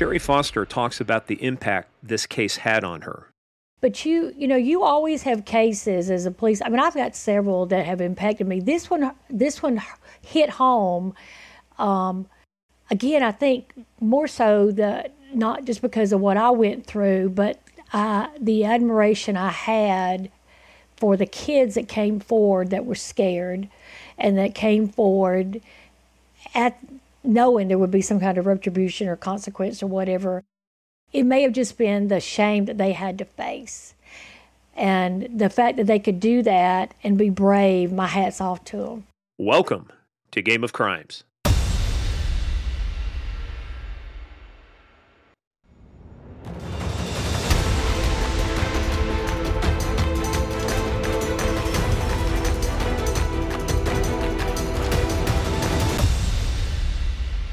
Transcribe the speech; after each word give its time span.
Sherri 0.00 0.18
Foster 0.18 0.64
talks 0.64 0.98
about 0.98 1.26
the 1.26 1.34
impact 1.44 1.90
this 2.02 2.24
case 2.24 2.56
had 2.56 2.84
on 2.84 3.02
her. 3.02 3.26
But 3.82 4.06
you, 4.06 4.32
you 4.34 4.48
know, 4.48 4.56
you 4.56 4.82
always 4.82 5.24
have 5.24 5.44
cases 5.44 6.10
as 6.10 6.24
a 6.24 6.30
police. 6.30 6.62
I 6.64 6.70
mean, 6.70 6.80
I've 6.80 6.94
got 6.94 7.14
several 7.14 7.66
that 7.66 7.84
have 7.84 8.00
impacted 8.00 8.48
me. 8.48 8.60
This 8.60 8.88
one, 8.88 9.12
this 9.28 9.62
one 9.62 9.82
hit 10.22 10.48
home. 10.48 11.12
Um, 11.76 12.30
again, 12.90 13.22
I 13.22 13.30
think 13.30 13.74
more 14.00 14.26
so 14.26 14.70
the 14.70 15.10
not 15.34 15.66
just 15.66 15.82
because 15.82 16.14
of 16.14 16.20
what 16.22 16.38
I 16.38 16.48
went 16.48 16.86
through, 16.86 17.28
but 17.28 17.60
uh, 17.92 18.28
the 18.40 18.64
admiration 18.64 19.36
I 19.36 19.50
had 19.50 20.30
for 20.96 21.14
the 21.14 21.26
kids 21.26 21.74
that 21.74 21.88
came 21.88 22.20
forward 22.20 22.70
that 22.70 22.86
were 22.86 22.94
scared 22.94 23.68
and 24.16 24.38
that 24.38 24.54
came 24.54 24.88
forward 24.88 25.60
at 26.54 26.78
knowing 27.30 27.68
there 27.68 27.78
would 27.78 27.90
be 27.90 28.02
some 28.02 28.20
kind 28.20 28.36
of 28.36 28.46
retribution 28.46 29.08
or 29.08 29.16
consequence 29.16 29.82
or 29.82 29.86
whatever. 29.86 30.42
It 31.12 31.22
may 31.22 31.42
have 31.42 31.52
just 31.52 31.78
been 31.78 32.08
the 32.08 32.20
shame 32.20 32.64
that 32.66 32.78
they 32.78 32.92
had 32.92 33.18
to 33.18 33.24
face. 33.24 33.94
And 34.76 35.28
the 35.38 35.50
fact 35.50 35.76
that 35.76 35.86
they 35.86 35.98
could 35.98 36.20
do 36.20 36.42
that 36.42 36.94
and 37.02 37.16
be 37.16 37.30
brave, 37.30 37.92
my 37.92 38.06
hat's 38.06 38.40
off 38.40 38.64
to 38.66 38.76
them. 38.76 39.06
Welcome 39.38 39.90
to 40.32 40.42
Game 40.42 40.64
of 40.64 40.72
Crimes. 40.72 41.24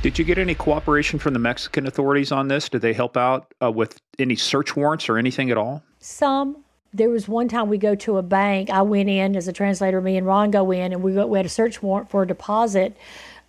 Did 0.07 0.19
you 0.19 0.23
get 0.23 0.37
any 0.37 0.55
cooperation 0.55 1.19
from 1.19 1.33
the 1.33 1.39
Mexican 1.39 1.85
authorities 1.85 2.31
on 2.31 2.47
this? 2.47 2.69
Did 2.69 2.79
they 2.79 2.93
help 2.93 3.17
out 3.17 3.53
uh, 3.61 3.69
with 3.69 3.99
any 4.17 4.37
search 4.37 4.73
warrants 4.73 5.09
or 5.09 5.17
anything 5.17 5.51
at 5.51 5.57
all? 5.57 5.83
Some. 5.99 6.63
There 6.93 7.09
was 7.09 7.27
one 7.27 7.49
time 7.49 7.67
we 7.67 7.77
go 7.77 7.93
to 7.93 8.15
a 8.15 8.21
bank. 8.21 8.69
I 8.69 8.83
went 8.83 9.09
in 9.09 9.35
as 9.35 9.49
a 9.49 9.51
translator. 9.51 9.99
Me 9.99 10.15
and 10.15 10.25
Ron 10.25 10.49
go 10.49 10.71
in, 10.71 10.93
and 10.93 11.03
we 11.03 11.13
got, 11.13 11.27
we 11.27 11.37
had 11.37 11.45
a 11.45 11.49
search 11.49 11.83
warrant 11.83 12.09
for 12.09 12.23
a 12.23 12.27
deposit, 12.27 12.95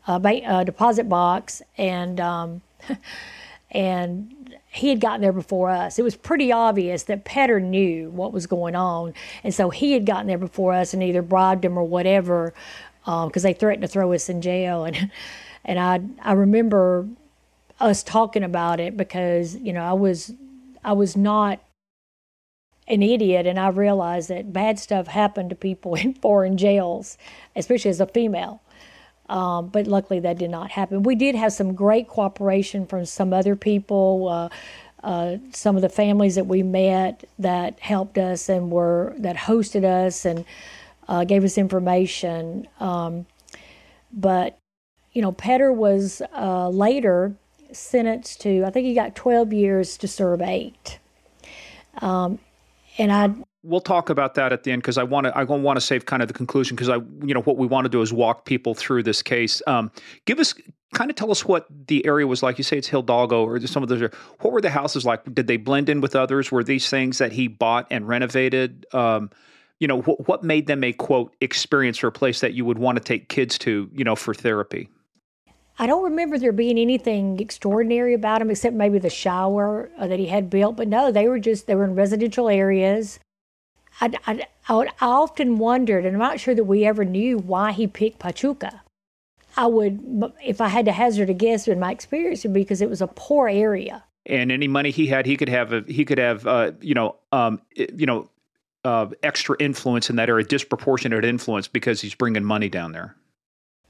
deposit 0.04 1.08
box, 1.08 1.62
and 1.76 2.18
um, 2.18 2.62
and 3.70 4.56
he 4.66 4.88
had 4.88 5.00
gotten 5.00 5.20
there 5.20 5.32
before 5.32 5.70
us. 5.70 5.96
It 5.96 6.02
was 6.02 6.16
pretty 6.16 6.50
obvious 6.50 7.04
that 7.04 7.24
Poetter 7.24 7.60
knew 7.60 8.10
what 8.10 8.32
was 8.32 8.48
going 8.48 8.74
on, 8.74 9.14
and 9.44 9.54
so 9.54 9.70
he 9.70 9.92
had 9.92 10.04
gotten 10.04 10.26
there 10.26 10.38
before 10.38 10.72
us 10.72 10.92
and 10.92 11.04
either 11.04 11.22
bribed 11.22 11.64
him 11.64 11.78
or 11.78 11.84
whatever, 11.84 12.52
because 13.04 13.22
um, 13.24 13.42
they 13.42 13.52
threatened 13.52 13.82
to 13.82 13.88
throw 13.88 14.12
us 14.12 14.28
in 14.28 14.42
jail 14.42 14.84
and. 14.84 15.12
and 15.64 15.78
I 15.78 16.00
I 16.22 16.32
remember 16.32 17.08
us 17.80 18.02
talking 18.02 18.42
about 18.42 18.80
it 18.80 18.96
because 18.96 19.56
you 19.56 19.72
know 19.72 19.82
I 19.82 19.92
was 19.92 20.32
I 20.84 20.92
was 20.92 21.16
not 21.16 21.60
an 22.86 23.02
idiot 23.02 23.46
and 23.46 23.58
I 23.58 23.68
realized 23.68 24.30
that 24.30 24.52
bad 24.52 24.78
stuff 24.78 25.06
happened 25.06 25.50
to 25.50 25.56
people 25.56 25.94
in 25.96 26.14
foreign 26.14 26.56
jails, 26.56 27.18
especially 27.54 27.90
as 27.90 28.00
a 28.00 28.06
female. 28.06 28.62
Um, 29.28 29.68
but 29.68 29.86
luckily 29.86 30.20
that 30.20 30.38
did 30.38 30.50
not 30.50 30.70
happen. 30.70 31.02
We 31.02 31.14
did 31.14 31.34
have 31.34 31.52
some 31.52 31.74
great 31.74 32.08
cooperation 32.08 32.86
from 32.86 33.04
some 33.04 33.34
other 33.34 33.56
people. 33.56 34.28
Uh, 34.28 34.48
uh, 35.04 35.36
some 35.52 35.76
of 35.76 35.82
the 35.82 35.88
families 35.88 36.34
that 36.34 36.46
we 36.46 36.62
met 36.62 37.24
that 37.38 37.78
helped 37.78 38.18
us 38.18 38.48
and 38.48 38.70
were 38.70 39.14
that 39.18 39.36
hosted 39.36 39.84
us 39.84 40.24
and 40.24 40.44
uh, 41.06 41.24
gave 41.24 41.44
us 41.44 41.56
information. 41.56 42.66
Um, 42.80 43.26
but 44.12 44.58
you 45.12 45.22
know, 45.22 45.32
Poetter 45.32 45.72
was 45.72 46.22
uh, 46.36 46.68
later 46.68 47.34
sentenced 47.72 48.40
to, 48.42 48.64
I 48.64 48.70
think 48.70 48.86
he 48.86 48.94
got 48.94 49.14
12 49.14 49.52
years 49.52 49.96
to 49.98 50.08
serve 50.08 50.40
eight. 50.42 50.98
Um, 52.00 52.38
and 52.98 53.12
I. 53.12 53.30
We'll 53.62 53.80
talk 53.80 54.08
about 54.08 54.34
that 54.34 54.52
at 54.52 54.64
the 54.64 54.72
end 54.72 54.82
because 54.82 54.98
I 54.98 55.02
want 55.02 55.26
to. 55.26 55.36
I 55.36 55.42
want 55.42 55.76
to 55.76 55.80
save 55.80 56.06
kind 56.06 56.22
of 56.22 56.28
the 56.28 56.34
conclusion 56.34 56.76
because 56.76 56.88
I, 56.88 56.96
you 57.24 57.34
know, 57.34 57.42
what 57.42 57.56
we 57.56 57.66
want 57.66 57.84
to 57.84 57.88
do 57.88 58.00
is 58.02 58.12
walk 58.12 58.44
people 58.44 58.74
through 58.74 59.02
this 59.02 59.20
case. 59.20 59.60
Um, 59.66 59.90
give 60.26 60.38
us, 60.38 60.54
kind 60.94 61.10
of 61.10 61.16
tell 61.16 61.30
us 61.30 61.44
what 61.44 61.66
the 61.88 62.06
area 62.06 62.26
was 62.26 62.42
like. 62.42 62.58
You 62.58 62.64
say 62.64 62.78
it's 62.78 62.88
Hidalgo 62.88 63.44
or 63.44 63.60
some 63.66 63.82
of 63.82 63.88
those. 63.88 64.10
What 64.40 64.52
were 64.52 64.60
the 64.60 64.70
houses 64.70 65.04
like? 65.04 65.22
Did 65.34 65.48
they 65.48 65.56
blend 65.56 65.88
in 65.88 66.00
with 66.00 66.14
others? 66.14 66.52
Were 66.52 66.64
these 66.64 66.88
things 66.88 67.18
that 67.18 67.32
he 67.32 67.48
bought 67.48 67.86
and 67.90 68.06
renovated? 68.06 68.86
Um, 68.92 69.30
you 69.80 69.88
know, 69.88 70.02
wh- 70.02 70.28
what 70.28 70.42
made 70.44 70.66
them 70.66 70.82
a 70.84 70.92
quote 70.92 71.34
experience 71.40 72.02
or 72.02 72.08
a 72.08 72.12
place 72.12 72.40
that 72.40 72.54
you 72.54 72.64
would 72.64 72.78
want 72.78 72.96
to 72.96 73.04
take 73.04 73.28
kids 73.28 73.58
to, 73.58 73.90
you 73.92 74.04
know, 74.04 74.16
for 74.16 74.34
therapy? 74.34 74.88
I 75.78 75.86
don't 75.86 76.04
remember 76.04 76.38
there 76.38 76.52
being 76.52 76.78
anything 76.78 77.38
extraordinary 77.38 78.12
about 78.12 78.40
them 78.40 78.50
except 78.50 78.74
maybe 78.74 78.98
the 78.98 79.10
shower 79.10 79.90
uh, 79.96 80.08
that 80.08 80.18
he 80.18 80.26
had 80.26 80.50
built. 80.50 80.76
But 80.76 80.88
no, 80.88 81.12
they 81.12 81.28
were 81.28 81.38
just, 81.38 81.66
they 81.66 81.74
were 81.76 81.84
in 81.84 81.94
residential 81.94 82.48
areas. 82.48 83.20
I, 84.00 84.12
I, 84.26 84.46
I, 84.68 84.88
often 85.00 85.58
wondered, 85.58 86.04
and 86.04 86.14
I'm 86.14 86.20
not 86.20 86.40
sure 86.40 86.54
that 86.54 86.64
we 86.64 86.84
ever 86.84 87.04
knew 87.04 87.38
why 87.38 87.72
he 87.72 87.86
picked 87.86 88.18
Pachuca. 88.18 88.82
I 89.56 89.66
would, 89.66 90.32
if 90.44 90.60
I 90.60 90.68
had 90.68 90.84
to 90.86 90.92
hazard 90.92 91.30
a 91.30 91.34
guess 91.34 91.66
in 91.66 91.80
my 91.80 91.90
experience, 91.90 92.44
would 92.44 92.52
be 92.52 92.60
because 92.60 92.80
it 92.80 92.90
was 92.90 93.00
a 93.00 93.08
poor 93.08 93.48
area. 93.48 94.04
And 94.26 94.52
any 94.52 94.68
money 94.68 94.90
he 94.90 95.06
had, 95.06 95.26
he 95.26 95.36
could 95.36 95.48
have, 95.48 95.72
a, 95.72 95.84
he 95.86 96.04
could 96.04 96.18
have, 96.18 96.46
uh, 96.46 96.72
you 96.80 96.94
know, 96.94 97.16
um, 97.32 97.60
you 97.74 98.06
know, 98.06 98.28
uh, 98.84 99.06
extra 99.22 99.56
influence 99.58 100.10
in 100.10 100.16
that 100.16 100.28
area, 100.28 100.44
disproportionate 100.44 101.24
influence 101.24 101.66
because 101.66 102.00
he's 102.00 102.14
bringing 102.14 102.44
money 102.44 102.68
down 102.68 102.92
there. 102.92 103.16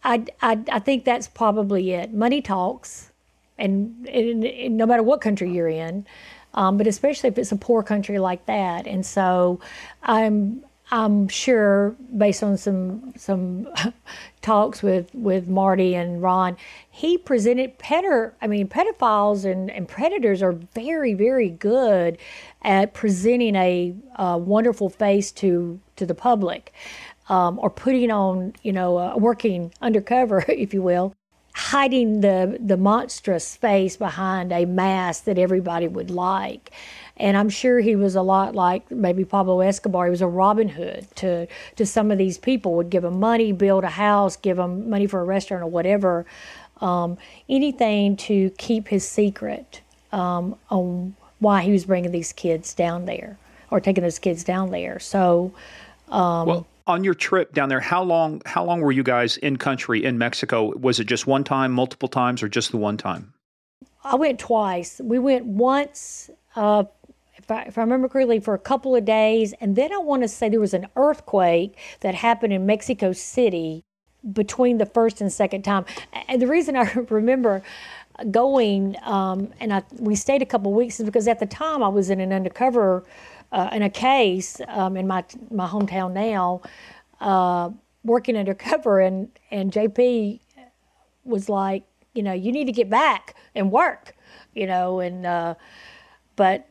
I, 0.05 0.25
I, 0.41 0.59
I 0.71 0.79
think 0.79 1.05
that's 1.05 1.29
probably 1.29 1.93
it. 1.93 2.13
Money 2.15 2.41
talks, 2.41 3.11
and, 3.59 4.09
and, 4.09 4.45
and 4.45 4.77
no 4.77 4.87
matter 4.87 5.03
what 5.03 5.21
country 5.21 5.51
you're 5.51 5.69
in, 5.69 6.07
um, 6.55 6.77
but 6.79 6.87
especially 6.87 7.29
if 7.29 7.39
it's 7.39 7.53
a 7.53 7.57
poor 7.57 7.83
country 7.83 8.19
like 8.19 8.47
that. 8.47 8.87
And 8.87 9.05
so 9.05 9.61
I'm 10.03 10.65
I'm 10.91 11.29
sure 11.29 11.95
based 12.17 12.43
on 12.43 12.57
some 12.57 13.13
some 13.17 13.69
talks 14.41 14.83
with 14.83 15.15
with 15.15 15.47
Marty 15.47 15.95
and 15.95 16.23
Ron, 16.23 16.57
he 16.91 17.19
presented 17.19 17.79
Poetter. 17.79 18.35
I 18.41 18.47
mean, 18.47 18.69
pedophiles 18.69 19.45
and, 19.45 19.71
and 19.71 19.87
predators 19.87 20.43
are 20.43 20.53
very 20.53 21.13
very 21.13 21.51
good 21.51 22.17
at 22.63 22.95
presenting 22.95 23.55
a, 23.55 23.95
a 24.17 24.39
wonderful 24.39 24.89
face 24.89 25.31
to 25.33 25.79
to 25.97 26.07
the 26.07 26.15
public 26.15 26.73
um, 27.29 27.59
or 27.61 27.71
putting 27.71 28.11
on, 28.11 28.55
you 28.63 28.73
know, 28.73 28.97
uh, 28.99 29.17
working 29.17 29.73
undercover, 29.81 30.45
if 30.49 30.73
you 30.73 30.83
will, 30.83 31.15
hiding 31.55 32.21
the 32.21 32.57
the 32.61 32.77
monstrous 32.77 33.57
face 33.57 33.97
behind 33.97 34.53
a 34.53 34.65
mask 34.65 35.25
that 35.25 35.39
everybody 35.39 35.89
would 35.89 36.11
like. 36.11 36.71
And 37.17 37.37
I'm 37.37 37.49
sure 37.49 37.81
he 37.81 37.97
was 37.97 38.15
a 38.15 38.23
lot 38.23 38.55
like 38.55 38.89
maybe 38.93 39.25
Pablo 39.25 39.61
Escobar. 39.61 40.07
He 40.07 40.11
was 40.11 40.23
a 40.23 40.29
Robin 40.29 40.69
Hood 40.69 41.09
to 41.17 41.49
to 41.77 41.85
some 41.85 42.11
of 42.11 42.19
these 42.19 42.39
people. 42.39 42.75
Would 42.75 42.91
give 42.91 43.03
them 43.03 43.19
money, 43.19 43.53
build 43.53 43.85
a 43.85 43.89
house, 43.89 44.37
give 44.37 44.57
them 44.57 44.89
money 44.89 45.07
for 45.07 45.21
a 45.21 45.25
restaurant 45.25 45.65
or 45.65 45.67
whatever, 45.67 46.27
um, 46.81 47.19
anything 47.49 48.17
to 48.17 48.51
keep 48.51 48.89
his 48.89 49.07
secret 49.07 49.81
um, 50.13 50.57
on 50.71 51.17
why 51.41 51.63
he 51.63 51.73
was 51.73 51.85
bringing 51.87 52.13
these 52.13 52.33
kids 52.33 52.73
down 52.73 53.05
there 53.07 53.37
or 53.71 53.81
taking 53.81 54.03
those 54.03 54.19
kids 54.19 54.45
down 54.45 54.71
there. 54.71 54.99
So. 54.99 55.53
Um, 56.11 56.47
well, 56.47 56.67
on 56.89 57.05
your 57.05 57.15
trip 57.15 57.53
down 57.53 57.69
there, 57.69 57.81
how 57.81 58.03
long 58.03 58.43
how 58.47 58.65
long 58.65 58.81
were 58.81 58.93
you 58.93 59.03
guys 59.03 59.37
in 59.37 59.57
country 59.57 60.05
in 60.05 60.19
Mexico? 60.19 60.77
Was 60.77 60.99
it 60.99 61.05
just 61.05 61.27
one 61.27 61.45
time, 61.45 61.73
multiple 61.73 62.09
times, 62.09 62.43
or 62.43 62.49
just 62.49 62.71
the 62.71 62.79
one 62.79 62.97
time? 62.97 63.35
I 64.03 64.17
went 64.17 64.39
twice. 64.39 65.01
We 65.05 65.19
went 65.19 65.45
once, 65.45 66.31
uh, 66.57 66.85
if, 67.37 67.51
I, 67.51 67.63
if 67.63 67.77
I 67.77 67.83
remember 67.83 68.09
correctly, 68.09 68.41
for 68.41 68.55
a 68.55 68.59
couple 68.59 68.97
of 68.97 69.05
days, 69.05 69.53
and 69.61 69.77
then 69.77 69.93
I 69.93 69.99
want 69.99 70.23
to 70.23 70.29
say 70.29 70.49
there 70.49 70.61
was 70.61 70.75
an 70.75 70.89
earthquake 70.97 71.77
that 72.01 72.15
happened 72.15 72.53
in 72.53 72.65
Mexico 72.65 73.13
City 73.13 73.85
between 74.33 74.79
the 74.79 74.87
first 74.87 75.21
and 75.21 75.33
second 75.33 75.63
time. 75.63 75.85
And 76.29 76.41
the 76.41 76.47
reason 76.47 76.75
I 76.77 76.91
remember 77.11 77.63
going 78.31 78.97
um, 79.03 79.53
and 79.61 79.73
I, 79.73 79.83
we 79.99 80.15
stayed 80.17 80.43
a 80.43 80.47
couple 80.47 80.73
of 80.73 80.77
weeks 80.77 80.99
is 80.99 81.07
because 81.07 81.29
at 81.29 81.39
the 81.39 81.47
time 81.47 81.83
I 81.83 81.89
was 81.89 82.11
in 82.11 82.21
an 82.21 82.33
undercover 82.33 83.05
uh, 83.53 83.71
in 83.73 83.83
a 83.83 83.91
case 83.91 84.61
um, 84.69 84.97
in 84.97 85.07
my 85.07 85.25
my 85.51 85.67
hometown 85.67 86.13
now, 86.13 86.61
uh, 87.21 87.71
working 88.05 88.37
undercover, 88.37 89.01
and 89.01 89.29
and 89.51 89.73
JP 89.73 90.41
was 91.25 91.49
like, 91.49 91.85
you 92.15 92.23
know, 92.23 92.33
you 92.33 92.53
need 92.53 92.67
to 92.67 92.73
get 92.73 92.91
back 92.91 93.35
and 93.55 93.71
work, 93.71 94.15
you 94.55 94.67
know, 94.67 95.01
and 95.01 95.27
uh, 95.27 95.55
but 96.37 96.67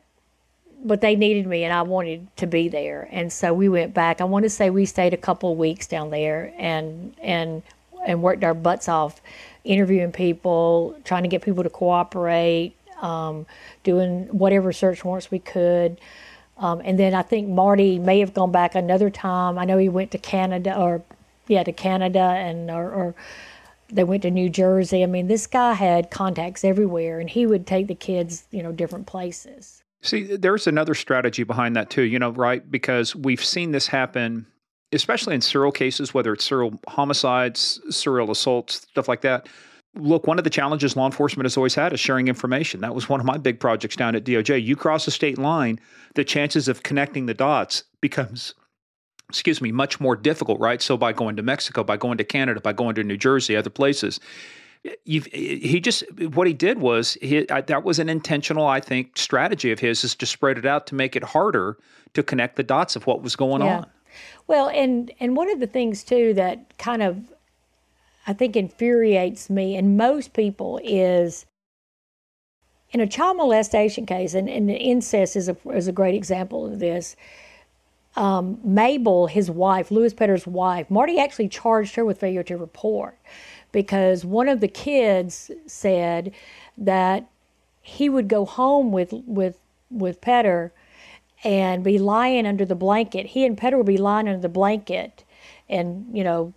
but 0.84 1.00
they 1.00 1.16
needed 1.16 1.46
me 1.46 1.64
and 1.64 1.72
I 1.72 1.82
wanted 1.82 2.28
to 2.36 2.46
be 2.46 2.68
there, 2.68 3.08
and 3.10 3.32
so 3.32 3.52
we 3.52 3.68
went 3.68 3.94
back. 3.94 4.20
I 4.20 4.24
want 4.24 4.44
to 4.44 4.50
say 4.50 4.70
we 4.70 4.86
stayed 4.86 5.14
a 5.14 5.18
couple 5.18 5.52
of 5.52 5.58
weeks 5.58 5.86
down 5.86 6.10
there 6.10 6.52
and 6.58 7.14
and 7.20 7.62
and 8.06 8.22
worked 8.22 8.44
our 8.44 8.54
butts 8.54 8.88
off, 8.88 9.20
interviewing 9.64 10.12
people, 10.12 10.96
trying 11.04 11.24
to 11.24 11.28
get 11.28 11.42
people 11.42 11.64
to 11.64 11.70
cooperate, 11.70 12.74
um, 13.02 13.46
doing 13.82 14.26
whatever 14.26 14.72
search 14.72 15.04
warrants 15.04 15.30
we 15.30 15.38
could. 15.40 16.00
Um, 16.58 16.82
and 16.84 16.98
then 16.98 17.14
I 17.14 17.22
think 17.22 17.48
Marty 17.48 17.98
may 17.98 18.20
have 18.20 18.34
gone 18.34 18.52
back 18.52 18.74
another 18.74 19.10
time. 19.10 19.58
I 19.58 19.64
know 19.64 19.78
he 19.78 19.88
went 19.88 20.10
to 20.10 20.18
Canada 20.18 20.76
or, 20.76 21.02
yeah, 21.46 21.62
to 21.62 21.72
Canada 21.72 22.18
and 22.18 22.70
or, 22.70 22.90
or 22.90 23.14
they 23.90 24.04
went 24.04 24.22
to 24.22 24.30
New 24.30 24.50
Jersey. 24.50 25.02
I 25.02 25.06
mean, 25.06 25.28
this 25.28 25.46
guy 25.46 25.74
had 25.74 26.10
contacts 26.10 26.64
everywhere, 26.64 27.20
and 27.20 27.30
he 27.30 27.46
would 27.46 27.66
take 27.66 27.86
the 27.86 27.94
kids, 27.94 28.44
you 28.50 28.62
know, 28.62 28.72
different 28.72 29.06
places. 29.06 29.82
See, 30.02 30.36
there's 30.36 30.66
another 30.66 30.94
strategy 30.94 31.42
behind 31.42 31.74
that 31.76 31.90
too, 31.90 32.02
you 32.02 32.18
know, 32.18 32.30
right? 32.30 32.68
Because 32.70 33.16
we've 33.16 33.42
seen 33.42 33.72
this 33.72 33.86
happen, 33.86 34.46
especially 34.92 35.34
in 35.34 35.40
serial 35.40 35.72
cases, 35.72 36.14
whether 36.14 36.32
it's 36.32 36.44
serial 36.44 36.78
homicides, 36.86 37.80
serial 37.90 38.30
assaults, 38.30 38.86
stuff 38.90 39.08
like 39.08 39.22
that. 39.22 39.48
Look, 39.94 40.26
one 40.26 40.38
of 40.38 40.44
the 40.44 40.50
challenges 40.50 40.96
law 40.96 41.06
enforcement 41.06 41.44
has 41.46 41.56
always 41.56 41.74
had 41.74 41.92
is 41.92 42.00
sharing 42.00 42.28
information. 42.28 42.80
That 42.80 42.94
was 42.94 43.08
one 43.08 43.20
of 43.20 43.26
my 43.26 43.38
big 43.38 43.58
projects 43.58 43.96
down 43.96 44.14
at 44.14 44.24
DOJ. 44.24 44.62
You 44.62 44.76
cross 44.76 45.06
a 45.06 45.10
state 45.10 45.38
line, 45.38 45.80
the 46.14 46.24
chances 46.24 46.68
of 46.68 46.82
connecting 46.82 47.26
the 47.26 47.34
dots 47.34 47.84
becomes 48.00 48.54
excuse 49.28 49.60
me, 49.60 49.70
much 49.70 50.00
more 50.00 50.16
difficult, 50.16 50.58
right? 50.58 50.80
So 50.80 50.96
by 50.96 51.12
going 51.12 51.36
to 51.36 51.42
Mexico, 51.42 51.84
by 51.84 51.98
going 51.98 52.16
to 52.16 52.24
Canada, 52.24 52.62
by 52.62 52.72
going 52.72 52.94
to 52.94 53.04
New 53.04 53.18
Jersey, 53.18 53.56
other 53.56 53.68
places, 53.68 54.20
You've, 55.04 55.26
he 55.26 55.80
just 55.80 56.04
what 56.32 56.46
he 56.46 56.54
did 56.54 56.78
was 56.78 57.14
he, 57.20 57.44
that 57.44 57.82
was 57.82 57.98
an 57.98 58.08
intentional, 58.08 58.66
I 58.66 58.80
think, 58.80 59.18
strategy 59.18 59.72
of 59.72 59.80
his 59.80 60.04
is 60.04 60.14
to 60.14 60.26
spread 60.26 60.56
it 60.56 60.64
out 60.64 60.86
to 60.86 60.94
make 60.94 61.16
it 61.16 61.24
harder 61.24 61.76
to 62.14 62.22
connect 62.22 62.56
the 62.56 62.62
dots 62.62 62.94
of 62.94 63.06
what 63.06 63.20
was 63.20 63.34
going 63.34 63.62
yeah. 63.62 63.78
on. 63.78 63.86
Well, 64.46 64.68
and 64.68 65.10
and 65.18 65.36
one 65.36 65.50
of 65.50 65.58
the 65.58 65.66
things 65.66 66.04
too 66.04 66.32
that 66.34 66.78
kind 66.78 67.02
of 67.02 67.32
I 68.28 68.34
think 68.34 68.56
infuriates 68.56 69.48
me 69.48 69.74
and 69.74 69.96
most 69.96 70.34
people 70.34 70.78
is 70.84 71.46
in 72.90 73.00
a 73.00 73.06
child 73.06 73.38
molestation 73.38 74.06
case, 74.06 74.34
and, 74.34 74.48
and 74.48 74.70
incest 74.70 75.34
is 75.34 75.48
a 75.48 75.56
is 75.70 75.88
a 75.88 75.92
great 75.92 76.14
example 76.14 76.66
of 76.66 76.78
this 76.78 77.16
um, 78.16 78.58
Mabel, 78.64 79.28
his 79.28 79.50
wife, 79.50 79.90
Louis 79.90 80.12
Poetter's 80.12 80.46
wife, 80.46 80.90
Marty 80.90 81.18
actually 81.18 81.48
charged 81.48 81.94
her 81.94 82.04
with 82.04 82.18
failure 82.18 82.42
to 82.42 82.56
report 82.56 83.16
because 83.72 84.24
one 84.24 84.48
of 84.48 84.60
the 84.60 84.68
kids 84.68 85.50
said 85.66 86.32
that 86.76 87.28
he 87.80 88.08
would 88.08 88.28
go 88.28 88.44
home 88.44 88.92
with 88.92 89.12
with 89.26 89.58
with 89.90 90.20
Poetter 90.20 90.72
and 91.44 91.84
be 91.84 91.98
lying 91.98 92.46
under 92.46 92.66
the 92.66 92.74
blanket. 92.74 93.26
He 93.26 93.46
and 93.46 93.56
Poetter 93.56 93.78
would 93.78 93.86
be 93.86 93.96
lying 93.96 94.28
under 94.28 94.40
the 94.40 94.48
blanket 94.48 95.24
and, 95.68 96.06
you 96.12 96.24
know, 96.24 96.52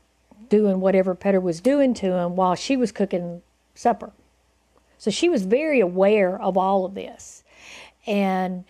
doing 0.52 0.82
whatever 0.82 1.16
Poetter 1.16 1.40
was 1.40 1.62
doing 1.62 1.96
to 1.96 2.14
him 2.14 2.36
while 2.36 2.54
she 2.54 2.78
was 2.78 2.92
cooking 2.92 3.42
supper. 3.74 4.12
So 5.00 5.10
she 5.10 5.30
was 5.30 5.46
very 5.46 5.80
aware 5.80 6.40
of 6.40 6.58
all 6.58 6.86
of 6.86 6.94
this. 6.94 7.44
And, 8.06 8.66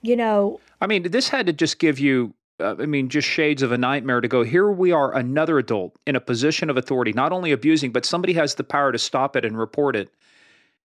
you 0.00 0.16
know, 0.16 0.60
I 0.80 0.86
mean, 0.86 1.02
this 1.02 1.28
had 1.28 1.46
to 1.46 1.52
just 1.52 1.80
give 1.80 1.98
you, 1.98 2.32
uh, 2.60 2.76
I 2.78 2.86
mean, 2.86 3.08
just 3.08 3.26
shades 3.26 3.60
of 3.60 3.72
a 3.72 3.76
nightmare 3.76 4.20
to 4.20 4.28
go, 4.28 4.44
here 4.44 4.70
we 4.70 4.92
are, 4.92 5.14
another 5.14 5.58
adult 5.58 5.96
in 6.06 6.14
a 6.14 6.20
position 6.20 6.70
of 6.70 6.76
authority, 6.76 7.12
not 7.12 7.32
only 7.32 7.50
abusing, 7.50 7.90
but 7.90 8.06
somebody 8.06 8.34
has 8.34 8.54
the 8.54 8.64
power 8.64 8.92
to 8.92 8.98
stop 8.98 9.34
it 9.34 9.44
and 9.44 9.58
report 9.58 9.96
it, 9.96 10.08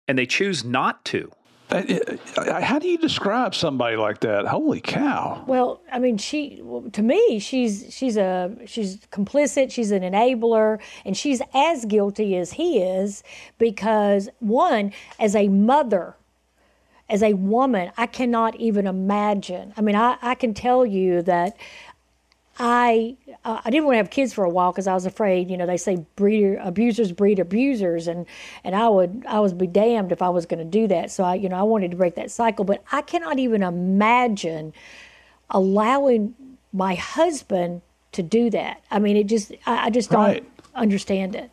and 0.08 0.18
they 0.18 0.26
choose 0.26 0.64
not 0.64 1.04
to. 1.06 1.32
How 1.72 2.80
do 2.80 2.88
you 2.88 2.98
describe 2.98 3.56
somebody 3.56 3.96
like 3.96 4.20
that? 4.22 4.46
Holy 4.46 4.82
cow! 4.82 5.44
Well, 5.48 5.82
I 5.92 6.00
mean, 6.00 6.18
she 6.18 6.62
to 6.92 7.02
me, 7.02 7.40
she's 7.40 7.86
she's 7.90 8.18
a 8.18 8.56
she's 8.66 8.98
complicit. 9.12 9.72
She's 9.72 9.92
an 9.92 10.04
enabler, 10.04 10.80
and 11.06 11.16
she's 11.16 11.42
as 11.54 11.86
guilty 11.86 12.36
as 12.36 12.54
he 12.54 12.82
is 12.82 13.24
because 13.58 14.28
one, 14.40 14.92
as 15.18 15.34
a 15.34 15.48
mother, 15.48 16.18
as 17.08 17.24
a 17.24 17.34
woman, 17.34 17.92
I 17.98 18.06
cannot 18.06 18.56
even 18.58 18.86
imagine. 18.86 19.74
I 19.78 19.82
mean, 19.82 19.96
I, 19.96 20.18
I 20.22 20.36
can 20.36 20.54
tell 20.54 20.86
you 20.86 21.22
that 21.22 21.56
I 22.60 23.16
uh, 23.46 23.62
I 23.64 23.70
didn't 23.70 23.86
want 23.86 23.94
to 23.96 23.98
have 23.98 24.10
kids 24.10 24.34
for 24.34 24.44
a 24.44 24.50
while 24.50 24.72
because 24.72 24.88
I 24.88 24.94
was 24.94 25.06
afraid. 25.06 25.50
You 25.50 25.58
know, 25.58 25.66
they 25.66 25.78
say 25.78 26.06
breeder 26.16 26.58
abusers 26.62 27.12
breed 27.12 27.40
abusers, 27.40 28.08
and 28.08 28.26
and 28.64 28.76
I 28.76 28.90
would 28.90 29.24
I 29.28 29.40
was 29.40 29.54
be 29.54 29.68
damned 29.68 30.12
if 30.12 30.22
I 30.22 30.30
was 30.30 30.46
going 30.46 30.60
to 30.60 30.66
do 30.66 30.88
that. 30.88 31.12
So 31.12 31.24
I 31.24 31.36
you 31.36 31.50
know 31.50 31.56
I 31.56 31.64
wanted 31.64 31.92
to 31.92 31.98
break 31.98 32.16
that 32.16 32.32
cycle, 32.32 32.66
but 32.66 32.84
I 32.92 33.02
cannot 33.02 33.40
even 33.40 33.64
imagine 33.64 34.74
allowing 35.50 36.36
my 36.74 36.96
husband 36.96 37.82
to 38.14 38.24
do 38.24 38.50
that. 38.50 38.82
I 38.92 39.00
mean, 39.00 39.18
it 39.18 39.28
just 39.28 39.54
I, 39.66 39.88
I 39.88 39.90
just 39.90 40.12
don't 40.12 40.46
understand 40.76 41.36
it. 41.36 41.50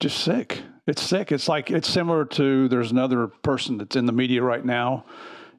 Just 0.00 0.20
sick. 0.20 0.62
It's 0.86 1.02
sick. 1.02 1.32
It's 1.32 1.48
like 1.48 1.70
it's 1.70 1.88
similar 1.88 2.24
to 2.26 2.68
there's 2.68 2.90
another 2.90 3.28
person 3.28 3.78
that's 3.78 3.96
in 3.96 4.06
the 4.06 4.12
media 4.12 4.42
right 4.42 4.64
now, 4.64 5.04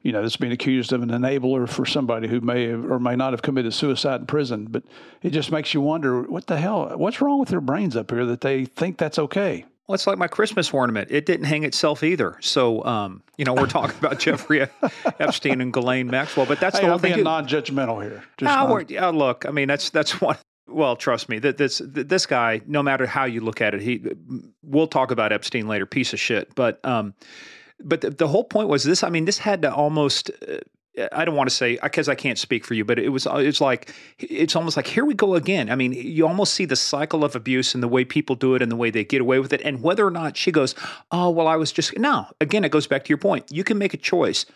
you 0.06 0.12
know, 0.12 0.22
that's 0.22 0.36
being 0.36 0.52
accused 0.52 0.92
of 0.92 1.02
an 1.02 1.10
enabler 1.10 1.68
for 1.68 1.84
somebody 1.84 2.28
who 2.28 2.40
may 2.40 2.68
have, 2.68 2.88
or 2.88 3.00
may 3.00 3.16
not 3.16 3.32
have 3.32 3.42
committed 3.42 3.74
suicide 3.74 4.20
in 4.20 4.26
prison. 4.26 4.68
But 4.70 4.84
it 5.20 5.30
just 5.30 5.50
makes 5.50 5.74
you 5.74 5.80
wonder 5.80 6.22
what 6.22 6.46
the 6.46 6.58
hell, 6.58 6.92
what's 6.96 7.20
wrong 7.20 7.40
with 7.40 7.48
their 7.48 7.60
brains 7.60 7.96
up 7.96 8.12
here 8.12 8.24
that 8.24 8.40
they 8.40 8.66
think 8.66 8.98
that's 8.98 9.18
okay. 9.18 9.64
Well, 9.88 9.94
it's 9.94 10.06
like 10.06 10.16
my 10.16 10.28
Christmas 10.28 10.72
ornament. 10.72 11.08
It 11.10 11.26
didn't 11.26 11.46
hang 11.46 11.64
itself 11.64 12.04
either. 12.04 12.36
So, 12.40 12.84
um, 12.84 13.24
you 13.36 13.44
know, 13.44 13.54
we're 13.54 13.66
talking 13.66 13.98
about 13.98 14.18
Jeffrey 14.20 14.68
Epstein 15.18 15.60
and 15.60 15.72
Ghislaine 15.72 16.06
Maxwell, 16.06 16.46
but 16.46 16.60
that's 16.60 16.76
hey, 16.76 16.82
the 16.82 16.86
whole 16.86 16.94
I'm 16.94 17.00
thing. 17.00 17.24
non-judgmental 17.24 18.00
here. 18.02 18.22
Just 18.36 18.56
no, 18.56 19.00
uh, 19.00 19.10
look, 19.10 19.44
I 19.44 19.50
mean, 19.50 19.66
that's 19.66 19.90
that's 19.90 20.20
one 20.20 20.36
well, 20.68 20.96
trust 20.96 21.28
me, 21.28 21.38
that 21.40 21.56
this 21.58 21.80
this 21.84 22.26
guy, 22.26 22.60
no 22.66 22.82
matter 22.82 23.06
how 23.06 23.24
you 23.24 23.40
look 23.40 23.60
at 23.60 23.74
it, 23.74 23.80
he 23.80 24.02
we'll 24.62 24.88
talk 24.88 25.10
about 25.10 25.32
Epstein 25.32 25.68
later, 25.68 25.86
piece 25.86 26.12
of 26.12 26.18
shit. 26.18 26.54
But 26.54 26.84
um, 26.84 27.14
but 27.82 28.00
the, 28.00 28.10
the 28.10 28.28
whole 28.28 28.44
point 28.44 28.68
was 28.68 28.84
this. 28.84 29.02
I 29.02 29.10
mean, 29.10 29.24
this 29.24 29.38
had 29.38 29.62
to 29.62 29.72
almost. 29.72 30.30
Uh, 30.46 30.58
I 31.12 31.26
don't 31.26 31.34
want 31.34 31.50
to 31.50 31.54
say 31.54 31.78
because 31.82 32.08
I 32.08 32.14
can't 32.14 32.38
speak 32.38 32.64
for 32.64 32.72
you, 32.72 32.82
but 32.82 32.98
it 32.98 33.10
was 33.10 33.26
it's 33.30 33.60
like 33.60 33.94
it's 34.18 34.56
almost 34.56 34.78
like 34.78 34.86
here 34.86 35.04
we 35.04 35.12
go 35.12 35.34
again. 35.34 35.68
I 35.68 35.74
mean, 35.74 35.92
you 35.92 36.26
almost 36.26 36.54
see 36.54 36.64
the 36.64 36.76
cycle 36.76 37.22
of 37.22 37.36
abuse 37.36 37.74
and 37.74 37.82
the 37.82 37.88
way 37.88 38.04
people 38.04 38.34
do 38.34 38.54
it 38.54 38.62
and 38.62 38.72
the 38.72 38.76
way 38.76 38.90
they 38.90 39.04
get 39.04 39.20
away 39.20 39.38
with 39.38 39.52
it, 39.52 39.60
and 39.62 39.82
whether 39.82 40.06
or 40.06 40.10
not 40.10 40.38
she 40.38 40.50
goes, 40.50 40.74
oh 41.10 41.28
well, 41.28 41.48
I 41.48 41.56
was 41.56 41.70
just 41.70 41.98
no. 41.98 42.26
Again, 42.40 42.64
it 42.64 42.70
goes 42.70 42.86
back 42.86 43.04
to 43.04 43.08
your 43.10 43.18
point. 43.18 43.44
You 43.50 43.62
can 43.62 43.76
make 43.76 43.92
a 43.92 43.98
choice. 43.98 44.46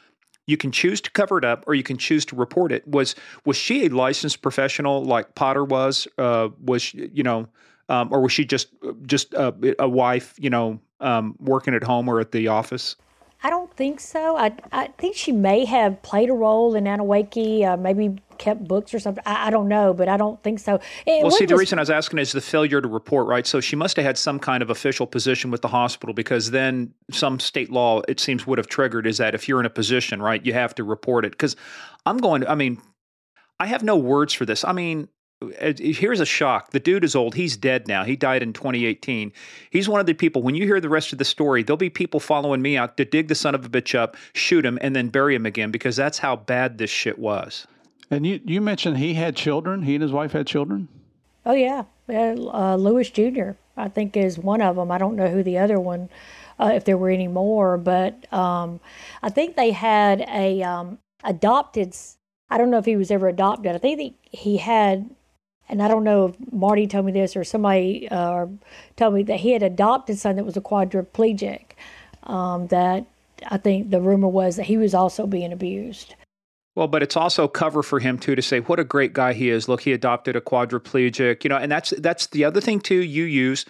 You 0.46 0.56
can 0.56 0.73
choose 0.73 1.00
to 1.02 1.11
cover 1.11 1.37
it 1.37 1.44
up, 1.44 1.64
or 1.66 1.75
you 1.75 1.82
can 1.82 1.99
choose 1.99 2.25
to 2.26 2.37
report 2.37 2.73
it. 2.73 2.88
Was 2.88 3.14
was 3.44 3.58
she 3.58 3.84
a 3.84 3.90
licensed 3.90 4.40
professional 4.40 5.05
like 5.05 5.34
Potter 5.34 5.64
was? 5.64 6.08
Uh, 6.16 6.49
was 6.64 6.82
she, 6.82 7.11
you 7.12 7.23
know, 7.23 7.49
um, 7.90 8.08
or 8.11 8.23
was 8.23 8.32
she 8.32 8.46
just 8.46 8.69
just 9.05 9.34
a, 9.34 9.55
a 9.78 9.88
wife? 9.88 10.34
You 10.38 10.49
know, 10.49 10.81
um, 11.00 11.37
working 11.38 11.75
at 11.75 11.84
home 11.84 12.08
or 12.08 12.19
at 12.19 12.32
the 12.32 12.49
office? 12.49 12.96
I 13.42 13.48
don't 13.48 13.75
think 13.75 14.00
so. 14.00 14.37
I, 14.37 14.52
I 14.70 14.88
think 14.98 15.16
she 15.16 15.32
may 15.32 15.64
have 15.64 16.02
played 16.02 16.28
a 16.28 16.34
role 16.34 16.75
in 16.75 16.84
Anneewakee, 16.84 17.64
uh, 17.66 17.76
maybe 17.76 18.16
kept 18.37 18.66
books 18.66 18.92
or 18.92 18.99
something. 18.99 19.23
I, 19.26 19.49
I, 19.49 19.50
don't 19.50 19.68
know, 19.68 19.94
but 19.94 20.09
I 20.09 20.16
don't 20.16 20.42
think 20.42 20.59
so. 20.59 20.80
It, 21.06 21.23
well, 21.23 21.30
see, 21.30 21.47
the 21.47 21.56
reason 21.56 21.78
I 21.78 21.82
was 21.82 21.90
asking 21.90 22.18
is 22.18 22.32
the 22.32 22.40
failure 22.40 22.80
to 22.80 22.88
report, 22.88 23.26
right? 23.26 23.47
So 23.47 23.61
she 23.61 23.76
must 23.76 23.97
have 23.97 24.04
had 24.04 24.18
some 24.18 24.38
kind 24.38 24.62
of 24.62 24.68
official 24.68 25.06
position 25.06 25.50
with 25.50 25.62
the 25.62 25.68
hospital 25.68 26.14
because 26.14 26.50
then 26.50 26.92
some 27.11 27.40
state 27.40 27.70
law, 27.70 28.02
it 28.09 28.20
seems, 28.20 28.47
would 28.47 28.59
have 28.59 28.66
triggered 28.66 29.06
is 29.06 29.18
that 29.18 29.35
if 29.35 29.49
you're 29.49 29.61
in 29.61 29.66
a 29.66 29.70
position, 29.70 30.20
right, 30.20 30.44
you 30.44 30.52
have 30.52 30.75
to 30.75 30.85
report 30.85 31.25
it. 31.25 31.32
Because 31.32 31.56
I'm 32.04 32.18
going, 32.18 32.47
I 32.47 32.54
mean, 32.54 32.80
I 33.59 33.66
have 33.66 33.82
no 33.82 33.97
words 33.97 34.35
for 34.35 34.44
this. 34.44 34.64
I 34.64 34.73
mean, 34.73 35.09
here's 35.59 36.20
a 36.20 36.26
shock. 36.26 36.70
The 36.70 36.80
dude 36.80 37.04
is 37.04 37.16
old. 37.16 37.35
He's 37.35 37.56
dead 37.56 37.88
now. 37.88 38.04
He 38.04 38.14
died 38.14 38.42
in 38.42 38.52
2018. 38.52 39.32
He's 39.70 39.88
one 39.88 40.00
of 40.00 40.06
the 40.06 40.12
people, 40.12 40.42
when 40.42 40.54
you 40.54 40.64
hear 40.64 40.80
the 40.80 40.88
rest 40.88 41.12
of 41.12 41.18
the 41.18 41.25
story, 41.25 41.62
there'll 41.62 41.78
be 41.78 41.90
people 41.90 42.20
following 42.20 42.61
me 42.61 42.76
out 42.76 42.97
to 42.99 43.04
dig 43.04 43.28
the 43.28 43.35
son 43.35 43.54
of 43.54 43.64
a 43.64 43.68
bitch 43.68 43.99
up, 43.99 44.16
shoot 44.35 44.64
him, 44.66 44.78
and 44.82 44.94
then 44.94 45.09
bury 45.09 45.35
him 45.35 45.47
again 45.47 45.70
because 45.70 45.97
that's 45.97 46.18
how 46.18 46.37
bad 46.37 46.78
this 46.78 46.90
shit 46.90 47.18
was. 47.18 47.66
And 48.11 48.26
you, 48.26 48.40
you 48.44 48.61
mentioned 48.61 48.99
he 48.99 49.14
had 49.14 49.37
children. 49.37 49.82
He 49.82 49.94
and 49.94 50.02
his 50.02 50.12
wife 50.12 50.32
had 50.32 50.47
children? 50.47 50.88
Oh, 51.47 51.54
yeah. 51.54 51.85
Uh, 52.09 52.76
Louis 52.76 53.09
Jr., 53.09 53.52
I 53.76 53.88
think, 53.88 54.16
is 54.16 54.38
one 54.38 54.61
of 54.61 54.76
them. 54.76 54.90
I 54.90 54.99
don't 54.99 55.16
know 55.16 55.28
who 55.28 55.42
the 55.42 55.59
other 55.59 55.80
one, 55.80 56.11
uh, 56.59 56.73
if 56.75 56.85
there 56.85 56.99
were 56.99 57.09
any 57.09 57.28
more, 57.28 57.78
but 57.78 58.30
um, 58.32 58.80
I 59.23 59.30
think 59.30 59.56
they 59.56 59.70
had 59.70 60.23
a 60.28 60.62
um, 60.62 60.99
adopted. 61.25 61.97
I 62.50 62.59
don't 62.59 62.70
know 62.70 62.78
if 62.78 62.85
he 62.85 62.97
was 62.97 63.11
ever 63.11 63.28
adopted. 63.28 63.75
I 63.75 63.78
think 63.78 64.16
he 64.25 64.59
had 64.59 65.09
and 65.70 65.82
I 65.82 65.88
don't 65.88 66.04
know 66.04 66.26
if 66.26 66.52
Marty 66.52 66.86
told 66.86 67.06
me 67.06 67.12
this 67.12 67.36
or 67.36 67.44
somebody 67.44 68.08
uh, 68.10 68.46
told 68.96 69.14
me 69.14 69.22
that 69.22 69.38
he 69.38 69.52
had 69.52 69.62
adopted 69.62 70.18
son 70.18 70.36
that 70.36 70.44
was 70.44 70.56
a 70.56 70.60
quadriplegic. 70.60 71.62
Um, 72.24 72.66
that 72.66 73.06
I 73.48 73.56
think 73.56 73.90
the 73.90 74.00
rumor 74.00 74.28
was 74.28 74.56
that 74.56 74.66
he 74.66 74.76
was 74.76 74.94
also 74.94 75.26
being 75.26 75.52
abused. 75.52 76.14
Well, 76.76 76.88
but 76.88 77.02
it's 77.02 77.16
also 77.16 77.48
cover 77.48 77.82
for 77.82 77.98
him 77.98 78.18
too 78.18 78.34
to 78.34 78.42
say 78.42 78.60
what 78.60 78.78
a 78.78 78.84
great 78.84 79.12
guy 79.12 79.32
he 79.32 79.48
is. 79.48 79.68
Look, 79.68 79.82
he 79.82 79.92
adopted 79.92 80.36
a 80.36 80.40
quadriplegic, 80.40 81.44
you 81.44 81.48
know, 81.48 81.56
and 81.56 81.70
that's 81.70 81.90
that's 81.98 82.26
the 82.28 82.44
other 82.44 82.60
thing 82.60 82.80
too. 82.80 83.02
You 83.02 83.24
use 83.24 83.64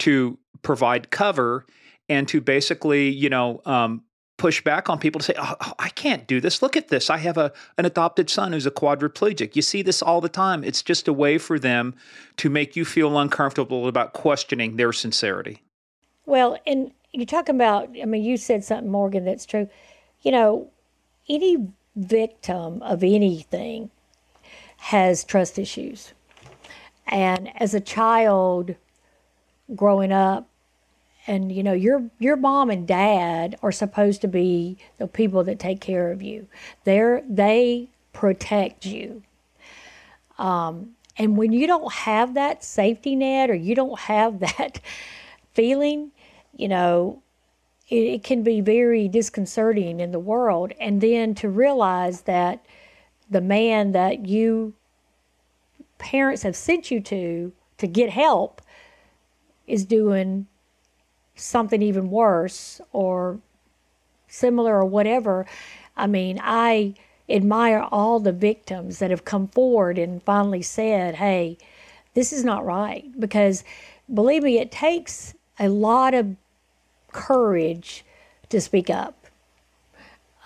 to 0.00 0.38
provide 0.62 1.10
cover 1.10 1.66
and 2.08 2.28
to 2.28 2.40
basically, 2.40 3.08
you 3.08 3.30
know, 3.30 3.60
um, 3.64 4.02
push 4.38 4.62
back 4.62 4.88
on 4.88 4.98
people 4.98 5.18
to 5.18 5.24
say, 5.24 5.34
oh, 5.36 5.54
oh, 5.60 5.74
I 5.78 5.90
can't 5.90 6.26
do 6.26 6.40
this. 6.40 6.62
Look 6.62 6.76
at 6.76 6.88
this. 6.88 7.10
I 7.10 7.18
have 7.18 7.36
a 7.36 7.52
an 7.76 7.84
adopted 7.84 8.30
son 8.30 8.52
who's 8.52 8.64
a 8.66 8.70
quadriplegic. 8.70 9.54
You 9.54 9.62
see 9.62 9.82
this 9.82 10.00
all 10.00 10.22
the 10.22 10.28
time. 10.30 10.64
It's 10.64 10.82
just 10.82 11.06
a 11.06 11.12
way 11.12 11.36
for 11.36 11.58
them 11.58 11.94
to 12.38 12.48
make 12.48 12.74
you 12.74 12.86
feel 12.86 13.18
uncomfortable 13.18 13.86
about 13.86 14.14
questioning 14.14 14.76
their 14.76 14.92
sincerity. 14.92 15.62
Well, 16.24 16.58
and 16.66 16.92
you're 17.12 17.26
talking 17.26 17.54
about, 17.54 17.90
I 18.00 18.04
mean, 18.06 18.22
you 18.22 18.36
said 18.36 18.64
something, 18.64 18.90
Morgan, 18.90 19.24
that's 19.24 19.44
true. 19.46 19.68
You 20.22 20.32
know, 20.32 20.70
any 21.28 21.68
victim 21.96 22.82
of 22.82 23.02
anything 23.02 23.90
has 24.78 25.24
trust 25.24 25.58
issues. 25.58 26.12
And 27.06 27.50
as 27.60 27.74
a 27.74 27.80
child, 27.80 28.74
growing 29.74 30.12
up 30.12 30.47
and 31.28 31.52
you 31.52 31.62
know 31.62 31.74
your 31.74 32.10
your 32.18 32.36
mom 32.36 32.70
and 32.70 32.88
dad 32.88 33.56
are 33.62 33.70
supposed 33.70 34.20
to 34.22 34.28
be 34.28 34.78
the 34.96 35.06
people 35.06 35.44
that 35.44 35.60
take 35.60 35.80
care 35.80 36.10
of 36.10 36.22
you. 36.22 36.48
They're 36.84 37.22
they 37.28 37.88
protect 38.12 38.86
you. 38.86 39.22
Um, 40.38 40.96
and 41.16 41.36
when 41.36 41.52
you 41.52 41.66
don't 41.66 41.92
have 41.92 42.34
that 42.34 42.64
safety 42.64 43.14
net 43.14 43.50
or 43.50 43.54
you 43.54 43.74
don't 43.74 43.98
have 44.00 44.40
that 44.40 44.80
feeling 45.52 46.10
you 46.56 46.68
know 46.68 47.22
it, 47.88 47.96
it 47.96 48.24
can 48.24 48.42
be 48.42 48.60
very 48.60 49.08
disconcerting 49.08 50.00
in 50.00 50.12
the 50.12 50.18
world. 50.18 50.72
And 50.80 51.00
then 51.00 51.34
to 51.36 51.48
realize 51.48 52.22
that 52.22 52.64
the 53.30 53.40
man 53.40 53.92
that 53.92 54.26
you 54.26 54.74
parents 55.98 56.42
have 56.42 56.56
sent 56.56 56.90
you 56.90 57.00
to 57.00 57.52
to 57.76 57.86
get 57.86 58.10
help 58.10 58.62
is 59.66 59.84
doing 59.84 60.46
something 61.38 61.82
even 61.82 62.10
worse 62.10 62.80
or 62.92 63.38
similar 64.28 64.76
or 64.76 64.84
whatever. 64.84 65.46
I 65.96 66.06
mean, 66.06 66.40
I 66.42 66.94
admire 67.28 67.86
all 67.90 68.20
the 68.20 68.32
victims 68.32 68.98
that 68.98 69.10
have 69.10 69.24
come 69.24 69.48
forward 69.48 69.98
and 69.98 70.22
finally 70.22 70.62
said, 70.62 71.16
hey, 71.16 71.58
this 72.14 72.32
is 72.32 72.44
not 72.44 72.64
right. 72.64 73.04
Because 73.18 73.64
believe 74.12 74.42
me, 74.42 74.58
it 74.58 74.70
takes 74.70 75.34
a 75.58 75.68
lot 75.68 76.14
of 76.14 76.36
courage 77.12 78.04
to 78.48 78.60
speak 78.60 78.90
up. 78.90 79.14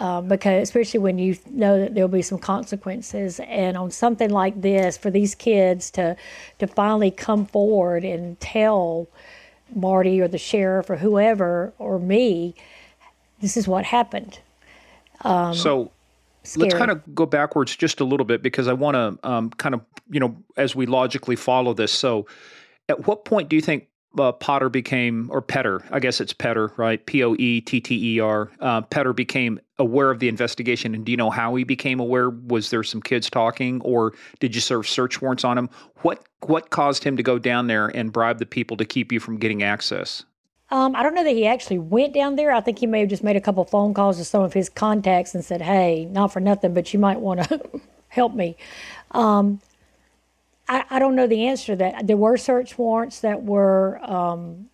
Uh, 0.01 0.21
because 0.21 0.63
especially 0.65 0.99
when 0.99 1.19
you 1.19 1.37
know 1.49 1.79
that 1.79 1.95
there'll 1.95 2.09
be 2.09 2.23
some 2.23 2.39
consequences, 2.39 3.39
and 3.47 3.77
on 3.77 3.89
something 3.89 4.31
like 4.31 4.61
this, 4.61 4.97
for 4.97 5.11
these 5.11 5.37
kids 5.37 5.93
to 5.93 6.17
to 6.59 6.67
finally 6.67 7.11
come 7.11 7.47
forward 7.47 8.03
and 8.03 8.41
tell 8.41 9.07
Marty 9.75 10.21
or 10.21 10.29
the 10.29 10.39
sheriff 10.39 10.91
or 10.91 10.97
whoever 10.97 11.73
or 11.79 11.99
me, 11.99 12.55
this 13.41 13.57
is 13.57 13.67
what 13.67 13.85
happened. 13.85 14.39
Um, 15.23 15.55
so 15.55 15.91
scary. 16.43 16.71
let's 16.71 16.79
kind 16.79 16.91
of 16.91 17.15
go 17.15 17.27
backwards 17.27 17.77
just 17.77 18.01
a 18.01 18.05
little 18.05 18.27
bit 18.27 18.43
because 18.43 18.69
I 18.69 18.73
want 18.73 18.95
to 18.95 19.29
um, 19.29 19.51
kind 19.51 19.75
of, 19.75 19.83
you 20.11 20.21
know, 20.21 20.37
as 20.57 20.75
we 20.75 20.87
logically 20.87 21.37
follow 21.37 21.75
this. 21.75 21.93
So 21.93 22.27
at 22.89 23.07
what 23.07 23.25
point 23.25 23.49
do 23.49 23.57
you 23.57 23.63
think 23.63 23.89
uh, 24.19 24.33
Potter 24.33 24.69
became, 24.69 25.29
or 25.33 25.41
Poetter, 25.41 25.83
I 25.91 26.01
guess 26.01 26.21
it's 26.21 26.33
Poetter, 26.33 26.73
right? 26.77 27.05
P 27.05 27.25
O 27.25 27.35
E 27.39 27.61
T 27.61 27.81
T 27.81 28.17
E 28.17 28.21
R. 28.21 28.51
Uh, 28.61 28.83
Poetter 28.83 29.13
became 29.13 29.61
aware 29.83 30.11
of 30.11 30.21
the 30.21 30.29
investigation. 30.29 30.95
And 30.95 31.05
do 31.05 31.13
you 31.13 31.17
know 31.17 31.31
how 31.31 31.55
he 31.55 31.65
became 31.65 32.01
aware? 32.01 32.31
Was 32.31 32.71
there 32.71 32.83
some 32.83 33.03
kids 33.03 33.29
talking, 33.29 33.83
or 33.83 34.15
did 34.41 34.55
you 34.55 34.61
serve 34.61 34.89
search 34.89 35.21
warrants 35.21 35.45
on 35.45 35.59
him? 35.59 35.69
What 36.03 36.25
what 36.47 36.71
caused 36.71 37.05
him 37.05 37.17
to 37.17 37.23
go 37.23 37.39
down 37.39 37.67
there 37.67 37.89
and 37.89 38.13
bribe 38.13 38.39
the 38.39 38.47
people 38.47 38.77
to 38.79 38.85
keep 38.85 39.13
you 39.13 39.21
from 39.21 39.37
getting 39.37 39.63
access? 39.63 40.25
Um, 40.71 40.97
I 40.97 41.03
don't 41.03 41.15
know 41.15 41.25
that 41.25 41.35
he 41.35 41.47
actually 41.47 41.79
went 41.79 42.15
down 42.15 42.37
there. 42.37 42.51
I 42.51 42.63
think 42.63 42.79
he 42.79 42.87
may 42.87 43.01
have 43.01 43.11
just 43.11 43.23
made 43.23 43.37
a 43.37 43.41
couple 43.41 43.63
phone 43.65 43.93
calls 43.93 44.17
to 44.17 44.25
some 44.25 44.43
of 44.43 44.55
his 44.55 44.71
contacts 44.71 45.35
and 45.35 45.45
said, 45.45 45.61
"Hey, 45.61 46.07
not 46.07 46.33
for 46.33 46.41
nothing, 46.41 46.73
but 46.73 46.95
you 46.95 46.99
might 46.99 47.21
want 47.21 47.45
to 47.45 47.61
help 48.09 48.35
me." 48.35 48.57
Um, 49.11 49.61
I, 50.69 50.85
I 50.89 50.99
don't 50.99 51.15
know 51.15 51.27
the 51.27 51.47
answer 51.47 51.73
to 51.73 51.77
that. 51.77 52.07
There 52.07 52.17
were 52.17 52.37
search 52.39 52.79
warrants 52.79 53.21
that 53.21 53.43
were 53.43 54.01
um, 54.03 54.71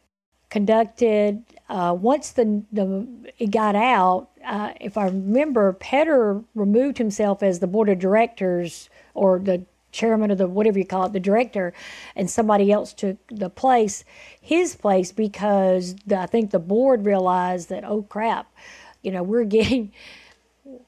conducted. 0.50 1.43
Uh, 1.69 1.97
once 1.99 2.33
the, 2.33 2.62
the 2.73 3.07
it 3.38 3.50
got 3.50 3.76
out, 3.76 4.28
uh, 4.45 4.73
if 4.81 4.97
I 4.97 5.07
remember, 5.07 5.73
Poetter 5.75 6.43
removed 6.55 6.99
himself 6.99 7.43
as 7.43 7.59
the 7.59 7.67
board 7.67 7.88
of 7.88 7.99
directors 7.99 8.88
or 9.14 9.38
the 9.38 9.64
chairman 9.93 10.31
of 10.31 10.38
the 10.38 10.47
whatever 10.47 10.78
you 10.78 10.87
call 10.87 11.07
it, 11.07 11.12
the 11.12 11.21
director, 11.21 11.73
and 12.14 12.31
somebody 12.31 12.71
else 12.71 12.93
took 12.93 13.17
the 13.28 13.50
place, 13.50 14.05
his 14.40 14.76
place, 14.76 15.12
because 15.12 15.97
the, 16.07 16.19
I 16.19 16.26
think 16.26 16.50
the 16.50 16.59
board 16.59 17.05
realized 17.05 17.69
that 17.69 17.85
oh 17.85 18.02
crap, 18.02 18.50
you 19.02 19.11
know 19.11 19.23
we're 19.23 19.45
getting 19.59 19.93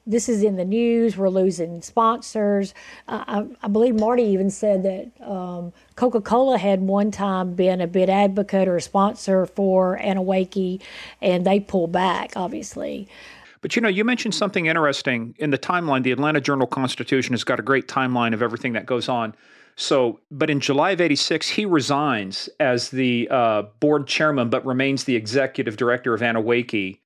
this 0.05 0.27
is 0.27 0.43
in 0.43 0.55
the 0.55 0.65
news. 0.65 1.15
We're 1.15 1.29
losing 1.29 1.81
sponsors. 1.81 2.73
Uh, 3.07 3.23
I, 3.27 3.45
I, 3.63 3.67
believe 3.67 3.95
Marty 3.95 4.23
even 4.23 4.49
said 4.49 4.83
that 4.83 5.27
um, 5.27 5.73
Coca 5.95 6.21
Cola 6.21 6.57
had 6.57 6.81
one 6.81 7.11
time 7.11 7.53
been 7.53 7.81
a 7.81 7.87
bid 7.87 8.09
advocate 8.09 8.67
or 8.67 8.77
a 8.77 8.81
sponsor 8.81 9.45
for 9.45 9.97
Anneewakee, 9.99 10.81
and 11.21 11.45
they 11.45 11.59
pulled 11.59 11.91
back, 11.91 12.33
obviously. 12.35 13.07
But 13.61 13.75
you 13.75 13.81
know, 13.81 13.89
you 13.89 14.03
mentioned 14.03 14.33
something 14.33 14.65
interesting 14.65 15.35
in 15.37 15.51
the 15.51 15.57
timeline. 15.57 16.03
The 16.03 16.11
Atlanta 16.11 16.41
Journal 16.41 16.67
Constitution 16.67 17.33
has 17.33 17.43
got 17.43 17.59
a 17.59 17.63
great 17.63 17.87
timeline 17.87 18.33
of 18.33 18.41
everything 18.41 18.73
that 18.73 18.87
goes 18.87 19.07
on. 19.07 19.35
So, 19.75 20.19
but 20.29 20.49
in 20.49 20.59
July 20.59 20.91
of 20.91 21.01
86, 21.01 21.47
he 21.49 21.65
resigns 21.65 22.49
as 22.59 22.89
the 22.89 23.27
uh, 23.31 23.63
board 23.79 24.07
chairman, 24.07 24.49
but 24.49 24.65
remains 24.65 25.05
the 25.05 25.15
executive 25.15 25.77
director 25.77 26.13
of 26.13 26.21
Anneewakee 26.21 26.99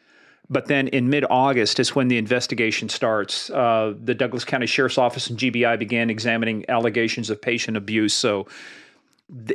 but 0.49 0.67
then 0.67 0.87
in 0.89 1.09
mid 1.09 1.25
August 1.29 1.79
is 1.79 1.95
when 1.95 2.07
the 2.07 2.17
investigation 2.17 2.89
starts. 2.89 3.49
Uh, 3.49 3.93
the 4.01 4.13
Douglas 4.13 4.45
County 4.45 4.67
Sheriff's 4.67 4.97
Office 4.97 5.27
and 5.27 5.39
GBI 5.39 5.77
began 5.79 6.09
examining 6.09 6.65
allegations 6.69 7.29
of 7.29 7.41
patient 7.41 7.77
abuse. 7.77 8.13
So 8.13 8.47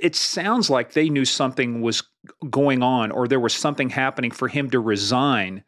it 0.01 0.17
sounds 0.17 0.69
like 0.69 0.93
they 0.93 1.09
knew 1.09 1.25
something 1.25 1.81
was 1.81 2.03
going 2.51 2.83
on 2.83 3.11
or 3.11 3.29
there 3.29 3.41
was 3.41 3.55
something 3.55 3.91
happening 3.91 4.31
for 4.31 4.49
him 4.49 4.71
to 4.71 4.81
resign 4.81 5.63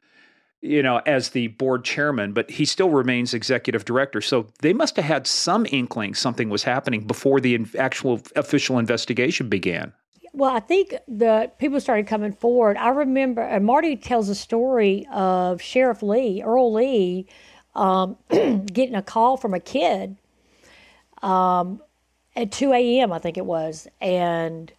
you 0.60 0.82
know 0.82 0.98
as 1.06 1.30
the 1.30 1.48
board 1.48 1.84
chairman 1.84 2.32
but 2.32 2.50
he 2.50 2.64
still 2.64 2.90
remains 2.90 3.32
executive 3.32 3.84
director 3.84 4.20
so 4.20 4.46
they 4.60 4.72
must 4.72 4.96
have 4.96 5.04
had 5.04 5.26
some 5.26 5.66
inkling 5.70 6.14
something 6.14 6.50
was 6.50 6.62
happening 6.62 7.06
before 7.06 7.40
the 7.40 7.66
actual 7.78 8.20
official 8.36 8.78
investigation 8.78 9.48
began 9.48 9.92
well, 10.32 10.54
I 10.54 10.60
think 10.60 10.94
the 11.06 11.50
people 11.58 11.80
started 11.80 12.06
coming 12.06 12.32
forward. 12.32 12.76
I 12.76 12.88
remember, 12.88 13.60
Marty 13.60 13.96
tells 13.96 14.28
a 14.28 14.34
story 14.34 15.06
of 15.12 15.60
Sheriff 15.60 16.02
Lee, 16.02 16.42
Earl 16.42 16.72
Lee, 16.72 17.26
um, 17.74 18.16
getting 18.30 18.94
a 18.94 19.02
call 19.02 19.36
from 19.36 19.54
a 19.54 19.60
kid 19.60 20.16
um, 21.22 21.82
at 22.34 22.50
2 22.50 22.72
a.m., 22.72 23.12
I 23.12 23.18
think 23.18 23.36
it 23.36 23.44
was, 23.44 23.86
and 24.00 24.72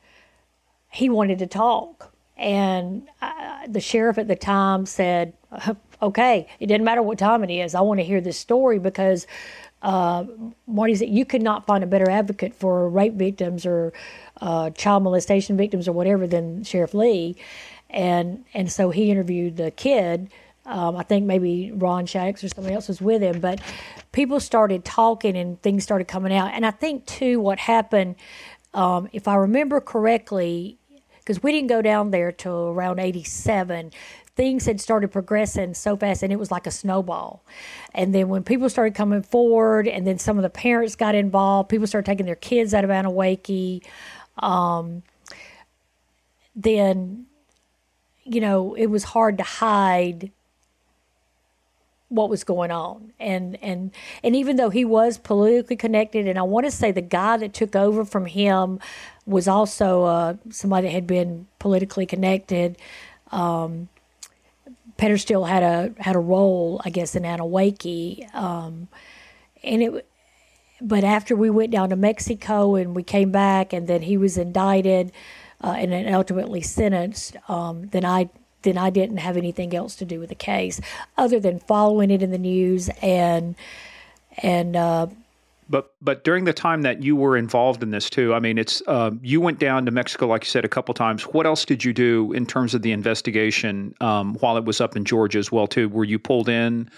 he 0.91 1.09
wanted 1.09 1.39
to 1.39 1.47
talk. 1.47 2.11
And 2.35 3.07
uh, 3.21 3.67
the 3.67 3.79
sheriff 3.79 4.17
at 4.17 4.27
the 4.27 4.35
time 4.35 4.85
said, 4.85 5.33
Okay, 6.01 6.49
it 6.59 6.67
doesn't 6.67 6.83
matter 6.83 7.01
what 7.01 7.17
time 7.17 7.45
it 7.45 7.49
is. 7.49 7.73
I 7.73 7.79
want 7.79 8.01
to 8.01 8.03
hear 8.03 8.19
this 8.19 8.37
story 8.37 8.77
because 8.77 9.25
uh, 9.81 10.25
Marty 10.67 10.95
said 10.95 11.07
you 11.07 11.23
could 11.23 11.41
not 11.41 11.65
find 11.65 11.81
a 11.81 11.87
better 11.87 12.09
advocate 12.09 12.53
for 12.53 12.89
rape 12.89 13.13
victims 13.13 13.65
or 13.65 13.93
uh, 14.43 14.69
child 14.71 15.03
molestation 15.03 15.55
victims 15.55 15.87
or 15.87 15.93
whatever 15.93 16.27
than 16.27 16.65
Sheriff 16.65 16.93
Lee, 16.93 17.37
and 17.89 18.43
and 18.53 18.69
so 18.69 18.89
he 18.91 19.09
interviewed 19.09 19.55
the 19.55 19.71
kid. 19.71 20.29
Um, 20.65 20.97
I 20.97 21.03
think 21.03 21.25
maybe 21.25 21.71
Ron 21.73 22.05
Shaddix 22.05 22.43
or 22.43 22.49
somebody 22.49 22.75
else 22.75 22.89
was 22.89 23.01
with 23.01 23.21
him, 23.21 23.39
but 23.39 23.61
people 24.11 24.39
started 24.39 24.85
talking 24.85 25.35
and 25.37 25.61
things 25.61 25.83
started 25.83 26.07
coming 26.07 26.33
out. 26.33 26.51
And 26.53 26.65
I 26.65 26.71
think 26.71 27.05
too, 27.05 27.41
what 27.41 27.59
happened, 27.59 28.15
um, 28.73 29.09
if 29.11 29.27
I 29.27 29.35
remember 29.35 29.81
correctly, 29.81 30.77
because 31.19 31.43
we 31.43 31.51
didn't 31.51 31.67
go 31.67 31.81
down 31.81 32.11
there 32.11 32.31
till 32.31 32.69
around 32.69 32.99
87 32.99 33.91
things 34.35 34.65
had 34.65 34.81
started 34.81 35.11
progressing 35.11 35.73
so 35.73 35.95
fast 35.95 36.23
and 36.23 36.33
it 36.33 36.39
was 36.39 36.49
like 36.49 36.65
a 36.65 36.71
snowball. 36.71 37.43
And 37.93 38.15
then 38.15 38.29
when 38.29 38.43
people 38.43 38.69
started 38.69 38.95
coming 38.95 39.21
forward 39.21 39.87
and 39.87 40.07
then 40.07 40.17
some 40.17 40.37
of 40.37 40.43
the 40.43 40.49
parents 40.49 40.95
got 40.95 41.13
involved, 41.13 41.69
people 41.69 41.85
started 41.85 42.09
taking 42.09 42.25
their 42.25 42.35
kids 42.35 42.73
out 42.73 42.83
of 42.83 42.89
Anneewakee. 42.89 43.83
Um, 44.37 45.03
then, 46.55 47.25
you 48.23 48.41
know, 48.41 48.73
it 48.75 48.87
was 48.87 49.03
hard 49.05 49.37
to 49.37 49.43
hide 49.43 50.31
what 52.09 52.29
was 52.29 52.43
going 52.43 52.69
on 52.69 53.11
and 53.19 53.57
and 53.63 53.89
and 54.23 54.35
even 54.35 54.55
though 54.55 54.69
he 54.69 54.85
was 54.85 55.17
politically 55.17 55.75
connected 55.75 56.27
and 56.27 56.37
i 56.37 56.43
want 56.43 56.63
to 56.63 56.69
say 56.69 56.91
the 56.91 57.01
guy 57.01 57.37
that 57.37 57.55
took 57.55 57.75
over 57.75 58.05
from 58.05 58.27
him 58.27 58.79
was 59.25 59.47
also 59.47 60.03
uh, 60.03 60.35
somebody 60.51 60.85
that 60.85 60.93
had 60.93 61.07
been 61.07 61.47
politically 61.57 62.05
connected 62.05 62.77
um, 63.31 63.89
still 65.17 65.45
had 65.45 65.63
a 65.63 65.93
had 66.01 66.15
a 66.15 66.19
role, 66.19 66.81
I 66.85 66.89
guess, 66.89 67.15
in 67.15 67.23
Anneewakee, 67.23 68.33
um, 68.33 68.87
and 69.63 69.83
it. 69.83 70.07
But 70.83 71.03
after 71.03 71.35
we 71.35 71.49
went 71.49 71.71
down 71.71 71.89
to 71.89 71.95
Mexico 71.95 72.75
and 72.75 72.95
we 72.95 73.03
came 73.03 73.31
back, 73.31 73.71
and 73.71 73.87
then 73.87 74.01
he 74.01 74.17
was 74.17 74.37
indicted 74.37 75.11
uh, 75.63 75.75
and 75.77 75.91
then 75.91 76.13
ultimately 76.13 76.61
sentenced, 76.61 77.37
um, 77.47 77.87
then 77.87 78.03
I 78.05 78.29
then 78.63 78.77
I 78.77 78.89
didn't 78.89 79.17
have 79.17 79.37
anything 79.37 79.75
else 79.75 79.95
to 79.97 80.05
do 80.05 80.19
with 80.19 80.29
the 80.29 80.35
case 80.35 80.79
other 81.17 81.39
than 81.39 81.59
following 81.59 82.11
it 82.11 82.21
in 82.21 82.31
the 82.31 82.37
news 82.37 82.89
and 83.01 83.55
and 84.41 84.75
uh, 84.75 85.07
but 85.69 85.93
but 86.01 86.23
during 86.23 86.43
the 86.43 86.53
time 86.53 86.81
that 86.81 87.01
you 87.01 87.15
were 87.15 87.37
involved 87.37 87.81
in 87.81 87.91
this 87.91 88.09
too, 88.09 88.33
I 88.33 88.39
mean, 88.39 88.57
it's 88.57 88.81
uh, 88.87 89.11
you 89.21 89.39
went 89.39 89.59
down 89.59 89.85
to 89.85 89.91
Mexico, 89.91 90.27
like 90.27 90.43
you 90.43 90.49
said, 90.49 90.65
a 90.65 90.69
couple 90.69 90.93
times. 90.93 91.23
What 91.23 91.45
else 91.45 91.65
did 91.65 91.83
you 91.83 91.93
do 91.93 92.33
in 92.33 92.45
terms 92.45 92.73
of 92.73 92.81
the 92.81 92.91
investigation 92.91 93.95
um, 94.01 94.35
while 94.35 94.57
it 94.57 94.65
was 94.65 94.81
up 94.81 94.95
in 94.95 95.05
Georgia 95.05 95.39
as 95.39 95.51
well 95.51 95.67
too? 95.67 95.87
Were 95.89 96.03
you 96.03 96.19
pulled 96.19 96.49
in 96.49 96.89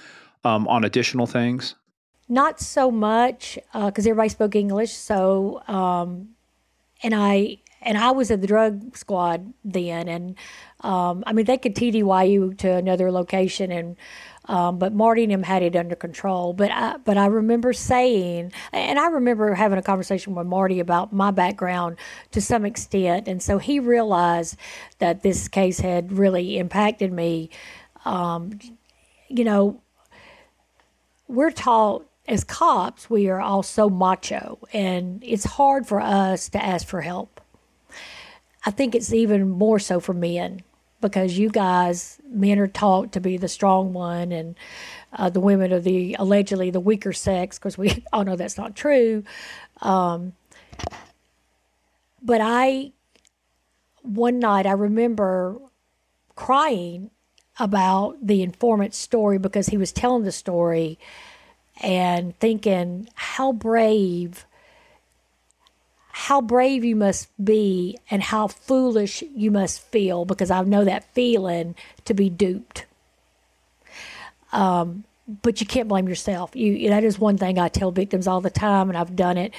um, 0.43 0.67
on 0.67 0.83
additional 0.83 1.27
things? 1.27 1.75
Not 2.27 2.60
so 2.60 2.89
much 2.89 3.60
because 3.72 4.08
uh, 4.08 4.10
everybody 4.10 4.29
spoke 4.29 4.55
English. 4.55 4.91
So 4.94 5.62
um, 5.67 6.29
and 7.03 7.13
I 7.13 7.60
and 7.82 8.00
I 8.00 8.12
was 8.12 8.32
at 8.32 8.41
the 8.41 8.48
drug 8.48 8.98
squad 8.98 9.53
then, 9.63 10.08
and 10.08 10.36
um, 10.82 11.24
I 11.27 11.34
mean 11.34 11.46
they 11.46 11.58
could 11.58 11.75
TDY 11.75 12.32
you 12.32 12.53
to 12.55 12.72
another 12.72 13.12
location, 13.12 13.72
and 13.72 13.96
um, 14.46 14.79
but 14.79 14.94
Marty 14.94 15.24
and 15.24 15.32
him 15.32 15.44
had 15.44 15.62
it 15.62 15.75
under 15.75 15.96
control. 15.96 16.53
But 16.53 16.72
I, 16.72 16.98
but 16.98 17.17
I 17.17 17.27
remember 17.27 17.74
saying, 17.74 18.51
and 18.74 18.98
I 18.98 19.08
remember 19.08 19.53
having 19.53 19.77
a 19.77 19.84
conversation 19.84 20.34
with 20.34 20.48
Marty 20.48 20.79
about 20.79 21.13
my 21.13 21.29
background 21.29 21.98
to 22.32 22.41
some 22.41 22.65
extent, 22.65 23.27
and 23.27 23.41
so 23.41 23.60
he 23.60 23.79
realized 23.79 24.58
that 24.98 25.22
this 25.22 25.48
case 25.48 25.79
had 25.79 26.12
really 26.12 26.58
impacted 26.58 27.13
me. 27.13 27.51
Um, 28.03 28.60
you 29.27 29.44
know, 29.44 29.82
we're 31.27 31.51
taught 31.51 32.08
as 32.27 32.44
cops, 32.44 33.10
we 33.10 33.29
are 33.29 33.39
all 33.39 33.63
so 33.63 33.89
macho, 33.89 34.60
and 34.74 35.24
it's 35.24 35.44
hard 35.44 35.88
for 35.88 36.01
us 36.01 36.50
to 36.50 36.63
ask 36.63 36.88
for 36.88 37.01
help. 37.01 37.39
I 38.65 38.72
think 38.72 38.96
it's 38.96 39.13
even 39.13 39.50
more 39.50 39.77
so 39.79 40.00
for 40.00 40.13
men 40.13 40.62
because 41.01 41.38
you 41.38 41.50
guys, 41.50 42.20
men 42.27 42.58
are 42.58 42.67
taught 42.67 43.12
to 43.12 43.20
be 43.20 43.38
the 43.38 43.48
strong 43.48 43.94
one, 43.94 44.32
and 44.32 44.55
uh, 45.13 45.29
the 45.29 45.39
women 45.39 45.72
are 45.72 45.79
the 45.79 46.15
allegedly 46.17 46.72
the 46.72 46.79
weaker 46.79 47.13
sex 47.13 47.60
because 47.60 47.77
we 47.77 48.03
all 48.13 48.24
know 48.24 48.36
that's 48.36 48.58
not 48.58 48.75
true. 48.75 49.24
Um, 49.82 50.34
but 52.24 52.41
I, 52.41 52.91
one 54.01 54.39
night, 54.39 54.65
I 54.65 54.72
remember 54.72 55.60
crying 56.36 57.12
about 57.60 58.17
the 58.25 58.41
informant's 58.41 58.98
story 58.98 59.38
because 59.38 59.67
he 59.67 59.77
was 59.77 59.91
telling 59.91 60.24
the 60.24 60.32
story 60.32 60.98
and 61.82 62.38
thinking 62.39 63.10
how 63.15 63.51
brave 63.51 64.46
how 66.17 66.39
brave 66.39 66.86
you 66.86 66.96
must 66.96 67.27
be 67.44 67.98
and 68.10 68.24
how 68.24 68.48
foolish 68.48 69.22
you 69.36 69.51
must 69.51 69.82
feel 69.82 70.24
because 70.24 70.50
I 70.50 70.63
know 70.63 70.86
that 70.86 71.13
feeling 71.13 71.75
to 72.05 72.13
be 72.13 72.29
duped. 72.29 72.86
Um, 74.53 75.03
but 75.41 75.60
you 75.60 75.67
can't 75.67 75.89
blame 75.89 76.08
yourself. 76.08 76.55
You 76.55 76.89
that 76.89 77.03
is 77.03 77.20
one 77.20 77.38
thing 77.38 77.60
I 77.60 77.67
tell 77.67 77.91
victims 77.91 78.27
all 78.27 78.39
the 78.39 78.50
time, 78.50 78.89
and 78.89 78.98
I've 78.98 79.17
done 79.17 79.38
it. 79.38 79.53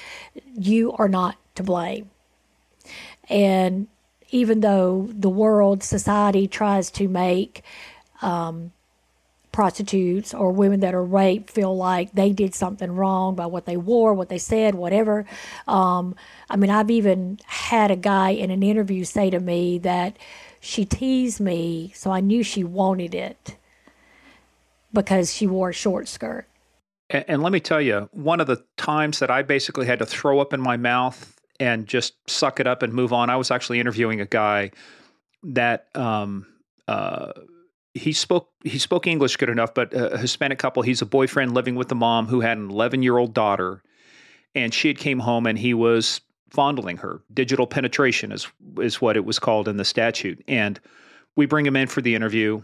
You 0.55 0.93
are 0.93 1.09
not 1.09 1.37
to 1.57 1.63
blame. 1.63 2.11
And 3.29 3.87
even 4.31 4.61
though 4.61 5.11
the 5.13 5.29
world, 5.29 5.83
society 5.83 6.49
tries 6.49 6.91
to 6.93 7.07
make 7.07 7.63
um, 8.23 8.73
prostitutes 9.57 10.35
or 10.35 10.53
women 10.53 10.81
that 10.81 10.95
are 10.95 11.03
raped 11.03 11.51
feel 11.51 11.75
like 11.75 12.13
they 12.13 12.31
did 12.31 12.55
something 12.55 12.93
wrong 12.93 13.35
by 13.35 13.47
what 13.47 13.65
they 13.65 13.79
wore, 13.79 14.13
what 14.13 14.29
they 14.29 14.37
said, 14.37 14.75
whatever. 14.75 15.25
Um, 15.67 16.15
I 16.51 16.57
mean, 16.57 16.69
I've 16.69 16.91
even 16.91 17.41
had 17.47 17.91
a 17.91 17.97
guy 17.97 18.33
in 18.33 18.51
an 18.51 18.63
interview 18.63 19.03
say 19.05 19.31
to 19.31 19.41
me 19.41 19.79
that 19.79 20.19
she 20.61 20.85
teased 20.85 21.41
me, 21.41 21.91
so 21.95 22.11
I 22.11 22.21
knew 22.21 22.43
she 22.43 22.65
wanted 22.65 23.15
it 23.15 23.57
because 24.93 25.33
she 25.33 25.47
wore 25.47 25.71
a 25.71 25.73
short 25.73 26.07
skirt. 26.07 26.47
And, 27.09 27.25
and 27.27 27.43
let 27.43 27.51
me 27.51 27.61
tell 27.61 27.81
you, 27.81 28.11
one 28.13 28.41
of 28.41 28.49
the 28.49 28.63
times 28.77 29.21
that 29.21 29.31
I 29.31 29.41
basically 29.41 29.87
had 29.87 30.01
to 30.01 30.07
throw 30.07 30.39
up 30.39 30.53
in 30.53 30.61
my 30.61 30.77
mouth 30.77 31.35
and 31.59 31.87
just 31.87 32.13
suck 32.29 32.61
it 32.61 32.67
up 32.67 32.83
and 32.83 32.93
move 32.93 33.15
on, 33.15 33.31
I 33.31 33.37
was 33.37 33.51
actually 33.51 33.81
interviewing 33.81 34.21
a 34.21 34.27
guy 34.27 34.73
that 35.45 35.87
um, 35.95 36.47
uh, 36.87 37.33
he 37.97 38.13
spoke 38.13 38.51
he 38.63 38.79
spoke 38.79 39.07
English 39.07 39.37
good 39.37 39.49
enough, 39.49 39.75
but 39.75 39.93
a 39.95 40.19
Hispanic 40.19 40.59
couple. 40.59 40.83
He's 40.83 41.03
a 41.03 41.07
boyfriend 41.07 41.55
living 41.55 41.75
with 41.75 41.89
the 41.89 41.95
mom 41.95 42.27
who 42.27 42.41
had 42.41 42.59
an 42.59 42.71
11 42.71 43.03
year 43.03 43.17
old 43.17 43.35
daughter, 43.35 43.83
and 44.55 44.73
she 44.73 44.89
had 44.89 44.99
came 44.99 45.21
home 45.21 45.47
and 45.47 45.59
he 45.59 45.75
was 45.75 46.21
fondling 46.51 46.99
her. 46.99 47.23
Digital 47.33 47.67
penetration 47.67 48.33
is 48.33 48.47
is 48.79 49.01
what 49.01 49.17
it 49.17 49.25
was 49.25 49.39
called 49.39 49.69
in 49.69 49.77
the 49.77 49.85
statute. 49.85 50.43
And 50.47 50.79
we 51.37 51.47
bring 51.47 51.67
him 51.67 51.77
in 51.77 51.89
for 51.89 52.01
the 52.01 52.15
interview, 52.15 52.63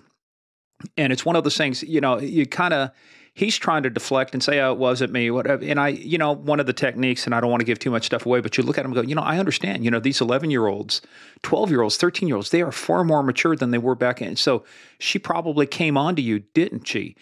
and 0.96 1.12
it's 1.12 1.24
one 1.24 1.36
of 1.36 1.44
those 1.44 1.56
things. 1.56 1.82
You 1.82 2.00
know, 2.00 2.18
you 2.18 2.46
kind 2.46 2.74
of 2.74 2.90
he's 3.34 3.56
trying 3.56 3.82
to 3.82 3.90
deflect 3.90 4.34
and 4.34 4.42
say, 4.42 4.60
"Oh, 4.60 4.72
it 4.72 4.78
wasn't 4.78 5.12
me." 5.12 5.30
Whatever. 5.30 5.64
And 5.64 5.80
I, 5.80 5.88
you 5.88 6.18
know, 6.18 6.32
one 6.32 6.60
of 6.60 6.66
the 6.66 6.72
techniques, 6.72 7.26
and 7.26 7.34
I 7.34 7.40
don't 7.40 7.50
want 7.50 7.60
to 7.60 7.66
give 7.66 7.78
too 7.78 7.90
much 7.90 8.06
stuff 8.06 8.26
away, 8.26 8.40
but 8.40 8.56
you 8.56 8.64
look 8.64 8.78
at 8.78 8.84
him 8.84 8.92
and 8.92 8.94
go, 8.94 9.08
you 9.08 9.14
know, 9.14 9.22
I 9.22 9.38
understand. 9.38 9.84
You 9.84 9.90
know, 9.90 10.00
these 10.00 10.20
eleven-year-olds, 10.20 11.00
twelve-year-olds, 11.42 11.96
thirteen-year-olds, 11.96 12.50
they 12.50 12.62
are 12.62 12.72
far 12.72 13.04
more 13.04 13.22
mature 13.22 13.56
than 13.56 13.70
they 13.70 13.78
were 13.78 13.94
back 13.94 14.20
in. 14.20 14.36
So 14.36 14.64
she 14.98 15.18
probably 15.18 15.66
came 15.66 15.96
on 15.96 16.16
to 16.16 16.22
you, 16.22 16.40
didn't 16.40 16.86
she? 16.86 17.16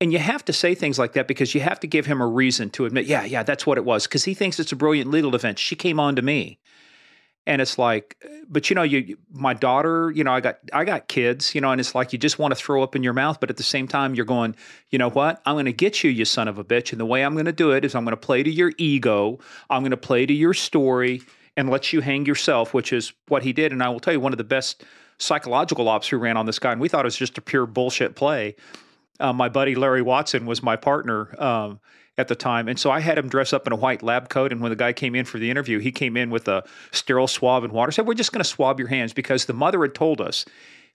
And 0.00 0.12
you 0.12 0.18
have 0.18 0.44
to 0.46 0.52
say 0.52 0.74
things 0.74 0.98
like 0.98 1.12
that 1.12 1.28
because 1.28 1.54
you 1.54 1.60
have 1.60 1.80
to 1.80 1.86
give 1.86 2.06
him 2.06 2.20
a 2.20 2.26
reason 2.26 2.68
to 2.70 2.84
admit, 2.84 3.06
yeah, 3.06 3.24
yeah, 3.24 3.42
that's 3.42 3.66
what 3.66 3.78
it 3.78 3.84
was. 3.84 4.06
Because 4.06 4.24
he 4.24 4.34
thinks 4.34 4.58
it's 4.58 4.72
a 4.72 4.76
brilliant 4.76 5.10
legal 5.10 5.30
defense. 5.30 5.60
She 5.60 5.76
came 5.76 6.00
on 6.00 6.16
to 6.16 6.22
me 6.22 6.58
and 7.46 7.60
it's 7.60 7.78
like 7.78 8.16
but 8.48 8.70
you 8.70 8.74
know 8.74 8.82
you 8.82 9.16
my 9.30 9.52
daughter 9.52 10.10
you 10.14 10.24
know 10.24 10.32
i 10.32 10.40
got 10.40 10.58
i 10.72 10.84
got 10.84 11.08
kids 11.08 11.54
you 11.54 11.60
know 11.60 11.70
and 11.70 11.80
it's 11.80 11.94
like 11.94 12.12
you 12.12 12.18
just 12.18 12.38
want 12.38 12.52
to 12.52 12.56
throw 12.56 12.82
up 12.82 12.96
in 12.96 13.02
your 13.02 13.12
mouth 13.12 13.38
but 13.40 13.50
at 13.50 13.56
the 13.56 13.62
same 13.62 13.86
time 13.86 14.14
you're 14.14 14.24
going 14.24 14.54
you 14.90 14.98
know 14.98 15.10
what? 15.10 15.42
I'm 15.44 15.56
going 15.56 15.64
to 15.64 15.72
get 15.72 16.04
you 16.04 16.10
you 16.10 16.24
son 16.24 16.46
of 16.46 16.58
a 16.58 16.64
bitch. 16.64 16.92
And 16.92 17.00
the 17.00 17.06
way 17.06 17.24
i'm 17.24 17.34
going 17.34 17.46
to 17.46 17.52
do 17.52 17.72
it 17.72 17.84
is 17.84 17.94
i'm 17.94 18.04
going 18.04 18.12
to 18.12 18.16
play 18.16 18.42
to 18.42 18.50
your 18.50 18.72
ego 18.78 19.38
i'm 19.70 19.82
going 19.82 19.90
to 19.90 19.96
play 19.96 20.26
to 20.26 20.32
your 20.32 20.54
story 20.54 21.22
and 21.56 21.70
let 21.70 21.92
you 21.92 22.00
hang 22.00 22.26
yourself 22.26 22.74
which 22.74 22.92
is 22.92 23.12
what 23.28 23.42
he 23.42 23.52
did. 23.52 23.72
And 23.72 23.82
i 23.82 23.88
will 23.88 24.00
tell 24.00 24.12
you 24.12 24.20
one 24.20 24.32
of 24.32 24.38
the 24.38 24.44
best 24.44 24.84
psychological 25.18 25.88
ops 25.88 26.08
who 26.08 26.16
ran 26.16 26.36
on 26.36 26.46
this 26.46 26.58
guy 26.58 26.72
and 26.72 26.80
we 26.80 26.88
thought 26.88 27.04
it 27.04 27.06
was 27.06 27.16
just 27.16 27.38
a 27.38 27.40
pure 27.40 27.66
bullshit 27.66 28.16
play 28.16 28.56
uh, 29.20 29.32
my 29.32 29.48
buddy 29.48 29.74
larry 29.74 30.02
watson 30.02 30.44
was 30.44 30.62
my 30.62 30.76
partner 30.76 31.40
um, 31.40 31.78
at 32.16 32.28
the 32.28 32.34
time. 32.34 32.68
And 32.68 32.78
so 32.78 32.90
I 32.90 33.00
had 33.00 33.18
him 33.18 33.28
dress 33.28 33.52
up 33.52 33.66
in 33.66 33.72
a 33.72 33.76
white 33.76 34.02
lab 34.02 34.28
coat. 34.28 34.52
And 34.52 34.60
when 34.60 34.70
the 34.70 34.76
guy 34.76 34.92
came 34.92 35.14
in 35.14 35.24
for 35.24 35.38
the 35.38 35.50
interview, 35.50 35.78
he 35.78 35.92
came 35.92 36.16
in 36.16 36.30
with 36.30 36.46
a 36.48 36.64
sterile 36.92 37.26
swab 37.26 37.64
and 37.64 37.72
water. 37.72 37.92
Said, 37.92 38.06
We're 38.06 38.14
just 38.14 38.32
going 38.32 38.42
to 38.42 38.48
swab 38.48 38.78
your 38.78 38.88
hands 38.88 39.12
because 39.12 39.46
the 39.46 39.52
mother 39.52 39.82
had 39.82 39.94
told 39.94 40.20
us 40.20 40.44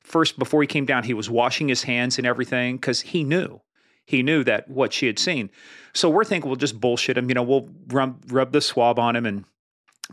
first, 0.01 0.39
before 0.39 0.61
he 0.61 0.67
came 0.67 0.85
down, 0.85 1.03
he 1.03 1.13
was 1.13 1.29
washing 1.29 1.67
his 1.67 1.83
hands 1.83 2.17
and 2.17 2.25
everything 2.25 2.77
because 2.77 3.01
he 3.01 3.23
knew. 3.23 3.61
He 4.05 4.23
knew 4.23 4.43
that 4.45 4.69
what 4.69 4.91
she 4.93 5.05
had 5.05 5.19
seen. 5.19 5.51
So 5.93 6.09
we're 6.09 6.23
thinking 6.23 6.49
we'll 6.49 6.55
just 6.55 6.79
bullshit 6.79 7.17
him. 7.17 7.29
You 7.29 7.35
know, 7.35 7.43
we'll 7.43 7.69
rub, 7.89 8.23
rub 8.31 8.51
the 8.51 8.61
swab 8.61 8.97
on 8.97 9.15
him 9.15 9.25
and 9.25 9.45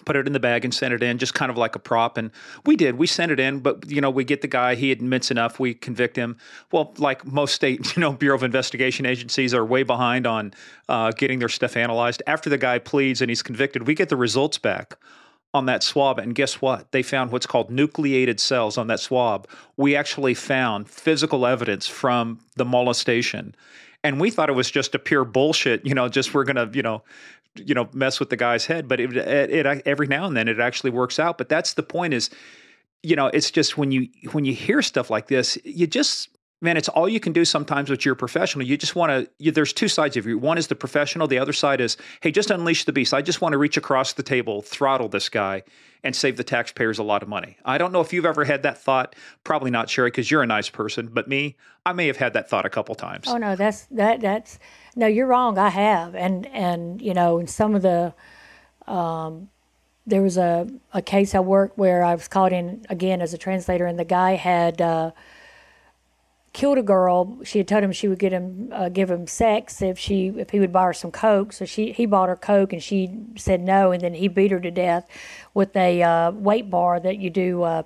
put 0.04 0.16
it 0.16 0.26
in 0.26 0.32
the 0.32 0.40
bag 0.40 0.64
and 0.64 0.74
send 0.74 0.92
it 0.92 1.02
in 1.02 1.18
just 1.18 1.34
kind 1.34 1.50
of 1.50 1.56
like 1.56 1.74
a 1.74 1.78
prop. 1.78 2.16
And 2.16 2.30
we 2.64 2.76
did 2.76 2.96
we 2.96 3.06
sent 3.06 3.32
it 3.32 3.40
in 3.40 3.60
but 3.60 3.90
you 3.90 4.00
know 4.00 4.10
we 4.10 4.24
get 4.24 4.42
the 4.42 4.48
guy 4.48 4.74
he 4.74 4.92
admits 4.92 5.30
enough 5.30 5.58
we 5.58 5.74
convict 5.74 6.16
him. 6.16 6.36
Well 6.70 6.94
like 6.98 7.24
most 7.24 7.54
state 7.54 7.96
you 7.96 8.00
know 8.00 8.12
bureau 8.12 8.36
of 8.36 8.42
investigation 8.42 9.06
agencies 9.06 9.54
are 9.54 9.64
way 9.64 9.82
behind 9.82 10.26
on 10.26 10.52
uh, 10.88 11.12
getting 11.12 11.38
their 11.38 11.48
stuff 11.48 11.76
analyzed. 11.76 12.22
After 12.26 12.50
the 12.50 12.58
guy 12.58 12.78
pleads 12.78 13.20
and 13.20 13.30
he's 13.30 13.42
convicted 13.42 13.86
we 13.86 13.94
get 13.94 14.08
the 14.08 14.16
results 14.16 14.58
back 14.58 14.96
on 15.54 15.66
that 15.66 15.82
swab 15.82 16.18
and 16.18 16.34
guess 16.34 16.60
what? 16.60 16.92
They 16.92 17.02
found 17.02 17.32
what's 17.32 17.46
called 17.46 17.70
nucleated 17.70 18.38
cells 18.38 18.76
on 18.76 18.88
that 18.88 19.00
swab. 19.00 19.48
We 19.76 19.96
actually 19.96 20.34
found 20.34 20.90
physical 20.90 21.46
evidence 21.46 21.86
from 21.86 22.40
the 22.56 22.64
molestation. 22.64 23.54
And 24.04 24.20
we 24.20 24.30
thought 24.30 24.50
it 24.50 24.52
was 24.52 24.70
just 24.70 24.94
a 24.94 24.98
pure 24.98 25.24
bullshit 25.24 25.84
you 25.84 25.94
know 25.94 26.08
just 26.08 26.34
we're 26.34 26.44
gonna 26.44 26.70
you 26.72 26.82
know 26.82 27.02
you 27.64 27.74
know 27.74 27.88
mess 27.92 28.20
with 28.20 28.30
the 28.30 28.36
guy's 28.36 28.66
head 28.66 28.88
but 28.88 29.00
it, 29.00 29.16
it, 29.16 29.66
it, 29.66 29.82
every 29.86 30.06
now 30.06 30.26
and 30.26 30.36
then 30.36 30.48
it 30.48 30.60
actually 30.60 30.90
works 30.90 31.18
out. 31.18 31.38
But 31.38 31.48
that's 31.48 31.74
the 31.74 31.82
point 31.82 32.14
is 32.14 32.30
you 33.02 33.16
know 33.16 33.26
it's 33.26 33.50
just 33.50 33.76
when 33.78 33.90
you 33.92 34.08
when 34.32 34.44
you 34.44 34.52
hear 34.52 34.82
stuff 34.82 35.10
like 35.10 35.28
this 35.28 35.58
you 35.64 35.86
just 35.86 36.28
man 36.60 36.76
it's 36.76 36.88
all 36.88 37.08
you 37.08 37.20
can 37.20 37.32
do 37.32 37.44
sometimes 37.44 37.90
with 37.90 38.04
your 38.04 38.14
professional. 38.14 38.64
You 38.66 38.76
just 38.76 38.96
want 38.96 39.28
to 39.38 39.52
there's 39.52 39.72
two 39.72 39.88
sides 39.88 40.16
of 40.16 40.26
you. 40.26 40.38
One 40.38 40.58
is 40.58 40.66
the 40.68 40.74
professional 40.74 41.26
the 41.26 41.38
other 41.38 41.52
side 41.52 41.80
is 41.80 41.96
hey 42.20 42.30
just 42.30 42.50
unleash 42.50 42.84
the 42.84 42.92
beast. 42.92 43.14
I 43.14 43.22
just 43.22 43.40
want 43.40 43.52
to 43.52 43.58
reach 43.58 43.76
across 43.76 44.12
the 44.12 44.22
table 44.22 44.62
throttle 44.62 45.08
this 45.08 45.28
guy 45.28 45.62
and 46.04 46.14
save 46.14 46.36
the 46.36 46.44
taxpayers 46.44 46.98
a 46.98 47.02
lot 47.02 47.22
of 47.22 47.28
money. 47.28 47.56
I 47.64 47.78
don't 47.78 47.92
know 47.92 48.00
if 48.00 48.12
you've 48.12 48.26
ever 48.26 48.44
had 48.44 48.62
that 48.62 48.78
thought. 48.78 49.16
Probably 49.44 49.70
not 49.70 49.90
sherri 49.90 50.10
because 50.10 50.30
you're 50.30 50.42
a 50.42 50.46
nice 50.46 50.68
person 50.68 51.08
but 51.12 51.28
me 51.28 51.56
i 51.84 51.92
may 51.92 52.06
have 52.08 52.16
had 52.16 52.32
that 52.32 52.48
thought 52.50 52.66
a 52.66 52.70
couple 52.70 52.94
times. 52.94 53.26
Oh 53.28 53.38
no 53.38 53.56
that's 53.56 53.84
that 53.86 54.20
that's 54.20 54.58
no, 54.96 55.06
you're 55.06 55.26
wrong. 55.26 55.58
I 55.58 55.68
have, 55.68 56.14
and 56.14 56.46
and 56.46 57.00
you 57.02 57.12
know, 57.12 57.38
in 57.38 57.46
some 57.46 57.74
of 57.74 57.82
the, 57.82 58.14
um, 58.86 59.50
there 60.06 60.22
was 60.22 60.38
a 60.38 60.66
a 60.94 61.02
case 61.02 61.34
I 61.34 61.40
worked 61.40 61.76
where 61.76 62.02
I 62.02 62.14
was 62.14 62.26
called 62.28 62.52
in 62.52 62.84
again 62.88 63.20
as 63.20 63.34
a 63.34 63.38
translator, 63.38 63.84
and 63.84 63.98
the 63.98 64.06
guy 64.06 64.36
had 64.36 64.80
uh, 64.80 65.10
killed 66.54 66.78
a 66.78 66.82
girl. 66.82 67.38
She 67.44 67.58
had 67.58 67.68
told 67.68 67.84
him 67.84 67.92
she 67.92 68.08
would 68.08 68.18
get 68.18 68.32
him 68.32 68.70
uh, 68.72 68.88
give 68.88 69.10
him 69.10 69.26
sex 69.26 69.82
if 69.82 69.98
she 69.98 70.28
if 70.28 70.48
he 70.48 70.60
would 70.60 70.72
buy 70.72 70.84
her 70.84 70.94
some 70.94 71.10
coke. 71.10 71.52
So 71.52 71.66
she 71.66 71.92
he 71.92 72.06
bought 72.06 72.30
her 72.30 72.36
coke, 72.36 72.72
and 72.72 72.82
she 72.82 73.10
said 73.36 73.60
no, 73.60 73.92
and 73.92 74.00
then 74.00 74.14
he 74.14 74.28
beat 74.28 74.50
her 74.50 74.60
to 74.60 74.70
death 74.70 75.06
with 75.52 75.76
a 75.76 76.02
uh, 76.02 76.30
weight 76.30 76.70
bar 76.70 76.98
that 77.00 77.18
you 77.18 77.28
do 77.28 77.64
uh, 77.64 77.82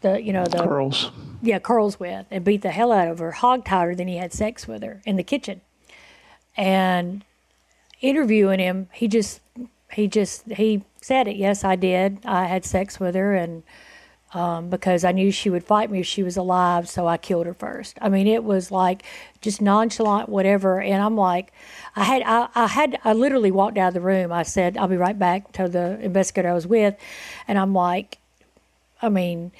the 0.00 0.22
you 0.22 0.32
know 0.32 0.44
the 0.44 0.58
curls. 0.58 1.10
Yeah, 1.42 1.58
curls 1.58 1.98
with, 1.98 2.26
and 2.30 2.44
beat 2.44 2.62
the 2.62 2.70
hell 2.70 2.92
out 2.92 3.08
of 3.08 3.18
her, 3.18 3.32
hog 3.32 3.64
tied 3.64 3.86
her. 3.86 3.94
Then 3.96 4.06
he 4.06 4.18
had 4.18 4.32
sex 4.32 4.68
with 4.68 4.84
her 4.84 5.02
in 5.04 5.16
the 5.16 5.24
kitchen 5.24 5.60
and 6.56 7.24
interviewing 8.00 8.58
him, 8.58 8.88
he 8.92 9.08
just 9.08 9.40
he 9.92 10.08
just 10.08 10.46
he 10.52 10.84
said 11.00 11.28
it. 11.28 11.36
Yes, 11.36 11.64
I 11.64 11.76
did. 11.76 12.18
I 12.24 12.46
had 12.46 12.64
sex 12.64 12.98
with 12.98 13.14
her, 13.14 13.34
and 13.34 13.62
um, 14.34 14.70
because 14.70 15.04
I 15.04 15.12
knew 15.12 15.30
she 15.30 15.50
would 15.50 15.64
fight 15.64 15.90
me 15.90 16.00
if 16.00 16.06
she 16.06 16.22
was 16.22 16.36
alive, 16.36 16.88
so 16.88 17.06
I 17.06 17.18
killed 17.18 17.46
her 17.46 17.54
first. 17.54 17.98
I 18.00 18.08
mean, 18.08 18.26
it 18.26 18.44
was 18.44 18.70
like 18.70 19.02
just 19.42 19.60
nonchalant, 19.60 20.28
whatever. 20.28 20.80
And 20.80 21.02
I'm 21.02 21.16
like, 21.16 21.52
I 21.94 22.04
had, 22.04 22.22
I, 22.22 22.48
I 22.54 22.66
had, 22.66 22.98
I 23.04 23.12
literally 23.12 23.50
walked 23.50 23.76
out 23.76 23.88
of 23.88 23.94
the 23.94 24.00
room. 24.00 24.32
I 24.32 24.42
said, 24.42 24.78
I'll 24.78 24.88
be 24.88 24.96
right 24.96 25.18
back 25.18 25.52
to 25.52 25.68
the 25.68 26.00
investigator 26.00 26.48
I 26.48 26.54
was 26.54 26.66
with, 26.66 26.96
and 27.46 27.58
I'm 27.58 27.74
like, 27.74 28.18
I 29.02 29.08
mean, 29.08 29.52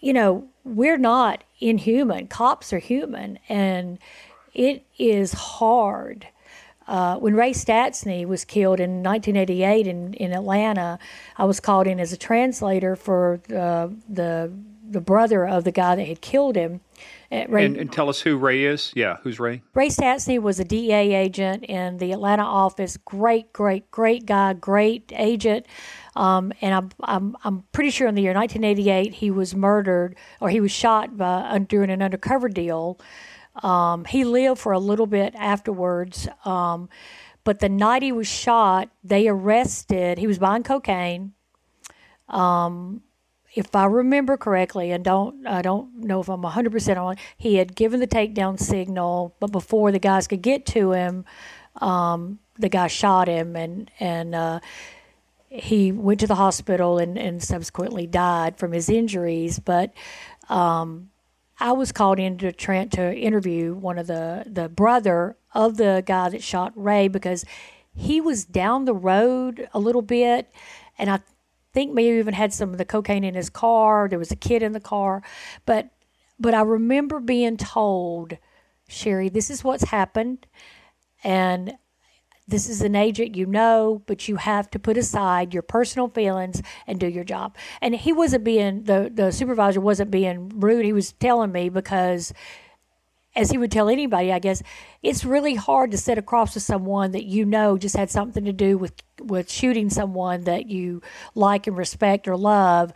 you 0.00 0.12
know, 0.12 0.46
we're 0.64 0.98
not 0.98 1.42
inhuman. 1.58 2.28
Cops 2.28 2.72
are 2.72 2.78
human, 2.78 3.40
and 3.48 3.98
it 4.54 4.84
is 4.98 5.32
hard. 5.32 6.28
Uh, 6.86 7.16
when 7.16 7.34
Ray 7.34 7.52
Stastny 7.52 8.26
was 8.26 8.44
killed 8.44 8.80
in 8.80 9.02
1988 9.02 9.86
in, 9.86 10.14
in 10.14 10.32
Atlanta, 10.32 10.98
I 11.38 11.44
was 11.44 11.60
called 11.60 11.86
in 11.86 12.00
as 12.00 12.12
a 12.12 12.16
translator 12.16 12.96
for 12.96 13.40
uh, 13.54 13.88
the 14.08 14.52
the 14.92 15.00
brother 15.00 15.46
of 15.46 15.64
the 15.64 15.72
guy 15.72 15.96
that 15.96 16.06
had 16.06 16.20
killed 16.20 16.56
him. 16.56 16.80
Uh, 17.30 17.46
Ray, 17.48 17.64
and, 17.64 17.76
and, 17.76 17.92
tell 17.92 18.10
us 18.10 18.20
who 18.20 18.36
Ray 18.36 18.64
is. 18.64 18.92
Yeah, 18.94 19.16
who's 19.22 19.40
Ray? 19.40 19.62
Ray 19.74 19.88
Stastny 19.88 20.38
was 20.38 20.60
a 20.60 20.64
DEA 20.64 21.14
agent 21.14 21.64
in 21.64 21.96
the 21.96 22.12
Atlanta 22.12 22.42
office. 22.42 22.98
Great, 22.98 23.52
great, 23.52 23.90
great 23.90 24.26
guy, 24.26 24.52
great 24.52 25.10
agent. 25.16 25.66
Um, 26.14 26.52
and 26.60 26.74
I'm, 26.74 26.90
I'm, 27.02 27.36
I'm 27.42 27.64
pretty 27.72 27.88
sure 27.88 28.06
in 28.06 28.14
the 28.14 28.22
year 28.22 28.34
1988 28.34 29.14
he 29.14 29.30
was 29.30 29.54
murdered 29.54 30.14
or 30.40 30.50
he 30.50 30.60
was 30.60 30.70
shot 30.70 31.16
by, 31.16 31.58
during 31.66 31.88
an 31.88 32.02
undercover 32.02 32.50
deal. 32.50 32.98
Um, 33.56 34.04
he 34.04 34.24
lived 34.24 34.60
for 34.60 34.72
a 34.72 34.78
little 34.78 35.06
bit 35.06 35.34
afterwards. 35.36 36.28
Um, 36.44 36.88
but 37.44 37.58
the 37.58 37.68
night 37.68 38.02
he 38.02 38.12
was 38.12 38.28
shot, 38.28 38.88
they 39.02 39.28
arrested, 39.28 40.18
he 40.18 40.26
was 40.26 40.38
buying 40.38 40.62
cocaine. 40.62 41.32
Um, 42.28 43.02
if 43.54 43.74
I 43.76 43.84
remember 43.84 44.36
correctly, 44.36 44.90
and 44.92 45.04
don't 45.04 45.46
I 45.46 45.60
don't 45.60 45.94
know 45.96 46.20
if 46.20 46.28
I'm 46.28 46.42
100% 46.42 46.96
on, 46.96 47.16
he 47.36 47.56
had 47.56 47.74
given 47.76 48.00
the 48.00 48.06
takedown 48.06 48.58
signal, 48.58 49.34
but 49.40 49.52
before 49.52 49.92
the 49.92 49.98
guys 49.98 50.26
could 50.26 50.40
get 50.40 50.64
to 50.66 50.92
him, 50.92 51.24
um, 51.80 52.38
the 52.58 52.70
guy 52.70 52.86
shot 52.86 53.28
him, 53.28 53.56
and 53.56 53.90
and 54.00 54.34
uh, 54.34 54.60
he 55.48 55.92
went 55.92 56.20
to 56.20 56.26
the 56.26 56.36
hospital 56.36 56.98
and, 56.98 57.18
and 57.18 57.42
subsequently 57.42 58.06
died 58.06 58.56
from 58.56 58.72
his 58.72 58.88
injuries. 58.88 59.58
But 59.58 59.92
um, 60.48 61.10
I 61.62 61.70
was 61.70 61.92
called 61.92 62.18
in 62.18 62.38
to 62.38 62.50
Trent 62.50 62.90
to 62.94 63.14
interview 63.14 63.72
one 63.72 63.96
of 63.96 64.08
the 64.08 64.42
the 64.46 64.68
brother 64.68 65.36
of 65.54 65.76
the 65.76 66.02
guy 66.04 66.28
that 66.28 66.42
shot 66.42 66.72
Ray 66.74 67.06
because 67.06 67.44
he 67.94 68.20
was 68.20 68.44
down 68.44 68.84
the 68.84 68.94
road 68.94 69.68
a 69.72 69.78
little 69.78 70.02
bit, 70.02 70.50
and 70.98 71.08
I 71.08 71.20
think 71.72 71.94
maybe 71.94 72.18
even 72.18 72.34
had 72.34 72.52
some 72.52 72.70
of 72.72 72.78
the 72.78 72.84
cocaine 72.84 73.22
in 73.22 73.34
his 73.34 73.48
car. 73.48 74.08
There 74.08 74.18
was 74.18 74.32
a 74.32 74.36
kid 74.36 74.64
in 74.64 74.72
the 74.72 74.80
car, 74.80 75.22
but 75.64 75.90
but 76.36 76.52
I 76.52 76.62
remember 76.62 77.20
being 77.20 77.56
told, 77.56 78.38
Sherri, 78.88 79.28
this 79.28 79.48
is 79.48 79.62
what's 79.62 79.84
happened, 79.84 80.48
and 81.22 81.74
this 82.52 82.68
is 82.68 82.82
an 82.82 82.94
agent 82.94 83.34
you 83.34 83.46
know, 83.46 84.02
but 84.06 84.28
you 84.28 84.36
have 84.36 84.70
to 84.70 84.78
put 84.78 84.96
aside 84.96 85.52
your 85.52 85.62
personal 85.62 86.08
feelings 86.08 86.62
and 86.86 87.00
do 87.00 87.08
your 87.08 87.24
job. 87.24 87.56
And 87.80 87.94
he 87.94 88.12
wasn't 88.12 88.44
being 88.44 88.84
the 88.84 89.10
the 89.12 89.32
supervisor 89.32 89.80
wasn't 89.80 90.10
being 90.10 90.50
rude. 90.60 90.84
He 90.84 90.92
was 90.92 91.12
telling 91.12 91.50
me 91.50 91.68
because 91.70 92.32
as 93.34 93.50
he 93.50 93.56
would 93.56 93.72
tell 93.72 93.88
anybody, 93.88 94.30
I 94.30 94.38
guess, 94.38 94.62
it's 95.02 95.24
really 95.24 95.54
hard 95.54 95.90
to 95.92 95.96
sit 95.96 96.18
across 96.18 96.54
with 96.54 96.62
someone 96.62 97.12
that 97.12 97.24
you 97.24 97.46
know 97.46 97.78
just 97.78 97.96
had 97.96 98.10
something 98.10 98.44
to 98.44 98.52
do 98.52 98.76
with 98.76 98.92
with 99.20 99.50
shooting 99.50 99.88
someone 99.88 100.42
that 100.44 100.68
you 100.68 101.00
like 101.34 101.66
and 101.66 101.76
respect 101.76 102.28
or 102.28 102.36
love 102.36 102.92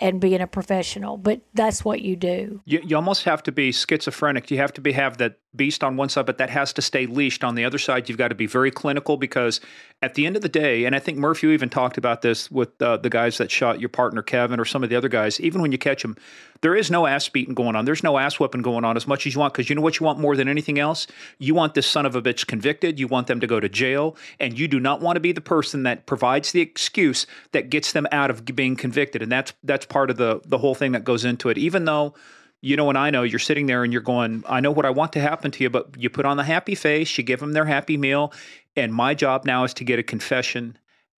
and 0.00 0.20
being 0.20 0.40
a 0.40 0.46
professional. 0.46 1.16
But 1.16 1.40
that's 1.54 1.84
what 1.84 2.00
you 2.02 2.16
do. 2.16 2.60
You, 2.64 2.80
you 2.84 2.96
almost 2.96 3.24
have 3.24 3.42
to 3.44 3.52
be 3.52 3.72
schizophrenic. 3.72 4.50
You 4.50 4.58
have 4.58 4.72
to 4.74 4.80
be 4.80 4.92
have 4.92 5.18
that 5.18 5.38
beast 5.56 5.82
on 5.82 5.96
one 5.96 6.08
side, 6.08 6.26
but 6.26 6.38
that 6.38 6.50
has 6.50 6.72
to 6.74 6.82
stay 6.82 7.06
leashed 7.06 7.42
on 7.42 7.54
the 7.54 7.64
other 7.64 7.78
side. 7.78 8.08
You've 8.08 8.18
got 8.18 8.28
to 8.28 8.34
be 8.34 8.46
very 8.46 8.70
clinical 8.70 9.16
because 9.16 9.60
at 10.02 10.14
the 10.14 10.26
end 10.26 10.36
of 10.36 10.42
the 10.42 10.48
day, 10.48 10.84
and 10.84 10.94
I 10.94 10.98
think 10.98 11.18
Murphy 11.18 11.48
even 11.48 11.68
talked 11.68 11.98
about 11.98 12.22
this 12.22 12.50
with 12.50 12.80
uh, 12.80 12.98
the 12.98 13.10
guys 13.10 13.38
that 13.38 13.50
shot 13.50 13.80
your 13.80 13.88
partner 13.88 14.22
Kevin 14.22 14.60
or 14.60 14.64
some 14.64 14.84
of 14.84 14.90
the 14.90 14.96
other 14.96 15.08
guys. 15.08 15.40
Even 15.40 15.60
when 15.62 15.72
you 15.72 15.78
catch 15.78 16.02
them, 16.02 16.16
there 16.60 16.76
is 16.76 16.90
no 16.90 17.06
ass 17.06 17.28
beating 17.28 17.54
going 17.54 17.76
on. 17.76 17.84
There's 17.84 18.02
no 18.02 18.18
ass 18.18 18.38
whipping 18.38 18.62
going 18.62 18.84
on 18.84 18.96
as 18.96 19.06
much 19.06 19.26
as 19.26 19.34
you 19.34 19.40
want 19.40 19.52
because 19.52 19.68
you 19.68 19.76
know 19.76 19.82
what 19.82 19.98
you 19.98 20.06
want 20.06 20.18
more 20.18 20.36
than 20.36 20.48
anything 20.48 20.78
else. 20.78 21.06
You 21.38 21.54
want 21.54 21.74
this 21.74 21.86
son 21.86 22.06
of 22.06 22.14
a 22.14 22.22
bitch 22.22 22.46
convicted. 22.46 22.98
You 22.98 23.08
want 23.08 23.26
them 23.26 23.40
to 23.40 23.46
go 23.46 23.58
to 23.60 23.68
jail, 23.68 24.16
and 24.38 24.58
you 24.58 24.68
do 24.68 24.78
not 24.78 25.00
want 25.00 25.16
to 25.16 25.20
be 25.20 25.32
the 25.32 25.40
person 25.40 25.82
that 25.84 26.06
provides 26.06 26.52
the 26.52 26.60
excuse 26.60 27.26
that 27.52 27.70
gets 27.70 27.92
them 27.92 28.06
out 28.12 28.30
of 28.30 28.44
being 28.44 28.76
convicted. 28.76 29.22
And 29.22 29.32
that's 29.32 29.52
that's 29.64 29.86
part 29.88 30.10
of 30.10 30.16
the 30.16 30.40
the 30.44 30.58
whole 30.58 30.74
thing 30.74 30.92
that 30.92 31.04
goes 31.04 31.24
into 31.24 31.48
it. 31.48 31.58
Even 31.58 31.84
though 31.84 32.14
you 32.60 32.76
know, 32.76 32.88
and 32.88 32.98
I 32.98 33.10
know 33.10 33.22
you're 33.22 33.38
sitting 33.38 33.66
there 33.66 33.84
and 33.84 33.92
you're 33.92 34.02
going, 34.02 34.42
I 34.48 34.60
know 34.60 34.72
what 34.72 34.84
I 34.84 34.90
want 34.90 35.12
to 35.12 35.20
happen 35.20 35.50
to 35.52 35.62
you, 35.62 35.70
but 35.70 35.96
you 35.96 36.10
put 36.10 36.26
on 36.26 36.36
the 36.36 36.42
happy 36.42 36.74
face, 36.74 37.16
you 37.16 37.22
give 37.22 37.40
them 37.40 37.52
their 37.52 37.64
happy 37.64 37.96
meal, 37.96 38.32
and 38.74 38.92
my 38.92 39.14
job 39.14 39.44
now 39.44 39.64
is 39.64 39.74
to 39.74 39.84
get 39.84 39.98
a 39.98 40.02
confession 40.02 40.76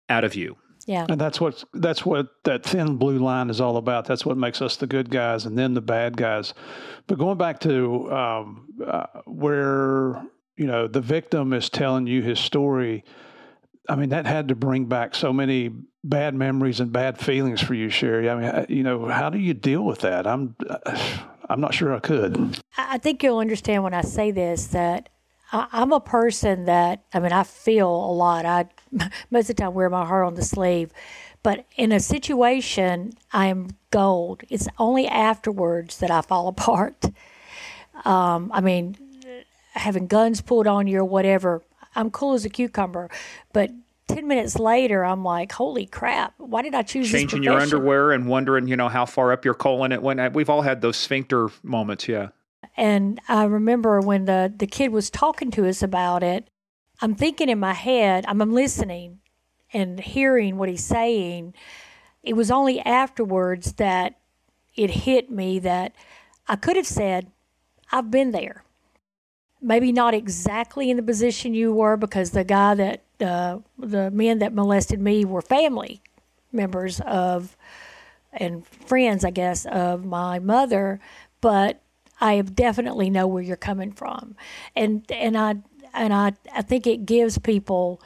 out 0.09 0.24
of 0.24 0.35
you. 0.35 0.56
Yeah. 0.87 1.06
And 1.09 1.20
that's 1.20 1.40
what 1.40 1.62
that's 1.72 2.04
what 2.04 2.28
that 2.44 2.64
thin 2.64 2.96
blue 2.96 3.18
line 3.18 3.50
is 3.50 3.61
all 3.61 3.76
about. 3.76 4.06
That's 4.06 4.26
what 4.26 4.37
makes 4.37 4.61
us 4.61 4.76
the 4.76 4.87
good 4.87 5.11
guys 5.11 5.44
and 5.44 5.56
then 5.56 5.74
the 5.74 5.80
bad 5.80 6.16
guys. 6.16 6.52
But 7.06 7.18
going 7.18 7.38
back 7.38 7.61
to 7.61 8.11
um, 8.11 8.66
uh, 8.85 9.06
where 9.26 10.22
you 10.56 10.66
know 10.66 10.88
the 10.88 11.00
victim 11.00 11.52
is 11.52 11.70
telling 11.70 12.06
you 12.06 12.22
his 12.22 12.40
story, 12.40 13.04
I 13.90 13.96
mean 13.96 14.11
that 14.11 14.24
had 14.24 14.48
to 14.48 14.55
bring 14.55 14.85
back 14.85 15.16
so 15.16 15.33
many 15.33 15.70
bad 16.05 16.35
memories 16.35 16.79
and 16.79 16.92
bad 16.92 17.18
feelings 17.18 17.61
for 17.61 17.74
you, 17.74 17.90
Sherri. 17.90 18.31
I 18.31 18.35
mean, 18.37 18.66
you 18.68 18.85
know, 18.85 19.07
how 19.07 19.31
do 19.31 19.38
you 19.38 19.53
deal 19.53 19.83
with 19.83 20.00
that? 20.00 20.26
I'm 20.26 20.55
I'm 21.48 21.61
not 21.61 21.74
sure 21.74 21.92
I 21.92 21.98
could. 21.98 22.59
I 22.79 22.98
think 22.98 23.22
you'll 23.22 23.38
understand 23.38 23.83
when 23.83 23.92
I 23.92 24.03
say 24.03 24.31
this 24.31 24.68
that 24.68 25.09
I, 25.53 25.66
am 25.72 25.92
a 25.92 25.98
person 25.98 26.66
that 26.66 27.03
I 27.12 27.18
mean 27.18 27.33
I 27.33 27.42
feel 27.42 27.88
a 27.88 28.12
lot. 28.12 28.46
I 28.46 28.68
most 29.31 29.50
of 29.50 29.57
the 29.57 29.62
time 29.62 29.74
wear 29.74 29.90
my 29.90 30.07
heart 30.07 30.24
on 30.24 30.35
the 30.35 30.44
sleeve, 30.44 30.92
but 31.42 31.66
in 31.76 31.90
a 31.90 31.98
situation 31.98 33.14
I 33.33 33.46
am 33.46 33.70
gold. 33.90 34.44
It's 34.48 34.68
only 34.79 35.09
afterwards 35.09 35.98
that 35.98 36.12
I 36.12 36.20
fall 36.20 36.46
apart. 36.57 37.07
Um, 38.05 38.53
I 38.55 38.61
mean, 38.61 38.96
having 39.72 40.07
guns 40.07 40.40
pulled 40.40 40.68
on 40.68 40.87
you 40.87 41.00
or 41.00 41.05
whatever. 41.05 41.62
I'm 41.94 42.11
cool 42.11 42.35
as 42.35 42.44
a 42.44 42.50
cucumber, 42.50 43.11
but 43.53 43.70
10 44.09 44.26
minutes 44.26 44.59
later, 44.59 45.05
I'm 45.05 45.24
like, 45.24 45.53
holy 45.53 45.87
crap, 45.87 46.35
why 46.38 46.62
did 46.62 46.74
I 46.74 46.83
choose 46.83 47.11
Changing 47.11 47.42
your 47.42 47.59
underwear 47.59 48.12
and 48.12 48.26
wondering, 48.26 48.66
you 48.66 48.76
know, 48.76 48.88
how 48.88 49.07
far 49.07 49.33
up 49.33 49.44
your 49.44 49.55
colon 49.55 49.92
it 49.92 50.03
went. 50.03 50.35
We've 50.35 50.50
all 50.50 50.62
had 50.62 50.81
those 50.81 50.96
sphincter 50.96 51.48
moments, 51.62 52.09
yeah. 52.09 52.29
And 52.76 53.20
I 53.29 53.44
remember 53.44 54.00
when 54.00 54.24
the, 54.24 54.53
the 54.55 54.66
kid 54.66 54.90
was 54.92 55.11
talking 55.11 55.50
to 55.53 55.68
us 55.68 55.83
about 55.83 56.22
it, 56.22 56.48
I'm 57.00 57.14
thinking 57.14 57.48
in 57.48 57.59
my 57.59 57.72
head, 57.72 58.24
I'm, 58.26 58.40
I'm 58.40 58.53
listening 58.53 59.20
and 59.72 60.00
hearing 60.00 60.57
what 60.57 60.68
he's 60.68 60.85
saying. 60.85 61.55
It 62.22 62.35
was 62.35 62.50
only 62.50 62.81
afterwards 62.81 63.74
that 63.74 64.18
it 64.74 64.90
hit 64.90 65.31
me 65.31 65.59
that 65.61 65.94
I 66.48 66.57
could 66.57 66.76
have 66.76 66.87
said, 66.87 67.31
I've 67.92 68.11
been 68.11 68.33
there. 68.33 68.64
Maybe 69.62 69.92
not 69.92 70.14
exactly 70.14 70.90
in 70.90 70.96
the 70.96 71.03
position 71.03 71.55
you 71.55 71.73
were 71.73 71.96
because 71.96 72.31
the 72.31 72.44
guy 72.44 72.75
that, 72.75 73.03
uh, 73.20 73.59
the 73.79 74.11
men 74.11 74.38
that 74.38 74.55
molested 74.55 75.01
me 75.01 75.25
were 75.25 75.42
family 75.42 76.01
members 76.53 77.01
of, 77.01 77.57
and 78.33 78.66
friends, 78.66 79.25
I 79.25 79.31
guess, 79.31 79.66
of 79.66 80.05
my 80.05 80.38
mother. 80.38 81.01
But 81.40 81.81
I 82.20 82.40
definitely 82.42 83.11
know 83.11 83.27
where 83.27 83.42
you're 83.42 83.57
coming 83.57 83.92
from, 83.92 84.37
and 84.77 85.05
and 85.11 85.37
I 85.37 85.57
and 85.94 86.12
I 86.12 86.35
I 86.55 86.62
think 86.62 86.87
it 86.87 87.07
gives 87.07 87.38
people 87.38 88.01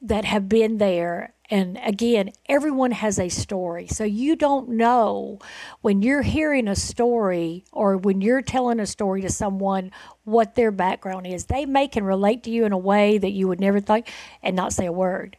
that 0.00 0.24
have 0.24 0.48
been 0.48 0.78
there 0.78 1.33
and 1.50 1.78
again, 1.84 2.30
everyone 2.48 2.92
has 2.92 3.18
a 3.18 3.28
story. 3.28 3.86
So 3.86 4.04
you 4.04 4.34
don't 4.34 4.70
know 4.70 5.38
when 5.82 6.00
you're 6.00 6.22
hearing 6.22 6.68
a 6.68 6.76
story 6.76 7.64
or 7.70 7.98
when 7.98 8.20
you're 8.22 8.40
telling 8.40 8.80
a 8.80 8.86
story 8.86 9.20
to 9.22 9.30
someone 9.30 9.90
what 10.24 10.54
their 10.54 10.70
background 10.70 11.26
is. 11.26 11.46
They 11.46 11.66
may 11.66 11.88
can 11.88 12.04
relate 12.04 12.44
to 12.44 12.50
you 12.50 12.64
in 12.64 12.72
a 12.72 12.78
way 12.78 13.18
that 13.18 13.32
you 13.32 13.46
would 13.48 13.60
never 13.60 13.80
think 13.80 14.10
and 14.42 14.56
not 14.56 14.72
say 14.72 14.86
a 14.86 14.92
word. 14.92 15.36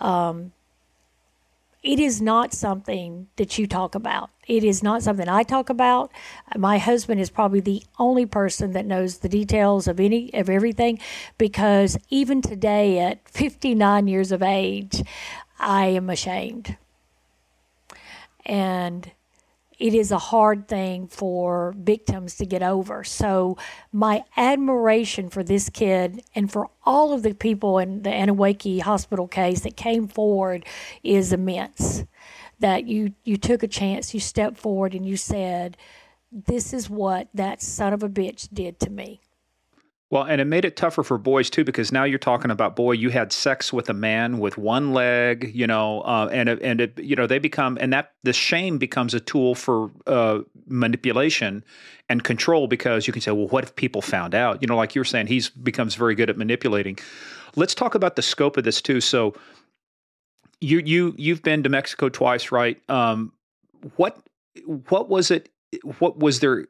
Um, 0.00 0.52
it 1.82 2.00
is 2.00 2.20
not 2.20 2.52
something 2.52 3.28
that 3.36 3.58
you 3.58 3.66
talk 3.66 3.94
about. 3.94 4.30
It 4.46 4.64
is 4.64 4.82
not 4.82 5.02
something 5.02 5.28
I 5.28 5.42
talk 5.42 5.70
about. 5.70 6.10
My 6.56 6.78
husband 6.78 7.20
is 7.20 7.30
probably 7.30 7.60
the 7.60 7.82
only 7.98 8.26
person 8.26 8.72
that 8.72 8.86
knows 8.86 9.18
the 9.18 9.28
details 9.28 9.86
of 9.86 10.00
any 10.00 10.32
of 10.34 10.50
everything 10.50 10.98
because 11.36 11.96
even 12.10 12.42
today 12.42 12.98
at 12.98 13.28
59 13.28 14.08
years 14.08 14.32
of 14.32 14.42
age, 14.42 15.02
I 15.58 15.86
am 15.86 16.10
ashamed. 16.10 16.76
And 18.44 19.12
it 19.78 19.94
is 19.94 20.10
a 20.12 20.18
hard 20.18 20.68
thing 20.68 21.06
for 21.08 21.74
victims 21.78 22.36
to 22.36 22.46
get 22.46 22.62
over. 22.62 23.04
So, 23.04 23.56
my 23.92 24.24
admiration 24.36 25.28
for 25.30 25.42
this 25.44 25.68
kid 25.70 26.22
and 26.34 26.50
for 26.50 26.68
all 26.84 27.12
of 27.12 27.22
the 27.22 27.34
people 27.34 27.78
in 27.78 28.02
the 28.02 28.10
Anneewakee 28.10 28.80
hospital 28.82 29.28
case 29.28 29.60
that 29.60 29.76
came 29.76 30.08
forward 30.08 30.64
is 31.02 31.32
immense. 31.32 32.04
that 32.60 32.86
you 32.88 33.14
you 33.24 33.36
took 33.36 33.62
a 33.62 33.68
chance, 33.68 34.14
you 34.14 34.20
stepped 34.20 34.58
forward, 34.58 34.94
and 34.94 35.06
you 35.06 35.16
said, 35.16 35.76
"This 36.32 36.72
is 36.72 36.90
what 36.90 37.28
that 37.34 37.62
son 37.62 37.92
of 37.92 38.02
a 38.02 38.08
bitch 38.08 38.48
did 38.52 38.80
to 38.80 38.90
me." 38.90 39.20
Well, 40.10 40.22
and 40.22 40.40
it 40.40 40.46
made 40.46 40.64
it 40.64 40.74
tougher 40.74 41.02
for 41.02 41.18
boys 41.18 41.50
too, 41.50 41.64
because 41.64 41.92
now 41.92 42.04
you're 42.04 42.18
talking 42.18 42.50
about 42.50 42.76
boy, 42.76 42.92
you 42.92 43.10
had 43.10 43.30
sex 43.30 43.74
with 43.74 43.90
a 43.90 43.94
man 43.94 44.38
with 44.38 44.56
one 44.56 44.94
leg, 44.94 45.50
you 45.54 45.66
know, 45.66 46.00
uh, 46.00 46.30
and 46.32 46.48
and 46.48 46.80
it, 46.80 46.98
you 46.98 47.14
know 47.14 47.26
they 47.26 47.38
become 47.38 47.76
and 47.78 47.92
that 47.92 48.12
the 48.22 48.32
shame 48.32 48.78
becomes 48.78 49.12
a 49.12 49.20
tool 49.20 49.54
for 49.54 49.90
uh, 50.06 50.40
manipulation 50.66 51.62
and 52.08 52.24
control 52.24 52.68
because 52.68 53.06
you 53.06 53.12
can 53.12 53.20
say, 53.20 53.32
well, 53.32 53.48
what 53.48 53.64
if 53.64 53.76
people 53.76 54.00
found 54.00 54.34
out? 54.34 54.62
You 54.62 54.66
know, 54.66 54.76
like 54.76 54.94
you 54.94 55.00
were 55.00 55.04
saying, 55.04 55.26
he's 55.26 55.50
becomes 55.50 55.94
very 55.94 56.14
good 56.14 56.30
at 56.30 56.38
manipulating. 56.38 56.98
Let's 57.54 57.74
talk 57.74 57.94
about 57.94 58.16
the 58.16 58.22
scope 58.22 58.56
of 58.56 58.64
this 58.64 58.80
too. 58.80 59.02
So, 59.02 59.34
you 60.62 60.78
you 60.78 61.14
you've 61.18 61.42
been 61.42 61.62
to 61.64 61.68
Mexico 61.68 62.08
twice, 62.08 62.50
right? 62.50 62.80
Um, 62.88 63.32
what 63.96 64.18
what 64.88 65.10
was 65.10 65.30
it? 65.30 65.50
What 65.98 66.18
was 66.18 66.40
there 66.40 66.66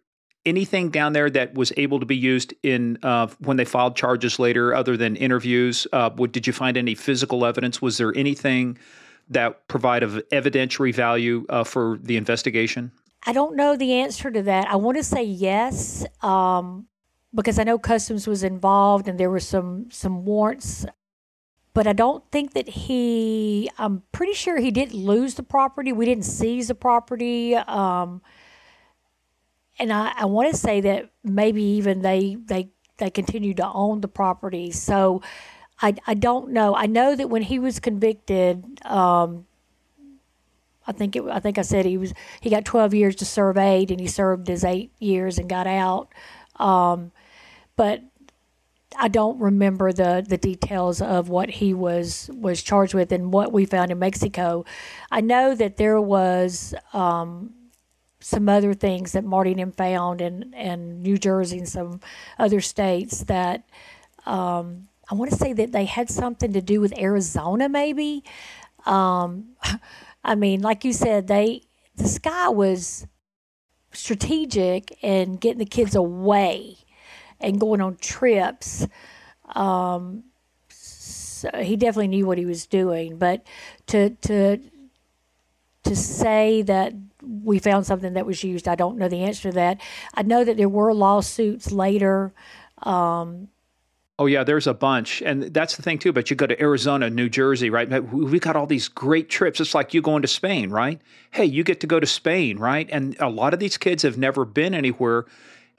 anything 0.49 0.91
down 0.91 1.13
there 1.13 1.31
that 1.31 1.55
was 1.55 1.73
able 1.77 2.01
to 2.01 2.07
be 2.07 2.17
used 2.17 2.55
in 2.63 2.99
uh, 3.03 3.29
when 3.41 3.57
they 3.57 3.65
filed 3.65 3.97
charges 3.97 4.39
later, 4.39 4.75
other 4.75 4.97
than 4.97 5.17
interviews? 5.17 5.87
Uh, 5.93 6.11
what, 6.11 6.33
did 6.33 6.47
you 6.47 6.53
find 6.53 6.77
any 6.77 6.95
physical 6.95 7.45
evidence? 7.45 7.83
Was 7.83 7.99
there 7.99 8.17
anything 8.17 8.79
that 9.31 9.69
provided 9.69 10.11
evidentiary 10.31 10.95
value 10.95 11.47
uh, 11.49 11.65
for 11.65 11.99
the 12.03 12.17
investigation? 12.17 12.91
I 13.27 13.33
don't 13.33 13.57
know 13.57 13.77
the 13.77 13.95
answer 13.95 14.31
to 14.31 14.43
that. 14.43 14.69
I 14.69 14.77
want 14.77 14.97
to 14.97 15.05
say 15.05 15.23
yes, 15.23 16.07
um, 16.23 16.87
because 17.35 17.59
I 17.59 17.65
know 17.65 17.79
customs 17.79 18.27
was 18.27 18.43
involved 18.43 19.09
and 19.09 19.19
there 19.19 19.31
were 19.31 19.41
some 19.41 19.91
some 19.91 20.25
warrants. 20.25 20.87
But 21.75 21.87
I 21.87 21.93
don't 21.93 22.29
think 22.33 22.55
that 22.55 22.69
he. 22.69 23.71
I'm 23.79 24.03
pretty 24.13 24.33
sure 24.33 24.59
he 24.59 24.71
didn't 24.71 24.95
lose 24.95 25.35
the 25.35 25.43
property. 25.43 25.93
We 25.93 26.07
didn't 26.07 26.25
seize 26.25 26.69
the 26.69 26.75
property. 26.75 27.55
Um, 27.55 28.23
and 29.79 29.93
I, 29.93 30.13
I 30.17 30.25
want 30.27 30.51
to 30.51 30.57
say 30.57 30.81
that 30.83 31.11
maybe 31.23 31.63
even 31.63 32.03
they 32.03 32.37
they 32.47 32.71
they 32.99 33.11
continue 33.11 33.55
to 33.55 33.73
own 33.73 34.01
the 34.01 34.09
property. 34.09 34.71
So 34.71 35.23
I 35.81 35.95
I 36.07 36.15
don't 36.15 36.51
know. 36.51 36.75
I 36.75 36.87
know 36.87 37.15
that 37.15 37.29
when 37.31 37.43
he 37.43 37.59
was 37.59 37.81
convicted, 37.81 38.81
um, 38.85 39.47
I 40.87 40.93
think 40.93 41.17
it 41.17 41.25
I 41.25 41.41
think 41.41 41.59
I 41.59 41.63
said 41.63 41.85
he 41.85 41.99
was 41.99 42.13
he 42.41 42.51
got 42.51 42.65
12 42.65 42.95
years 42.95 43.17
to 43.17 43.25
serve 43.25 43.57
eight, 43.57 43.91
and 43.91 44.01
he 44.01 44.07
served 44.07 44.49
his 44.49 44.65
eight 44.65 44.93
years 44.99 45.39
and 45.39 45.49
got 45.49 45.67
out. 45.67 46.09
Um, 46.57 47.13
but 47.77 48.03
I 48.99 49.09
don't 49.09 49.39
remember 49.39 49.93
the, 49.93 50.25
the 50.27 50.39
details 50.39 51.01
of 51.03 51.29
what 51.29 51.51
he 51.51 51.75
was 51.75 52.31
was 52.35 52.63
charged 52.63 52.95
with 52.95 53.13
and 53.13 53.33
what 53.33 53.53
we 53.53 53.67
found 53.67 53.91
in 53.91 53.99
Mexico. 53.99 54.65
I 55.11 55.21
know 55.21 55.55
that 55.55 55.77
there 55.77 56.01
was 56.01 56.75
um, 56.93 57.55
some 58.21 58.49
other 58.49 58.75
things 58.75 59.13
that 59.13 59.25
Marty 59.25 59.53
and 59.53 59.61
him 59.61 59.73
found 59.73 60.21
in, 60.21 60.53
in 60.55 61.03
New 61.03 61.19
Jersey 61.19 61.59
and 61.59 61.69
some 61.69 62.01
other 62.39 62.61
states 62.61 63.25
that 63.25 63.65
um, 64.27 64.89
I 65.11 65.15
want 65.15 65.31
to 65.31 65.37
say 65.37 65.53
that 65.53 65.73
they 65.73 65.85
had 65.85 66.11
something 66.11 66.53
to 66.53 66.61
do 66.61 66.81
with 66.81 66.99
Arizona, 66.99 67.69
maybe. 67.69 68.25
Um, 68.87 69.51
I 70.25 70.35
mean, 70.35 70.61
like 70.61 70.85
you 70.85 70.93
said, 70.93 71.29
they 71.29 71.63
this 71.97 72.19
guy 72.19 72.49
was 72.49 73.07
strategic 73.93 75.03
in 75.03 75.37
getting 75.37 75.59
the 75.59 75.65
kids 75.65 75.95
away 75.95 76.77
and 77.41 77.59
going 77.61 77.81
on 77.81 77.97
trips. 77.97 78.87
Um, 79.55 80.25
so 80.69 81.51
he 81.63 81.77
definitely 81.77 82.09
knew 82.09 82.27
what 82.27 82.39
he 82.39 82.45
was 82.45 82.67
doing, 82.67 83.17
but 83.17 83.47
to 83.87 84.11
to 84.11 84.59
to 85.85 85.97
say 85.97 86.63
that 86.63 86.93
we 87.29 87.59
found 87.59 87.87
something 87.87 88.15
that 88.15 88.27
was 88.27 88.43
used. 88.43 88.67
I 88.67 88.75
don't 88.75 88.99
know 88.99 89.09
the 89.09 89.23
answer 89.25 89.51
to 89.51 89.55
that. 89.55 89.81
I 90.15 90.23
know 90.23 90.45
that 90.45 90.57
there 90.57 90.69
were 90.69 90.95
lawsuits 90.95 91.71
later. 91.71 92.33
Um, 92.83 93.49
Oh 94.21 94.27
yeah, 94.27 94.43
there's 94.43 94.67
a 94.67 94.75
bunch, 94.75 95.23
and 95.23 95.45
that's 95.45 95.77
the 95.77 95.83
thing 95.83 95.97
too. 95.99 96.13
But 96.13 96.29
you 96.29 96.35
go 96.35 96.47
to 96.47 96.61
Arizona, 96.61 97.09
New 97.09 97.29
Jersey, 97.29 97.71
right? 97.71 97.89
We 98.13 98.41
got 98.41 98.57
all 98.57 98.67
these 98.67 98.89
great 98.89 99.31
trips. 99.31 99.61
It's 99.61 99.77
like 99.77 99.95
you 99.95 100.03
going 100.03 100.23
to 100.23 100.29
Spain, 100.29 100.71
right? 100.71 101.01
Hey, 101.31 101.45
you 101.45 101.63
get 101.63 101.79
to 101.81 101.87
go 101.87 102.01
to 102.01 102.07
Spain, 102.07 102.59
right? 102.59 102.89
And 102.91 103.17
a 103.21 103.29
lot 103.29 103.55
of 103.55 103.61
these 103.61 103.77
kids 103.77 104.03
have 104.03 104.19
never 104.19 104.45
been 104.45 104.75
anywhere. 104.75 105.27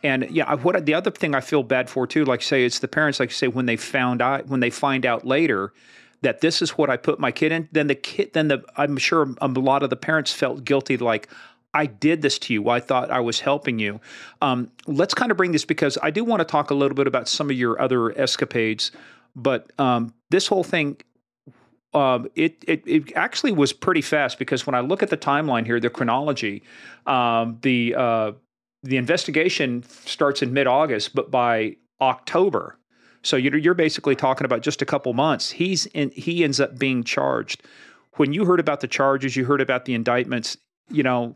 And 0.04 0.32
yeah, 0.32 0.56
what 0.56 0.86
the 0.86 0.94
other 0.94 1.12
thing 1.12 1.36
I 1.36 1.42
feel 1.42 1.64
bad 1.64 1.90
for 1.90 2.08
too, 2.08 2.24
like 2.24 2.42
say 2.42 2.64
it's 2.64 2.80
the 2.80 2.88
parents, 2.88 3.20
like 3.20 3.32
say 3.32 3.50
when 3.50 3.66
they 3.66 3.76
found 3.76 4.22
out 4.22 4.48
when 4.48 4.62
they 4.62 4.70
find 4.70 5.06
out 5.06 5.28
later 5.28 5.74
that 6.22 6.42
this 6.42 6.62
is 6.62 6.72
what 6.72 6.90
I 6.90 6.98
put 6.98 7.20
my 7.20 7.32
kid 7.32 7.52
in, 7.52 7.70
then 7.72 7.88
the 7.88 7.96
kid, 7.96 8.34
then 8.34 8.48
the 8.50 8.64
I'm 8.76 8.98
sure 8.98 9.34
a 9.42 9.48
lot 9.48 9.84
of 9.84 9.90
the 9.90 9.96
parents 9.96 10.32
felt 10.32 10.66
guilty, 10.66 10.98
like 10.98 11.30
I 11.74 11.86
did 11.86 12.22
this 12.22 12.40
to 12.40 12.54
you. 12.54 12.70
I 12.70 12.80
thought 12.80 13.12
I 13.12 13.20
was 13.20 13.42
helping 13.42 13.80
you. 13.80 14.02
Um, 14.42 14.72
let's 14.88 15.14
kind 15.14 15.32
of 15.32 15.38
bring 15.38 15.52
this 15.52 15.66
because 15.66 15.98
I 16.02 16.10
do 16.10 16.24
want 16.24 16.40
to 16.40 16.46
talk 16.46 16.72
a 16.72 16.74
little 16.74 16.96
bit 16.96 17.08
about 17.08 17.28
some 17.28 17.50
of 17.50 17.56
your 17.56 17.80
other 17.80 18.18
escapades, 18.20 18.92
but 19.36 19.72
um, 19.80 20.14
this 20.30 20.48
whole 20.48 20.64
thing. 20.64 20.98
Um, 21.92 22.30
it, 22.36 22.64
it 22.68 22.84
it 22.86 23.14
actually 23.16 23.52
was 23.52 23.74
pretty 23.74 24.02
fast 24.02 24.38
because 24.38 24.68
when 24.68 24.76
I 24.76 24.80
look 24.82 25.02
at 25.02 25.10
the 25.10 25.18
timeline 25.18 25.66
here, 25.66 25.80
the 25.80 25.90
chronology, 25.90 26.62
um, 27.08 27.58
the 27.64 27.96
uh, 27.98 28.32
the 28.84 28.98
investigation 28.98 29.82
starts 30.06 30.44
in 30.44 30.54
mid 30.54 30.68
August, 30.68 31.16
but 31.16 31.32
by 31.32 31.78
October, 32.00 32.78
so 33.22 33.36
you're, 33.36 33.58
you're 33.58 33.74
basically 33.74 34.16
talking 34.16 34.46
about 34.46 34.62
just 34.62 34.82
a 34.82 34.86
couple 34.86 35.14
months. 35.14 35.52
He's 35.52 35.86
in, 35.88 36.12
he 36.12 36.44
ends 36.44 36.60
up 36.60 36.78
being 36.78 37.04
charged. 37.04 37.64
When 38.14 38.34
you 38.34 38.46
heard 38.46 38.60
about 38.60 38.82
the 38.82 38.88
charges, 38.88 39.36
you 39.36 39.46
heard 39.46 39.62
about 39.62 39.86
the 39.86 39.94
indictments. 39.94 40.58
You 40.90 41.04
know, 41.04 41.36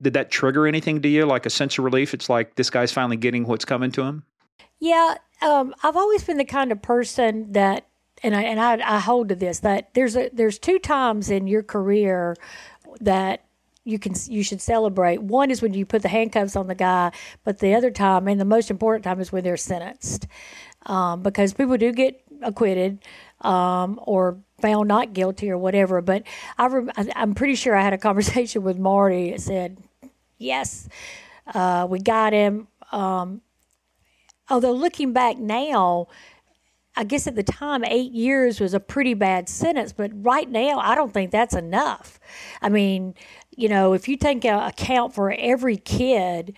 did 0.00 0.14
that 0.14 0.30
trigger 0.30 0.66
anything 0.66 1.02
to 1.02 1.08
you, 1.08 1.26
like 1.26 1.46
a 1.46 1.50
sense 1.50 1.78
of 1.78 1.84
relief? 1.84 2.14
It's 2.14 2.28
like 2.28 2.54
this 2.54 2.70
guy's 2.70 2.92
finally 2.92 3.16
getting 3.16 3.46
what's 3.46 3.64
coming 3.64 3.90
to 3.92 4.02
him. 4.02 4.24
Yeah, 4.78 5.16
um, 5.42 5.74
I've 5.82 5.96
always 5.96 6.24
been 6.24 6.36
the 6.36 6.44
kind 6.44 6.72
of 6.72 6.80
person 6.80 7.52
that, 7.52 7.86
and 8.22 8.34
I 8.34 8.42
and 8.42 8.60
I, 8.60 8.96
I 8.96 8.98
hold 8.98 9.28
to 9.30 9.34
this 9.34 9.60
that 9.60 9.94
there's 9.94 10.16
a 10.16 10.30
there's 10.32 10.58
two 10.58 10.78
times 10.78 11.30
in 11.30 11.46
your 11.46 11.62
career 11.62 12.36
that 13.00 13.44
you 13.84 13.98
can 13.98 14.14
you 14.28 14.42
should 14.42 14.60
celebrate. 14.60 15.22
One 15.22 15.50
is 15.50 15.62
when 15.62 15.74
you 15.74 15.86
put 15.86 16.02
the 16.02 16.08
handcuffs 16.08 16.56
on 16.56 16.66
the 16.66 16.74
guy, 16.74 17.12
but 17.44 17.58
the 17.58 17.74
other 17.74 17.90
time, 17.90 18.28
and 18.28 18.40
the 18.40 18.44
most 18.44 18.70
important 18.70 19.04
time, 19.04 19.20
is 19.20 19.32
when 19.32 19.44
they're 19.44 19.56
sentenced 19.56 20.26
um, 20.86 21.22
because 21.22 21.52
people 21.52 21.76
do 21.76 21.92
get 21.92 22.20
acquitted 22.42 22.98
um, 23.40 24.00
or 24.02 24.38
found 24.60 24.88
not 24.88 25.12
guilty 25.12 25.50
or 25.50 25.58
whatever. 25.58 26.00
But 26.00 26.24
I 26.56 26.66
rem- 26.66 26.90
I'm 27.14 27.34
pretty 27.34 27.54
sure 27.54 27.76
I 27.76 27.82
had 27.82 27.92
a 27.92 27.98
conversation 28.08 28.62
with 28.62 28.78
Marty 28.78 29.30
that 29.30 29.40
said, 29.40 29.78
yes, 30.38 30.88
uh, 31.54 31.86
we 31.88 32.00
got 32.00 32.32
him. 32.32 32.68
Um, 32.92 33.42
although 34.48 34.72
looking 34.72 35.12
back 35.12 35.38
now, 35.38 36.08
I 36.96 37.04
guess 37.04 37.28
at 37.28 37.36
the 37.36 37.44
time, 37.44 37.84
eight 37.84 38.10
years 38.10 38.58
was 38.58 38.74
a 38.74 38.80
pretty 38.80 39.14
bad 39.14 39.48
sentence, 39.48 39.92
but 39.92 40.10
right 40.14 40.50
now, 40.50 40.80
I 40.80 40.96
don't 40.96 41.14
think 41.14 41.30
that's 41.30 41.54
enough. 41.54 42.18
I 42.60 42.70
mean, 42.70 43.14
you 43.56 43.68
know, 43.68 43.92
if 43.92 44.08
you 44.08 44.16
take 44.16 44.44
account 44.44 45.14
for 45.14 45.30
every 45.30 45.76
kid 45.76 46.56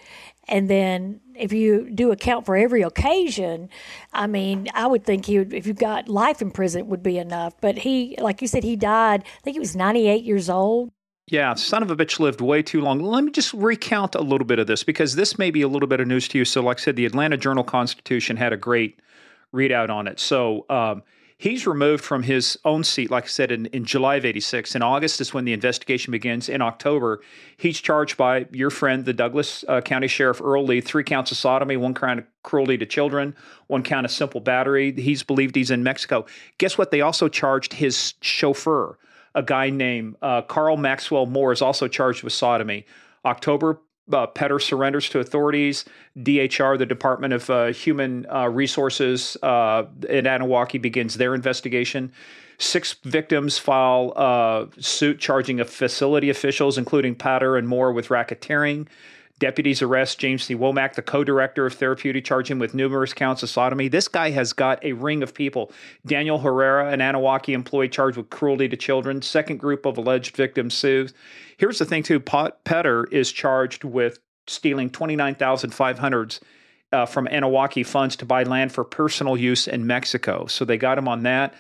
and 0.48 0.70
then 0.70 1.20
if 1.40 1.52
you 1.52 1.90
do 1.90 2.10
account 2.12 2.46
for 2.46 2.56
every 2.56 2.82
occasion, 2.82 3.68
I 4.12 4.26
mean, 4.26 4.68
I 4.74 4.86
would 4.86 5.04
think 5.04 5.26
he 5.26 5.38
would, 5.38 5.52
if 5.52 5.66
you 5.66 5.74
got 5.74 6.08
life 6.08 6.42
in 6.42 6.50
prison, 6.50 6.88
would 6.88 7.02
be 7.02 7.18
enough. 7.18 7.54
But 7.60 7.78
he, 7.78 8.16
like 8.18 8.42
you 8.42 8.48
said, 8.48 8.64
he 8.64 8.76
died, 8.76 9.24
I 9.24 9.40
think 9.42 9.54
he 9.54 9.60
was 9.60 9.74
98 9.74 10.24
years 10.24 10.50
old. 10.50 10.90
Yeah, 11.30 11.54
son 11.54 11.82
of 11.84 11.90
a 11.92 11.96
bitch 11.96 12.18
lived 12.18 12.40
way 12.40 12.60
too 12.60 12.80
long. 12.80 13.00
Let 13.00 13.22
me 13.22 13.30
just 13.30 13.54
recount 13.54 14.16
a 14.16 14.20
little 14.20 14.46
bit 14.46 14.58
of 14.58 14.66
this 14.66 14.82
because 14.82 15.14
this 15.14 15.38
may 15.38 15.52
be 15.52 15.62
a 15.62 15.68
little 15.68 15.86
bit 15.86 16.00
of 16.00 16.08
news 16.08 16.26
to 16.28 16.38
you. 16.38 16.44
So, 16.44 16.60
like 16.60 16.78
I 16.78 16.82
said, 16.82 16.96
the 16.96 17.06
Atlanta 17.06 17.36
Journal 17.36 17.62
Constitution 17.62 18.36
had 18.36 18.52
a 18.52 18.56
great 18.56 18.98
readout 19.54 19.90
on 19.90 20.08
it. 20.08 20.18
So, 20.18 20.66
um, 20.68 21.04
He's 21.40 21.66
removed 21.66 22.04
from 22.04 22.24
his 22.24 22.58
own 22.66 22.84
seat, 22.84 23.10
like 23.10 23.24
I 23.24 23.28
said, 23.28 23.50
in, 23.50 23.64
in 23.66 23.86
July 23.86 24.16
of 24.16 24.26
86. 24.26 24.74
In 24.74 24.82
August 24.82 25.22
is 25.22 25.32
when 25.32 25.46
the 25.46 25.54
investigation 25.54 26.10
begins. 26.10 26.50
In 26.50 26.60
October, 26.60 27.22
he's 27.56 27.80
charged 27.80 28.18
by 28.18 28.44
your 28.52 28.68
friend, 28.68 29.06
the 29.06 29.14
Douglas 29.14 29.64
uh, 29.66 29.80
County 29.80 30.06
Sheriff 30.06 30.42
Earl 30.42 30.66
Lee, 30.66 30.82
three 30.82 31.02
counts 31.02 31.30
of 31.30 31.38
sodomy, 31.38 31.78
one 31.78 31.94
count 31.94 32.18
of 32.18 32.26
cruelty 32.42 32.76
to 32.76 32.84
children, 32.84 33.34
one 33.68 33.82
count 33.82 34.04
of 34.04 34.12
simple 34.12 34.42
battery. 34.42 34.92
He's 34.92 35.22
believed 35.22 35.56
he's 35.56 35.70
in 35.70 35.82
Mexico. 35.82 36.26
Guess 36.58 36.76
what? 36.76 36.90
They 36.90 37.00
also 37.00 37.26
charged 37.26 37.72
his 37.72 38.12
chauffeur, 38.20 38.98
a 39.34 39.42
guy 39.42 39.70
named 39.70 40.16
uh, 40.20 40.42
Carl 40.42 40.76
Maxwell 40.76 41.24
Moore, 41.24 41.52
is 41.52 41.62
also 41.62 41.88
charged 41.88 42.22
with 42.22 42.34
sodomy. 42.34 42.84
October, 43.24 43.80
uh, 44.12 44.26
Poetter 44.26 44.58
surrenders 44.58 45.08
to 45.10 45.18
authorities. 45.18 45.84
DHR, 46.18 46.78
the 46.78 46.86
Department 46.86 47.32
of 47.32 47.50
uh, 47.50 47.66
Human 47.66 48.26
uh, 48.30 48.48
Resources 48.48 49.36
uh, 49.42 49.84
in 50.08 50.24
Anneewakee, 50.24 50.80
begins 50.80 51.16
their 51.16 51.34
investigation. 51.34 52.12
Six 52.58 52.94
victims 53.04 53.56
file 53.56 54.12
a 54.16 54.68
suit 54.82 55.18
charging 55.18 55.64
facility 55.64 56.28
officials, 56.28 56.76
including 56.76 57.14
Patter 57.14 57.56
and 57.56 57.66
Moore, 57.66 57.92
with 57.92 58.08
racketeering. 58.08 58.86
Deputies 59.40 59.80
arrest 59.80 60.18
James 60.18 60.44
C. 60.44 60.54
Womack, 60.54 60.94
the 60.94 61.02
co 61.02 61.24
director 61.24 61.64
of 61.66 61.72
therapeutic, 61.72 62.24
charge 62.24 62.50
him 62.50 62.58
with 62.58 62.74
numerous 62.74 63.14
counts 63.14 63.42
of 63.42 63.48
sodomy. 63.48 63.88
This 63.88 64.06
guy 64.06 64.30
has 64.30 64.52
got 64.52 64.84
a 64.84 64.92
ring 64.92 65.22
of 65.22 65.34
people. 65.34 65.72
Daniel 66.06 66.38
Herrera, 66.38 66.92
an 66.92 67.00
Anneewakee 67.00 67.54
employee 67.54 67.88
charged 67.88 68.18
with 68.18 68.28
cruelty 68.28 68.68
to 68.68 68.76
children. 68.76 69.22
Second 69.22 69.56
group 69.56 69.86
of 69.86 69.96
alleged 69.96 70.36
victims 70.36 70.74
sues. 70.74 71.14
Here's 71.56 71.78
the 71.78 71.86
thing, 71.86 72.02
too 72.02 72.20
Pot 72.20 72.62
Poetter 72.64 73.06
is 73.06 73.32
charged 73.32 73.82
with 73.82 74.18
stealing 74.46 74.90
29,500 74.90 76.38
uh, 76.92 77.06
from 77.06 77.26
Anneewakee 77.26 77.86
funds 77.86 78.16
to 78.16 78.26
buy 78.26 78.42
land 78.42 78.72
for 78.72 78.84
personal 78.84 79.38
use 79.38 79.66
in 79.66 79.86
Mexico. 79.86 80.46
So 80.46 80.66
they 80.66 80.76
got 80.76 80.98
him 80.98 81.08
on 81.08 81.22
that. 81.22 81.54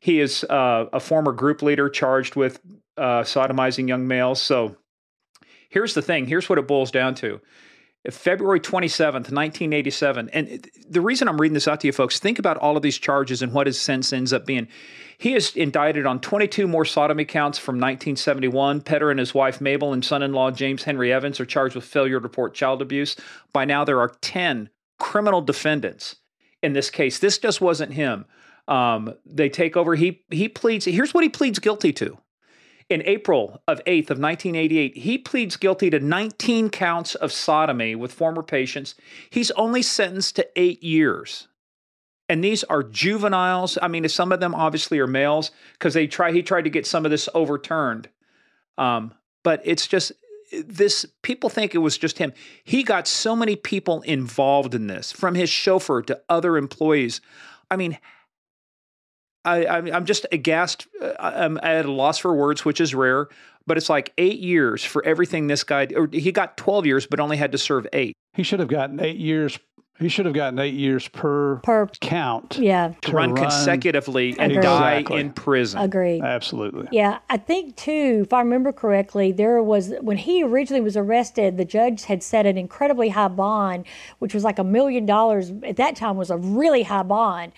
He 0.00 0.20
is 0.20 0.42
uh, 0.44 0.86
a 0.92 0.98
former 0.98 1.32
group 1.32 1.62
leader 1.62 1.88
charged 1.88 2.34
with 2.34 2.60
uh, 2.96 3.22
sodomizing 3.22 3.86
young 3.86 4.08
males. 4.08 4.40
So 4.40 4.76
here's 5.74 5.92
the 5.92 6.02
thing 6.02 6.26
here's 6.26 6.48
what 6.48 6.58
it 6.58 6.66
boils 6.66 6.90
down 6.90 7.14
to. 7.16 7.40
February 8.10 8.60
27th, 8.60 9.32
1987. 9.32 10.28
And 10.30 10.68
the 10.90 11.00
reason 11.00 11.26
I'm 11.26 11.40
reading 11.40 11.54
this 11.54 11.66
out 11.66 11.80
to 11.80 11.86
you 11.86 11.92
folks, 11.92 12.18
think 12.18 12.38
about 12.38 12.58
all 12.58 12.76
of 12.76 12.82
these 12.82 12.98
charges 12.98 13.40
and 13.40 13.52
what 13.52 13.66
his 13.66 13.80
sentence 13.80 14.12
ends 14.12 14.32
up 14.32 14.44
being. 14.44 14.68
He 15.16 15.34
is 15.34 15.56
indicted 15.56 16.04
on 16.04 16.20
22 16.20 16.68
more 16.68 16.84
sodomy 16.84 17.24
counts 17.24 17.58
from 17.58 17.76
1971. 17.76 18.82
Poetter 18.82 19.10
and 19.10 19.18
his 19.18 19.32
wife 19.32 19.60
Mabel 19.60 19.94
and 19.94 20.04
son 20.04 20.22
in 20.22 20.32
law 20.32 20.50
James 20.50 20.82
Henry 20.82 21.12
Evans 21.12 21.40
are 21.40 21.46
charged 21.46 21.74
with 21.74 21.84
failure 21.84 22.18
to 22.20 22.22
report 22.22 22.54
child 22.54 22.82
abuse. 22.82 23.16
By 23.52 23.64
now, 23.64 23.84
there 23.84 24.00
are 24.00 24.12
10 24.20 24.68
criminal 24.98 25.40
defendants 25.40 26.16
in 26.62 26.74
this 26.74 26.90
case. 26.90 27.18
This 27.18 27.38
just 27.38 27.62
wasn't 27.62 27.94
him. 27.94 28.26
Um, 28.68 29.14
they 29.24 29.48
take 29.48 29.76
over. 29.76 29.94
He 29.94 30.24
he 30.30 30.48
pleads. 30.48 30.84
Here's 30.84 31.12
what 31.14 31.22
he 31.22 31.28
pleads 31.28 31.58
guilty 31.58 31.92
to. 31.94 32.18
In 32.90 33.02
April 33.06 33.62
of 33.66 33.82
8th 33.84 34.10
of 34.10 34.18
1988, 34.18 34.98
he 34.98 35.16
pleads 35.18 35.56
guilty 35.56 35.88
to 35.90 36.00
19 36.00 36.68
counts 36.70 37.14
of 37.14 37.32
sodomy 37.32 37.94
with 37.94 38.12
former 38.12 38.42
patients. 38.42 38.94
He's 39.30 39.50
only 39.52 39.80
sentenced 39.80 40.36
to 40.36 40.48
8 40.54 40.82
years. 40.82 41.48
And 42.28 42.42
these 42.42 42.64
are 42.64 42.82
juveniles. 42.82 43.78
I 43.80 43.88
mean, 43.88 44.08
some 44.08 44.32
of 44.32 44.40
them 44.40 44.54
obviously 44.54 44.98
are 44.98 45.06
males 45.06 45.50
because 45.74 45.94
they 45.94 46.06
try. 46.06 46.32
He 46.32 46.42
tried 46.42 46.64
to 46.64 46.70
get 46.70 46.86
some 46.86 47.04
of 47.04 47.10
this 47.10 47.28
overturned, 47.34 48.08
um, 48.78 49.12
but 49.42 49.60
it's 49.64 49.86
just 49.86 50.12
this. 50.50 51.04
People 51.22 51.50
think 51.50 51.74
it 51.74 51.78
was 51.78 51.98
just 51.98 52.16
him. 52.16 52.32
He 52.64 52.82
got 52.82 53.06
so 53.06 53.36
many 53.36 53.56
people 53.56 54.00
involved 54.02 54.74
in 54.74 54.86
this, 54.86 55.12
from 55.12 55.34
his 55.34 55.50
chauffeur 55.50 56.00
to 56.02 56.20
other 56.30 56.56
employees. 56.56 57.20
I 57.70 57.76
mean, 57.76 57.98
I, 59.44 59.76
I'm 59.90 60.04
just 60.06 60.26
aghast. 60.32 60.86
Uh, 61.00 61.12
I'm 61.18 61.58
at 61.62 61.84
a 61.84 61.92
loss 61.92 62.18
for 62.18 62.34
words, 62.34 62.64
which 62.64 62.80
is 62.80 62.94
rare. 62.94 63.28
But 63.66 63.78
it's 63.78 63.88
like 63.88 64.12
eight 64.18 64.40
years 64.40 64.84
for 64.84 65.02
everything 65.06 65.46
this 65.46 65.64
guy. 65.64 65.88
Or 65.96 66.06
he 66.12 66.32
got 66.32 66.58
12 66.58 66.84
years, 66.84 67.06
but 67.06 67.18
only 67.18 67.38
had 67.38 67.52
to 67.52 67.58
serve 67.58 67.86
eight. 67.94 68.14
He 68.34 68.42
should 68.42 68.60
have 68.60 68.68
gotten 68.68 69.00
eight 69.00 69.16
years 69.16 69.58
he 70.00 70.08
should 70.08 70.26
have 70.26 70.34
gotten 70.34 70.58
eight 70.58 70.74
years 70.74 71.06
per, 71.06 71.58
per 71.58 71.86
count. 72.00 72.58
Yeah. 72.58 72.94
To, 73.02 73.12
run, 73.12 73.32
run, 73.32 73.44
consecutively 73.44 74.36
and 74.38 74.52
die 74.60 74.96
exactly. 74.96 75.20
in 75.20 75.32
prison. 75.32 75.80
Agreed. 75.80 76.20
Absolutely. 76.20 76.88
Yeah. 76.90 77.18
I 77.30 77.36
think, 77.36 77.76
too, 77.76 78.22
if 78.24 78.32
I 78.32 78.40
remember 78.40 78.72
correctly, 78.72 79.30
there 79.30 79.62
was, 79.62 79.92
when 80.00 80.16
he 80.16 80.42
originally 80.42 80.80
was 80.80 80.96
arrested, 80.96 81.58
the 81.58 81.64
judge 81.64 82.04
had 82.04 82.24
set 82.24 82.44
an 82.44 82.58
incredibly 82.58 83.10
high 83.10 83.28
bond, 83.28 83.84
which 84.18 84.34
was 84.34 84.42
like 84.42 84.58
a 84.58 84.64
million 84.64 85.06
dollars. 85.06 85.52
At 85.62 85.76
that 85.76 85.94
time 85.94 86.16
was 86.16 86.30
a 86.30 86.36
really 86.36 86.82
high 86.82 87.04
bond. 87.04 87.52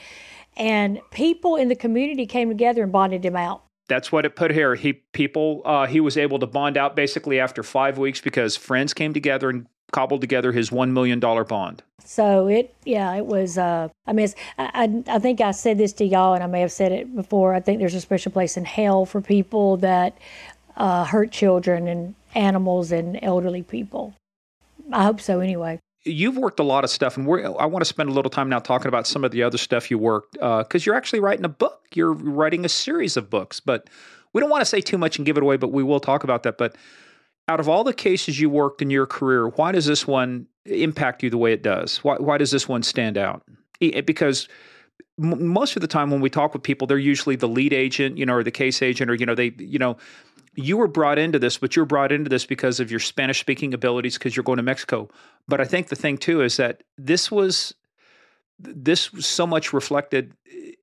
And 0.57 1.01
people 1.11 1.57
in 1.57 1.69
the 1.69 1.77
community 1.77 2.27
came 2.27 2.49
together 2.49 2.83
and 2.83 2.93
bonded 2.93 3.25
him 3.25 3.37
out. 3.37 3.63
That's 3.89 4.11
what 4.11 4.25
it 4.25 4.35
put 4.35 4.51
here. 4.51 4.75
He 4.75 4.95
people 5.13 5.63
uh, 5.65 5.87
he 5.87 6.01
was 6.01 6.17
able 6.17 6.39
to 6.41 6.47
bond 6.47 6.77
out 6.77 6.97
basically 6.97 7.39
after 7.39 7.63
five 7.63 7.99
weeks 7.99 8.21
because 8.21 8.57
friends 8.57 8.93
came 8.93 9.13
together 9.13 9.49
and 9.49 9.67
cobbled 9.93 10.21
together 10.21 10.53
his 10.53 10.71
$1 10.71 10.91
million 10.91 11.21
bond. 11.21 11.83
So 12.05 12.47
it, 12.49 12.75
yeah, 12.85 13.15
it 13.15 13.27
was, 13.27 13.59
uh, 13.59 13.89
I 14.07 14.13
mean, 14.13 14.29
I, 14.59 15.03
I, 15.09 15.15
I 15.17 15.19
think 15.19 15.41
I 15.41 15.51
said 15.53 15.79
this 15.79 15.93
to 15.95 16.05
y'all 16.05 16.35
and 16.35 16.43
I 16.43 16.47
may 16.47 16.61
have 16.61 16.73
said 16.73 16.93
it 16.93 17.15
before. 17.15 17.55
I 17.55 17.61
think 17.61 17.79
there's 17.79 17.95
a 17.95 18.01
special 18.01 18.33
place 18.33 18.57
in 18.57 18.65
hell 18.65 19.07
for 19.07 19.21
people 19.21 19.77
that 19.79 20.17
uh, 20.77 21.05
hurt 21.05 21.33
children 21.33 21.89
and 21.89 22.15
animals 22.35 22.93
and 22.93 23.19
elderly 23.23 23.63
people. 23.63 24.15
I 24.93 25.05
hope 25.05 25.21
so 25.21 25.41
anyway. 25.41 25.81
You've 26.07 26.37
worked 26.37 26.61
a 26.61 26.63
lot 26.63 26.85
of 26.85 26.91
stuff, 26.91 27.17
and 27.17 27.29
I 27.29 27.67
want 27.67 27.81
to 27.81 27.89
spend 27.89 28.09
a 28.09 28.13
little 28.13 28.31
time 28.31 28.49
now 28.49 28.61
talking 28.61 28.87
about 28.87 29.07
some 29.07 29.25
of 29.25 29.33
the 29.33 29.43
other 29.43 29.59
stuff 29.59 29.91
you 29.91 29.99
worked 29.99 30.33
because 30.33 30.75
uh, 30.75 30.85
you're 30.85 30.95
actually 30.95 31.21
writing 31.21 31.45
a 31.45 31.49
book. 31.49 31.83
You're 31.95 32.13
writing 32.13 32.65
a 32.65 32.69
series 32.69 33.17
of 33.17 33.29
books, 33.29 33.59
but 33.59 33.89
we 34.33 34.41
don't 34.41 34.51
want 34.51 34.61
to 34.61 34.67
say 34.67 34.81
too 34.81 34.99
much 34.99 35.19
and 35.19 35.27
give 35.27 35.37
it 35.37 35.43
away, 35.43 35.57
but 35.57 35.73
we 35.73 35.83
will 35.83 35.99
talk 35.99 36.23
about 36.23 36.45
that. 36.45 36.59
But 36.59 36.77
out 37.49 37.61
of 37.61 37.69
all 37.69 37.85
the 37.85 37.93
cases 37.93 38.41
you 38.41 38.51
worked 38.51 38.83
in 38.83 38.91
your 38.91 39.07
career, 39.07 39.49
why 39.49 39.73
does 39.73 39.87
this 39.87 40.07
one 40.07 40.47
impact 40.65 41.23
you 41.23 41.31
the 41.31 41.39
way 41.39 41.53
it 41.53 41.63
does? 41.63 41.99
Why, 41.99 42.17
why 42.17 42.39
does 42.39 42.51
this 42.51 42.69
one 42.69 42.83
stand 42.83 43.17
out? 43.17 43.43
Because 43.81 44.49
m- 45.23 45.47
most 45.47 45.77
of 45.77 45.81
the 45.81 45.89
time 45.89 46.11
when 46.11 46.21
we 46.21 46.31
talk 46.31 46.53
with 46.53 46.63
people, 46.63 46.87
they're 46.87 46.99
usually 46.99 47.37
the 47.37 47.49
lead 47.49 47.73
agent, 47.73 48.19
you 48.19 48.27
know, 48.27 48.35
or 48.35 48.45
the 48.45 48.51
case 48.51 48.83
agent, 48.83 49.11
or 49.11 49.15
you 49.15 49.27
know, 49.27 49.35
they, 49.35 49.55
you 49.59 49.79
know, 49.79 49.97
you 50.57 50.77
were 50.77 50.89
brought 50.89 51.19
into 51.19 51.39
this, 51.39 51.59
but 51.59 51.77
you're 51.77 51.85
brought 51.85 52.13
into 52.13 52.29
this 52.29 52.47
because 52.47 52.81
of 52.81 52.91
your 52.91 53.01
Spanish 53.01 53.41
speaking 53.41 53.75
abilities 53.75 54.15
because 54.15 54.35
you're 54.35 54.45
going 54.45 54.57
to 54.57 54.63
Mexico. 54.63 55.09
But 55.47 55.61
I 55.61 55.65
think 55.65 55.89
the 55.89 55.97
thing 55.97 56.19
too 56.19 56.43
is 56.43 56.57
that 56.57 56.83
this 56.99 57.31
was 57.31 57.75
this 58.59 59.13
was 59.13 59.27
so 59.27 59.47
much 59.47 59.75
reflected 59.75 60.33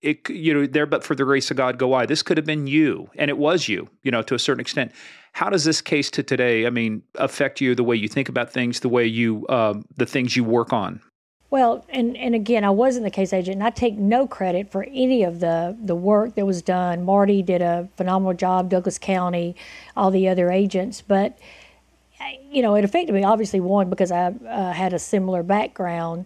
it 0.04 0.30
you 0.30 0.54
know 0.54 0.68
there 0.68 0.86
but 0.86 1.04
for 1.04 1.16
the 1.16 1.24
grace 1.24 1.50
of 1.50 1.58
god 1.58 1.80
go 1.80 1.94
i. 1.94 2.06
This 2.06 2.22
could 2.22 2.38
have 2.38 2.46
been 2.46 2.68
you 2.68 3.10
and 3.16 3.32
it 3.32 3.38
was 3.40 3.68
you 3.68 3.90
you 4.04 4.12
know 4.12 4.22
to 4.22 4.36
a 4.36 4.40
certain 4.40 4.62
extent. 4.62 4.92
How 5.32 5.50
does 5.50 5.64
this 5.64 5.82
case 5.82 6.12
to 6.12 6.22
today 6.22 6.68
i 6.68 6.70
mean 6.70 7.02
affect 7.16 7.62
you 7.62 7.74
the 7.74 7.84
way 7.84 7.96
you 7.96 8.08
think 8.08 8.30
about 8.30 8.54
things 8.54 8.82
the 8.82 8.90
way 8.90 9.08
you 9.08 9.48
um, 9.50 9.86
the 9.98 10.06
things 10.06 10.36
you 10.36 10.44
work 10.44 10.72
on 10.72 11.02
well 11.54 11.86
and 11.90 12.18
and 12.18 12.34
again 12.34 12.64
i 12.64 12.70
wasn't 12.72 13.04
the 13.04 13.12
case 13.12 13.32
agent 13.32 13.54
and 13.54 13.64
i 13.64 13.70
take 13.70 13.96
no 13.96 14.26
credit 14.26 14.72
for 14.72 14.88
any 14.92 15.22
of 15.22 15.40
the 15.40 15.78
the 15.84 15.94
work 15.94 16.34
that 16.34 16.48
was 16.48 16.64
done 16.64 17.06
marty 17.06 17.44
did 17.44 17.62
a 17.62 17.88
phenomenal 17.96 18.34
job 18.34 18.70
douglas 18.70 18.98
county 18.98 19.56
all 19.96 20.10
the 20.10 20.28
other 20.28 20.50
agents 20.50 21.00
but 21.02 21.38
you 22.50 22.64
know 22.64 22.74
it 22.74 22.84
affected 22.84 23.14
me 23.14 23.24
obviously 23.24 23.60
one 23.60 23.88
because 23.88 24.12
i 24.12 24.34
uh, 24.50 24.72
had 24.72 24.94
a 24.94 25.00
similar 25.00 25.44
background 25.44 26.26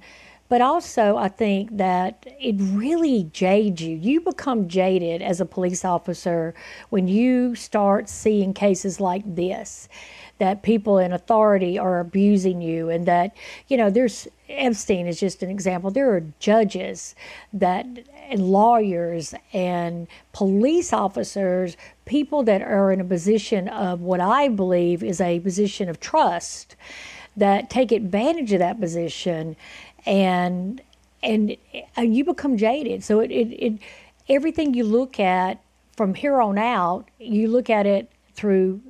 but 0.50 0.62
also, 0.62 1.18
I 1.18 1.28
think 1.28 1.76
that 1.76 2.26
it 2.40 2.56
really 2.58 3.30
jades 3.34 3.82
you. 3.82 3.98
You 3.98 4.22
become 4.22 4.70
jaded 4.70 5.22
as 5.22 5.42
a 5.42 5.46
police 5.46 5.84
officer 5.84 6.54
when 6.90 7.10
you 7.10 7.54
start 7.54 8.08
seeing 8.08 8.54
cases 8.54 9.02
like 9.02 9.24
this 9.36 9.90
that 10.38 10.62
people 10.62 11.00
in 11.00 11.12
authority 11.12 11.78
are 11.78 12.00
abusing 12.00 12.62
you 12.62 12.90
and 12.90 13.06
that 13.06 13.36
you 13.68 13.76
know 13.76 13.90
there's 13.90 14.28
Epstein 14.50 15.08
is 15.08 15.20
just 15.20 15.44
an 15.44 15.50
example 15.50 15.92
there 15.92 16.14
are 16.14 16.24
judges 16.40 17.16
that 17.54 17.86
and 18.30 18.42
lawyers 18.42 19.34
and 19.54 20.08
police 20.34 20.92
officers 20.92 21.78
people 22.06 22.44
that 22.44 22.62
are 22.62 22.92
in 22.92 23.00
a 23.00 23.06
position 23.06 23.68
of 23.70 24.02
what 24.02 24.20
I 24.20 24.50
believe 24.50 25.04
is 25.04 25.22
a 25.22 25.40
position 25.40 25.90
of 25.90 26.00
trust 26.00 26.76
that 27.36 27.70
take 27.70 27.92
advantage 27.92 28.52
of 28.54 28.60
that 28.60 28.80
position 28.80 29.56
and 30.06 30.82
and 31.24 31.58
uh, 31.98 32.02
you 32.02 32.24
become 32.24 32.58
jaded. 32.58 33.04
So 33.04 33.20
it, 33.20 33.32
it, 33.32 33.48
it 33.54 33.80
everything 34.30 34.74
you 34.74 34.84
look 34.84 35.20
at 35.20 35.62
from 35.96 36.14
here 36.14 36.42
on 36.42 36.58
out, 36.58 37.10
you 37.20 37.48
look 37.48 37.70
at 37.70 37.86
it 37.86 38.12
through 38.34 38.82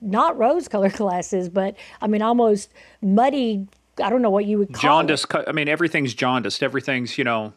not 0.00 0.36
rose 0.38 0.68
colored 0.68 0.92
glasses, 0.96 1.48
but 1.48 1.76
I 2.00 2.06
mean 2.06 2.22
almost 2.22 2.72
muddy. 3.02 3.66
I 4.00 4.10
don't 4.10 4.22
know 4.22 4.30
what 4.30 4.46
you 4.46 4.58
would 4.58 4.72
call 4.72 4.82
jaundice. 4.82 5.24
It. 5.24 5.44
I 5.46 5.52
mean 5.52 5.68
everything's 5.68 6.14
jaundiced. 6.14 6.62
Everything's 6.62 7.18
you 7.18 7.24
know 7.24 7.52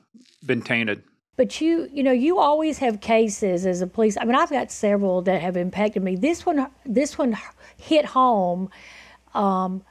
been 0.45 0.61
tainted. 0.61 1.03
But 1.37 1.61
you, 1.61 1.89
you 1.91 2.03
know, 2.03 2.11
you 2.11 2.39
always 2.39 2.77
have 2.79 3.01
cases 3.01 3.65
as 3.65 3.81
a 3.81 3.87
police. 3.87 4.17
I 4.17 4.25
mean, 4.25 4.35
I've 4.35 4.49
got 4.51 4.71
several 4.71 5.21
that 5.23 5.41
have 5.41 5.57
impacted 5.57 6.03
me. 6.03 6.15
This 6.15 6.45
one, 6.45 6.67
this 6.85 7.17
one 7.17 7.37
hit 7.77 8.05
home. 8.05 8.69
Um, 9.33 9.83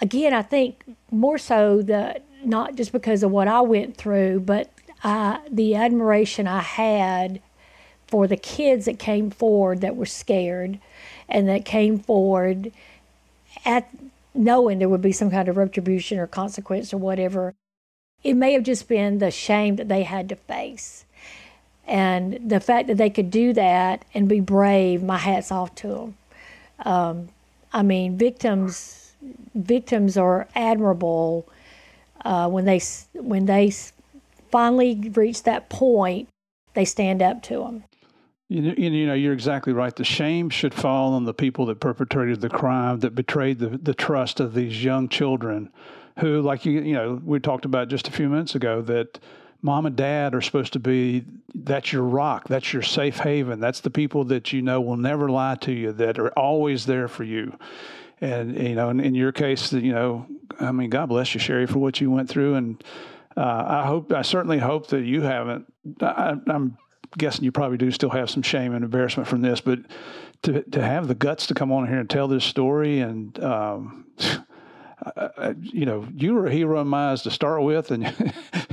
again, 0.00 0.32
I 0.32 0.42
think 0.42 0.84
more 1.10 1.38
so 1.38 1.82
the 1.82 2.22
not 2.44 2.76
just 2.76 2.92
because 2.92 3.22
of 3.22 3.30
what 3.30 3.48
I 3.48 3.60
went 3.60 3.96
through, 3.96 4.40
but 4.40 4.70
I, 5.02 5.40
the 5.50 5.74
admiration 5.74 6.46
I 6.46 6.60
had 6.60 7.42
for 8.06 8.26
the 8.26 8.36
kids 8.36 8.84
that 8.84 8.98
came 8.98 9.30
forward 9.30 9.80
that 9.80 9.96
were 9.96 10.06
scared 10.06 10.78
and 11.28 11.48
that 11.48 11.64
came 11.64 11.98
forward 11.98 12.72
at 13.64 13.90
knowing 14.36 14.78
there 14.78 14.88
would 14.88 15.02
be 15.02 15.12
some 15.12 15.30
kind 15.30 15.48
of 15.48 15.56
retribution 15.56 16.18
or 16.18 16.26
consequence 16.26 16.92
or 16.92 16.98
whatever. 16.98 17.54
It 18.22 18.34
may 18.34 18.52
have 18.52 18.62
just 18.62 18.88
been 18.88 19.18
the 19.18 19.30
shame 19.30 19.76
that 19.76 19.88
they 19.88 20.02
had 20.02 20.28
to 20.30 20.36
face. 20.36 21.04
And 21.86 22.50
the 22.50 22.60
fact 22.60 22.88
that 22.88 22.96
they 22.96 23.10
could 23.10 23.30
do 23.30 23.52
that 23.52 24.04
and 24.12 24.28
be 24.28 24.40
brave, 24.40 25.02
my 25.02 25.18
hat's 25.18 25.52
off 25.52 25.74
to 25.76 25.88
them. 25.88 26.16
Um, 26.84 27.28
I 27.72 27.82
mean, 27.82 28.18
victims 28.18 29.02
victims 29.54 30.16
are 30.16 30.46
admirable 30.54 31.46
uh, 32.24 32.48
when 32.48 32.64
they 32.64 32.80
when 33.14 33.46
they 33.46 33.72
finally 34.50 35.10
reach 35.14 35.42
that 35.44 35.68
point, 35.68 36.28
they 36.74 36.84
stand 36.84 37.22
up 37.22 37.42
to 37.42 37.58
them. 37.60 37.84
You, 38.48 38.74
you 38.76 39.06
know, 39.06 39.14
you're 39.14 39.32
exactly 39.32 39.72
right. 39.72 39.94
The 39.94 40.04
shame 40.04 40.50
should 40.50 40.72
fall 40.72 41.14
on 41.14 41.24
the 41.24 41.34
people 41.34 41.66
that 41.66 41.80
perpetrated 41.80 42.40
the 42.40 42.48
crime, 42.48 43.00
that 43.00 43.14
betrayed 43.14 43.58
the, 43.58 43.70
the 43.70 43.94
trust 43.94 44.38
of 44.38 44.54
these 44.54 44.84
young 44.84 45.08
children, 45.08 45.70
who, 46.20 46.40
like 46.40 46.64
you, 46.64 46.80
you 46.80 46.94
know, 46.94 47.20
we 47.24 47.40
talked 47.40 47.64
about 47.64 47.88
just 47.88 48.06
a 48.06 48.12
few 48.12 48.28
minutes 48.28 48.54
ago, 48.54 48.82
that 48.82 49.18
mom 49.62 49.84
and 49.84 49.96
dad 49.96 50.34
are 50.34 50.40
supposed 50.40 50.72
to 50.74 50.78
be 50.78 51.24
that's 51.54 51.92
your 51.92 52.04
rock, 52.04 52.46
that's 52.46 52.72
your 52.72 52.82
safe 52.82 53.18
haven, 53.18 53.58
that's 53.58 53.80
the 53.80 53.90
people 53.90 54.24
that 54.24 54.52
you 54.52 54.62
know 54.62 54.80
will 54.80 54.96
never 54.96 55.28
lie 55.28 55.56
to 55.56 55.72
you, 55.72 55.92
that 55.92 56.18
are 56.18 56.30
always 56.38 56.86
there 56.86 57.08
for 57.08 57.24
you. 57.24 57.58
And 58.20 58.56
you 58.56 58.76
know, 58.76 58.90
in, 58.90 59.00
in 59.00 59.14
your 59.14 59.32
case, 59.32 59.72
you 59.72 59.92
know, 59.92 60.26
I 60.60 60.70
mean, 60.70 60.88
God 60.88 61.06
bless 61.06 61.34
you, 61.34 61.40
Sherri, 61.40 61.66
for 61.66 61.80
what 61.80 62.00
you 62.00 62.10
went 62.12 62.28
through, 62.28 62.54
and 62.54 62.82
uh, 63.36 63.64
I 63.66 63.86
hope, 63.86 64.12
I 64.12 64.22
certainly 64.22 64.58
hope 64.58 64.86
that 64.88 65.02
you 65.02 65.22
haven't. 65.22 65.66
I, 66.00 66.36
I'm 66.46 66.78
guessing 67.16 67.44
you 67.44 67.52
probably 67.52 67.78
do 67.78 67.90
still 67.90 68.10
have 68.10 68.30
some 68.30 68.42
shame 68.42 68.74
and 68.74 68.84
embarrassment 68.84 69.28
from 69.28 69.42
this, 69.42 69.60
but 69.60 69.80
to 70.42 70.62
to 70.62 70.82
have 70.82 71.08
the 71.08 71.14
guts 71.14 71.46
to 71.48 71.54
come 71.54 71.72
on 71.72 71.86
here 71.86 71.98
and 71.98 72.10
tell 72.10 72.28
this 72.28 72.44
story 72.44 73.00
and 73.00 73.42
um, 73.42 74.06
you 75.60 75.86
know 75.86 76.06
you 76.14 76.34
were 76.34 76.46
a 76.46 76.52
hero 76.52 76.80
in 76.80 76.88
my 76.88 77.10
eyes 77.10 77.22
to 77.22 77.30
start 77.30 77.62
with, 77.62 77.90
and 77.90 78.12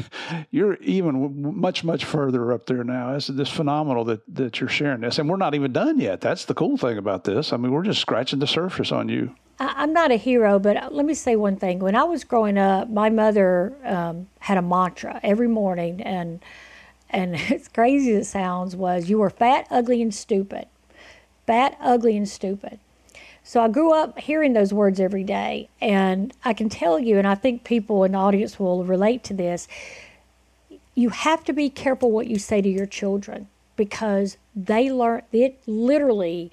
you're 0.51 0.75
even 0.75 1.57
much 1.57 1.83
much 1.83 2.05
further 2.05 2.51
up 2.51 2.65
there 2.65 2.83
now. 2.83 3.13
It's 3.15 3.27
this 3.27 3.49
phenomenal 3.49 4.03
that 4.05 4.21
that 4.35 4.59
you're 4.59 4.69
sharing 4.69 5.01
this, 5.01 5.19
and 5.19 5.29
we're 5.29 5.37
not 5.37 5.55
even 5.55 5.73
done 5.73 5.99
yet. 5.99 6.21
That's 6.21 6.45
the 6.45 6.53
cool 6.53 6.77
thing 6.77 6.97
about 6.97 7.23
this. 7.23 7.53
I 7.53 7.57
mean, 7.57 7.71
we're 7.71 7.83
just 7.83 8.01
scratching 8.01 8.39
the 8.39 8.47
surface 8.47 8.91
on 8.91 9.09
you. 9.09 9.35
I'm 9.59 9.93
not 9.93 10.11
a 10.11 10.15
hero, 10.15 10.59
but 10.59 10.93
let 10.93 11.05
me 11.05 11.13
say 11.13 11.35
one 11.35 11.57
thing. 11.57 11.79
When 11.79 11.95
I 11.95 12.03
was 12.03 12.23
growing 12.23 12.57
up, 12.57 12.89
my 12.89 13.09
mother 13.09 13.73
um, 13.83 14.27
had 14.39 14.57
a 14.57 14.61
mantra 14.61 15.19
every 15.23 15.47
morning, 15.47 16.01
and 16.01 16.43
and 17.13 17.35
as 17.51 17.67
crazy 17.69 18.13
as 18.13 18.27
it 18.27 18.29
sounds, 18.29 18.75
was 18.75 19.09
you 19.09 19.19
were 19.19 19.29
fat, 19.29 19.67
ugly, 19.69 20.01
and 20.01 20.13
stupid. 20.13 20.67
Fat, 21.47 21.77
ugly, 21.79 22.17
and 22.17 22.27
stupid. 22.27 22.79
So 23.43 23.61
I 23.61 23.67
grew 23.67 23.93
up 23.93 24.19
hearing 24.19 24.53
those 24.53 24.73
words 24.73 24.99
every 24.99 25.23
day. 25.23 25.69
And 25.81 26.33
I 26.45 26.53
can 26.53 26.69
tell 26.69 26.97
you, 26.97 27.17
and 27.17 27.27
I 27.27 27.35
think 27.35 27.63
people 27.63 28.03
in 28.03 28.13
the 28.13 28.17
audience 28.17 28.57
will 28.59 28.83
relate 28.85 29.23
to 29.25 29.33
this, 29.33 29.67
you 30.95 31.09
have 31.09 31.43
to 31.45 31.53
be 31.53 31.69
careful 31.69 32.11
what 32.11 32.27
you 32.27 32.39
say 32.39 32.61
to 32.61 32.69
your 32.69 32.85
children 32.85 33.47
because 33.75 34.37
they 34.55 34.91
learn 34.91 35.23
it 35.31 35.59
literally 35.65 36.51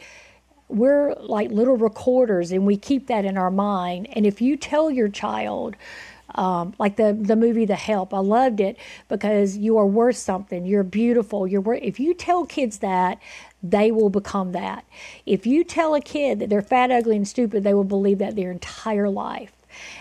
we're 0.68 1.14
like 1.14 1.50
little 1.50 1.76
recorders 1.76 2.52
and 2.52 2.64
we 2.64 2.76
keep 2.76 3.08
that 3.08 3.24
in 3.24 3.36
our 3.36 3.50
mind 3.50 4.08
and 4.12 4.24
if 4.24 4.40
you 4.40 4.56
tell 4.56 4.90
your 4.90 5.08
child 5.08 5.76
um, 6.34 6.74
like 6.78 6.96
the 6.96 7.16
the 7.18 7.36
movie 7.36 7.64
The 7.64 7.76
Help. 7.76 8.14
I 8.14 8.18
loved 8.18 8.60
it 8.60 8.76
because 9.08 9.56
you 9.56 9.76
are 9.78 9.86
worth 9.86 10.16
something. 10.16 10.64
You're 10.66 10.82
beautiful. 10.82 11.46
You're 11.46 11.60
worth. 11.60 11.80
If 11.82 12.00
you 12.00 12.14
tell 12.14 12.46
kids 12.46 12.78
that, 12.78 13.18
they 13.62 13.90
will 13.90 14.10
become 14.10 14.52
that. 14.52 14.84
If 15.26 15.46
you 15.46 15.64
tell 15.64 15.94
a 15.94 16.00
kid 16.00 16.38
that 16.38 16.50
they're 16.50 16.62
fat, 16.62 16.90
ugly, 16.90 17.16
and 17.16 17.28
stupid, 17.28 17.64
they 17.64 17.74
will 17.74 17.84
believe 17.84 18.18
that 18.18 18.36
their 18.36 18.50
entire 18.50 19.08
life. 19.08 19.52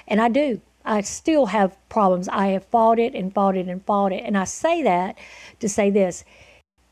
And 0.07 0.21
I 0.21 0.30
do. 0.30 0.61
I 0.86 1.01
still 1.01 1.47
have 1.47 1.77
problems. 1.89 2.27
I 2.30 2.47
have 2.47 2.65
fought 2.65 2.99
it 2.99 3.13
and 3.13 3.34
fought 3.34 3.57
it 3.57 3.67
and 3.67 3.86
fought 3.86 4.13
it. 4.13 4.23
And 4.25 4.38
I 4.38 4.45
say 4.45 4.82
that 4.84 5.17
to 5.59 5.69
say 5.69 5.89
this 5.89 6.23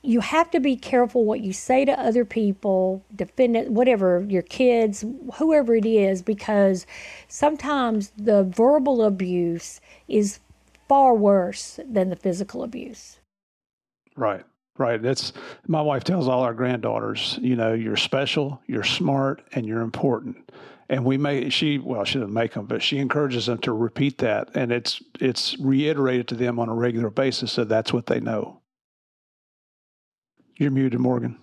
you 0.03 0.21
have 0.21 0.49
to 0.51 0.59
be 0.59 0.75
careful 0.75 1.25
what 1.25 1.41
you 1.41 1.51
say 1.51 1.83
to 1.85 1.99
other 1.99 2.23
people, 2.23 3.03
defendant, 3.15 3.71
whatever, 3.71 4.25
your 4.29 4.41
kids, 4.41 5.03
whoever 5.35 5.75
it 5.75 5.85
is, 5.85 6.21
because 6.21 6.85
sometimes 7.27 8.11
the 8.17 8.43
verbal 8.43 9.03
abuse 9.03 9.81
is 10.07 10.39
far 10.87 11.13
worse 11.13 11.79
than 11.85 12.09
the 12.09 12.15
physical 12.15 12.63
abuse. 12.63 13.19
Right. 14.15 14.43
Right. 14.77 15.01
That's 15.01 15.33
my 15.67 15.81
wife 15.81 16.03
tells 16.03 16.27
all 16.27 16.43
our 16.43 16.53
granddaughters, 16.53 17.39
you 17.41 17.55
know, 17.55 17.73
you're 17.73 17.97
special, 17.97 18.61
you're 18.67 18.83
smart, 18.83 19.41
and 19.53 19.65
you're 19.65 19.81
important. 19.81 20.51
And 20.89 21.03
we 21.03 21.17
make 21.17 21.51
she 21.51 21.79
well, 21.79 22.03
she 22.03 22.19
doesn't 22.19 22.33
make 22.33 22.53
them, 22.53 22.67
but 22.67 22.83
she 22.83 22.99
encourages 22.99 23.47
them 23.47 23.57
to 23.59 23.73
repeat 23.73 24.19
that, 24.19 24.49
and 24.53 24.71
it's 24.71 25.01
it's 25.19 25.57
reiterated 25.59 26.27
to 26.29 26.35
them 26.35 26.59
on 26.59 26.69
a 26.69 26.75
regular 26.75 27.09
basis, 27.09 27.51
so 27.51 27.63
that's 27.63 27.91
what 27.91 28.05
they 28.05 28.19
know. 28.19 28.61
You're 30.57 30.71
muted, 30.71 30.99
Morgan. 30.99 31.37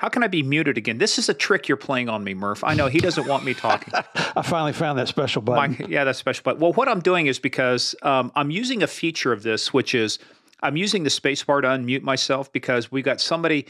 How 0.00 0.08
can 0.08 0.22
I 0.22 0.28
be 0.28 0.42
muted 0.42 0.78
again? 0.78 0.96
This 0.96 1.18
is 1.18 1.28
a 1.28 1.34
trick 1.34 1.68
you're 1.68 1.76
playing 1.76 2.08
on 2.08 2.24
me, 2.24 2.32
Murph. 2.32 2.64
I 2.64 2.72
know 2.72 2.86
he 2.86 3.00
doesn't 3.00 3.26
want 3.26 3.44
me 3.44 3.52
talking. 3.52 3.92
I 4.14 4.40
finally 4.40 4.72
found 4.72 4.98
that 4.98 5.08
special 5.08 5.42
button. 5.42 5.76
My, 5.78 5.86
yeah, 5.86 6.04
that 6.04 6.16
special 6.16 6.42
button. 6.42 6.58
Well, 6.58 6.72
what 6.72 6.88
I'm 6.88 7.00
doing 7.00 7.26
is 7.26 7.38
because 7.38 7.94
um, 8.00 8.32
I'm 8.34 8.50
using 8.50 8.82
a 8.82 8.86
feature 8.86 9.30
of 9.30 9.42
this, 9.42 9.74
which 9.74 9.94
is 9.94 10.18
I'm 10.62 10.78
using 10.78 11.02
the 11.02 11.10
spacebar 11.10 11.60
to 11.60 11.68
unmute 11.68 12.00
myself 12.00 12.50
because 12.50 12.90
we 12.90 13.02
got 13.02 13.20
somebody. 13.20 13.66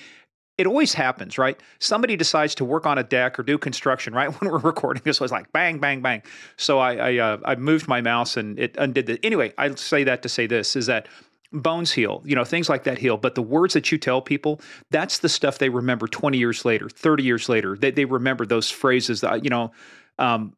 It 0.57 0.68
always 0.68 0.95
happens, 0.95 1.37
right? 1.37 1.59
Somebody 1.81 2.14
decides 2.16 2.55
to 2.57 2.64
work 2.64 2.87
on 2.87 2.97
a 2.97 3.03
deck 3.03 3.37
or 3.37 3.43
do 3.43 3.59
construction 3.59 4.12
right 4.14 4.29
when 4.41 4.53
we're 4.53 4.59
recording 4.59 5.03
this. 5.05 5.18
was 5.18 5.33
like 5.33 5.51
bang, 5.53 5.81
bang, 5.81 6.01
bang. 6.01 6.23
So 6.57 6.79
I 6.79 6.95
I, 6.95 7.16
uh, 7.16 7.39
I 7.45 7.57
moved 7.57 7.89
my 7.89 8.01
mouse 8.01 8.37
and 8.37 8.57
it 8.57 8.77
undid 8.79 9.07
the. 9.07 9.18
Anyway, 9.25 9.53
I 9.59 9.75
say 9.75 10.05
that 10.05 10.23
to 10.23 10.29
say 10.29 10.47
this 10.47 10.77
is 10.77 10.87
that 10.87 11.09
bones 11.53 11.92
heal, 11.92 12.22
you 12.24 12.34
know, 12.34 12.44
things 12.44 12.68
like 12.68 12.84
that 12.84 12.98
heal. 12.98 13.16
But 13.16 13.34
the 13.34 13.42
words 13.42 13.74
that 13.74 13.90
you 13.90 13.98
tell 13.98 14.20
people, 14.20 14.61
that's 14.90 15.18
the 15.18 15.28
stuff 15.28 15.59
they 15.59 15.68
remember 15.68 16.07
20 16.07 16.38
years 16.38 16.64
later, 16.64 16.88
30 16.88 17.24
years 17.24 17.48
later. 17.48 17.76
They, 17.76 17.90
they 17.90 18.05
remember 18.05 18.46
those 18.46 18.70
phrases 18.70 19.20
that, 19.22 19.42
you 19.44 19.51
know, 19.51 19.72
um, 20.18 20.55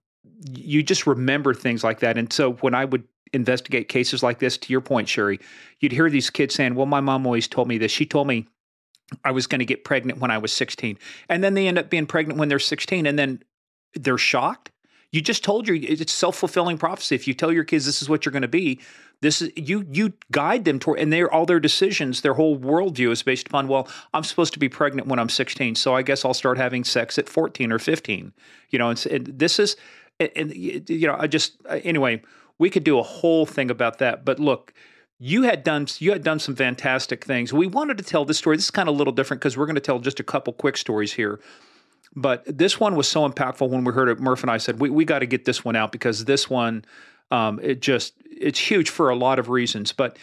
you 0.51 0.83
just 0.83 1.07
remember 1.07 1.55
things 1.55 1.83
like 1.83 2.01
that. 2.01 2.19
And 2.19 2.33
so 2.33 2.53
when 2.55 2.75
I 2.75 2.85
would 2.85 3.05
investigate 3.33 3.89
cases 3.89 4.23
like 4.23 4.39
this, 4.39 4.59
to 4.59 4.73
your 4.73 4.81
point, 4.81 5.09
Sherri, 5.09 5.41
you'd 5.81 5.93
hear 5.93 6.11
these 6.11 6.31
kids 6.31 6.55
saying, 6.55 6.75
well, 6.75 6.87
my 6.87 7.01
mom 7.01 7.27
always 7.27 7.49
told 7.49 7.69
me 7.69 7.79
this. 7.79 7.93
She 7.93 8.05
told 8.05 8.27
me 8.27 8.47
I 9.25 9.31
was 9.31 9.47
going 9.47 9.61
to 9.61 9.65
get 9.65 9.85
pregnant 9.85 10.19
when 10.21 10.31
I 10.31 10.39
was 10.39 10.53
16. 10.53 10.99
And 11.29 11.43
then 11.43 11.55
they 11.55 11.69
end 11.69 11.79
up 11.79 11.91
being 11.91 12.07
pregnant 12.07 12.39
when 12.39 12.49
they're 12.49 12.59
16. 12.59 13.07
And 13.07 13.19
then 13.19 13.43
they're 13.95 14.19
shocked. 14.19 14.71
You 15.13 15.21
just 15.21 15.45
told 15.45 15.69
your 15.69 15.77
it's 15.77 16.13
self 16.13 16.37
fulfilling 16.37 16.79
prophecy. 16.79 17.15
If 17.15 17.29
you 17.29 17.35
tell 17.35 17.53
your 17.53 17.65
kids 17.65 17.85
this 17.85 18.01
is 18.01 18.09
what 18.09 18.25
you're 18.25 18.33
going 18.33 18.43
to 18.43 18.49
be, 18.49 18.81
this 19.21 19.43
is 19.43 19.53
you 19.57 19.87
you 19.93 20.15
guide 20.31 20.65
them 20.65 20.79
toward, 20.79 20.99
and 20.99 21.13
they're 21.13 21.31
all 21.31 21.45
their 21.45 21.61
decisions, 21.61 22.23
their 22.23 22.35
whole 22.35 22.59
worldview 22.59 23.11
is 23.13 23.23
based 23.23 23.47
upon. 23.47 23.69
Well, 23.69 23.87
I'm 24.15 24.25
supposed 24.25 24.55
to 24.55 24.59
be 24.59 24.71
pregnant 24.71 25.07
when 25.07 25.19
I'm 25.19 25.29
16, 25.29 25.75
so 25.75 25.95
I 25.95 26.01
guess 26.01 26.25
I'll 26.25 26.33
start 26.33 26.57
having 26.57 26.83
sex 26.83 27.19
at 27.19 27.29
14 27.29 27.71
or 27.71 27.79
15. 27.79 28.33
You 28.71 28.79
know, 28.79 28.89
and, 28.89 29.07
and 29.07 29.27
this 29.27 29.59
is, 29.59 29.77
and 30.19 30.55
you 30.57 31.07
know, 31.07 31.17
I 31.19 31.27
just 31.27 31.59
uh, 31.69 31.79
anyway, 31.85 32.23
we 32.59 32.71
could 32.71 32.85
do 32.85 32.99
a 32.99 33.03
whole 33.03 33.45
thing 33.45 33.71
about 33.71 33.99
that. 33.99 34.25
But 34.25 34.41
look, 34.41 34.73
you 35.19 35.43
had 35.43 35.63
done 35.63 35.89
you 35.99 36.13
had 36.13 36.25
done 36.25 36.39
some 36.39 36.57
fantastic 36.57 37.23
things. 37.23 37.53
We 37.53 37.67
wanted 37.67 37.99
to 37.99 38.05
tell 38.05 38.25
this 38.25 38.39
story. 38.39 38.57
This 38.57 38.65
is 38.65 38.71
kind 38.71 38.89
of 38.89 38.95
a 38.95 38.99
little 38.99 39.13
different 39.13 39.43
because 39.43 39.59
we're 39.59 39.67
going 39.67 39.75
to 39.75 39.83
tell 39.83 39.99
just 39.99 40.21
a 40.21 40.25
couple 40.25 40.55
quick 40.55 40.79
stories 40.79 41.13
here. 41.13 41.39
But 42.15 42.45
this 42.47 42.79
one 42.79 42.95
was 42.95 43.09
so 43.09 43.29
impactful 43.29 43.69
when 43.69 43.85
we 43.85 43.93
heard 43.93 44.09
it. 44.09 44.21
Murph 44.21 44.43
and 44.43 44.51
I 44.51 44.59
said 44.59 44.81
we 44.81 44.91
we 44.91 45.05
got 45.05 45.21
to 45.21 45.27
get 45.27 45.45
this 45.45 45.65
one 45.65 45.77
out 45.77 45.93
because 45.93 46.25
this 46.25 46.51
one 46.51 46.85
um, 47.31 47.59
it 47.63 47.81
just 47.81 48.15
it's 48.25 48.59
huge 48.59 48.91
for 48.91 49.09
a 49.09 49.17
lot 49.17 49.39
of 49.39 49.49
reasons. 49.49 49.93
But 49.93 50.19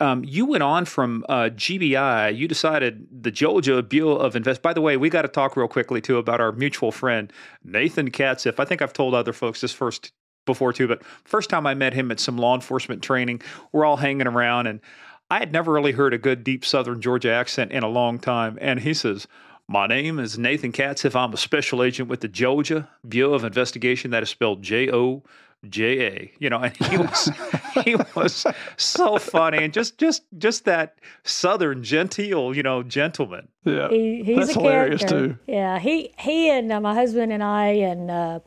um, 0.00 0.24
you 0.24 0.46
went 0.46 0.62
on 0.62 0.86
from 0.86 1.24
uh, 1.28 1.50
GBI. 1.52 2.36
You 2.36 2.48
decided 2.48 3.06
the 3.22 3.30
Georgia 3.30 3.82
Bureau 3.82 4.16
of 4.16 4.34
Invest. 4.34 4.62
By 4.62 4.72
the 4.72 4.80
way, 4.80 4.96
we 4.96 5.10
got 5.10 5.22
to 5.22 5.28
talk 5.28 5.56
real 5.56 5.68
quickly 5.68 6.00
too 6.00 6.16
about 6.16 6.40
our 6.40 6.52
mutual 6.52 6.90
friend 6.90 7.32
Nathan 7.62 8.10
Katzif. 8.10 8.58
I 8.58 8.64
think 8.64 8.82
I've 8.82 8.94
told 8.94 9.14
other 9.14 9.32
folks 9.32 9.60
this 9.60 9.72
first 9.72 10.12
before 10.46 10.72
too, 10.72 10.88
but 10.88 11.04
first 11.24 11.50
time 11.50 11.66
I 11.66 11.74
met 11.74 11.92
him 11.92 12.10
at 12.10 12.18
some 12.18 12.38
law 12.38 12.54
enforcement 12.54 13.02
training, 13.02 13.42
we're 13.72 13.84
all 13.84 13.98
hanging 13.98 14.26
around, 14.26 14.66
and 14.66 14.80
I 15.30 15.38
had 15.38 15.52
never 15.52 15.70
really 15.70 15.92
heard 15.92 16.14
a 16.14 16.18
good 16.18 16.42
deep 16.42 16.64
Southern 16.64 17.00
Georgia 17.00 17.30
accent 17.30 17.70
in 17.70 17.82
a 17.82 17.88
long 17.88 18.18
time. 18.18 18.58
And 18.60 18.80
he 18.80 18.94
says. 18.94 19.28
My 19.70 19.86
name 19.86 20.18
is 20.18 20.36
Nathan 20.36 20.72
Katzif. 20.72 21.14
I'm 21.14 21.32
a 21.32 21.36
special 21.36 21.80
agent 21.84 22.08
with 22.08 22.22
the 22.22 22.26
Georgia 22.26 22.88
Bureau 23.08 23.34
of 23.34 23.44
Investigation. 23.44 24.10
That 24.10 24.24
is 24.24 24.28
spelled 24.28 24.62
J 24.62 24.90
O 24.90 25.22
J 25.68 26.06
A. 26.08 26.32
You 26.40 26.50
know, 26.50 26.58
and 26.58 26.76
he 26.76 26.96
was 26.96 27.30
he 27.84 27.94
was 28.16 28.46
so 28.76 29.18
funny 29.18 29.58
and 29.58 29.72
just 29.72 29.96
just 29.96 30.24
just 30.38 30.64
that 30.64 30.98
southern 31.22 31.84
genteel, 31.84 32.52
you 32.52 32.64
know, 32.64 32.82
gentleman. 32.82 33.46
Yeah, 33.64 33.88
he, 33.90 34.24
he's 34.24 34.38
That's 34.38 34.56
a 34.56 34.60
hilarious 34.60 35.02
character. 35.02 35.28
too. 35.34 35.38
Yeah, 35.46 35.78
he 35.78 36.12
he 36.18 36.50
and 36.50 36.72
uh, 36.72 36.80
my 36.80 36.94
husband 36.94 37.32
and 37.32 37.44
I 37.44 37.66
and. 37.66 38.10
Uh, 38.10 38.40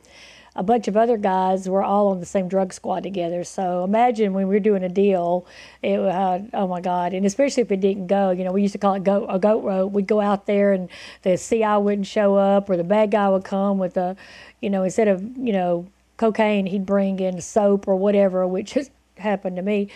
a 0.56 0.62
bunch 0.62 0.86
of 0.86 0.96
other 0.96 1.16
guys 1.16 1.68
were 1.68 1.82
all 1.82 2.08
on 2.08 2.20
the 2.20 2.26
same 2.26 2.48
drug 2.48 2.72
squad 2.72 3.02
together. 3.02 3.42
So 3.44 3.84
imagine 3.84 4.32
when 4.32 4.46
we 4.48 4.54
were 4.54 4.60
doing 4.60 4.84
a 4.84 4.88
deal, 4.88 5.46
it 5.82 5.98
uh, 5.98 6.40
oh 6.52 6.68
my 6.68 6.80
God! 6.80 7.12
And 7.12 7.26
especially 7.26 7.62
if 7.62 7.72
it 7.72 7.80
didn't 7.80 8.06
go, 8.06 8.30
you 8.30 8.44
know, 8.44 8.52
we 8.52 8.62
used 8.62 8.72
to 8.72 8.78
call 8.78 8.94
it 8.94 9.04
goat 9.04 9.26
a 9.28 9.38
goat 9.38 9.64
rope. 9.64 9.92
We'd 9.92 10.06
go 10.06 10.20
out 10.20 10.46
there 10.46 10.72
and 10.72 10.88
the 11.22 11.36
CI 11.36 11.76
wouldn't 11.78 12.06
show 12.06 12.36
up, 12.36 12.70
or 12.70 12.76
the 12.76 12.84
bad 12.84 13.10
guy 13.10 13.28
would 13.28 13.44
come 13.44 13.78
with 13.78 13.96
a, 13.96 14.16
you 14.60 14.70
know, 14.70 14.84
instead 14.84 15.08
of 15.08 15.22
you 15.36 15.52
know 15.52 15.86
cocaine, 16.16 16.66
he'd 16.66 16.86
bring 16.86 17.18
in 17.18 17.40
soap 17.40 17.88
or 17.88 17.96
whatever, 17.96 18.46
which 18.46 18.72
has 18.74 18.90
happened 19.16 19.56
to 19.56 19.62
me. 19.62 19.88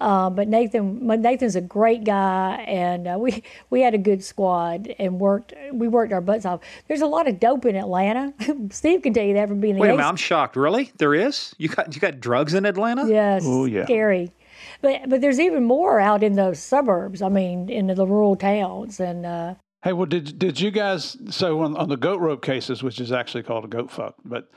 Uh, 0.00 0.30
but 0.30 0.48
Nathan, 0.48 1.06
Nathan's 1.06 1.56
a 1.56 1.60
great 1.60 2.04
guy, 2.04 2.64
and 2.66 3.06
uh, 3.06 3.16
we 3.18 3.42
we 3.68 3.82
had 3.82 3.92
a 3.94 3.98
good 3.98 4.24
squad 4.24 4.92
and 4.98 5.20
worked. 5.20 5.52
We 5.72 5.88
worked 5.88 6.12
our 6.12 6.22
butts 6.22 6.46
off. 6.46 6.60
There's 6.88 7.02
a 7.02 7.06
lot 7.06 7.28
of 7.28 7.38
dope 7.38 7.66
in 7.66 7.76
Atlanta. 7.76 8.32
Steve 8.70 9.02
can 9.02 9.12
tell 9.12 9.24
you 9.24 9.34
that 9.34 9.48
from 9.48 9.60
being. 9.60 9.76
Wait 9.76 9.88
a 9.88 9.92
minute, 9.92 10.06
I'm 10.06 10.16
shocked. 10.16 10.56
Really, 10.56 10.90
there 10.98 11.14
is? 11.14 11.54
You 11.58 11.68
got 11.68 11.94
you 11.94 12.00
got 12.00 12.18
drugs 12.20 12.54
in 12.54 12.64
Atlanta? 12.64 13.06
Yes. 13.06 13.42
Oh 13.44 13.66
yeah. 13.66 13.84
Scary. 13.84 14.32
but 14.80 15.08
but 15.08 15.20
there's 15.20 15.38
even 15.38 15.64
more 15.64 16.00
out 16.00 16.22
in 16.22 16.34
the 16.34 16.54
suburbs. 16.54 17.20
I 17.20 17.28
mean, 17.28 17.68
in 17.68 17.86
the 17.88 18.06
rural 18.06 18.36
towns 18.36 19.00
and. 19.00 19.26
Uh, 19.26 19.54
Hey, 19.82 19.94
well, 19.94 20.04
did 20.04 20.38
did 20.38 20.60
you 20.60 20.70
guys? 20.70 21.16
So 21.30 21.62
on, 21.62 21.74
on 21.74 21.88
the 21.88 21.96
goat 21.96 22.20
rope 22.20 22.42
cases, 22.42 22.82
which 22.82 23.00
is 23.00 23.12
actually 23.12 23.44
called 23.44 23.64
a 23.64 23.66
goat 23.66 23.90
fuck, 23.90 24.14
but 24.26 24.50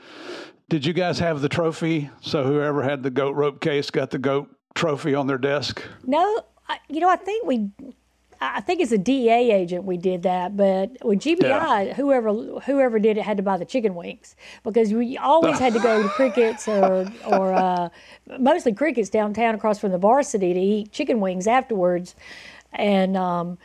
did 0.68 0.84
you 0.84 0.92
guys 0.92 1.18
have 1.18 1.40
the 1.40 1.48
trophy? 1.48 2.10
So 2.20 2.44
whoever 2.44 2.82
had 2.82 3.02
the 3.02 3.08
goat 3.08 3.34
rope 3.34 3.60
case 3.62 3.88
got 3.88 4.10
the 4.10 4.18
goat 4.18 4.53
trophy 4.74 5.14
on 5.14 5.26
their 5.26 5.38
desk. 5.38 5.82
No, 6.04 6.42
I, 6.68 6.78
you 6.88 7.00
know, 7.00 7.08
I 7.08 7.16
think 7.16 7.46
we. 7.46 7.70
I 8.40 8.60
think 8.60 8.82
it's 8.82 8.92
a 8.92 8.98
DEA 8.98 9.52
agent 9.52 9.84
we 9.84 9.96
did 9.96 10.24
that, 10.24 10.54
but 10.54 10.90
with 11.02 11.20
GBI, 11.20 11.40
yeah. 11.40 11.94
whoever 11.94 12.34
whoever 12.34 12.98
did 12.98 13.16
it 13.16 13.22
had 13.22 13.38
to 13.38 13.42
buy 13.42 13.56
the 13.56 13.64
chicken 13.64 13.94
wings 13.94 14.36
because 14.64 14.92
we 14.92 15.16
always 15.16 15.58
had 15.58 15.72
to 15.72 15.80
go 15.80 16.02
to 16.02 16.08
Crickets 16.10 16.68
or 16.68 17.10
or 17.26 17.54
uh, 17.54 17.88
mostly 18.38 18.74
Crickets 18.74 19.08
downtown 19.08 19.54
across 19.54 19.78
from 19.78 19.92
the 19.92 19.98
varsity 19.98 20.52
to 20.52 20.60
eat 20.60 20.92
chicken 20.92 21.20
wings 21.20 21.46
afterwards, 21.46 22.16
and 22.74 23.16
um, 23.16 23.56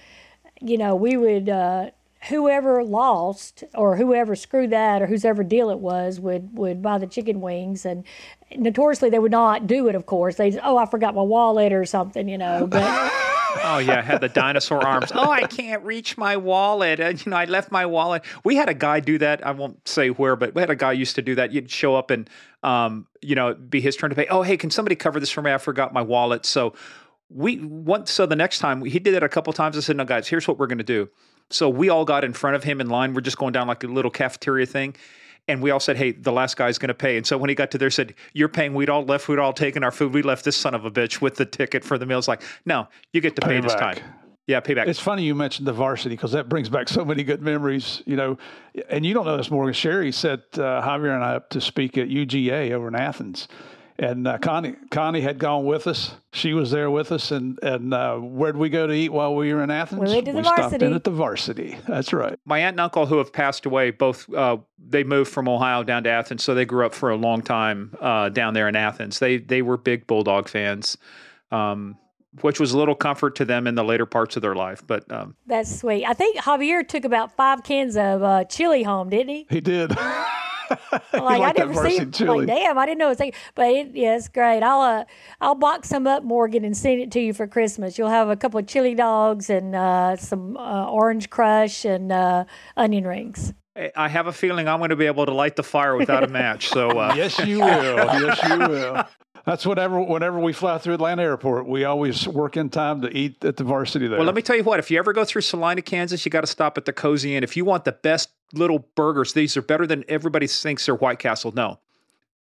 you 0.61 0.77
know, 0.77 0.95
we 0.95 1.17
would, 1.17 1.49
uh, 1.49 1.91
whoever 2.27 2.83
lost 2.83 3.63
or 3.73 3.95
whoever 3.95 4.35
screwed 4.35 4.71
that 4.71 5.01
or 5.01 5.07
whoever 5.07 5.43
deal 5.43 5.69
it 5.69 5.79
was 5.79 6.19
would, 6.19 6.57
would 6.57 6.81
buy 6.81 6.97
the 6.97 7.07
chicken 7.07 7.39
wings. 7.39 7.85
And 7.85 8.03
notoriously, 8.55 9.09
they 9.09 9.19
would 9.19 9.31
not 9.31 9.67
do 9.67 9.87
it, 9.87 9.95
of 9.95 10.05
course. 10.05 10.35
They 10.35 10.59
oh, 10.59 10.77
I 10.77 10.85
forgot 10.85 11.15
my 11.15 11.21
wallet 11.21 11.71
or 11.71 11.85
something, 11.85 12.27
you 12.27 12.37
know. 12.37 12.67
But. 12.67 12.83
oh 13.63 13.77
yeah, 13.77 14.01
had 14.01 14.21
the 14.21 14.29
dinosaur 14.29 14.85
arms. 14.85 15.11
Oh, 15.13 15.29
I 15.29 15.47
can't 15.47 15.83
reach 15.83 16.17
my 16.17 16.35
wallet. 16.35 16.99
And 16.99 17.25
you 17.25 17.29
know, 17.29 17.37
I 17.37 17.45
left 17.45 17.71
my 17.71 17.85
wallet. 17.85 18.23
We 18.43 18.55
had 18.55 18.69
a 18.69 18.73
guy 18.73 18.99
do 18.99 19.17
that. 19.19 19.45
I 19.45 19.51
won't 19.51 19.87
say 19.87 20.09
where, 20.09 20.35
but 20.35 20.53
we 20.53 20.61
had 20.61 20.69
a 20.69 20.75
guy 20.75 20.91
used 20.91 21.15
to 21.15 21.21
do 21.21 21.35
that. 21.35 21.53
You'd 21.53 21.71
show 21.71 21.95
up 21.95 22.11
and 22.11 22.29
um, 22.63 23.07
you 23.21 23.35
know, 23.35 23.53
be 23.53 23.79
his 23.79 23.95
turn 23.95 24.09
to 24.09 24.15
pay. 24.15 24.27
Oh, 24.27 24.41
hey, 24.41 24.57
can 24.57 24.69
somebody 24.69 24.95
cover 24.95 25.19
this 25.19 25.29
for 25.29 25.41
me? 25.41 25.53
I 25.53 25.57
forgot 25.57 25.93
my 25.93 26.01
wallet. 26.01 26.45
So 26.45 26.73
we 27.29 27.59
want 27.59 28.09
so 28.09 28.25
the 28.25 28.35
next 28.35 28.59
time 28.59 28.83
he 28.83 28.99
did 28.99 29.13
it 29.13 29.23
a 29.23 29.29
couple 29.29 29.53
times. 29.53 29.77
I 29.77 29.81
said, 29.81 29.95
"No, 29.95 30.05
guys, 30.05 30.27
here's 30.27 30.47
what 30.47 30.57
we're 30.59 30.67
going 30.67 30.79
to 30.79 30.83
do." 30.83 31.09
So 31.49 31.69
we 31.69 31.89
all 31.89 32.05
got 32.05 32.23
in 32.23 32.33
front 32.33 32.55
of 32.55 32.63
him 32.63 32.79
in 32.81 32.89
line. 32.89 33.13
We're 33.13 33.21
just 33.21 33.37
going 33.37 33.53
down 33.53 33.67
like 33.67 33.83
a 33.83 33.87
little 33.87 34.11
cafeteria 34.11 34.65
thing, 34.65 34.95
and 35.47 35.61
we 35.61 35.71
all 35.71 35.79
said, 35.79 35.97
"Hey, 35.97 36.11
the 36.11 36.31
last 36.31 36.57
guy's 36.57 36.77
going 36.77 36.89
to 36.89 36.93
pay." 36.93 37.17
And 37.17 37.25
so 37.25 37.37
when 37.37 37.49
he 37.49 37.55
got 37.55 37.71
to 37.71 37.77
there, 37.77 37.89
said, 37.89 38.13
"You're 38.33 38.49
paying." 38.49 38.73
We'd 38.73 38.89
all 38.89 39.03
left. 39.03 39.27
We'd 39.27 39.39
all 39.39 39.53
taken 39.53 39.83
our 39.83 39.91
food. 39.91 40.13
We 40.13 40.21
left 40.21 40.45
this 40.45 40.55
son 40.55 40.73
of 40.73 40.85
a 40.85 40.91
bitch 40.91 41.21
with 41.21 41.35
the 41.35 41.45
ticket 41.45 41.83
for 41.83 41.97
the 41.97 42.05
meals. 42.05 42.27
Like, 42.27 42.43
no, 42.65 42.87
you 43.13 43.21
get 43.21 43.35
to 43.35 43.41
pay, 43.41 43.55
pay 43.55 43.61
this 43.61 43.75
time. 43.75 43.97
Yeah, 44.47 44.61
payback. 44.61 44.87
It's 44.87 44.99
funny 44.99 45.23
you 45.23 45.35
mentioned 45.35 45.67
the 45.67 45.73
varsity 45.73 46.15
because 46.15 46.31
that 46.31 46.49
brings 46.49 46.69
back 46.69 46.89
so 46.89 47.05
many 47.05 47.23
good 47.23 47.41
memories. 47.41 48.01
You 48.05 48.15
know, 48.15 48.37
and 48.89 49.05
you 49.05 49.13
don't 49.13 49.25
know 49.25 49.37
this, 49.37 49.51
Morgan. 49.51 49.73
Sherri 49.73 50.11
set 50.11 50.39
uh, 50.53 50.81
Javier 50.81 51.13
and 51.13 51.23
I 51.23 51.35
up 51.35 51.49
to 51.51 51.61
speak 51.61 51.97
at 51.97 52.09
UGA 52.09 52.71
over 52.71 52.87
in 52.87 52.95
Athens 52.95 53.47
and 53.99 54.27
uh, 54.27 54.37
Connie 54.37 54.75
Connie 54.91 55.19
had 55.19 55.39
gone 55.39 55.65
with 55.65 55.85
us. 55.85 56.13
She 56.31 56.53
was 56.53 56.71
there 56.71 56.89
with 56.89 57.11
us, 57.11 57.31
and 57.31 57.59
and 57.61 57.93
uh, 57.93 58.15
where'd 58.17 58.55
we 58.55 58.69
go 58.69 58.87
to 58.87 58.93
eat 58.93 59.09
while 59.09 59.35
we 59.35 59.53
were 59.53 59.61
in 59.61 59.69
Athens? 59.69 60.01
We 60.01 60.07
went 60.07 60.25
to 60.25 60.31
the 60.31 60.37
we 60.37 60.43
varsity. 60.43 60.67
stopped 60.69 60.83
in 60.83 60.93
at 60.93 61.03
the 61.03 61.11
varsity. 61.11 61.77
That's 61.85 62.13
right. 62.13 62.39
My 62.45 62.59
aunt 62.59 62.75
and 62.75 62.79
uncle, 62.79 63.05
who 63.05 63.17
have 63.17 63.33
passed 63.33 63.65
away, 63.65 63.91
both 63.91 64.33
uh, 64.33 64.57
they 64.77 65.03
moved 65.03 65.29
from 65.31 65.49
Ohio 65.49 65.83
down 65.83 66.05
to 66.05 66.09
Athens, 66.09 66.43
so 66.43 66.55
they 66.55 66.65
grew 66.65 66.85
up 66.85 66.93
for 66.93 67.09
a 67.09 67.17
long 67.17 67.41
time 67.41 67.93
uh, 67.99 68.29
down 68.29 68.53
there 68.53 68.69
in 68.69 68.75
Athens. 68.77 69.19
They 69.19 69.37
they 69.37 69.61
were 69.61 69.77
big 69.77 70.07
Bulldog 70.07 70.47
fans. 70.47 70.97
Um, 71.51 71.97
which 72.41 72.59
was 72.59 72.73
a 72.73 72.77
little 72.77 72.93
comfort 72.93 73.35
to 73.37 73.43
them 73.43 73.65
in 73.65 73.73
the 73.73 73.83
later 73.83 74.05
parts 74.05 74.35
of 74.35 74.43
their 74.43 74.53
life. 74.53 74.83
But 74.85 75.11
um, 75.11 75.35
that's 75.47 75.79
sweet. 75.79 76.05
I 76.05 76.13
think 76.13 76.37
Javier 76.37 76.87
took 76.87 77.03
about 77.03 77.35
five 77.35 77.63
cans 77.63 77.97
of 77.97 78.21
uh, 78.21 78.43
chili 78.43 78.83
home, 78.83 79.09
didn't 79.09 79.29
he? 79.29 79.47
He 79.49 79.59
did. 79.59 79.97
like 81.13 81.41
I 81.41 81.53
never 81.57 81.89
seen. 81.89 82.11
Like 82.27 82.47
damn, 82.47 82.77
I 82.77 82.85
didn't 82.85 82.99
know 82.99 83.09
it's 83.09 83.19
like. 83.19 83.35
But 83.55 83.69
it, 83.71 83.95
yeah, 83.95 84.15
it's 84.15 84.27
great. 84.27 84.61
I'll 84.61 84.81
uh, 84.81 85.05
I'll 85.41 85.55
box 85.55 85.89
some 85.89 86.07
up, 86.07 86.23
Morgan, 86.23 86.63
and 86.65 86.75
send 86.75 87.01
it 87.01 87.11
to 87.11 87.19
you 87.19 87.33
for 87.33 87.47
Christmas. 87.47 87.97
You'll 87.97 88.09
have 88.09 88.29
a 88.29 88.35
couple 88.35 88.59
of 88.59 88.67
chili 88.67 88.95
dogs 88.95 89.49
and 89.49 89.75
uh, 89.75 90.15
some 90.15 90.57
uh, 90.57 90.89
orange 90.89 91.29
crush 91.29 91.85
and 91.85 92.11
uh, 92.11 92.45
onion 92.77 93.05
rings. 93.05 93.53
I 93.95 94.09
have 94.09 94.27
a 94.27 94.33
feeling 94.33 94.67
I'm 94.67 94.79
going 94.79 94.89
to 94.89 94.95
be 94.95 95.05
able 95.05 95.25
to 95.25 95.33
light 95.33 95.55
the 95.55 95.63
fire 95.63 95.95
without 95.95 96.23
a 96.23 96.27
match. 96.27 96.69
So 96.69 96.89
uh. 96.89 97.13
yes, 97.17 97.39
you 97.39 97.59
will. 97.59 97.97
Yes, 97.97 98.49
you 98.49 98.57
will. 98.57 99.03
That's 99.45 99.65
whatever. 99.65 100.01
Whenever 100.01 100.39
we 100.39 100.53
fly 100.53 100.77
through 100.77 100.95
Atlanta 100.95 101.23
Airport, 101.23 101.67
we 101.67 101.83
always 101.83 102.27
work 102.27 102.57
in 102.57 102.69
time 102.69 103.01
to 103.01 103.15
eat 103.15 103.43
at 103.43 103.57
the 103.57 103.63
varsity 103.63 104.07
there. 104.07 104.17
Well, 104.17 104.25
let 104.25 104.35
me 104.35 104.41
tell 104.41 104.55
you 104.55 104.63
what. 104.63 104.79
If 104.79 104.91
you 104.91 104.99
ever 104.99 105.13
go 105.13 105.25
through 105.25 105.41
Salina, 105.41 105.81
Kansas, 105.81 106.25
you 106.25 106.29
got 106.29 106.41
to 106.41 106.47
stop 106.47 106.77
at 106.77 106.85
the 106.85 106.93
Cozy 106.93 107.35
Inn. 107.35 107.43
If 107.43 107.57
you 107.57 107.65
want 107.65 107.85
the 107.85 107.91
best 107.91 108.29
little 108.53 108.87
burgers, 108.95 109.33
these 109.33 109.55
are 109.57 109.61
better 109.61 109.87
than 109.87 110.03
everybody 110.07 110.47
thinks 110.47 110.85
they're 110.85 110.95
White 110.95 111.19
Castle. 111.19 111.51
No, 111.51 111.79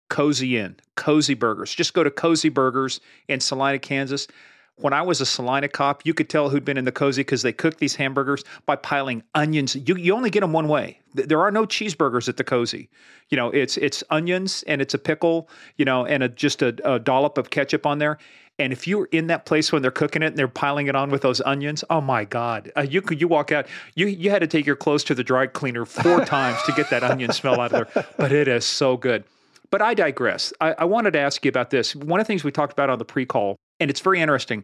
Cozy 0.09 0.57
Inn, 0.57 0.75
Cozy 0.95 1.33
Burgers. 1.33 1.73
Just 1.73 1.93
go 1.93 2.03
to 2.03 2.11
Cozy 2.11 2.49
Burgers 2.49 2.99
in 3.27 3.39
Salina, 3.39 3.79
Kansas 3.79 4.27
when 4.77 4.93
I 4.93 5.01
was 5.01 5.21
a 5.21 5.25
Salina 5.25 5.67
cop, 5.67 6.05
you 6.05 6.13
could 6.13 6.29
tell 6.29 6.49
who'd 6.49 6.63
been 6.63 6.77
in 6.77 6.85
the 6.85 6.91
cozy 6.91 7.21
because 7.21 7.41
they 7.41 7.51
cook 7.51 7.77
these 7.77 7.95
hamburgers 7.95 8.43
by 8.65 8.75
piling 8.75 9.23
onions. 9.33 9.75
You, 9.75 9.95
you 9.95 10.15
only 10.15 10.29
get 10.29 10.41
them 10.41 10.53
one 10.53 10.67
way. 10.67 10.99
There 11.13 11.41
are 11.41 11.51
no 11.51 11.65
cheeseburgers 11.65 12.29
at 12.29 12.37
the 12.37 12.43
cozy. 12.43 12.89
You 13.29 13.37
know, 13.37 13.49
it's 13.49 13.77
it's 13.77 14.03
onions 14.09 14.63
and 14.67 14.81
it's 14.81 14.93
a 14.93 14.99
pickle, 14.99 15.49
you 15.77 15.85
know, 15.85 16.05
and 16.05 16.23
a, 16.23 16.29
just 16.29 16.61
a, 16.61 16.75
a 16.89 16.99
dollop 16.99 17.37
of 17.37 17.49
ketchup 17.49 17.85
on 17.85 17.97
there. 17.97 18.19
And 18.59 18.73
if 18.73 18.87
you're 18.87 19.05
in 19.11 19.27
that 19.27 19.45
place 19.45 19.71
when 19.71 19.81
they're 19.81 19.91
cooking 19.91 20.23
it 20.23 20.27
and 20.27 20.37
they're 20.37 20.47
piling 20.47 20.87
it 20.87 20.95
on 20.95 21.09
with 21.11 21.21
those 21.21 21.41
onions, 21.41 21.83
oh 21.89 22.01
my 22.01 22.25
God! 22.25 22.71
Uh, 22.75 22.81
you 22.81 23.01
could 23.01 23.19
you 23.21 23.27
walk 23.27 23.51
out, 23.51 23.67
you 23.95 24.07
you 24.07 24.29
had 24.29 24.39
to 24.39 24.47
take 24.47 24.65
your 24.65 24.75
clothes 24.75 25.03
to 25.05 25.15
the 25.15 25.23
dry 25.23 25.47
cleaner 25.47 25.85
four 25.85 26.23
times 26.25 26.61
to 26.63 26.71
get 26.71 26.89
that 26.89 27.03
onion 27.03 27.31
smell 27.31 27.59
out 27.59 27.73
of 27.73 27.93
there. 27.93 28.05
But 28.17 28.31
it 28.31 28.47
is 28.47 28.65
so 28.65 28.97
good. 28.97 29.23
But 29.69 29.81
I 29.81 29.93
digress. 29.93 30.53
I, 30.61 30.73
I 30.79 30.85
wanted 30.85 31.11
to 31.11 31.19
ask 31.19 31.43
you 31.43 31.49
about 31.49 31.69
this. 31.69 31.95
One 31.95 32.19
of 32.19 32.25
the 32.25 32.27
things 32.27 32.43
we 32.43 32.51
talked 32.51 32.73
about 32.73 32.89
on 32.89 32.99
the 32.99 33.05
pre-call 33.05 33.57
and 33.79 33.89
it's 33.89 33.99
very 33.99 34.19
interesting. 34.19 34.63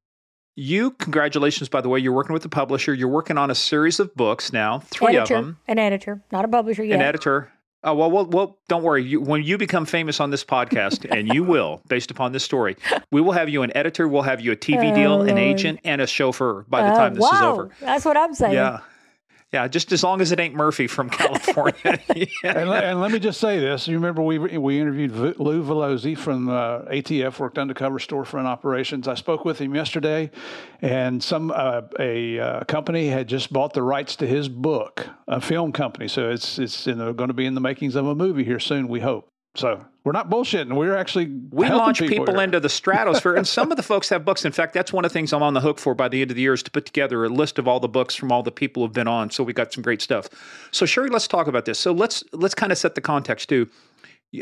You, 0.56 0.92
congratulations, 0.92 1.68
by 1.68 1.82
the 1.82 1.90
way, 1.90 2.00
you're 2.00 2.14
working 2.14 2.34
with 2.34 2.46
a 2.46 2.50
publisher. 2.50 2.94
You're 2.94 3.08
working 3.08 3.38
on 3.38 3.50
a 3.50 3.56
series 3.56 4.00
of 4.00 4.14
books 4.16 4.54
now, 4.54 4.80
three 4.80 5.18
editor, 5.18 5.22
of 5.36 5.46
them. 5.46 5.58
An 5.68 5.80
editor, 5.80 6.22
not 6.32 6.46
a 6.46 6.48
publisher 6.48 6.84
yet. 6.84 6.96
An 6.96 7.02
editor. 7.02 7.52
Oh, 7.84 7.96
well, 7.96 8.12
well, 8.12 8.26
well 8.28 8.60
don't 8.70 8.84
worry. 8.84 9.04
You, 9.04 9.20
when 9.20 9.44
you 9.44 9.58
become 9.58 9.86
famous 9.86 10.20
on 10.20 10.30
this 10.30 10.44
podcast, 10.44 11.10
and 11.18 11.34
you 11.34 11.44
will, 11.44 11.82
based 11.88 12.12
upon 12.12 12.34
this 12.34 12.44
story, 12.44 12.78
we 13.12 13.20
will 13.20 13.32
have 13.32 13.50
you 13.50 13.64
an 13.64 13.76
editor, 13.76 14.08
we'll 14.08 14.22
have 14.22 14.42
you 14.42 14.52
a 14.52 14.56
TV 14.56 14.92
oh, 14.92 14.96
deal, 14.96 15.22
an 15.24 15.40
agent, 15.40 15.80
and 15.84 16.02
a 16.02 16.08
chauffeur 16.08 16.66
by 16.70 16.84
the 16.84 16.90
uh, 16.90 16.98
time 16.98 17.16
this 17.16 17.24
wow. 17.24 17.30
is 17.32 17.42
over. 17.42 17.70
That's 17.80 18.06
what 18.06 18.16
I'm 18.16 18.36
saying. 18.36 18.54
Yeah. 18.54 18.82
Yeah, 19.54 19.68
just 19.68 19.92
as 19.92 20.04
long 20.04 20.20
as 20.20 20.32
it 20.32 20.40
ain't 20.40 20.56
Murphy 20.56 20.88
from 20.88 21.10
California. 21.12 21.76
yeah. 22.16 22.26
and, 22.44 22.70
and, 22.72 23.00
let 23.00 23.12
me 23.12 23.20
just 23.20 23.40
say 23.40 23.60
this: 23.60 23.88
you 23.88 23.96
remember 23.96 24.24
we 24.24 24.40
we 24.40 24.80
interviewed 24.80 25.12
Lou 25.40 25.64
Velozzi 25.64 26.18
from 26.18 26.50
uh, 26.50 26.82
ATF, 26.86 27.38
worked 27.38 27.60
undercover 27.60 28.00
storefront 28.00 28.46
operations. 28.46 29.08
I 29.08 29.14
spoke 29.14 29.46
with 29.46 29.60
him 29.60 29.76
yesterday, 29.76 30.32
and 30.82 31.24
some 31.24 31.52
uh, 31.52 31.82
a 32.00 32.40
uh, 32.40 32.64
company 32.64 33.10
had 33.10 33.28
just 33.28 33.54
bought 33.54 33.74
the 33.74 33.84
rights 33.84 34.16
to 34.18 34.28
his 34.28 34.50
book, 34.50 35.08
a 35.28 35.40
film 35.40 35.72
company. 35.72 36.08
So 36.08 36.32
it's 36.32 36.58
it's 36.58 36.86
going 36.88 37.16
to 37.16 37.34
be 37.34 37.46
in 37.46 37.54
the 37.54 37.62
makings 37.62 37.96
of 37.96 38.08
a 38.08 38.16
movie 38.16 38.44
here 38.44 38.60
soon. 38.60 38.88
We 38.88 39.02
hope. 39.02 39.33
So 39.56 39.86
we're 40.04 40.14
not 40.14 40.30
bullshitting. 40.30 40.74
We're 40.76 40.96
actually 40.96 41.28
we 41.52 41.70
launch 41.70 42.00
people, 42.00 42.26
people 42.26 42.40
into 42.40 42.60
the 42.60 42.70
stratosphere, 42.70 43.36
and 43.36 43.48
some 43.48 43.72
of 43.72 43.78
the 43.78 43.84
folks 43.84 44.10
have 44.10 44.26
books. 44.26 44.46
In 44.46 44.52
fact, 44.52 44.74
that's 44.74 44.92
one 44.92 45.06
of 45.06 45.12
the 45.12 45.14
things 45.14 45.32
I'm 45.32 45.44
on 45.44 45.54
the 45.54 45.62
hook 45.62 45.80
for 45.80 45.94
by 45.94 46.08
the 46.10 46.22
end 46.22 46.32
of 46.32 46.36
the 46.36 46.42
year 46.42 46.54
is 46.54 46.64
to 46.64 46.72
put 46.72 46.86
together 46.86 47.24
a 47.24 47.30
list 47.30 47.60
of 47.60 47.68
all 47.68 47.80
the 47.80 47.88
books 47.88 48.16
from 48.16 48.32
all 48.32 48.42
the 48.42 48.52
people 48.52 48.84
who've 48.84 48.94
been 48.94 49.08
on. 49.08 49.30
So 49.30 49.44
we 49.44 49.54
got 49.54 49.72
some 49.72 49.84
great 49.84 50.02
stuff. 50.02 50.28
So 50.72 50.86
Sherri, 50.86 51.10
let's 51.10 51.28
talk 51.28 51.48
about 51.48 51.66
this. 51.66 51.78
So 51.78 51.92
let's 51.92 52.24
let's 52.34 52.56
kind 52.56 52.72
of 52.72 52.78
set 52.78 52.96
the 52.96 53.02
context 53.02 53.50
too. 53.50 53.70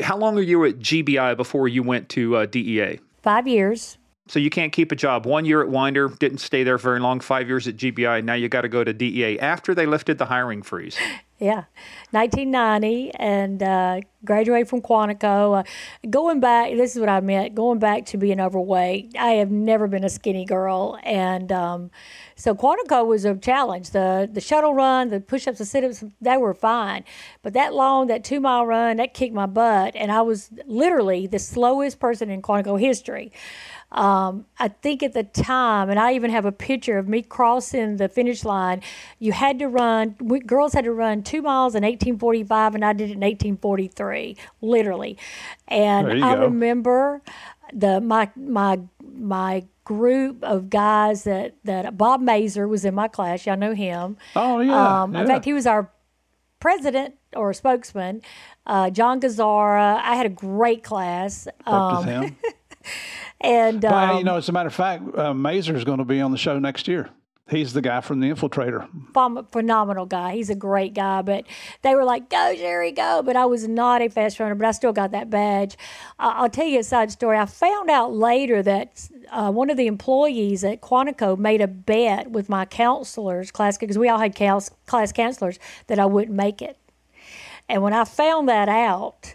How 0.00 0.16
long 0.16 0.38
are 0.38 0.42
you 0.42 0.64
at 0.64 0.78
GBI 0.78 1.36
before 1.36 1.68
you 1.68 1.82
went 1.82 2.08
to 2.10 2.36
uh, 2.36 2.46
DEA? 2.46 2.98
Five 3.22 3.46
years. 3.46 3.98
So 4.28 4.38
you 4.38 4.50
can't 4.50 4.72
keep 4.72 4.92
a 4.92 4.96
job. 4.96 5.26
One 5.26 5.44
year 5.44 5.62
at 5.62 5.68
Winder, 5.68 6.08
didn't 6.08 6.38
stay 6.38 6.62
there 6.62 6.78
very 6.78 7.00
long. 7.00 7.20
Five 7.20 7.48
years 7.48 7.66
at 7.66 7.76
GBI. 7.76 8.24
Now 8.24 8.34
you 8.34 8.48
got 8.48 8.62
to 8.62 8.68
go 8.68 8.84
to 8.84 8.92
DEA 8.92 9.40
after 9.40 9.74
they 9.74 9.84
lifted 9.84 10.18
the 10.18 10.26
hiring 10.26 10.62
freeze. 10.62 10.96
Yeah, 11.42 11.64
1990, 12.12 13.10
and 13.16 13.60
uh, 13.64 14.00
graduated 14.24 14.68
from 14.68 14.80
Quantico. 14.80 15.58
Uh, 15.58 16.08
going 16.08 16.38
back, 16.38 16.70
this 16.76 16.94
is 16.94 17.00
what 17.00 17.08
I 17.08 17.18
meant. 17.18 17.56
Going 17.56 17.80
back 17.80 18.06
to 18.06 18.16
being 18.16 18.38
overweight, 18.38 19.16
I 19.18 19.32
have 19.32 19.50
never 19.50 19.88
been 19.88 20.04
a 20.04 20.08
skinny 20.08 20.44
girl, 20.44 21.00
and 21.02 21.50
um, 21.50 21.90
so 22.36 22.54
Quantico 22.54 23.04
was 23.04 23.24
a 23.24 23.34
challenge. 23.34 23.90
The 23.90 24.30
the 24.32 24.40
shuttle 24.40 24.72
run, 24.72 25.08
the 25.08 25.18
push-ups, 25.18 25.58
the 25.58 25.64
sit-ups, 25.64 26.04
they 26.20 26.36
were 26.36 26.54
fine, 26.54 27.02
but 27.42 27.54
that 27.54 27.74
long, 27.74 28.06
that 28.06 28.22
two-mile 28.22 28.64
run, 28.64 28.98
that 28.98 29.12
kicked 29.12 29.34
my 29.34 29.46
butt, 29.46 29.96
and 29.96 30.12
I 30.12 30.22
was 30.22 30.48
literally 30.64 31.26
the 31.26 31.40
slowest 31.40 31.98
person 31.98 32.30
in 32.30 32.40
Quantico 32.40 32.78
history. 32.78 33.32
Um, 33.92 34.46
I 34.58 34.68
think 34.68 35.02
at 35.02 35.12
the 35.12 35.22
time, 35.22 35.90
and 35.90 35.98
I 35.98 36.14
even 36.14 36.30
have 36.30 36.46
a 36.46 36.52
picture 36.52 36.98
of 36.98 37.08
me 37.08 37.22
crossing 37.22 37.98
the 37.98 38.08
finish 38.08 38.42
line. 38.42 38.82
You 39.18 39.32
had 39.32 39.58
to 39.58 39.68
run. 39.68 40.16
We, 40.18 40.40
girls 40.40 40.72
had 40.72 40.84
to 40.84 40.92
run 40.92 41.22
two 41.22 41.42
miles 41.42 41.74
in 41.74 41.82
1845, 41.82 42.74
and 42.74 42.84
I 42.84 42.94
did 42.94 43.10
it 43.10 43.14
in 43.14 43.20
1843, 43.20 44.36
literally. 44.62 45.18
And 45.68 46.24
I 46.24 46.34
go. 46.34 46.42
remember 46.42 47.22
the 47.72 48.00
my 48.00 48.30
my 48.34 48.80
my 49.00 49.64
group 49.84 50.42
of 50.42 50.70
guys 50.70 51.24
that 51.24 51.56
that 51.64 51.98
Bob 51.98 52.22
Mazur 52.22 52.66
was 52.66 52.84
in 52.84 52.94
my 52.94 53.08
class. 53.08 53.44
Y'all 53.44 53.58
know 53.58 53.74
him. 53.74 54.16
Oh 54.34 54.60
yeah. 54.60 55.02
Um, 55.02 55.14
yeah. 55.14 55.20
In 55.20 55.26
fact, 55.26 55.44
he 55.44 55.52
was 55.52 55.66
our 55.66 55.90
president 56.60 57.16
or 57.34 57.52
spokesman. 57.52 58.22
Uh, 58.66 58.88
John 58.88 59.20
Gazzara. 59.20 60.00
I 60.02 60.14
had 60.14 60.24
a 60.24 60.30
great 60.30 60.82
class. 60.82 61.46
Um, 61.66 62.06
him. 62.06 62.36
And 63.42 63.84
um, 63.84 64.18
you 64.18 64.24
know, 64.24 64.36
as 64.36 64.48
a 64.48 64.52
matter 64.52 64.68
of 64.68 64.74
fact, 64.74 65.02
uh, 65.16 65.34
Mazur 65.34 65.74
is 65.76 65.84
going 65.84 65.98
to 65.98 66.04
be 66.04 66.20
on 66.20 66.30
the 66.30 66.38
show 66.38 66.58
next 66.58 66.86
year. 66.86 67.10
He's 67.50 67.72
the 67.72 67.82
guy 67.82 68.00
from 68.00 68.20
the 68.20 68.30
Infiltrator. 68.30 68.88
phenomenal 69.50 70.06
guy. 70.06 70.34
He's 70.34 70.48
a 70.48 70.54
great 70.54 70.94
guy. 70.94 71.22
But 71.22 71.44
they 71.82 71.94
were 71.94 72.04
like, 72.04 72.30
"Go, 72.30 72.54
Jerry, 72.56 72.92
go!" 72.92 73.20
But 73.22 73.34
I 73.34 73.46
was 73.46 73.66
not 73.66 74.00
a 74.00 74.08
fast 74.08 74.38
runner, 74.38 74.54
but 74.54 74.66
I 74.66 74.70
still 74.70 74.92
got 74.92 75.10
that 75.10 75.28
badge. 75.28 75.76
Uh, 76.20 76.32
I'll 76.36 76.48
tell 76.48 76.66
you 76.66 76.78
a 76.78 76.84
side 76.84 77.10
story. 77.10 77.36
I 77.36 77.46
found 77.46 77.90
out 77.90 78.14
later 78.14 78.62
that 78.62 79.08
uh, 79.30 79.50
one 79.50 79.70
of 79.70 79.76
the 79.76 79.88
employees 79.88 80.62
at 80.62 80.80
Quantico 80.80 81.36
made 81.36 81.60
a 81.60 81.66
bet 81.66 82.30
with 82.30 82.48
my 82.48 82.64
counselors, 82.64 83.50
class 83.50 83.76
because 83.76 83.98
we 83.98 84.08
all 84.08 84.18
had 84.18 84.36
class, 84.36 84.70
class 84.86 85.12
counselors, 85.12 85.58
that 85.88 85.98
I 85.98 86.06
wouldn't 86.06 86.36
make 86.36 86.62
it. 86.62 86.78
And 87.68 87.82
when 87.82 87.92
I 87.92 88.04
found 88.04 88.48
that 88.48 88.68
out, 88.68 89.34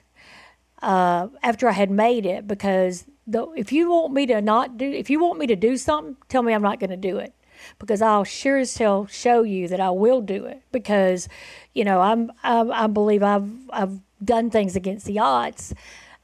uh, 0.82 1.28
after 1.44 1.68
I 1.68 1.74
had 1.74 1.92
made 1.92 2.26
it, 2.26 2.48
because 2.48 3.06
the, 3.28 3.46
if 3.56 3.72
you 3.72 3.92
want 3.92 4.14
me 4.14 4.26
to 4.28 4.42
not 4.42 4.78
do, 4.78 4.90
if 4.90 5.10
you 5.10 5.20
want 5.20 5.38
me 5.38 5.48
to 5.48 5.56
do 5.56 5.76
something, 5.76 6.16
tell 6.30 6.42
me 6.42 6.54
I'm 6.54 6.62
not 6.62 6.80
going 6.80 6.90
to 6.90 6.98
do 6.98 7.18
it, 7.18 7.34
because 7.78 8.02
I'll 8.02 8.24
sure 8.24 8.58
as 8.58 8.76
hell 8.78 9.06
show 9.06 9.44
you 9.44 9.68
that 9.68 9.82
I 9.82 9.90
will 9.92 10.22
do 10.22 10.46
it. 10.46 10.62
Because, 10.72 11.28
you 11.74 11.84
know, 11.84 12.00
I'm, 12.00 12.32
I, 12.44 12.62
I 12.62 12.88
believe 12.88 13.22
I've 13.22 13.50
I've 13.70 14.00
done 14.24 14.50
things 14.50 14.76
against 14.76 15.06
the 15.06 15.20
odds, 15.20 15.74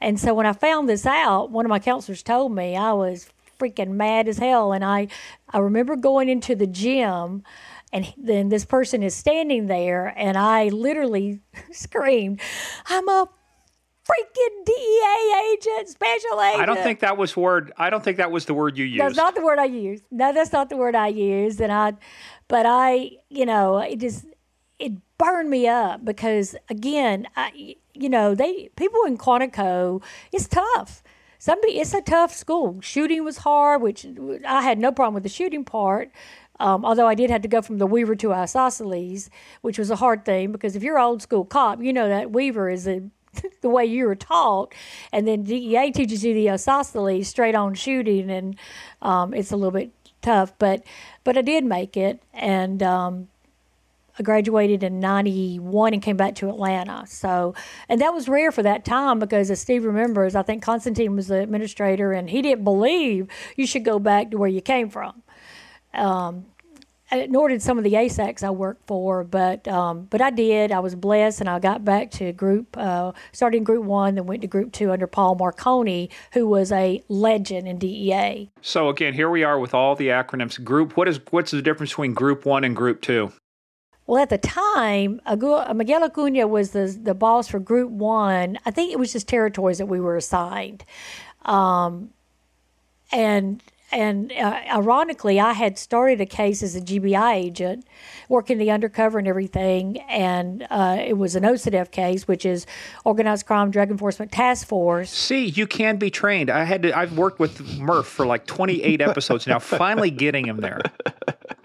and 0.00 0.18
so 0.18 0.32
when 0.34 0.46
I 0.46 0.54
found 0.54 0.88
this 0.88 1.04
out, 1.06 1.50
one 1.50 1.66
of 1.66 1.70
my 1.70 1.78
counselors 1.78 2.22
told 2.22 2.52
me 2.52 2.74
I 2.74 2.92
was 2.92 3.28
freaking 3.60 3.90
mad 3.90 4.26
as 4.26 4.38
hell, 4.38 4.72
and 4.72 4.84
I 4.84 5.08
I 5.50 5.58
remember 5.58 5.96
going 5.96 6.28
into 6.28 6.54
the 6.54 6.66
gym. 6.66 7.44
And 7.92 8.12
then 8.16 8.48
this 8.48 8.64
person 8.64 9.04
is 9.04 9.14
standing 9.14 9.68
there, 9.68 10.12
and 10.16 10.36
I 10.36 10.66
literally 10.66 11.38
screamed, 11.70 12.40
I'm 12.86 13.08
a 13.08 13.28
freaking 14.04 14.64
DEA 14.66 15.52
agent, 15.52 15.88
special 15.88 16.40
agent. 16.42 16.62
I 16.62 16.66
don't 16.66 16.82
think 16.82 17.00
that 17.00 17.16
was 17.16 17.36
word. 17.36 17.72
I 17.76 17.90
don't 17.90 18.04
think 18.04 18.18
that 18.18 18.30
was 18.30 18.44
the 18.44 18.54
word 18.54 18.76
you 18.76 18.84
used. 18.84 19.00
that's 19.00 19.16
not 19.16 19.34
the 19.34 19.42
word 19.42 19.58
I 19.58 19.64
used. 19.64 20.04
No, 20.10 20.32
that's 20.32 20.52
not 20.52 20.68
the 20.68 20.76
word 20.76 20.94
I 20.94 21.08
used. 21.08 21.60
And 21.60 21.72
I, 21.72 21.94
but 22.48 22.66
I, 22.66 23.12
you 23.30 23.46
know, 23.46 23.78
it 23.78 24.00
just 24.00 24.26
it 24.78 24.92
burned 25.16 25.48
me 25.48 25.66
up 25.66 26.04
because 26.04 26.54
again, 26.68 27.26
I, 27.36 27.76
you 27.94 28.08
know, 28.08 28.34
they 28.34 28.68
people 28.76 29.00
in 29.06 29.16
Quantico, 29.16 30.02
it's 30.32 30.48
tough. 30.48 31.02
Somebody, 31.38 31.78
it's 31.78 31.92
a 31.92 32.00
tough 32.00 32.34
school. 32.34 32.80
Shooting 32.80 33.22
was 33.22 33.38
hard, 33.38 33.82
which 33.82 34.06
I 34.46 34.62
had 34.62 34.78
no 34.78 34.92
problem 34.92 35.14
with 35.14 35.24
the 35.24 35.28
shooting 35.28 35.64
part. 35.64 36.10
Um, 36.60 36.84
although 36.84 37.06
I 37.06 37.14
did 37.14 37.30
have 37.30 37.42
to 37.42 37.48
go 37.48 37.60
from 37.60 37.78
the 37.78 37.86
Weaver 37.86 38.14
to 38.16 38.32
Isosceles, 38.32 39.28
which 39.60 39.78
was 39.78 39.90
a 39.90 39.96
hard 39.96 40.24
thing 40.24 40.52
because 40.52 40.76
if 40.76 40.82
you're 40.82 40.96
an 40.96 41.04
old 41.04 41.20
school 41.20 41.44
cop, 41.44 41.82
you 41.82 41.92
know 41.92 42.08
that 42.08 42.30
Weaver 42.30 42.70
is 42.70 42.86
a 42.86 43.02
the 43.60 43.68
way 43.68 43.84
you 43.84 44.06
were 44.06 44.14
taught, 44.14 44.74
and 45.12 45.26
then 45.26 45.42
DEA 45.42 45.90
teaches 45.90 46.24
you 46.24 46.34
the 46.34 46.50
isosceles 46.50 47.28
straight 47.28 47.54
on 47.54 47.74
shooting, 47.74 48.30
and 48.30 48.56
um, 49.02 49.34
it's 49.34 49.52
a 49.52 49.56
little 49.56 49.70
bit 49.70 49.90
tough. 50.22 50.52
But 50.58 50.82
but 51.22 51.36
I 51.36 51.42
did 51.42 51.64
make 51.64 51.96
it, 51.96 52.22
and 52.32 52.82
um, 52.82 53.28
I 54.18 54.22
graduated 54.22 54.82
in 54.82 55.00
'91 55.00 55.94
and 55.94 56.02
came 56.02 56.16
back 56.16 56.34
to 56.36 56.48
Atlanta. 56.48 57.04
So 57.06 57.54
and 57.88 58.00
that 58.00 58.12
was 58.12 58.28
rare 58.28 58.52
for 58.52 58.62
that 58.62 58.84
time 58.84 59.18
because 59.18 59.50
as 59.50 59.60
Steve 59.60 59.84
remembers, 59.84 60.34
I 60.34 60.42
think 60.42 60.62
Constantine 60.62 61.16
was 61.16 61.28
the 61.28 61.40
administrator, 61.40 62.12
and 62.12 62.30
he 62.30 62.42
didn't 62.42 62.64
believe 62.64 63.28
you 63.56 63.66
should 63.66 63.84
go 63.84 63.98
back 63.98 64.30
to 64.30 64.38
where 64.38 64.48
you 64.48 64.60
came 64.60 64.88
from. 64.88 65.22
Um, 65.92 66.46
nor 67.28 67.48
did 67.48 67.62
some 67.62 67.78
of 67.78 67.84
the 67.84 67.92
ASACs 67.92 68.42
I 68.42 68.50
worked 68.50 68.86
for, 68.86 69.24
but 69.24 69.66
um, 69.68 70.06
but 70.10 70.20
I 70.20 70.30
did. 70.30 70.72
I 70.72 70.80
was 70.80 70.94
blessed, 70.94 71.40
and 71.40 71.48
I 71.48 71.58
got 71.58 71.84
back 71.84 72.10
to 72.12 72.32
group, 72.32 72.76
uh, 72.76 73.12
started 73.32 73.58
in 73.58 73.64
Group 73.64 73.84
One, 73.84 74.14
then 74.14 74.26
went 74.26 74.42
to 74.42 74.48
Group 74.48 74.72
Two 74.72 74.92
under 74.92 75.06
Paul 75.06 75.34
Marconi, 75.34 76.10
who 76.32 76.46
was 76.46 76.72
a 76.72 77.02
legend 77.08 77.68
in 77.68 77.78
DEA. 77.78 78.50
So 78.60 78.88
again, 78.88 79.14
here 79.14 79.30
we 79.30 79.44
are 79.44 79.58
with 79.58 79.74
all 79.74 79.94
the 79.94 80.08
acronyms. 80.08 80.62
Group. 80.62 80.96
What 80.96 81.08
is 81.08 81.20
what's 81.30 81.50
the 81.50 81.62
difference 81.62 81.90
between 81.92 82.14
Group 82.14 82.44
One 82.44 82.64
and 82.64 82.76
Group 82.76 83.00
Two? 83.00 83.32
Well, 84.06 84.22
at 84.22 84.28
the 84.28 84.38
time, 84.38 85.20
Miguel 85.26 86.04
Acuna 86.04 86.46
was 86.46 86.70
the 86.70 86.86
the 87.00 87.14
boss 87.14 87.48
for 87.48 87.58
Group 87.58 87.90
One. 87.90 88.58
I 88.66 88.70
think 88.70 88.92
it 88.92 88.98
was 88.98 89.12
just 89.12 89.28
territories 89.28 89.78
that 89.78 89.86
we 89.86 90.00
were 90.00 90.16
assigned, 90.16 90.84
um, 91.44 92.10
and 93.10 93.62
and 93.92 94.32
uh, 94.32 94.60
ironically, 94.72 95.38
I 95.38 95.52
had 95.52 95.78
started 95.78 96.20
a 96.20 96.26
case 96.26 96.62
as 96.62 96.74
a 96.74 96.80
GBI 96.80 97.34
agent, 97.34 97.86
working 98.28 98.58
the 98.58 98.70
undercover 98.70 99.18
and 99.18 99.28
everything, 99.28 100.00
and 100.02 100.66
uh, 100.70 100.96
it 101.00 101.16
was 101.16 101.36
an 101.36 101.44
OCDF 101.44 101.90
case, 101.90 102.26
which 102.26 102.44
is 102.44 102.66
Organized 103.04 103.46
Crime 103.46 103.70
Drug 103.70 103.90
Enforcement 103.90 104.32
Task 104.32 104.66
Force. 104.66 105.10
See, 105.10 105.46
you 105.46 105.66
can 105.66 105.96
be 105.96 106.10
trained. 106.10 106.50
I 106.50 106.64
had 106.64 106.82
to. 106.82 106.96
I've 106.96 107.16
worked 107.16 107.38
with 107.38 107.78
Murph 107.78 108.06
for 108.06 108.26
like 108.26 108.46
28 108.46 109.00
episodes 109.00 109.46
now. 109.46 109.58
Finally, 109.58 110.10
getting 110.10 110.46
him 110.46 110.58
there. 110.58 110.80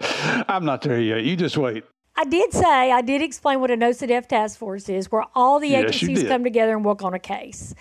I'm 0.48 0.64
not 0.64 0.82
there 0.82 1.00
yet. 1.00 1.24
You 1.24 1.36
just 1.36 1.56
wait. 1.56 1.84
I 2.16 2.24
did 2.24 2.52
say 2.52 2.92
I 2.92 3.00
did 3.00 3.22
explain 3.22 3.60
what 3.60 3.70
a 3.70 3.76
NOCDF 3.76 4.26
task 4.26 4.58
force 4.58 4.88
is, 4.88 5.10
where 5.10 5.24
all 5.34 5.58
the 5.58 5.74
agencies 5.74 6.20
did. 6.20 6.28
come 6.28 6.44
together 6.44 6.72
and 6.72 6.84
work 6.84 7.02
on 7.02 7.14
a 7.14 7.18
case. 7.18 7.74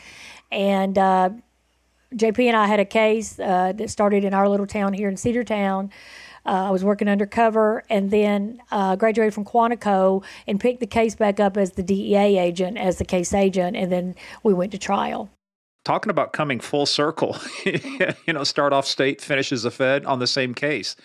And 0.51 0.97
uh, 0.97 1.31
JP 2.15 2.47
and 2.47 2.57
I 2.57 2.67
had 2.67 2.79
a 2.79 2.85
case 2.85 3.39
uh, 3.39 3.73
that 3.73 3.89
started 3.89 4.23
in 4.23 4.33
our 4.33 4.49
little 4.49 4.65
town 4.65 4.93
here 4.93 5.09
in 5.09 5.15
Cedartown. 5.15 5.91
Uh, 6.45 6.67
I 6.67 6.71
was 6.71 6.83
working 6.83 7.07
undercover 7.07 7.83
and 7.89 8.09
then 8.09 8.61
uh, 8.71 8.95
graduated 8.95 9.33
from 9.33 9.45
Quantico 9.45 10.23
and 10.47 10.59
picked 10.59 10.79
the 10.79 10.87
case 10.87 11.15
back 11.15 11.39
up 11.39 11.57
as 11.57 11.73
the 11.73 11.83
DEA 11.83 12.39
agent, 12.39 12.77
as 12.77 12.97
the 12.97 13.05
case 13.05 13.33
agent, 13.33 13.75
and 13.75 13.91
then 13.91 14.15
we 14.43 14.53
went 14.53 14.71
to 14.71 14.77
trial. 14.77 15.29
Talking 15.85 16.09
about 16.09 16.33
coming 16.33 16.59
full 16.59 16.85
circle, 16.85 17.37
you 17.65 18.33
know, 18.33 18.43
start 18.43 18.73
off 18.73 18.85
state, 18.87 19.21
finishes 19.21 19.63
the 19.63 19.71
Fed 19.71 20.05
on 20.05 20.19
the 20.19 20.27
same 20.27 20.53
case, 20.53 20.95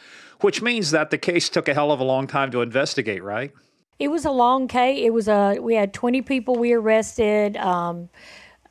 which 0.41 0.63
means 0.63 0.91
that 0.93 1.11
the 1.11 1.19
case 1.19 1.49
took 1.49 1.69
a 1.69 1.75
hell 1.75 1.93
of 1.93 2.01
a 2.01 2.05
long 2.05 2.27
time 2.27 2.51
to 2.51 2.61
investigate, 2.61 3.23
right? 3.23 3.53
It 3.99 4.09
was 4.09 4.25
a 4.25 4.31
long 4.31 4.67
case. 4.67 4.99
It 5.05 5.13
was 5.13 5.29
a 5.29 5.59
we 5.61 5.75
had 5.75 5.95
twenty 5.95 6.23
people 6.23 6.57
we 6.57 6.73
arrested. 6.73 7.57
Um, 7.57 8.09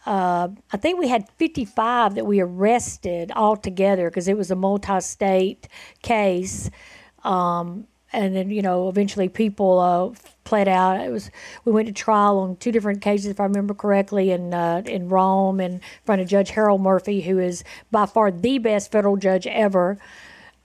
uh, 0.06 0.50
I 0.72 0.78
think 0.78 1.00
we 1.00 1.08
had 1.08 1.30
fifty 1.38 1.66
five 1.66 2.16
that 2.16 2.26
we 2.26 2.42
arrested 2.42 3.32
altogether 3.36 4.10
because 4.10 4.28
it 4.28 4.38
was 4.38 4.52
a 4.52 4.56
multi 4.56 5.00
state 5.00 5.68
case. 6.02 6.70
Um, 7.24 7.88
and 8.12 8.36
then 8.36 8.50
you 8.50 8.62
know 8.62 8.90
eventually 8.90 9.28
people 9.30 9.80
uh, 9.80 10.20
pled 10.44 10.68
out. 10.68 11.00
It 11.00 11.12
was 11.12 11.32
we 11.66 11.72
went 11.72 11.88
to 11.88 11.94
trial 11.94 12.40
on 12.40 12.58
two 12.58 12.72
different 12.72 13.02
cases 13.02 13.28
if 13.28 13.40
I 13.40 13.44
remember 13.44 13.74
correctly 13.74 14.32
in 14.32 14.54
uh, 14.54 14.84
in 14.86 15.10
Rome 15.10 15.60
in 15.60 15.82
front 16.06 16.22
of 16.22 16.28
Judge 16.28 16.52
Harold 16.52 16.82
Murphy, 16.82 17.22
who 17.22 17.40
is 17.40 17.64
by 17.92 18.06
far 18.06 18.32
the 18.32 18.58
best 18.60 18.92
federal 18.92 19.18
judge 19.18 19.48
ever. 19.48 19.98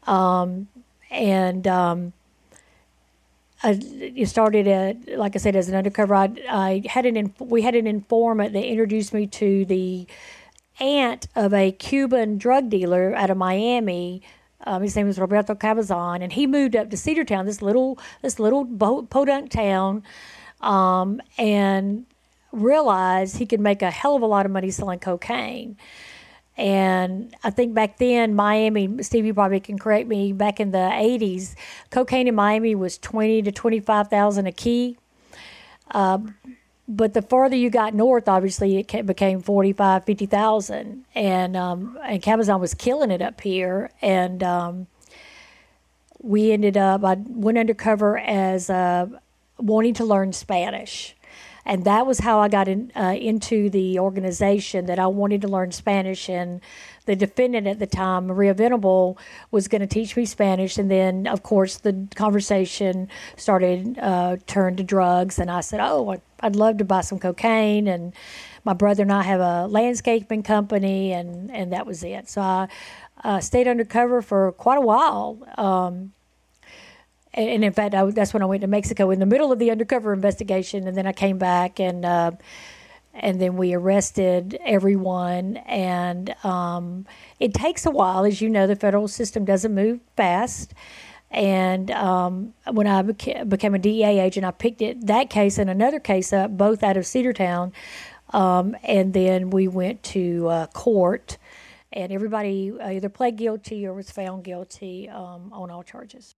Um, 0.05 0.68
and 1.11 1.66
um, 1.66 2.12
I 3.62 4.24
started 4.24 4.68
at, 4.68 5.18
like 5.18 5.34
I 5.34 5.38
said, 5.38 5.56
as 5.56 5.68
an 5.68 5.74
undercover. 5.74 6.14
I, 6.14 6.30
I 6.48 6.82
had 6.88 7.06
an 7.06 7.34
we 7.38 7.62
had 7.62 7.74
an 7.74 7.86
informant 7.86 8.52
that 8.52 8.64
introduced 8.64 9.12
me 9.12 9.26
to 9.26 9.64
the 9.64 10.06
aunt 10.80 11.26
of 11.34 11.52
a 11.52 11.72
Cuban 11.72 12.38
drug 12.38 12.70
dealer 12.70 13.14
out 13.14 13.30
of 13.30 13.36
Miami. 13.36 14.22
Um, 14.64 14.82
his 14.82 14.94
name 14.96 15.06
was 15.06 15.18
Roberto 15.18 15.54
Cabazon, 15.54 16.22
and 16.22 16.32
he 16.32 16.46
moved 16.46 16.76
up 16.76 16.90
to 16.90 16.96
Cedartown, 16.96 17.46
this 17.46 17.62
little 17.62 17.98
this 18.22 18.38
little 18.38 18.64
podunk 19.06 19.50
town, 19.50 20.02
um, 20.61 21.20
and 21.36 22.06
realized 22.52 23.38
he 23.38 23.46
could 23.46 23.61
make 23.61 23.82
a 23.82 23.90
hell 23.90 24.16
of 24.16 24.22
a 24.22 24.26
lot 24.26 24.46
of 24.46 24.52
money 24.52 24.70
selling 24.70 24.98
cocaine. 24.98 25.76
And 26.59 27.36
I 27.44 27.50
think 27.50 27.72
back 27.72 27.98
then, 27.98 28.34
Miami, 28.34 29.00
Steve, 29.04 29.24
you 29.24 29.32
probably 29.32 29.61
can 29.61 29.78
correct 29.78 30.09
me, 30.09 30.32
back 30.32 30.59
in 30.59 30.72
the 30.72 30.78
80s, 30.78 31.54
cocaine 31.90 32.26
in 32.26 32.34
Miami 32.34 32.74
was 32.74 32.98
20 32.98 33.42
to 33.42 33.52
25,000 33.52 34.46
a 34.46 34.52
key. 34.52 34.98
Um, 35.92 36.34
but 36.88 37.14
the 37.14 37.22
farther 37.22 37.54
you 37.54 37.70
got 37.70 37.94
north, 37.94 38.28
obviously, 38.28 38.78
it 38.78 39.06
became 39.06 39.40
45, 39.40 40.04
50,000. 40.04 41.04
And, 41.14 41.56
um, 41.56 41.96
and 42.04 42.20
Cabazon 42.20 42.59
was 42.59 42.74
killing 42.74 43.12
it 43.12 43.22
up 43.22 43.40
here. 43.40 43.90
And 44.02 44.42
um, 44.42 44.88
we 46.20 46.50
ended 46.50 46.76
up, 46.76 47.04
I 47.04 47.14
went 47.28 47.56
undercover 47.56 48.18
as 48.18 48.68
uh, 48.68 49.06
wanting 49.59 49.94
to 49.94 50.04
learn 50.04 50.32
Spanish 50.32 51.14
and 51.68 51.84
that 51.84 52.06
was 52.06 52.20
how 52.20 52.40
I 52.40 52.48
got 52.48 52.66
in, 52.66 52.90
uh, 52.96 53.14
into 53.20 53.68
the 53.68 53.98
organization 53.98 54.86
that 54.86 54.98
I 54.98 55.06
wanted 55.06 55.42
to 55.42 55.48
learn 55.48 55.70
Spanish. 55.70 56.30
And 56.30 56.62
the 57.04 57.14
defendant 57.14 57.66
at 57.66 57.78
the 57.78 57.86
time, 57.86 58.26
Maria 58.26 58.54
Venable, 58.54 59.18
was 59.50 59.68
going 59.68 59.82
to 59.82 59.86
teach 59.86 60.16
me 60.16 60.24
Spanish. 60.24 60.78
And 60.78 60.90
then, 60.90 61.26
of 61.26 61.42
course, 61.42 61.76
the 61.76 62.08
conversation 62.14 63.08
started 63.36 63.98
uh, 63.98 64.38
turned 64.46 64.78
to 64.78 64.82
drugs. 64.82 65.38
And 65.38 65.50
I 65.50 65.60
said, 65.60 65.80
"Oh, 65.80 66.16
I'd- 66.40 66.58
love 66.58 66.78
to 66.78 66.84
buy 66.84 67.02
some 67.02 67.18
cocaine." 67.18 67.86
And 67.86 68.14
my 68.64 68.72
brother 68.72 69.02
and 69.02 69.12
I 69.12 69.22
have 69.22 69.40
a 69.40 69.66
landscaping 69.66 70.42
company, 70.42 71.12
and 71.12 71.50
and 71.50 71.72
that 71.72 71.86
was 71.86 72.02
it. 72.02 72.30
So 72.30 72.40
I 72.40 72.68
uh, 73.24 73.40
stayed 73.40 73.68
undercover 73.68 74.22
for 74.22 74.52
quite 74.52 74.78
a 74.78 74.80
while. 74.80 75.38
Um, 75.58 76.12
and, 77.39 77.64
in 77.64 77.72
fact, 77.72 77.95
I, 77.95 78.05
that's 78.07 78.32
when 78.32 78.43
I 78.43 78.47
went 78.47 78.62
to 78.62 78.66
Mexico 78.66 79.11
in 79.11 79.20
the 79.20 79.26
middle 79.26 79.53
of 79.53 79.59
the 79.59 79.70
undercover 79.70 80.12
investigation, 80.12 80.89
and 80.89 80.97
then 80.97 81.07
I 81.07 81.12
came 81.12 81.39
back 81.39 81.78
and 81.78 82.05
uh, 82.05 82.32
and 83.14 83.41
then 83.41 83.57
we 83.57 83.74
arrested 83.74 84.59
everyone. 84.64 85.57
And 85.59 86.34
um, 86.45 87.07
it 87.41 87.55
takes 87.55 87.84
a 87.86 87.91
while, 87.91 88.24
as 88.24 88.41
you 88.41 88.49
know, 88.49 88.66
the 88.66 88.76
federal 88.76 89.09
system 89.09 89.45
doesn't 89.45 89.74
move 89.74 90.01
fast. 90.16 90.74
And 91.30 91.91
um, 91.91 92.55
when 92.70 92.86
I 92.86 93.03
beca- 93.03 93.49
became 93.49 93.74
a 93.74 93.78
DEA 93.78 94.20
agent, 94.20 94.47
I 94.47 94.51
picked 94.51 94.80
it 94.80 95.07
that 95.07 95.28
case 95.28 95.59
and 95.59 95.68
another 95.68 96.01
case 96.01 96.32
up, 96.32 96.57
both 96.57 96.82
out 96.82 96.97
of 96.97 97.05
Cedartown. 97.05 97.72
Um, 98.30 98.76
and 98.82 99.12
then 99.12 99.51
we 99.51 99.68
went 99.68 100.03
to 100.05 100.49
uh, 100.49 100.66
court, 100.68 101.39
and 101.93 102.12
everybody 102.12 102.72
either 102.82 103.09
pled 103.09 103.36
guilty 103.36 103.86
or 103.86 103.95
was 103.95 104.11
found 104.11 104.45
guilty 104.45 105.09
um, 105.09 105.53
on 105.53 105.70
all 105.70 105.82
charges. 105.82 106.34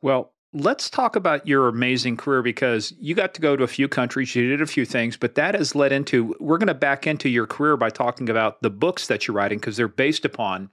Well, 0.00 0.32
let's 0.52 0.88
talk 0.88 1.16
about 1.16 1.46
your 1.46 1.68
amazing 1.68 2.16
career 2.16 2.42
because 2.42 2.94
you 2.98 3.14
got 3.14 3.34
to 3.34 3.40
go 3.40 3.56
to 3.56 3.64
a 3.64 3.68
few 3.68 3.88
countries, 3.88 4.34
you 4.34 4.48
did 4.48 4.62
a 4.62 4.66
few 4.66 4.84
things, 4.84 5.16
but 5.16 5.34
that 5.34 5.54
has 5.54 5.74
led 5.74 5.92
into 5.92 6.34
we're 6.40 6.58
going 6.58 6.68
to 6.68 6.74
back 6.74 7.06
into 7.06 7.28
your 7.28 7.46
career 7.46 7.76
by 7.76 7.90
talking 7.90 8.28
about 8.28 8.62
the 8.62 8.70
books 8.70 9.06
that 9.08 9.26
you're 9.26 9.34
writing 9.36 9.58
because 9.58 9.76
they're 9.76 9.88
based 9.88 10.24
upon 10.24 10.70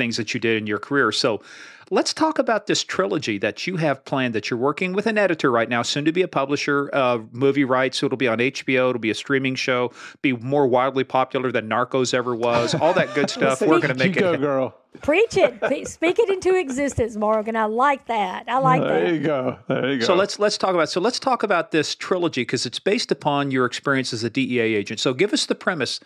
things 0.00 0.16
that 0.16 0.32
you 0.32 0.40
did 0.40 0.56
in 0.56 0.66
your 0.66 0.78
career. 0.78 1.12
So 1.12 1.42
let's 1.90 2.14
talk 2.14 2.38
about 2.38 2.66
this 2.66 2.82
trilogy 2.82 3.36
that 3.36 3.66
you 3.66 3.76
have 3.76 4.02
planned 4.06 4.34
that 4.34 4.48
you're 4.48 4.58
working 4.58 4.94
with 4.94 5.06
an 5.06 5.18
editor 5.18 5.50
right 5.50 5.68
now, 5.68 5.82
soon 5.82 6.06
to 6.06 6.12
be 6.12 6.22
a 6.22 6.28
publisher 6.28 6.88
of 6.88 7.34
movie 7.34 7.64
rights. 7.64 7.98
So 7.98 8.06
it'll 8.06 8.16
be 8.16 8.26
on 8.28 8.38
HBO, 8.38 8.88
it'll 8.88 8.98
be 8.98 9.10
a 9.10 9.14
streaming 9.14 9.56
show, 9.56 9.92
be 10.22 10.32
more 10.32 10.66
wildly 10.66 11.04
popular 11.04 11.52
than 11.52 11.68
Narcos 11.68 12.14
ever 12.14 12.34
was, 12.34 12.74
all 12.74 12.94
that 12.94 13.14
good 13.14 13.28
stuff. 13.36 13.60
We're 13.60 13.80
going 13.80 13.88
to 13.88 13.94
make 13.94 14.16
you 14.16 14.28
it. 14.28 14.32
Go, 14.32 14.38
girl. 14.38 14.74
Preach 15.02 15.36
it. 15.36 15.86
Speak 15.86 16.18
it 16.18 16.30
into 16.30 16.56
existence, 16.56 17.14
Morgan. 17.14 17.54
I 17.56 17.66
like 17.66 18.06
that. 18.06 18.44
I 18.48 18.58
like 18.58 18.80
there 18.80 18.90
that. 18.90 19.04
There 19.04 19.14
you 19.14 19.20
go. 19.20 19.58
There 19.68 19.92
you 19.92 19.98
go. 20.00 20.06
So 20.06 20.14
let's 20.14 20.40
let's 20.40 20.58
talk 20.58 20.74
about 20.74 20.90
so 20.90 21.00
let's 21.00 21.20
talk 21.20 21.44
about 21.44 21.70
this 21.70 21.94
trilogy 21.94 22.42
because 22.42 22.66
it's 22.66 22.80
based 22.80 23.12
upon 23.12 23.52
your 23.52 23.66
experience 23.66 24.12
as 24.12 24.24
a 24.24 24.30
DEA 24.30 24.74
agent. 24.74 24.98
So 24.98 25.14
give 25.14 25.32
us 25.32 25.46
the 25.46 25.54
premise 25.54 26.00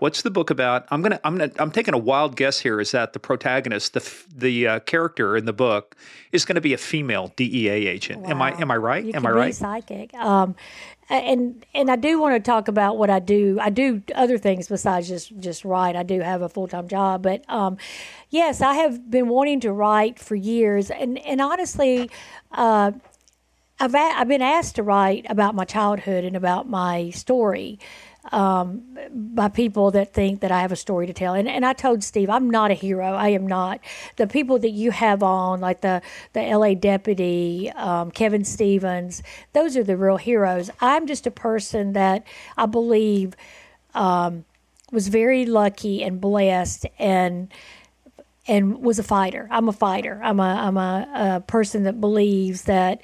What's 0.00 0.22
the 0.22 0.30
book 0.30 0.48
about? 0.48 0.86
I'm 0.90 1.02
gonna 1.02 1.20
I'm 1.24 1.36
gonna 1.36 1.52
I'm 1.58 1.70
taking 1.70 1.92
a 1.92 1.98
wild 1.98 2.34
guess 2.34 2.58
here. 2.58 2.80
Is 2.80 2.90
that 2.92 3.12
the 3.12 3.18
protagonist, 3.18 3.92
the 3.92 4.12
the 4.34 4.66
uh, 4.66 4.80
character 4.80 5.36
in 5.36 5.44
the 5.44 5.52
book, 5.52 5.94
is 6.32 6.46
going 6.46 6.54
to 6.54 6.62
be 6.62 6.72
a 6.72 6.78
female 6.78 7.32
DEA 7.36 7.86
agent? 7.86 8.22
Wow. 8.22 8.30
Am 8.30 8.42
I 8.42 8.52
am 8.60 8.70
I 8.70 8.76
right? 8.78 9.04
You 9.04 9.12
am 9.14 9.26
I 9.26 9.30
right? 9.30 9.54
Psychic. 9.54 10.14
Um, 10.14 10.56
and 11.10 11.66
and 11.74 11.90
I 11.90 11.96
do 11.96 12.18
want 12.18 12.34
to 12.34 12.40
talk 12.40 12.68
about 12.68 12.96
what 12.96 13.10
I 13.10 13.18
do. 13.18 13.58
I 13.60 13.68
do 13.68 14.02
other 14.14 14.38
things 14.38 14.68
besides 14.68 15.06
just 15.06 15.38
just 15.38 15.66
write. 15.66 15.96
I 15.96 16.02
do 16.02 16.20
have 16.20 16.40
a 16.40 16.48
full 16.48 16.66
time 16.66 16.88
job, 16.88 17.22
but 17.22 17.44
um, 17.50 17.76
yes, 18.30 18.62
I 18.62 18.74
have 18.74 19.10
been 19.10 19.28
wanting 19.28 19.60
to 19.60 19.72
write 19.72 20.18
for 20.18 20.34
years. 20.34 20.90
And 20.90 21.18
and 21.18 21.42
honestly, 21.42 22.10
uh, 22.52 22.92
I've 23.78 23.94
a- 23.94 23.98
I've 24.16 24.28
been 24.28 24.42
asked 24.42 24.76
to 24.76 24.82
write 24.82 25.26
about 25.28 25.54
my 25.54 25.66
childhood 25.66 26.24
and 26.24 26.36
about 26.36 26.70
my 26.70 27.10
story 27.10 27.78
um, 28.32 28.82
by 29.10 29.48
people 29.48 29.90
that 29.92 30.12
think 30.12 30.40
that 30.40 30.52
I 30.52 30.60
have 30.60 30.72
a 30.72 30.76
story 30.76 31.06
to 31.06 31.12
tell. 31.12 31.34
And, 31.34 31.48
and 31.48 31.64
I 31.64 31.72
told 31.72 32.04
Steve, 32.04 32.30
I'm 32.30 32.50
not 32.50 32.70
a 32.70 32.74
hero. 32.74 33.14
I 33.14 33.28
am 33.30 33.46
not. 33.46 33.80
The 34.16 34.26
people 34.26 34.58
that 34.58 34.70
you 34.70 34.90
have 34.90 35.22
on, 35.22 35.60
like 35.60 35.80
the, 35.80 36.02
the 36.32 36.40
LA 36.40 36.74
deputy, 36.74 37.70
um, 37.70 38.10
Kevin 38.10 38.44
Stevens, 38.44 39.22
those 39.52 39.76
are 39.76 39.84
the 39.84 39.96
real 39.96 40.16
heroes. 40.16 40.70
I'm 40.80 41.06
just 41.06 41.26
a 41.26 41.30
person 41.30 41.92
that 41.94 42.26
I 42.56 42.66
believe 42.66 43.34
um, 43.94 44.44
was 44.92 45.08
very 45.08 45.46
lucky 45.46 46.02
and 46.02 46.20
blessed 46.20 46.86
and 46.98 47.52
and 48.48 48.82
was 48.82 48.98
a 48.98 49.02
fighter. 49.02 49.46
I'm 49.50 49.68
a 49.68 49.72
fighter. 49.72 50.20
I'm 50.22 50.40
a 50.40 50.42
I'm 50.42 50.76
a, 50.76 51.36
a 51.36 51.40
person 51.40 51.84
that 51.84 52.00
believes 52.00 52.62
that 52.62 53.00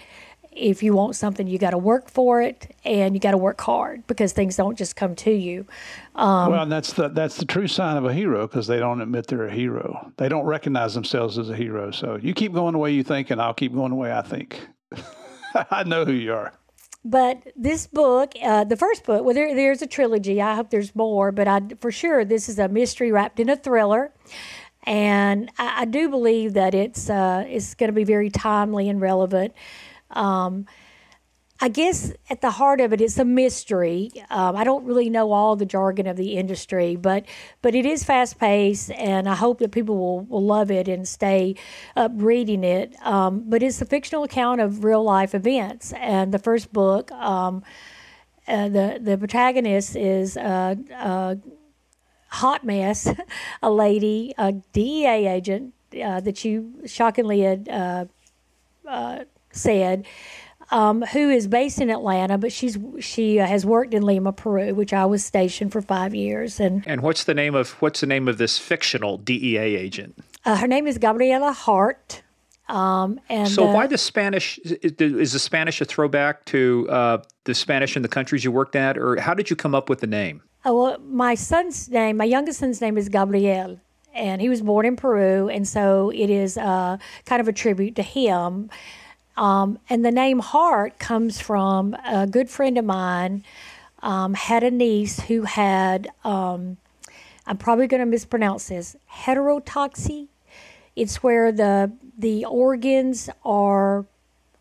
if 0.57 0.83
you 0.83 0.95
want 0.95 1.15
something, 1.15 1.47
you 1.47 1.59
got 1.59 1.71
to 1.71 1.79
work 1.79 2.11
for 2.11 2.41
it, 2.41 2.75
and 2.85 3.15
you 3.15 3.21
got 3.21 3.33
to 3.33 3.37
work 3.37 3.61
hard 3.61 4.07
because 4.07 4.33
things 4.33 4.57
don't 4.57 4.77
just 4.77 4.97
come 4.97 5.15
to 5.17 5.31
you. 5.31 5.67
Um, 6.15 6.51
well, 6.51 6.63
and 6.63 6.73
that's 6.73 6.95
the 6.95 7.09
that's 7.09 7.37
the 7.37 7.45
true 7.45 7.69
sign 7.69 7.97
of 7.97 8.05
a 8.05 8.13
hero 8.13 8.47
because 8.47 8.67
they 8.67 8.79
don't 8.79 9.01
admit 9.01 9.27
they're 9.27 9.47
a 9.47 9.53
hero. 9.53 10.13
They 10.17 10.29
don't 10.29 10.47
recognize 10.47 10.95
themselves 10.95 11.39
as 11.39 11.51
a 11.51 11.57
hero. 11.57 11.91
So 11.91 12.17
you 12.17 12.35
keep 12.35 12.53
going 12.53 12.73
the 12.73 12.79
way 12.79 12.93
you 12.93 13.05
think, 13.05 13.31
and 13.31 13.41
I'll 13.41 13.55
keep 13.55 13.75
going 13.75 13.91
the 13.91 13.97
way 13.97 14.13
I 14.13 14.23
think. 14.23 14.67
I 15.71 15.85
know 15.85 16.05
who 16.05 16.13
you 16.13 16.33
are. 16.33 16.53
But 17.05 17.53
this 17.55 17.87
book, 17.87 18.33
uh, 18.43 18.65
the 18.65 18.77
first 18.77 19.05
book, 19.05 19.25
well, 19.25 19.35
there, 19.35 19.55
there's 19.55 19.81
a 19.81 19.87
trilogy. 19.87 20.43
I 20.43 20.57
hope 20.57 20.71
there's 20.71 20.95
more, 20.97 21.31
but 21.31 21.47
I 21.47 21.61
for 21.81 21.93
sure 21.93 22.25
this 22.25 22.49
is 22.49 22.59
a 22.59 22.69
mystery 22.69 23.13
wrapped 23.13 23.39
in 23.39 23.49
a 23.49 23.57
thriller. 23.57 24.11
And 24.83 25.51
I, 25.59 25.83
I 25.83 25.85
do 25.85 26.09
believe 26.09 26.55
that 26.55 26.75
it's 26.75 27.11
uh, 27.11 27.45
it's 27.47 27.75
going 27.75 27.89
to 27.89 27.95
be 27.95 28.05
very 28.05 28.31
timely 28.31 28.89
and 28.89 29.01
relevant. 29.01 29.55
Um, 30.11 30.67
I 31.59 31.69
guess 31.71 32.13
at 32.29 32.43
the 32.43 32.51
heart 32.51 32.81
of 32.83 32.93
it, 32.93 33.01
it's 33.01 33.19
a 33.19 33.25
mystery. 33.25 34.11
Um, 34.29 34.57
I 34.57 34.65
don't 34.65 34.85
really 34.85 35.09
know 35.09 35.33
all 35.33 35.57
the 35.57 35.65
jargon 35.65 36.07
of 36.07 36.17
the 36.17 36.37
industry, 36.37 36.97
but 36.97 37.25
but 37.63 37.75
it 37.75 37.87
is 37.87 38.05
fast 38.05 38.39
paced, 38.39 38.91
and 38.91 39.27
I 39.27 39.35
hope 39.35 39.61
that 39.61 39.71
people 39.71 39.97
will, 39.97 40.21
will 40.21 40.45
love 40.45 40.71
it 40.71 40.87
and 40.87 41.09
stay 41.09 41.55
up 41.97 42.13
reading 42.15 42.63
it. 42.63 42.95
Um, 43.03 43.45
but 43.47 43.63
it's 43.63 43.81
a 43.81 43.87
fictional 43.87 44.25
account 44.25 44.61
of 44.61 44.85
real 44.85 45.03
life 45.03 45.35
events, 45.35 45.95
and 45.95 46.33
the 46.33 46.39
first 46.39 46.73
book, 46.75 47.11
um, 47.13 47.63
uh, 48.47 48.69
the 48.69 48.99
the 49.01 49.17
protagonist 49.17 49.97
is 49.97 50.37
a, 50.37 50.77
a 50.93 51.39
hot 52.29 52.65
mess, 52.65 53.09
a 53.63 53.71
lady, 53.71 54.35
a 54.37 54.53
DEA 54.53 55.27
agent 55.27 55.73
uh, 56.05 56.21
that 56.21 56.45
you 56.45 56.83
shockingly 56.85 57.41
had. 57.41 57.69
Uh, 57.69 58.05
uh 58.87 59.25
said, 59.57 60.07
um, 60.71 61.03
who 61.03 61.31
is 61.31 61.47
based 61.47 61.81
in 61.81 61.91
Atlanta, 61.91 62.39
but 62.39 62.53
she's 62.53 62.77
she 63.01 63.39
uh, 63.39 63.47
has 63.47 63.65
worked 63.65 63.95
in 63.95 64.03
Lima, 64.03 64.33
Peru, 64.33 64.75
which 64.75 64.93
I 64.93 65.07
was 65.07 65.25
stationed 65.25 65.73
for 65.73 65.81
five 65.81 66.15
years. 66.15 66.59
And 66.59 66.87
and 66.87 67.03
what's 67.03 67.25
the 67.25 67.35
name 67.35 67.55
of 67.55 67.71
what's 67.83 68.01
the 68.01 68.07
name 68.07 68.29
of 68.29 68.39
this 68.39 68.59
fictional 68.59 69.19
DEA 69.19 69.59
agent? 69.59 70.19
Uh, 70.45 70.57
her 70.57 70.67
name 70.67 70.87
is 70.87 70.99
Gabriela 70.99 71.53
Hart. 71.53 72.23
Um, 72.69 73.21
and 73.29 73.49
so, 73.49 73.69
uh, 73.69 73.73
why 73.73 73.87
the 73.87 73.99
Spanish? 73.99 74.59
Is 74.59 75.33
the 75.33 75.39
Spanish 75.39 75.81
a 75.81 75.85
throwback 75.85 76.45
to 76.47 76.89
uh, 76.91 77.19
the 77.45 77.55
Spanish 77.55 77.97
in 77.97 78.03
the 78.03 78.09
countries 78.09 78.43
you 78.43 78.51
worked 78.51 78.75
at, 78.75 78.99
or 78.99 79.21
how 79.21 79.35
did 79.35 79.51
you 79.51 79.57
come 79.57 79.75
up 79.75 79.89
with 79.89 80.01
the 80.01 80.09
name? 80.09 80.43
Oh, 80.65 80.83
well, 80.83 80.99
my 80.99 81.37
son's 81.37 81.89
name, 81.89 82.17
my 82.17 82.25
youngest 82.25 82.59
son's 82.59 82.81
name 82.81 82.99
is 82.99 83.09
Gabriel, 83.09 83.79
and 84.13 84.41
he 84.41 84.49
was 84.49 84.63
born 84.63 84.85
in 84.85 84.97
Peru, 84.97 85.49
and 85.49 85.69
so 85.69 86.11
it 86.11 86.29
is 86.29 86.59
uh, 86.59 86.97
kind 87.25 87.41
of 87.41 87.47
a 87.47 87.53
tribute 87.53 87.95
to 87.97 88.03
him. 88.03 88.69
Um, 89.37 89.79
and 89.91 90.05
the 90.05 90.11
name 90.11 90.39
Hart 90.39 90.99
comes 90.99 91.41
from 91.41 91.95
a 92.07 92.27
good 92.27 92.49
friend 92.49 92.79
of 92.79 92.85
mine 92.85 93.45
um, 94.03 94.35
had 94.35 94.63
a 94.63 94.71
niece 94.71 95.21
who 95.21 95.43
had, 95.43 96.09
um, 96.25 96.77
I'm 97.47 97.59
probably 97.59 97.87
going 97.87 98.01
to 98.01 98.07
mispronounce 98.07 98.69
this, 98.69 98.97
heterotaxy. 99.13 100.29
It's 100.95 101.23
where 101.23 101.53
the 101.53 101.93
the 102.19 102.47
organs 102.47 103.29
are 103.45 104.07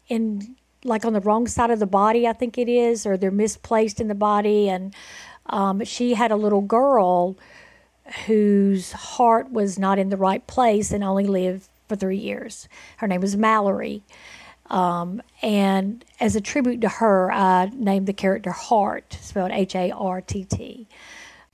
in 0.09 0.57
like 0.83 1.05
on 1.05 1.13
the 1.13 1.21
wrong 1.21 1.47
side 1.47 1.71
of 1.71 1.79
the 1.79 1.85
body, 1.85 2.27
I 2.27 2.33
think 2.33 2.57
it 2.57 2.69
is, 2.69 3.05
or 3.05 3.17
they're 3.17 3.31
misplaced 3.31 3.99
in 3.99 4.07
the 4.07 4.15
body. 4.15 4.69
And 4.69 4.93
um, 5.47 5.83
she 5.83 6.13
had 6.13 6.31
a 6.31 6.35
little 6.35 6.61
girl 6.61 7.37
whose 8.27 8.91
heart 8.91 9.51
was 9.51 9.79
not 9.79 9.97
in 9.97 10.09
the 10.09 10.17
right 10.17 10.45
place 10.45 10.91
and 10.91 11.03
only 11.03 11.25
lived 11.25 11.67
for 11.87 11.95
three 11.95 12.17
years. 12.17 12.67
Her 12.97 13.07
name 13.07 13.21
was 13.21 13.35
Mallory. 13.35 14.03
Um, 14.69 15.21
and 15.41 16.03
as 16.19 16.35
a 16.35 16.41
tribute 16.41 16.81
to 16.81 16.89
her, 16.89 17.31
I 17.31 17.71
named 17.73 18.07
the 18.07 18.13
character 18.13 18.51
Hart, 18.51 19.17
spelled 19.21 19.51
H 19.51 19.75
A 19.75 19.91
R 19.91 20.21
T 20.21 20.43
T. 20.43 20.87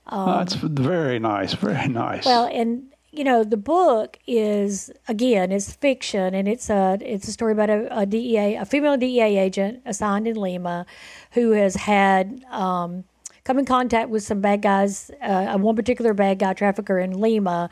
Um, 0.06 0.38
That's 0.38 0.54
very 0.54 1.18
nice, 1.18 1.54
very 1.54 1.88
nice. 1.88 2.24
Well, 2.24 2.46
and 2.46 2.92
you 3.10 3.24
know, 3.24 3.44
the 3.44 3.58
book 3.58 4.18
is 4.26 4.90
again, 5.06 5.52
it's 5.52 5.72
fiction, 5.72 6.34
and 6.34 6.48
it's 6.48 6.70
a 6.70 6.98
it's 7.00 7.28
a 7.28 7.32
story 7.32 7.52
about 7.52 7.70
a, 7.70 8.00
a 8.00 8.06
DEA, 8.06 8.56
a 8.56 8.64
female 8.64 8.96
DEA 8.96 9.38
agent 9.38 9.82
assigned 9.84 10.26
in 10.26 10.36
Lima, 10.36 10.86
who 11.32 11.50
has 11.50 11.76
had 11.76 12.42
um, 12.50 13.04
come 13.44 13.58
in 13.58 13.66
contact 13.66 14.08
with 14.08 14.22
some 14.22 14.40
bad 14.40 14.62
guys, 14.62 15.10
uh, 15.20 15.58
one 15.58 15.76
particular 15.76 16.14
bad 16.14 16.38
guy 16.38 16.54
trafficker 16.54 16.98
in 16.98 17.20
Lima, 17.20 17.68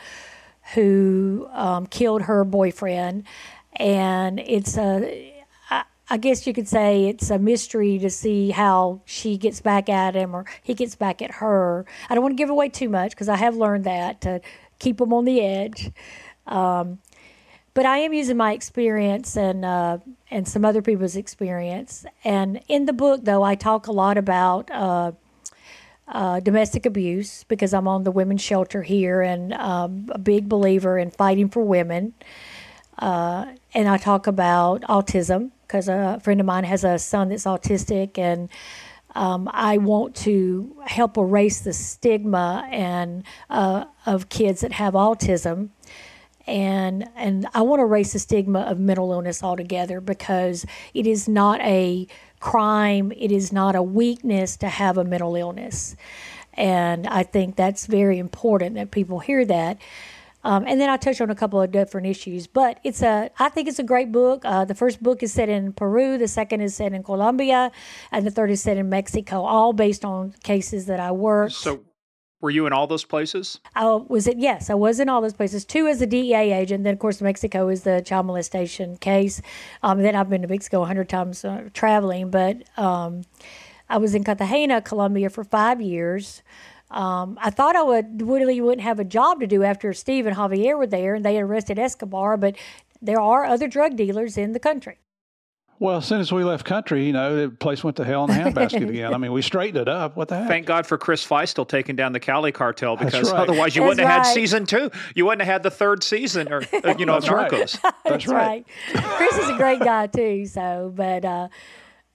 who 0.74 1.48
um, 1.52 1.86
killed 1.86 2.22
her 2.22 2.44
boyfriend, 2.44 3.24
and 3.76 4.40
it's 4.40 4.76
a 4.76 5.29
I 6.12 6.16
guess 6.16 6.44
you 6.44 6.52
could 6.52 6.66
say 6.66 7.06
it's 7.06 7.30
a 7.30 7.38
mystery 7.38 7.96
to 8.00 8.10
see 8.10 8.50
how 8.50 9.00
she 9.04 9.36
gets 9.36 9.60
back 9.60 9.88
at 9.88 10.16
him 10.16 10.34
or 10.34 10.44
he 10.60 10.74
gets 10.74 10.96
back 10.96 11.22
at 11.22 11.30
her. 11.34 11.86
I 12.08 12.14
don't 12.14 12.22
want 12.22 12.32
to 12.32 12.36
give 12.36 12.50
away 12.50 12.68
too 12.68 12.88
much 12.88 13.12
because 13.12 13.28
I 13.28 13.36
have 13.36 13.54
learned 13.56 13.84
that 13.84 14.20
to 14.22 14.40
keep 14.80 14.98
them 14.98 15.12
on 15.12 15.24
the 15.24 15.40
edge. 15.40 15.92
Um, 16.48 16.98
but 17.74 17.86
I 17.86 17.98
am 17.98 18.12
using 18.12 18.36
my 18.36 18.52
experience 18.52 19.36
and 19.36 19.64
uh, 19.64 19.98
and 20.32 20.48
some 20.48 20.64
other 20.64 20.82
people's 20.82 21.14
experience. 21.14 22.04
And 22.24 22.60
in 22.66 22.86
the 22.86 22.92
book, 22.92 23.24
though, 23.24 23.44
I 23.44 23.54
talk 23.54 23.86
a 23.86 23.92
lot 23.92 24.18
about 24.18 24.68
uh, 24.72 25.12
uh, 26.08 26.40
domestic 26.40 26.86
abuse 26.86 27.44
because 27.44 27.72
I'm 27.72 27.86
on 27.86 28.02
the 28.02 28.10
women's 28.10 28.42
shelter 28.42 28.82
here 28.82 29.22
and 29.22 29.52
um, 29.52 30.06
a 30.10 30.18
big 30.18 30.48
believer 30.48 30.98
in 30.98 31.12
fighting 31.12 31.48
for 31.48 31.62
women. 31.62 32.14
Uh, 32.98 33.52
and 33.72 33.88
I 33.88 33.96
talk 33.96 34.26
about 34.26 34.82
autism 34.82 35.52
because 35.70 35.88
a 35.88 36.18
friend 36.20 36.40
of 36.40 36.46
mine 36.46 36.64
has 36.64 36.82
a 36.82 36.98
son 36.98 37.28
that's 37.28 37.44
autistic, 37.44 38.18
and 38.18 38.48
um, 39.14 39.48
I 39.52 39.78
want 39.78 40.16
to 40.16 40.76
help 40.84 41.16
erase 41.16 41.60
the 41.60 41.72
stigma 41.72 42.66
and 42.72 43.22
uh, 43.48 43.84
of 44.04 44.28
kids 44.28 44.62
that 44.62 44.72
have 44.72 44.94
autism, 44.94 45.68
and 46.44 47.08
and 47.14 47.46
I 47.54 47.62
want 47.62 47.78
to 47.78 47.84
erase 47.84 48.14
the 48.14 48.18
stigma 48.18 48.62
of 48.62 48.80
mental 48.80 49.12
illness 49.12 49.44
altogether 49.44 50.00
because 50.00 50.66
it 50.92 51.06
is 51.06 51.28
not 51.28 51.60
a 51.60 52.08
crime, 52.40 53.12
it 53.16 53.30
is 53.30 53.52
not 53.52 53.76
a 53.76 53.82
weakness 53.82 54.56
to 54.56 54.68
have 54.68 54.98
a 54.98 55.04
mental 55.04 55.36
illness, 55.36 55.94
and 56.54 57.06
I 57.06 57.22
think 57.22 57.54
that's 57.54 57.86
very 57.86 58.18
important 58.18 58.74
that 58.74 58.90
people 58.90 59.20
hear 59.20 59.44
that. 59.44 59.78
Um, 60.42 60.64
and 60.66 60.80
then 60.80 60.88
I 60.88 60.96
touch 60.96 61.20
on 61.20 61.30
a 61.30 61.34
couple 61.34 61.60
of 61.60 61.70
different 61.70 62.06
issues, 62.06 62.46
but 62.46 62.80
it's 62.84 63.02
a 63.02 63.30
I 63.38 63.48
think 63.48 63.68
it's 63.68 63.78
a 63.78 63.84
great 63.84 64.10
book. 64.10 64.42
Uh, 64.44 64.64
the 64.64 64.74
first 64.74 65.02
book 65.02 65.22
is 65.22 65.32
set 65.32 65.48
in 65.48 65.72
Peru, 65.72 66.18
the 66.18 66.28
second 66.28 66.60
is 66.62 66.74
set 66.74 66.92
in 66.92 67.02
Colombia, 67.02 67.70
and 68.10 68.26
the 68.26 68.30
third 68.30 68.50
is 68.50 68.62
set 68.62 68.76
in 68.76 68.88
Mexico, 68.88 69.42
all 69.44 69.72
based 69.72 70.04
on 70.04 70.34
cases 70.42 70.86
that 70.86 71.00
I 71.00 71.12
worked. 71.12 71.52
So, 71.52 71.84
were 72.40 72.50
you 72.50 72.66
in 72.66 72.72
all 72.72 72.86
those 72.86 73.04
places? 73.04 73.60
I 73.74 73.84
was 73.86 74.26
it. 74.26 74.38
Yes, 74.38 74.70
I 74.70 74.74
was 74.74 74.98
in 74.98 75.10
all 75.10 75.20
those 75.20 75.34
places. 75.34 75.66
Two 75.66 75.86
as 75.86 76.00
a 76.00 76.06
DEA 76.06 76.52
agent. 76.52 76.84
Then, 76.84 76.94
of 76.94 76.98
course, 76.98 77.20
Mexico 77.20 77.68
is 77.68 77.82
the 77.82 78.00
child 78.00 78.26
molestation 78.26 78.96
case. 78.96 79.42
Um, 79.82 80.00
then 80.00 80.16
I've 80.16 80.30
been 80.30 80.40
to 80.42 80.48
Mexico 80.48 80.82
a 80.82 80.86
hundred 80.86 81.10
times 81.10 81.44
uh, 81.44 81.68
traveling, 81.74 82.30
but 82.30 82.56
um, 82.78 83.24
I 83.90 83.98
was 83.98 84.14
in 84.14 84.24
Cartagena, 84.24 84.80
Colombia, 84.80 85.28
for 85.28 85.44
five 85.44 85.82
years. 85.82 86.42
Um, 86.90 87.38
I 87.40 87.50
thought 87.50 87.76
I 87.76 87.82
would 87.82 88.22
really 88.22 88.60
wouldn't 88.60 88.82
have 88.82 88.98
a 88.98 89.04
job 89.04 89.40
to 89.40 89.46
do 89.46 89.62
after 89.62 89.92
Steve 89.92 90.26
and 90.26 90.36
Javier 90.36 90.76
were 90.76 90.86
there 90.86 91.14
and 91.14 91.24
they 91.24 91.38
arrested 91.38 91.78
Escobar, 91.78 92.36
but 92.36 92.56
there 93.00 93.20
are 93.20 93.44
other 93.44 93.68
drug 93.68 93.96
dealers 93.96 94.36
in 94.36 94.52
the 94.52 94.58
country. 94.58 94.98
Well, 95.80 95.96
as 95.96 96.04
soon 96.04 96.20
as 96.20 96.30
we 96.30 96.44
left 96.44 96.66
country, 96.66 97.06
you 97.06 97.12
know, 97.14 97.34
the 97.36 97.50
place 97.50 97.82
went 97.82 97.96
to 97.96 98.04
hell 98.04 98.24
in 98.24 98.30
a 98.30 98.34
handbasket 98.34 98.86
again. 98.90 99.14
I 99.14 99.16
mean, 99.16 99.32
we 99.32 99.40
straightened 99.40 99.78
it 99.78 99.88
up. 99.88 100.14
What 100.14 100.28
the 100.28 100.36
heck? 100.36 100.46
Thank 100.46 100.66
God 100.66 100.86
for 100.86 100.98
Chris 100.98 101.26
Feistl 101.26 101.66
taking 101.66 101.96
down 101.96 102.12
the 102.12 102.20
Cali 102.20 102.52
cartel 102.52 102.96
because 102.96 103.32
right. 103.32 103.40
otherwise 103.40 103.74
you 103.74 103.80
That's 103.80 103.88
wouldn't 103.88 104.06
have 104.06 104.26
had 104.26 104.34
season 104.34 104.66
two. 104.66 104.90
You 105.14 105.24
wouldn't 105.24 105.40
have 105.40 105.50
had 105.50 105.62
the 105.62 105.70
third 105.70 106.04
season 106.04 106.52
or, 106.52 106.62
uh, 106.84 106.94
you 106.98 107.06
know, 107.06 107.16
of 107.16 107.22
That's 107.22 107.32
right. 107.32 107.50
Narcos. 107.50 107.94
That's 108.04 108.26
right. 108.26 108.66
Chris 108.92 109.38
is 109.38 109.48
a 109.48 109.56
great 109.56 109.80
guy 109.80 110.06
too. 110.08 110.44
So, 110.44 110.92
but 110.94 111.24
uh, 111.24 111.48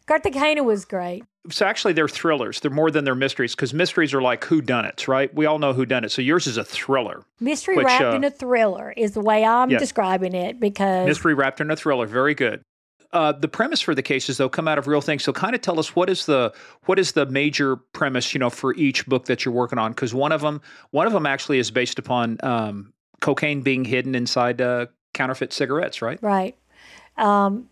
Cartagena 0.06 0.62
was 0.62 0.86
great. 0.86 1.24
So 1.50 1.66
actually, 1.66 1.94
they're 1.94 2.08
thrillers. 2.08 2.60
They're 2.60 2.72
more 2.72 2.92
than 2.92 3.04
they're 3.04 3.16
mysteries 3.16 3.56
because 3.56 3.74
mysteries 3.74 4.14
are 4.14 4.22
like 4.22 4.44
who 4.46 4.62
done 4.62 4.86
whodunits, 4.86 5.08
right? 5.08 5.34
We 5.34 5.46
all 5.46 5.60
know 5.60 5.74
whodunit. 5.74 6.12
So 6.12 6.22
yours 6.22 6.48
is 6.48 6.58
a 6.58 6.64
thriller. 6.64 7.24
Mystery 7.40 7.78
Which, 7.78 7.86
wrapped 7.86 8.04
uh, 8.04 8.16
in 8.16 8.24
a 8.24 8.32
thriller 8.32 8.94
is 8.96 9.14
the 9.14 9.22
way 9.22 9.44
I'm 9.46 9.70
Yes. 9.70 9.80
describing 9.80 10.34
it 10.34 10.60
because 10.60 11.06
Mystery 11.06 11.34
wrapped 11.34 11.62
in 11.62 11.72
a 11.72 11.76
thriller. 11.76 12.06
Very 12.06 12.34
good. 12.34 12.62
Uh, 13.12 13.32
the 13.32 13.48
premise 13.48 13.80
for 13.80 13.96
the 13.96 14.02
cases, 14.02 14.38
though, 14.38 14.50
come 14.50 14.68
out 14.68 14.78
of 14.78 14.88
real 14.88 15.00
things. 15.00 15.24
So, 15.24 15.32
kind 15.32 15.56
of 15.56 15.62
tell 15.62 15.80
us 15.80 15.96
what 15.96 16.10
is 16.10 16.26
the 16.26 16.54
what 16.86 17.00
is 17.00 17.14
the 17.14 17.26
major 17.26 17.78
premise, 17.78 18.34
you 18.34 18.40
know, 18.40 18.50
for 18.50 18.76
each 18.76 19.06
book 19.06 19.26
that 19.26 19.46
you're 19.46 19.54
working 19.54 19.80
on? 19.80 19.92
Because 19.92 20.14
one 20.14 20.32
of 20.32 20.42
them, 20.42 20.62
one 20.92 21.08
of 21.08 21.14
them 21.14 21.26
actually 21.26 21.60
is 21.60 21.72
based 21.72 21.98
upon 21.98 22.38
um, 22.44 22.94
cocaine 23.22 23.62
being 23.62 23.86
hidden 23.86 24.16
inside 24.16 24.60
uh, 24.60 24.88
counterfeit 25.14 25.54
cigarettes, 25.54 26.02
right? 26.02 26.22
Right. 26.22 26.58
Um, 27.18 27.70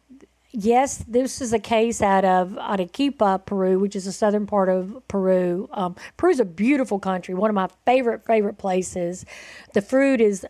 yes, 0.54 1.04
this 1.08 1.42
is 1.42 1.52
a 1.52 1.60
case 1.60 2.02
out 2.02 2.24
of 2.24 2.58
Arequipa, 2.58 3.42
Peru, 3.46 3.80
which 3.80 3.96
is 3.96 4.06
the 4.06 4.12
southern 4.12 4.46
part 4.46 4.70
of 4.70 5.02
Peru. 5.08 5.68
Um, 5.74 5.96
Peru's 6.16 6.40
a 6.40 6.46
beautiful 6.46 7.00
country, 7.00 7.34
one 7.34 7.50
of 7.50 7.56
my 7.56 7.68
favorite, 7.86 8.26
favorite 8.26 8.58
places. 8.58 9.26
The 9.74 9.82
fruit 9.82 10.22
is 10.22 10.46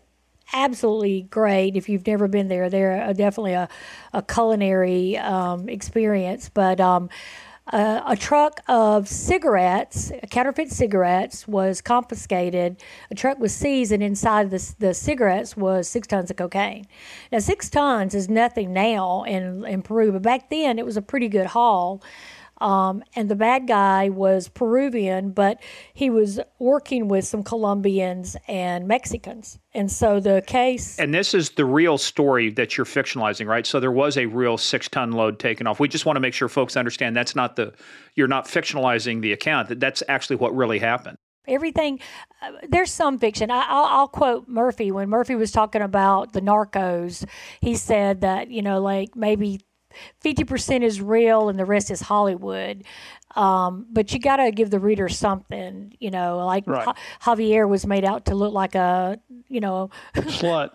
absolutely 0.52 1.22
great. 1.22 1.74
If 1.74 1.88
you've 1.88 2.06
never 2.06 2.28
been 2.28 2.48
there, 2.48 2.68
they're 2.68 3.02
uh, 3.02 3.12
definitely 3.14 3.54
a, 3.54 3.68
a 4.12 4.22
culinary 4.22 5.16
um, 5.16 5.68
experience. 5.68 6.50
But 6.50 6.80
um, 6.80 7.08
uh, 7.72 8.02
a 8.06 8.16
truck 8.16 8.60
of 8.68 9.08
cigarettes, 9.08 10.12
counterfeit 10.30 10.70
cigarettes, 10.70 11.48
was 11.48 11.80
confiscated. 11.80 12.82
A 13.10 13.14
truck 13.14 13.38
was 13.38 13.54
seized, 13.54 13.90
and 13.90 14.02
inside 14.02 14.50
the, 14.50 14.74
the 14.78 14.92
cigarettes 14.92 15.56
was 15.56 15.88
six 15.88 16.06
tons 16.06 16.30
of 16.30 16.36
cocaine. 16.36 16.86
Now, 17.32 17.38
six 17.38 17.70
tons 17.70 18.14
is 18.14 18.28
nothing 18.28 18.72
now 18.74 19.22
in, 19.22 19.64
in 19.64 19.80
Peru, 19.80 20.12
but 20.12 20.22
back 20.22 20.50
then 20.50 20.78
it 20.78 20.84
was 20.84 20.98
a 20.98 21.02
pretty 21.02 21.28
good 21.28 21.46
haul. 21.46 22.02
Um, 22.64 23.04
and 23.14 23.28
the 23.28 23.36
bad 23.36 23.68
guy 23.68 24.08
was 24.08 24.48
Peruvian, 24.48 25.32
but 25.32 25.60
he 25.92 26.08
was 26.08 26.40
working 26.58 27.08
with 27.08 27.26
some 27.26 27.42
Colombians 27.42 28.38
and 28.48 28.88
Mexicans. 28.88 29.58
And 29.74 29.92
so 29.92 30.18
the 30.18 30.42
case. 30.46 30.98
And 30.98 31.12
this 31.12 31.34
is 31.34 31.50
the 31.50 31.66
real 31.66 31.98
story 31.98 32.50
that 32.52 32.78
you're 32.78 32.86
fictionalizing, 32.86 33.46
right? 33.46 33.66
So 33.66 33.80
there 33.80 33.92
was 33.92 34.16
a 34.16 34.24
real 34.24 34.56
six 34.56 34.88
ton 34.88 35.12
load 35.12 35.38
taken 35.38 35.66
off. 35.66 35.78
We 35.78 35.88
just 35.88 36.06
want 36.06 36.16
to 36.16 36.20
make 36.20 36.32
sure 36.32 36.48
folks 36.48 36.74
understand 36.74 37.14
that's 37.14 37.36
not 37.36 37.56
the 37.56 37.74
you're 38.14 38.28
not 38.28 38.46
fictionalizing 38.46 39.20
the 39.20 39.32
account. 39.32 39.68
That 39.68 39.78
that's 39.78 40.02
actually 40.08 40.36
what 40.36 40.56
really 40.56 40.78
happened. 40.78 41.18
everything 41.46 42.00
uh, 42.40 42.52
there's 42.70 42.90
some 42.90 43.18
fiction 43.18 43.50
I, 43.50 43.66
I'll, 43.68 43.84
I'll 43.84 44.08
quote 44.08 44.48
murphy 44.48 44.90
when 44.90 45.10
murphy 45.10 45.34
was 45.34 45.52
talking 45.52 45.82
about 45.82 46.32
the 46.32 46.40
narcos 46.40 47.28
he 47.60 47.74
said 47.74 48.22
that 48.22 48.50
you 48.50 48.62
know 48.62 48.80
like 48.80 49.14
maybe 49.14 49.60
50% 50.24 50.82
is 50.82 51.00
real 51.00 51.48
and 51.48 51.58
the 51.58 51.64
rest 51.64 51.90
is 51.90 52.00
hollywood 52.00 52.84
um, 53.36 53.86
but 53.90 54.12
you 54.12 54.20
got 54.20 54.36
to 54.36 54.52
give 54.52 54.70
the 54.70 54.78
reader 54.78 55.08
something 55.08 55.94
you 56.00 56.10
know 56.10 56.44
like 56.46 56.66
Right. 56.66 56.86
Ja- 56.86 56.94
javier 57.34 57.68
was 57.68 57.86
made 57.86 58.04
out 58.04 58.26
to 58.26 58.34
look 58.34 58.52
like 58.54 58.74
a 58.74 59.18
you 59.48 59.60
know 59.60 59.90
Slut. 60.14 60.70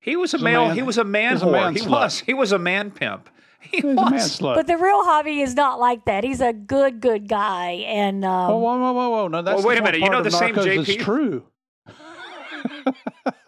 He 0.00 0.16
was 0.16 0.34
a 0.34 0.38
a 0.38 0.40
male. 0.42 0.66
man- 0.68 0.76
he 0.76 0.82
was 0.82 0.98
a 0.98 1.04
man 1.04 1.28
he 1.30 1.34
was 1.34 1.42
a 1.42 1.50
man 1.50 1.74
he 1.74 1.80
slut. 1.80 1.88
was. 1.90 2.20
He 2.20 2.34
was 2.34 2.52
a 2.52 2.58
man 2.58 2.90
pimp. 2.90 3.28
He 3.60 3.78
He's 3.78 3.84
a 3.84 3.88
was. 3.88 4.10
man 4.10 4.20
slut. 4.20 4.54
but 4.54 4.66
the 4.66 4.76
real 4.76 5.02
javi 5.04 5.42
is 5.42 5.54
not 5.54 5.80
like 5.80 6.04
that 6.04 6.22
he's 6.24 6.40
a 6.40 6.52
good 6.52 7.00
good 7.00 7.28
guy 7.28 7.70
and 7.86 8.24
um, 8.24 8.50
Whoa, 8.52 8.58
whoa, 8.58 8.78
whoa, 8.78 8.92
whoa, 8.92 9.08
whoa! 9.10 9.28
No, 9.28 9.42
that's 9.42 9.58
Well, 9.58 9.68
wait 9.68 9.78
a 9.78 9.82
minute. 9.82 10.00
You 10.00 10.10
know 10.10 10.22
the 10.22 10.30
same 10.30 10.54
Narcos 10.54 10.76
that's 10.76 10.88
JP? 10.88 11.00
true. 11.00 11.44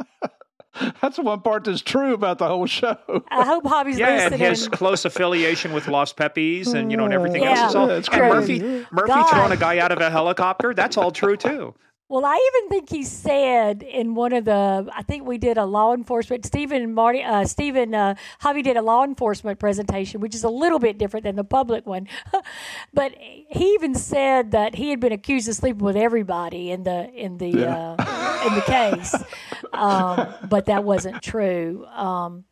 that's 1.01 1.17
the 1.17 1.23
one 1.23 1.41
part 1.41 1.65
that's 1.65 1.81
true 1.83 2.15
about 2.15 2.39
the 2.39 2.47
whole 2.49 2.67
show. 2.67 2.97
i 3.31 3.45
hope 3.45 3.65
javi's 3.65 3.99
Yeah, 3.99 4.09
and 4.09 4.31
listening 4.33 4.41
his 4.41 4.69
close 4.69 5.05
affiliation 5.05 5.73
with 5.73 5.89
Los 5.89 6.13
Pepes 6.13 6.69
and 6.73 6.91
you 6.91 6.97
know 6.97 7.05
and 7.05 7.15
everything 7.15 7.43
Yeah, 7.43 7.51
else. 7.51 7.67
It's 7.67 7.75
all, 7.75 7.87
that's 7.87 8.09
and 8.09 8.17
true. 8.17 8.29
Murphy 8.29 8.61
Murphy 8.91 9.09
God. 9.09 9.31
throwing 9.31 9.53
a 9.53 9.57
guy 9.57 9.79
out 9.79 9.93
of 9.93 9.99
a 10.01 10.11
helicopter. 10.11 10.75
That's 10.75 10.97
all 10.97 11.11
true 11.11 11.37
too. 11.37 11.75
Well, 12.11 12.25
I 12.25 12.35
even 12.35 12.69
think 12.71 12.91
he 12.91 13.05
said 13.05 13.85
in 13.85 14.17
one 14.17 14.33
of 14.33 14.45
the, 14.45 14.91
I 14.93 15.05
think 15.05 15.25
we 15.25 15.39
did 15.39 15.57
a 15.57 15.65
law 15.65 15.95
enforcement. 15.95 16.45
Stephen 16.45 16.83
and 16.83 16.93
Marty, 16.93 17.23
uh, 17.23 17.45
Stephen 17.45 17.95
uh, 17.95 18.17
Javi 18.43 18.65
did 18.65 18.77
a 18.77 18.83
law 18.83 19.05
enforcement 19.05 19.61
presentation, 19.61 20.21
which 20.21 20.35
is 20.35 20.43
a 20.43 20.49
little 20.49 20.81
bit 20.81 20.99
different 20.99 21.23
than 21.23 21.37
the 21.37 21.45
public 21.45 21.87
one. 21.87 22.09
but 22.93 23.15
he 23.17 23.75
even 23.75 23.95
said 23.95 24.51
that 24.51 24.75
he 24.75 24.91
had 24.91 24.99
been 24.99 25.13
accused 25.13 25.49
of 25.49 25.55
sleeping 25.55 25.85
with 25.85 25.95
everybody 25.95 26.73
in 26.73 26.83
the 26.83 27.09
in 27.15 27.39
the 27.39 27.65
uh, 27.65 28.45
in 28.45 28.55
the 28.57 28.63
case, 28.63 29.15
um, 29.73 30.35
but 30.49 30.67
that 30.67 30.83
wasn't 30.83 31.23
true. 31.23 31.87
Um, 31.95 32.43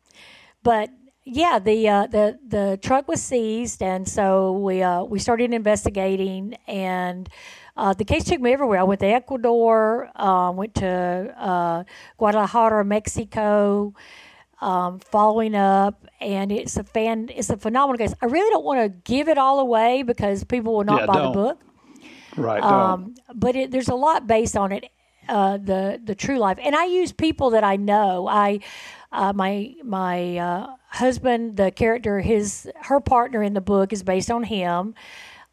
but 0.63 0.89
yeah, 1.25 1.59
the 1.59 1.89
uh, 1.89 2.07
the 2.07 2.39
the 2.47 2.79
truck 2.81 3.09
was 3.09 3.21
seized, 3.21 3.83
and 3.83 4.07
so 4.07 4.53
we 4.53 4.81
uh, 4.81 5.03
we 5.03 5.19
started 5.19 5.53
investigating, 5.53 6.55
and 6.65 7.29
uh, 7.79 7.93
the 7.93 8.05
case 8.05 8.25
took 8.25 8.41
me 8.41 8.53
everywhere. 8.53 8.79
I 8.79 8.83
went 8.83 8.99
to 9.01 9.07
Ecuador, 9.07 10.09
um, 10.15 10.57
went 10.57 10.75
to 10.75 10.87
uh, 11.37 11.83
Guadalajara, 12.17 12.85
Mexico, 12.85 13.93
um, 14.61 14.99
following 14.99 15.55
up, 15.55 16.05
and 16.19 16.51
it's 16.51 16.77
a 16.77 16.83
fan, 16.83 17.29
it's 17.33 17.49
a 17.49 17.57
phenomenal 17.57 17.97
case. 17.97 18.13
I 18.21 18.25
really 18.25 18.49
don't 18.51 18.65
want 18.65 18.79
to 18.81 18.89
give 19.11 19.29
it 19.29 19.37
all 19.37 19.59
away 19.59 20.03
because 20.03 20.43
people 20.43 20.75
will 20.75 20.83
not 20.83 20.99
Yeah, 20.99 21.05
buy 21.05 21.19
don't. 21.19 21.21
the 21.21 21.29
book 21.29 21.59
Right. 22.37 22.65
um, 22.65 23.15
but 23.33 23.55
it, 23.55 23.71
there's 23.71 23.89
a 23.89 23.95
lot 23.95 24.27
based 24.27 24.57
on 24.57 24.71
it, 24.71 24.85
uh, 25.27 25.57
the 25.57 25.99
the 26.03 26.15
true 26.15 26.37
life. 26.37 26.57
And 26.61 26.75
I 26.75 26.85
use 26.85 27.11
people 27.11 27.51
that 27.51 27.63
I 27.63 27.75
know. 27.77 28.27
I 28.27 28.59
uh, 29.11 29.33
my 29.33 29.75
my 29.83 30.37
uh, 30.37 30.67
husband, 30.89 31.57
the 31.57 31.71
character, 31.71 32.19
his 32.19 32.69
her 32.83 32.99
partner 32.99 33.43
in 33.43 33.53
the 33.53 33.61
book 33.61 33.93
is 33.93 34.03
based 34.03 34.31
on 34.31 34.43
him 34.43 34.95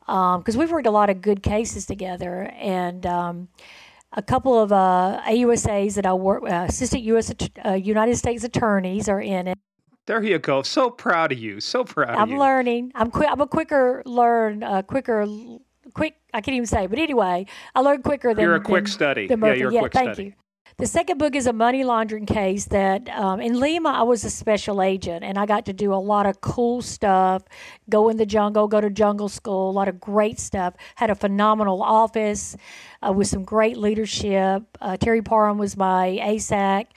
because 0.07 0.57
we've 0.57 0.71
worked 0.71 0.87
a 0.87 0.91
lot 0.91 1.11
of 1.11 1.21
good 1.21 1.43
cases 1.43 1.87
together 1.87 2.51
and. 2.57 3.05
Um, 3.07 3.49
a 4.13 4.23
couple 4.23 4.59
of 4.59 4.73
uh, 4.73 5.21
AUSAs 5.29 5.95
that 5.95 6.07
I 6.07 6.15
work, 6.15 6.43
uh, 6.45 6.65
assistant 6.69 7.03
U.S. 7.03 7.35
uh, 7.67 7.73
United 7.73 8.17
States 8.17 8.45
attorneys 8.45 9.11
are 9.11 9.21
in 9.21 9.49
it. 9.49 9.59
There 10.07 10.23
you 10.23 10.39
go. 10.39 10.63
So 10.63 10.89
proud 10.89 11.33
of 11.33 11.39
you. 11.39 11.61
So 11.61 11.85
proud 11.85 12.17
I'm 12.17 12.31
you. 12.31 12.39
learning. 12.39 12.93
I'm 12.95 13.11
quick. 13.11 13.29
I'm 13.31 13.41
a 13.41 13.47
quicker 13.47 14.03
learn. 14.07 14.63
Uh, 14.63 14.81
quicker, 14.83 15.27
quick. 15.93 16.15
I 16.33 16.41
can't 16.41 16.55
even 16.55 16.67
say. 16.67 16.87
But 16.87 16.99
anyway, 16.99 17.47
I 17.75 17.81
learn 17.81 18.03
quicker 18.03 18.33
than 18.33 18.45
You're 18.45 18.55
a 18.55 18.61
quick 18.61 18.85
than- 18.85 18.93
study. 18.93 19.27
than 19.27 19.41
Yeah, 19.43 19.53
you're 19.55 19.77
a 19.77 19.79
quick 19.81 19.93
thank 19.93 20.15
study. 20.15 20.29
you. 20.29 20.33
The 20.79 20.87
second 20.87 21.17
book 21.17 21.35
is 21.35 21.47
a 21.47 21.55
money 21.55 21.85
laundering 21.85 22.27
case 22.27 22.67
that 22.67 23.09
um, 23.09 23.41
in 23.41 23.59
Lima 23.59 23.89
I 23.89 24.03
was 24.03 24.25
a 24.25 24.31
special 24.31 24.83
agent 24.83 25.25
and 25.25 25.39
I 25.39 25.47
got 25.47 25.65
to 25.67 25.73
do 25.73 25.95
a 25.95 25.97
lot 25.97 26.27
of 26.27 26.43
cool 26.43 26.83
stuff. 26.83 27.45
Go 27.89 28.11
in 28.11 28.19
the 28.19 28.27
jungle, 28.27 28.69
go 28.69 28.83
to 28.83 28.91
jungle 28.91 29.31
school, 29.31 29.71
a 29.71 29.73
lot 29.73 29.89
of 29.89 29.99
great 29.99 30.39
stuff. 30.39 30.75
Had 30.97 31.09
a 31.09 31.15
phenomenal 31.15 31.83
office 31.83 32.59
uh, 33.03 33.11
with 33.11 33.27
some 33.27 33.43
great 33.43 33.79
leadership. 33.79 34.65
Uh, 34.79 34.99
Terry 34.99 35.23
Parham 35.23 35.57
was 35.57 35.79
my 35.79 36.19
ASAC. 36.23 36.89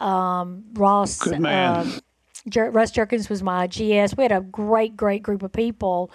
Um, 0.00 0.64
Ross 0.72 1.20
Good 1.20 1.38
man. 1.38 1.76
um, 1.76 2.00
Jer- 2.48 2.72
Russ 2.72 2.90
Jerkins 2.90 3.30
was 3.30 3.40
my 3.40 3.68
GS. 3.68 4.16
We 4.16 4.24
had 4.24 4.32
a 4.32 4.40
great, 4.40 4.96
great 4.96 5.22
group 5.22 5.44
of 5.44 5.52
people. 5.52 6.10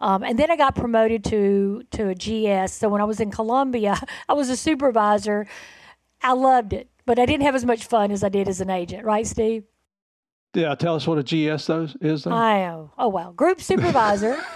Um, 0.00 0.24
and 0.24 0.36
then 0.36 0.50
I 0.50 0.56
got 0.56 0.74
promoted 0.74 1.22
to 1.26 1.84
to 1.92 2.08
a 2.08 2.14
GS. 2.16 2.72
So 2.72 2.88
when 2.88 3.00
I 3.00 3.04
was 3.04 3.20
in 3.20 3.30
Colombia, 3.30 4.00
I 4.28 4.32
was 4.32 4.48
a 4.48 4.56
supervisor. 4.56 5.46
I 6.22 6.32
loved 6.32 6.72
it, 6.72 6.88
but 7.06 7.18
I 7.18 7.26
didn't 7.26 7.44
have 7.44 7.54
as 7.54 7.64
much 7.64 7.86
fun 7.86 8.10
as 8.10 8.24
I 8.24 8.28
did 8.28 8.48
as 8.48 8.60
an 8.60 8.70
agent, 8.70 9.04
right, 9.04 9.26
Steve? 9.26 9.64
Yeah, 10.54 10.74
tell 10.74 10.94
us 10.94 11.06
what 11.06 11.18
a 11.18 11.22
GS 11.22 11.66
those 11.66 11.96
is. 12.00 12.24
Though. 12.24 12.32
I 12.32 12.60
know. 12.60 12.90
Oh 12.98 13.08
wow, 13.08 13.32
group 13.32 13.60
supervisor. 13.60 14.38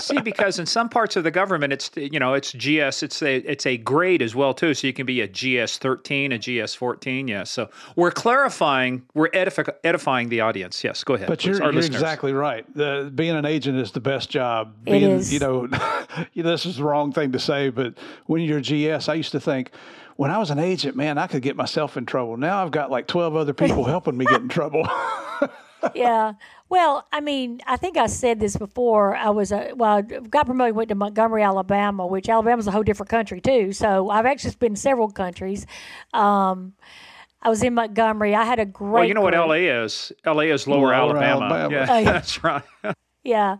See, 0.00 0.20
because 0.20 0.58
in 0.58 0.66
some 0.66 0.88
parts 0.88 1.14
of 1.14 1.22
the 1.22 1.30
government, 1.30 1.72
it's 1.72 1.88
you 1.94 2.18
know 2.18 2.34
it's 2.34 2.50
GS, 2.52 3.04
it's 3.04 3.22
a 3.22 3.36
it's 3.36 3.64
a 3.64 3.76
grade 3.76 4.22
as 4.22 4.34
well 4.34 4.52
too. 4.52 4.74
So 4.74 4.88
you 4.88 4.92
can 4.92 5.06
be 5.06 5.20
a 5.20 5.28
GS 5.28 5.78
thirteen, 5.78 6.32
a 6.32 6.38
GS 6.38 6.74
fourteen. 6.74 7.28
Yeah. 7.28 7.44
So 7.44 7.70
we're 7.94 8.10
clarifying, 8.10 9.02
we're 9.14 9.28
edifi- 9.28 9.72
edifying 9.84 10.30
the 10.30 10.40
audience. 10.40 10.82
Yes, 10.82 11.04
go 11.04 11.14
ahead. 11.14 11.28
But 11.28 11.38
please, 11.38 11.60
you're, 11.60 11.72
you're 11.72 11.84
exactly 11.84 12.32
right. 12.32 12.66
The, 12.74 13.12
being 13.14 13.36
an 13.36 13.44
agent 13.44 13.78
is 13.78 13.92
the 13.92 14.00
best 14.00 14.30
job. 14.30 14.74
It 14.84 14.90
being, 14.90 15.10
is. 15.12 15.32
You 15.32 15.38
know, 15.38 15.68
this 16.34 16.66
is 16.66 16.78
the 16.78 16.84
wrong 16.84 17.12
thing 17.12 17.30
to 17.30 17.38
say, 17.38 17.70
but 17.70 17.94
when 18.26 18.42
you're 18.42 18.58
a 18.58 18.98
GS, 18.98 19.08
I 19.08 19.14
used 19.14 19.32
to 19.32 19.40
think. 19.40 19.70
When 20.16 20.30
I 20.30 20.38
was 20.38 20.50
an 20.50 20.58
agent, 20.58 20.96
man, 20.96 21.18
I 21.18 21.26
could 21.26 21.42
get 21.42 21.56
myself 21.56 21.96
in 21.96 22.06
trouble. 22.06 22.36
Now 22.36 22.62
I've 22.62 22.70
got 22.70 22.90
like 22.90 23.06
12 23.06 23.34
other 23.36 23.52
people 23.52 23.84
helping 23.94 24.16
me 24.16 24.24
get 24.24 24.40
in 24.40 24.48
trouble. 24.48 24.88
yeah. 25.94 26.34
Well, 26.68 27.06
I 27.12 27.20
mean, 27.20 27.60
I 27.66 27.76
think 27.76 27.96
I 27.96 28.06
said 28.06 28.40
this 28.40 28.56
before. 28.56 29.16
I 29.16 29.30
was 29.30 29.52
a 29.52 29.72
well, 29.74 29.96
I 29.98 30.02
got 30.02 30.46
promoted, 30.46 30.76
went 30.76 30.88
to 30.90 30.94
Montgomery, 30.94 31.42
Alabama, 31.42 32.06
which 32.06 32.28
Alabama's 32.28 32.66
a 32.66 32.70
whole 32.70 32.82
different 32.82 33.10
country 33.10 33.40
too. 33.40 33.72
So 33.72 34.10
I've 34.10 34.26
actually 34.26 34.54
been 34.58 34.72
in 34.72 34.76
several 34.76 35.10
countries. 35.10 35.66
Um, 36.12 36.74
I 37.42 37.50
was 37.50 37.62
in 37.62 37.74
Montgomery. 37.74 38.34
I 38.34 38.44
had 38.44 38.58
a 38.58 38.64
great. 38.64 38.92
Well, 38.92 39.04
you 39.04 39.14
know 39.14 39.20
what. 39.20 39.34
LA 39.34 39.68
is? 39.82 40.12
LA 40.24 40.42
is 40.44 40.66
Lower, 40.66 40.80
Lower 40.86 40.94
Alabama. 40.94 41.54
Alabama. 41.54 41.74
Yeah, 41.74 41.86
Oh, 41.90 41.98
yeah. 41.98 42.12
that's 42.12 42.42
right. 42.42 42.62
Yeah. 43.22 43.56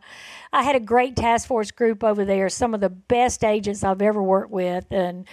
I 0.52 0.62
had 0.62 0.76
a 0.76 0.80
great 0.80 1.16
task 1.16 1.46
force 1.48 1.70
group 1.70 2.02
over 2.05 2.24
there, 2.24 2.48
some 2.48 2.74
of 2.74 2.80
the 2.80 2.88
best 2.90 3.44
agents 3.44 3.84
I've 3.84 4.02
ever 4.02 4.22
worked 4.22 4.50
with. 4.50 4.86
And 4.90 5.26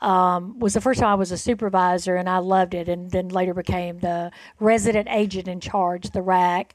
um, 0.00 0.58
was 0.58 0.74
the 0.74 0.80
first 0.80 1.00
time 1.00 1.10
I 1.10 1.14
was 1.14 1.32
a 1.32 1.38
supervisor, 1.38 2.16
and 2.16 2.28
I 2.28 2.38
loved 2.38 2.74
it. 2.74 2.88
And 2.88 3.10
then 3.10 3.28
later 3.28 3.54
became 3.54 3.98
the 3.98 4.30
resident 4.58 5.08
agent 5.10 5.48
in 5.48 5.60
charge, 5.60 6.10
the 6.10 6.22
rack. 6.22 6.74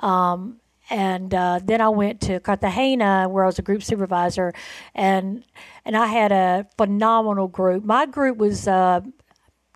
Um, 0.00 0.60
and 0.90 1.32
uh, 1.32 1.60
then 1.64 1.80
I 1.80 1.88
went 1.88 2.20
to 2.22 2.40
Cartagena, 2.40 3.28
where 3.28 3.44
I 3.44 3.46
was 3.46 3.58
a 3.58 3.62
group 3.62 3.82
supervisor, 3.82 4.52
and 4.94 5.44
and 5.84 5.96
I 5.96 6.06
had 6.06 6.32
a 6.32 6.66
phenomenal 6.76 7.48
group. 7.48 7.84
My 7.84 8.06
group 8.06 8.36
was 8.36 8.68
uh, 8.68 9.00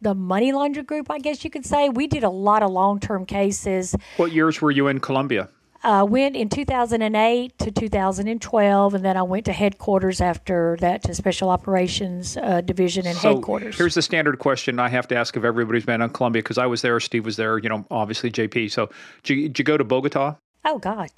the 0.03 0.15
money 0.15 0.53
laundry 0.53 0.83
group, 0.83 1.11
I 1.11 1.19
guess 1.19 1.45
you 1.45 1.51
could 1.51 1.67
say. 1.67 1.89
We 1.89 2.07
did 2.07 2.25
a 2.25 2.31
lot 2.31 2.63
of 2.63 2.71
long 2.71 3.01
term 3.01 3.25
cases. 3.25 3.95
What 4.17 4.33
years 4.33 4.61
were 4.61 4.71
you 4.71 4.89
in 4.89 5.01
Colombia? 5.01 5.49
I 5.83 6.03
went 6.03 6.35
in 6.37 6.49
2008 6.49 7.59
to 7.59 7.71
2012, 7.71 8.95
and 8.95 9.05
then 9.05 9.17
I 9.17 9.23
went 9.23 9.45
to 9.47 9.53
headquarters 9.53 10.21
after 10.21 10.77
that 10.81 11.03
to 11.05 11.15
Special 11.15 11.51
Operations 11.51 12.37
uh, 12.37 12.61
Division 12.63 13.07
and 13.07 13.17
So 13.17 13.37
headquarters. 13.37 13.77
here's 13.79 13.95
the 13.95 14.03
standard 14.03 14.39
question 14.41 14.79
I 14.81 14.89
have 14.89 15.07
to 15.09 15.17
ask 15.17 15.37
of 15.37 15.45
everybody 15.45 15.77
who's 15.79 15.87
been 15.87 16.03
on 16.03 16.11
Colombia 16.11 16.43
because 16.43 16.59
I 16.59 16.67
was 16.67 16.83
there, 16.83 16.99
Steve 17.01 17.25
was 17.25 17.37
there, 17.37 17.59
you 17.59 17.69
know, 17.69 17.85
obviously 17.91 18.31
JP. 18.31 18.71
So 18.73 18.91
did 19.23 19.35
you, 19.35 19.49
did 19.49 19.59
you 19.61 19.65
go 19.65 19.77
to 19.77 19.85
Bogota? 19.85 20.37
oh 20.65 20.79
God, 20.79 21.09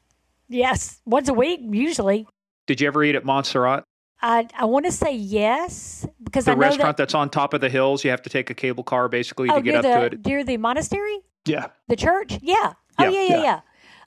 yes, 0.49 1.01
once 1.07 1.29
a 1.29 1.35
week 1.35 1.61
usually. 1.63 2.27
Did 2.67 2.81
you 2.81 2.87
ever 2.87 3.03
eat 3.03 3.15
at 3.17 3.25
Montserrat, 3.25 3.83
I 4.23 4.47
I 4.57 4.67
want 4.67 4.85
to 4.85 4.93
say 4.93 5.15
yes 5.15 6.07
because 6.23 6.45
the 6.45 6.51
I 6.53 6.55
know 6.55 6.61
restaurant 6.61 6.97
that. 6.99 7.03
that's 7.03 7.15
on 7.15 7.31
top 7.31 7.55
of 7.55 7.61
the 7.63 7.71
hills? 7.71 8.05
You 8.05 8.11
have 8.11 8.23
to 8.23 8.31
take 8.31 8.51
a 8.51 8.55
cable 8.55 8.85
car 8.85 9.09
basically 9.09 9.49
Oh, 9.51 9.57
to 9.57 9.63
get 9.63 9.77
up 9.77 9.83
the 9.83 9.89
to 10.11 10.17
it. 10.17 10.27
near 10.27 10.45
the 10.45 10.59
monastery, 10.59 11.19
yeah. 11.47 11.69
the 11.89 11.97
church. 11.97 12.39
Yeah. 12.43 12.75
Oh 12.99 13.05
Yeah, 13.05 13.11
yeah, 13.11 13.23
yeah, 13.37 13.43
yeah. 13.43 13.61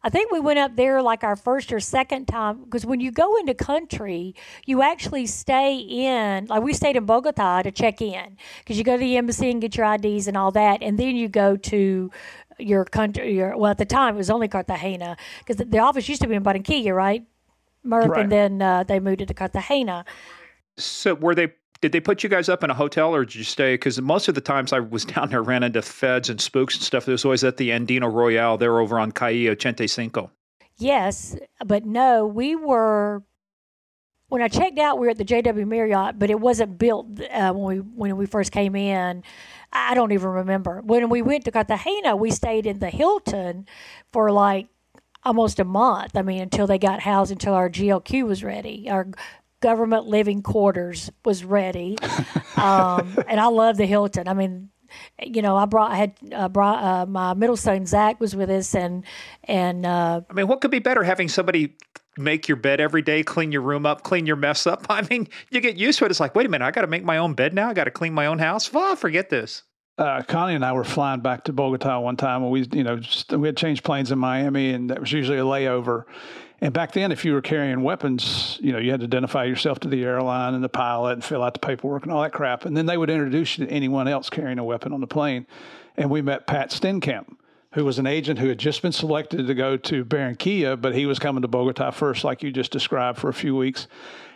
I 0.06 0.10
think 0.10 0.32
we 0.32 0.40
went 0.40 0.60
up 0.60 0.76
there 0.76 1.02
like 1.02 1.24
our 1.24 1.36
first 1.38 1.72
or 1.72 1.80
second 1.80 2.28
time 2.28 2.66
because 2.66 2.86
when 2.86 3.00
you 3.00 3.10
go 3.12 3.38
into 3.38 3.54
country, 3.54 4.36
you 4.66 4.82
actually 4.82 5.26
stay 5.28 5.78
in. 5.78 6.48
Like 6.48 6.62
we 6.62 6.74
stayed 6.74 6.98
in 6.98 7.06
Bogota 7.06 7.62
to 7.62 7.72
check 7.72 8.02
in 8.02 8.38
because 8.60 8.78
you 8.78 8.84
go 8.84 8.94
to 8.94 9.00
the 9.00 9.16
embassy 9.16 9.50
and 9.50 9.62
get 9.62 9.78
your 9.78 9.92
IDs 9.94 10.28
and 10.28 10.36
all 10.36 10.52
that, 10.52 10.84
and 10.84 11.00
then 11.00 11.16
you 11.16 11.30
go 11.30 11.56
to 11.56 12.12
your 12.60 12.84
country. 12.84 13.34
Your 13.34 13.56
well, 13.58 13.72
at 13.72 13.78
the 13.78 13.86
time 13.86 14.16
it 14.16 14.18
was 14.18 14.30
only 14.30 14.50
Cartagena 14.50 15.16
because 15.40 15.56
the, 15.56 15.66
the 15.66 15.80
office 15.80 16.10
used 16.10 16.22
to 16.22 16.28
be 16.28 16.36
in 16.36 16.44
Barranquilla, 16.44 16.94
right? 16.94 17.24
Murph, 17.84 18.10
Right. 18.10 18.22
and 18.24 18.32
then 18.32 18.62
uh, 18.62 18.84
they 18.84 19.00
moved 19.00 19.22
it 19.22 19.28
to 19.28 19.34
Cartagena. 19.34 20.04
So 20.78 21.14
were 21.16 21.36
they? 21.36 21.54
Did 21.84 21.92
they 21.92 22.00
put 22.00 22.24
you 22.24 22.30
guys 22.30 22.48
up 22.48 22.64
in 22.64 22.70
a 22.70 22.74
hotel 22.74 23.14
or 23.14 23.26
did 23.26 23.36
you 23.36 23.44
stay? 23.44 23.74
Because 23.74 24.00
most 24.00 24.30
of 24.30 24.36
the 24.36 24.40
times 24.40 24.72
I 24.72 24.80
was 24.80 25.04
down 25.14 25.32
there, 25.32 25.44
ran 25.44 25.64
into 25.64 25.82
feds 25.82 26.30
and 26.30 26.40
spooks 26.40 26.76
and 26.76 26.82
stuff. 26.82 27.10
It 27.10 27.12
was 27.12 27.26
always 27.26 27.44
at 27.44 27.58
the 27.58 27.72
Andino 27.72 28.10
Royal. 28.10 28.58
They're 28.58 28.80
over 28.80 28.98
on 28.98 29.12
Calle 29.12 29.54
Ochenta 29.54 29.90
Cinco. 29.90 30.32
Yes, 30.78 31.36
but 31.66 31.86
no, 31.86 32.26
we 32.26 32.56
were. 32.56 33.22
When 34.30 34.42
I 34.42 34.48
checked 34.48 34.80
out, 34.80 34.98
we 34.98 35.08
were 35.08 35.12
at 35.12 35.18
the 35.18 35.26
JW 35.26 35.68
Marriott, 35.68 36.18
but 36.18 36.30
it 36.30 36.40
wasn't 36.40 36.78
built 36.78 37.20
uh, 37.30 37.52
when 37.52 37.66
we 37.66 37.78
when 37.80 38.16
we 38.16 38.28
first 38.28 38.54
came 38.54 38.78
in. 38.78 39.22
I 39.74 39.94
don't 39.94 40.14
even 40.14 40.30
remember. 40.30 40.82
When 40.86 41.10
we 41.10 41.22
went 41.22 41.44
to 41.46 41.52
Cartagena, 41.52 42.16
we 42.16 42.32
stayed 42.32 42.66
in 42.66 42.80
the 42.80 42.92
Hilton 42.92 43.68
for 44.14 44.32
like 44.32 44.68
almost 45.26 45.60
a 45.60 45.66
month. 45.66 46.16
I 46.16 46.22
mean, 46.22 46.42
until 46.42 46.66
they 46.66 46.78
got 46.78 47.02
housed, 47.02 47.34
until 47.34 47.54
our 47.54 47.70
GLQ 47.70 48.26
was 48.26 48.42
ready, 48.42 48.90
our 48.90 49.08
government 49.64 50.06
living 50.06 50.44
quarters 50.44 51.10
was 51.24 51.44
ready. 51.46 51.98
um, 52.58 53.18
and 53.28 53.40
I 53.40 53.48
love 53.48 53.78
the 53.78 53.86
Hilton. 53.86 54.28
I 54.28 54.34
mean, 54.34 54.70
you 55.24 55.42
know, 55.42 55.56
I 55.56 55.66
brought 55.66 55.92
I 55.92 55.96
had 55.96 56.14
uh, 56.32 56.50
brought 56.50 56.84
uh, 56.84 57.06
my 57.08 57.34
middle 57.34 57.58
son 57.58 57.86
Zach 57.88 58.20
was 58.20 58.36
with 58.36 58.50
us, 58.50 58.76
and 58.76 59.06
and 59.46 59.86
uh, 59.86 60.22
I 60.30 60.34
mean, 60.34 60.48
what 60.48 60.62
could 60.62 60.70
be 60.70 60.80
better 60.80 61.02
having 61.02 61.30
somebody 61.30 61.78
make 62.18 62.48
your 62.48 62.58
bed 62.58 62.80
every 62.80 63.02
day, 63.02 63.24
clean 63.24 63.52
your 63.52 63.64
room 63.64 63.88
up, 63.88 64.04
clean 64.04 64.28
your 64.28 64.36
mess 64.36 64.68
up? 64.68 64.86
I 64.90 65.02
mean, 65.10 65.30
you 65.50 65.62
get 65.62 65.78
used 65.78 65.98
to 66.00 66.06
it. 66.06 66.12
It's 66.12 66.20
like, 66.20 66.36
wait 66.36 66.46
a 66.46 66.50
minute, 66.50 66.66
I 66.66 66.72
got 66.72 66.82
to 66.82 66.88
make 66.88 67.04
my 67.04 67.18
own 67.18 67.34
bed 67.34 67.54
now. 67.56 67.70
I 67.70 67.74
got 67.74 67.86
to 67.86 67.92
clean 67.92 68.14
my 68.14 68.28
own 68.28 68.38
house. 68.38 68.70
Oh, 68.74 68.96
forget 68.96 69.30
this. 69.30 69.64
Uh, 69.98 70.24
Connie 70.24 70.56
and 70.56 70.66
I 70.66 70.74
were 70.74 70.84
flying 70.84 71.22
back 71.22 71.44
to 71.46 71.54
Bogota 71.54 72.00
one 72.00 72.18
time, 72.18 72.42
and 72.42 72.52
we, 72.52 72.68
you 72.74 72.84
know, 72.84 72.98
just, 72.98 73.32
we 73.32 73.48
had 73.48 73.56
changed 73.56 73.84
planes 73.84 74.12
in 74.12 74.18
Miami, 74.18 74.72
and 74.74 74.90
that 74.90 75.00
was 75.00 75.12
usually 75.12 75.38
a 75.38 75.44
layover. 75.44 76.06
And 76.62 76.74
back 76.74 76.94
then, 76.94 77.12
if 77.12 77.26
you 77.26 77.34
were 77.34 77.42
carrying 77.42 77.82
weapons, 77.82 78.58
you 78.62 78.72
know, 78.72 78.78
you 78.78 78.92
had 78.92 79.02
to 79.02 79.06
identify 79.06 79.44
yourself 79.44 79.80
to 79.82 79.88
the 79.90 80.04
airline 80.04 80.54
and 80.54 80.64
the 80.64 80.70
pilot 80.70 81.14
and 81.14 81.24
fill 81.24 81.44
out 81.44 81.54
the 81.54 81.60
paperwork 81.60 82.04
and 82.04 82.12
all 82.12 82.22
that 82.22 82.32
crap. 82.32 82.66
And 82.66 82.76
then 82.76 82.86
they 82.86 82.98
would 82.98 83.10
introduce 83.10 83.58
you 83.58 83.66
to 83.66 83.72
anyone 83.72 84.08
else 84.08 84.30
carrying 84.30 84.60
a 84.60 84.64
weapon 84.64 84.94
on 84.94 85.02
the 85.02 85.08
plane. 85.08 85.46
And 85.98 86.10
we 86.10 86.22
met 86.22 86.48
Pat 86.48 86.70
Stenkamp, 86.70 87.36
who 87.74 87.84
was 87.84 88.00
an 88.00 88.08
agent 88.08 88.40
who 88.40 88.48
had 88.48 88.60
just 88.60 88.82
been 88.82 88.94
selected 88.94 89.46
to 89.46 89.54
go 89.54 89.76
to 89.76 90.06
Barranquilla, 90.06 90.80
but 90.80 90.96
he 90.96 91.06
was 91.06 91.20
coming 91.20 91.42
to 91.42 91.48
Bogota 91.48 91.92
first, 91.92 92.24
like 92.24 92.44
you 92.44 92.52
just 92.52 92.72
described, 92.72 93.20
for 93.20 93.30
a 93.30 93.34
few 93.34 93.56
weeks. 93.56 93.88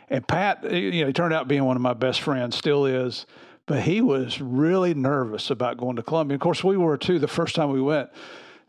And 0.09 0.28
Pat, 0.28 0.70
you 0.72 1.01
know, 1.01 1.07
he 1.07 1.13
turned 1.13 1.34
out 1.34 1.47
being 1.47 1.63
one 1.63 1.76
of 1.76 1.82
my 1.82 1.93
best 1.93 2.22
friends, 2.22 2.57
still 2.57 2.86
is. 2.86 3.26
But 3.68 3.82
he 3.82 3.99
was 4.01 4.39
really 4.39 4.93
nervous 4.93 5.49
about 5.49 5.78
going 5.78 5.97
to 5.97 6.03
Colombia. 6.03 6.36
Of 6.36 6.41
course, 6.41 6.63
we 6.63 6.78
were 6.78 6.97
too 6.97 7.20
the 7.20 7.28
first 7.28 7.53
time 7.53 7.70
we 7.70 7.82
went. 7.82 8.09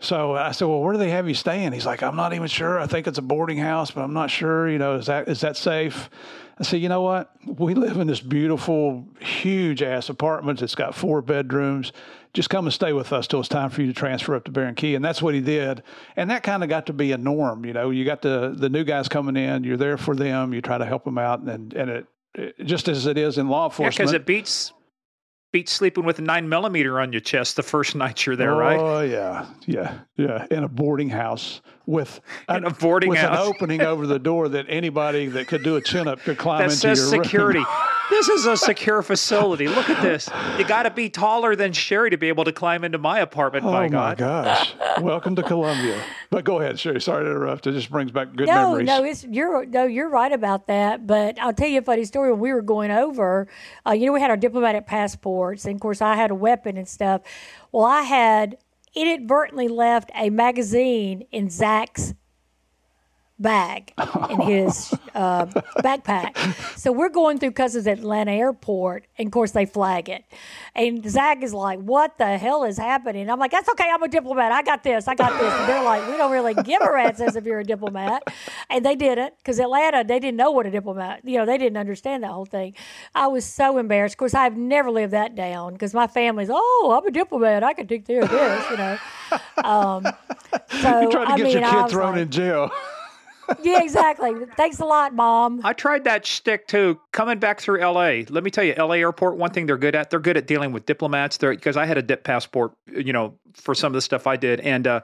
So 0.01 0.37
I 0.37 0.53
said, 0.53 0.69
"Well, 0.69 0.81
where 0.81 0.93
do 0.93 0.99
they 0.99 1.11
have 1.11 1.27
you 1.29 1.35
staying?" 1.35 1.73
He's 1.73 1.87
like, 1.87 2.03
"I'm 2.03 2.15
not 2.15 2.33
even 2.33 2.47
sure. 2.47 2.79
I 2.79 2.87
think 2.87 3.07
it's 3.09 3.19
a 3.19 3.23
boarding 3.23 3.59
house, 3.59 3.91
but 3.91 4.03
I'm 4.03 4.13
not 4.15 4.31
sure. 4.31 4.69
You 4.69 4.79
know, 4.79 4.95
is 4.97 5.07
that 5.07 5.29
is 5.29 5.41
that 5.41 5.57
safe?" 5.57 6.09
I 6.61 6.63
said, 6.65 6.81
"You 6.81 6.89
know 6.89 7.03
what? 7.03 7.31
We 7.47 7.75
live 7.75 7.97
in 7.97 8.07
this 8.07 8.21
beautiful, 8.21 9.07
huge 9.21 9.83
ass 9.83 10.09
apartment. 10.09 10.63
It's 10.63 10.75
got 10.77 10.95
four 10.95 11.21
bedrooms. 11.21 11.93
Just 12.33 12.49
come 12.51 12.67
and 12.67 12.73
stay 12.73 12.93
with 12.93 13.13
us 13.13 13.27
till 13.27 13.41
it's 13.41 13.49
time 13.49 13.71
for 13.71 13.81
you 13.81 13.89
to 13.89 13.93
transfer 13.93 14.37
up 14.37 14.45
to 14.45 14.53
Barron 14.53 14.75
Key. 14.77 14.95
And 14.95 15.05
that's 15.05 15.21
what 15.23 15.35
he 15.35 15.41
did. 15.41 15.83
And 16.15 16.31
that 16.31 16.43
kind 16.43 16.63
of 16.63 16.69
got 16.69 16.87
to 16.87 16.93
be 16.93 17.11
a 17.13 17.19
norm. 17.19 17.65
You 17.65 17.73
know, 17.73 17.91
you 17.91 18.05
got 18.05 18.23
the 18.23 18.55
the 18.57 18.69
new 18.69 18.85
guys 18.85 19.09
coming 19.09 19.37
in. 19.37 19.65
You're 19.65 19.77
there 19.77 19.97
for 19.97 20.15
them. 20.15 20.55
You 20.55 20.61
try 20.63 20.79
to 20.79 20.85
help 20.87 21.05
them 21.05 21.19
out, 21.19 21.41
and 21.41 21.73
and 21.75 21.91
it, 21.91 22.07
it 22.35 22.65
just 22.65 22.87
as 22.89 23.07
it 23.07 23.19
is 23.19 23.37
in 23.39 23.49
law 23.49 23.63
Yeah, 23.63 23.67
enforcement. 23.67 23.97
because 23.97 24.13
it 24.13 24.27
beats 24.27 24.73
beats 25.53 25.73
sleeping 25.73 26.05
with 26.05 26.19
a 26.19 26.23
nine 26.23 26.49
millimeter 26.49 27.01
on 27.01 27.13
your 27.13 27.21
chest 27.21 27.57
the 27.57 27.63
first 27.63 27.95
night 27.97 28.27
you're 28.27 28.37
there, 28.37 28.55
oh, 28.55 28.59
right? 28.59 28.79
Oh 28.79 29.01
yeah, 29.01 29.47
yeah, 29.67 29.99
yeah. 30.17 30.47
In 30.51 30.65
a 30.65 30.69
boarding 30.69 31.11
house 31.11 31.61
with 31.89 32.21
In 32.51 32.65
a 32.65 32.71
boarding 32.71 33.09
with 33.11 33.19
house. 33.19 33.33
an 33.33 33.55
opening 33.55 33.81
over 33.81 34.07
the 34.07 34.19
door 34.19 34.49
that 34.51 34.67
anybody 34.69 35.27
that 35.29 35.49
could 35.49 35.65
do 35.65 35.77
a 35.77 35.81
chin 35.81 36.07
up 36.07 36.21
could 36.21 36.37
climb 36.37 36.59
That 36.59 36.65
into 36.67 36.77
says 36.77 36.99
your 37.01 37.11
room. 37.13 37.25
security. 37.25 37.65
this 38.11 38.29
is 38.29 38.45
a 38.45 38.57
secure 38.59 39.01
facility. 39.03 39.69
Look 39.69 39.89
at 39.89 40.03
this. 40.03 40.29
You 40.59 40.65
got 40.65 40.83
to 40.83 40.91
be 40.91 41.09
taller 41.09 41.57
than 41.57 41.73
Sherri 41.73 42.11
to 42.11 42.19
be 42.19 42.29
able 42.29 42.45
to 42.45 42.53
climb 42.53 42.85
into 42.85 42.99
my 42.99 43.21
apartment. 43.21 43.65
Oh 43.65 43.73
by 43.73 43.85
my 43.85 43.89
God. 43.89 44.19
gosh! 44.19 44.75
Welcome 45.01 45.35
to 45.37 45.43
Colombia. 45.43 45.99
But 46.31 46.45
go 46.45 46.61
ahead, 46.61 46.79
Sherri. 46.79 47.01
Sorry 47.01 47.25
to 47.25 47.31
interrupt. 47.31 47.67
It 47.67 47.73
just 47.73 47.91
brings 47.91 48.11
back 48.11 48.37
good 48.37 48.49
No, 48.49 48.73
memories. 48.77 48.87
no, 48.87 49.05
it's 49.05 49.25
you're 49.25 49.65
no, 49.65 49.85
you're 49.87 50.11
right 50.11 50.33
about 50.33 50.67
that. 50.67 51.07
But 51.07 51.41
I'll 51.41 51.55
tell 51.55 51.69
you 51.69 51.79
a 51.79 51.83
funny 51.83 52.05
story. 52.05 52.31
When 52.33 52.41
we 52.41 52.53
were 52.53 52.61
going 52.63 52.91
over, 52.91 53.49
uh, 53.87 53.93
you 53.93 54.05
know, 54.05 54.13
we 54.13 54.21
had 54.21 54.29
our 54.31 54.37
diplomatic 54.37 54.87
passports, 54.87 55.65
and 55.65 55.77
of 55.77 55.81
course, 55.81 56.03
I 56.03 56.17
had 56.17 56.31
a 56.31 56.35
weapon 56.35 56.77
and 56.77 56.87
stuff. 56.87 57.23
Well, 57.73 57.85
I 57.87 58.03
had 58.03 58.59
inadvertently 58.99 59.69
left 59.69 60.11
a 60.15 60.29
magazine 60.29 61.23
in 61.31 61.49
Zach's 61.49 62.15
bag 63.39 63.93
in 64.31 64.41
his 64.41 64.93
uh, 65.15 65.47
backpack. 65.79 66.37
So 66.79 66.93
we're 66.93 67.09
going 67.09 67.39
through 67.39 67.53
Customs 67.53 67.87
at 67.87 67.99
Atlanta 67.99 68.33
Airport, 68.33 69.07
and 69.17 69.27
of 69.27 69.33
course 69.33 69.53
they 69.53 69.67
flag 69.67 70.09
it. 70.09 70.25
And 70.75 71.09
Zach 71.09 71.43
is 71.43 71.55
like, 71.55 71.79
"What 71.81 72.19
the 72.19 72.39
hell 72.39 72.65
is 72.65 72.77
happening?" 72.79 73.31
I'm 73.31 73.39
like, 73.39 73.51
"That's 73.51 73.69
okay. 73.71 73.89
I'm 73.93 74.03
a 74.03 74.09
diplomat. 74.09 74.53
I 74.53 74.63
got 74.63 74.83
this. 74.83 75.09
I 75.09 75.15
got 75.15 75.39
this." 75.41 75.53
And 75.53 75.69
they're 75.69 75.83
like, 75.83 76.09
"We 76.09 76.17
don't 76.17 76.33
really 76.33 76.55
give 76.55 76.83
a 76.83 76.93
rat's 76.93 77.21
ass 77.21 77.37
if 77.37 77.45
you're 77.45 77.61
a 77.61 77.65
diplomat," 77.65 78.23
and 78.71 78.85
they 78.85 78.97
didn't 78.97 79.35
because 79.39 79.59
Atlanta 79.59 80.05
they 80.05 80.19
didn't 80.19 80.37
know 80.37 80.51
what 80.51 80.67
a 80.67 80.71
diplomat. 80.71 81.21
You 81.25 81.39
know, 81.39 81.47
they 81.47 81.59
didn't 81.59 81.79
understand 81.79 82.23
that 82.25 82.31
whole 82.31 82.47
thing. 82.47 82.75
I 83.15 83.29
was 83.29 83.45
so 83.45 83.79
embarrassed. 83.79 84.15
Of 84.15 84.19
course, 84.19 84.35
I've 84.35 84.57
never 84.57 84.91
lived 84.91 85.13
that 85.13 85.35
down 85.35 85.75
because 85.75 85.95
my 85.95 86.07
family's, 86.07 86.51
"Oh, 86.51 86.97
I'm 86.99 87.07
a 87.07 87.11
diplomat. 87.11 87.63
I 87.63 87.75
can 87.75 87.87
take 87.87 88.07
care 88.07 88.23
of 88.23 88.31
this," 88.31 88.71
you 88.71 88.77
know. 88.77 88.99
Um, 89.63 90.05
so 90.81 91.01
You're 91.03 91.11
trying 91.11 91.27
to 91.27 91.33
I 91.33 91.37
get 91.37 91.45
mean, 91.45 91.59
your 91.59 91.71
kid 91.71 91.91
thrown 91.91 92.13
like, 92.13 92.23
in 92.23 92.31
jail. 92.31 92.71
Yeah, 93.63 93.83
exactly. 93.83 94.33
Thanks 94.57 94.81
a 94.81 94.85
lot, 94.85 95.15
mom. 95.15 95.61
I 95.65 95.73
tried 95.73 96.05
that 96.05 96.27
shtick 96.27 96.67
too. 96.67 97.01
Coming 97.13 97.39
back 97.39 97.61
through 97.61 97.81
LA, 97.81 98.23
let 98.29 98.45
me 98.45 98.51
tell 98.51 98.65
you, 98.65 98.75
LA 98.75 98.95
airport. 98.95 99.37
One 99.37 99.51
thing 99.51 99.67
they're 99.67 99.79
good 99.79 99.95
at, 99.95 100.11
they're 100.11 100.21
good 100.21 100.37
at 100.37 100.47
dealing 100.47 100.73
with 100.73 100.87
diplomats. 100.87 101.37
They're 101.37 101.55
because 101.55 101.77
I 101.77 101.87
had 101.87 101.99
a 101.99 102.03
dip 102.03 102.25
passport, 102.25 102.73
you 102.87 103.13
know, 103.13 103.35
for 103.55 103.75
some 103.75 103.89
of 103.89 103.95
the 103.95 104.03
stuff 104.03 104.27
I 104.27 104.37
did, 104.37 104.61
and 104.61 104.87
uh, 104.87 105.01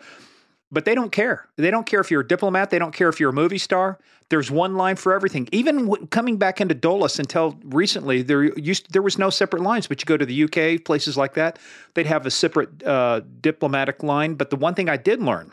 but 0.71 0.85
they 0.85 0.95
don't 0.95 1.13
care. 1.13 1.49
They 1.57 1.71
don't 1.71 1.87
care 1.87 2.01
if 2.01 2.11
you're 2.11 2.23
a 2.23 2.27
diplomat. 2.27 2.71
They 2.71 2.79
don't 2.79 2.93
care 2.93 3.09
if 3.09 3.21
you're 3.21 3.31
a 3.31 3.35
movie 3.35 3.59
star. 3.59 3.99
There's 4.29 4.51
one 4.51 4.77
line 4.77 4.97
for 4.97 5.13
everything. 5.13 5.49
Even 5.53 5.87
w- 5.87 6.07
coming 6.09 6.37
back 6.37 6.61
into 6.61 6.75
Dulles 6.75 7.19
until 7.19 7.59
recently, 7.65 8.23
there 8.23 8.43
used 8.59 8.93
there 8.93 9.03
was 9.03 9.19
no 9.19 9.31
separate 9.31 9.63
lines. 9.63 9.87
But 9.87 10.01
you 10.03 10.07
go 10.07 10.17
to 10.17 10.27
the 10.27 10.45
UK, 10.45 10.85
places 10.85 11.17
like 11.17 11.35
that, 11.35 11.59
they'd 11.95 12.07
have 12.07 12.27
a 12.27 12.31
separate 12.31 12.83
uh, 12.83 13.21
diplomatic 13.41 14.03
line. 14.03 14.35
But 14.35 14.51
the 14.51 14.57
one 14.57 14.75
thing 14.75 14.89
I 14.89 14.97
did 14.97 15.23
learn 15.23 15.53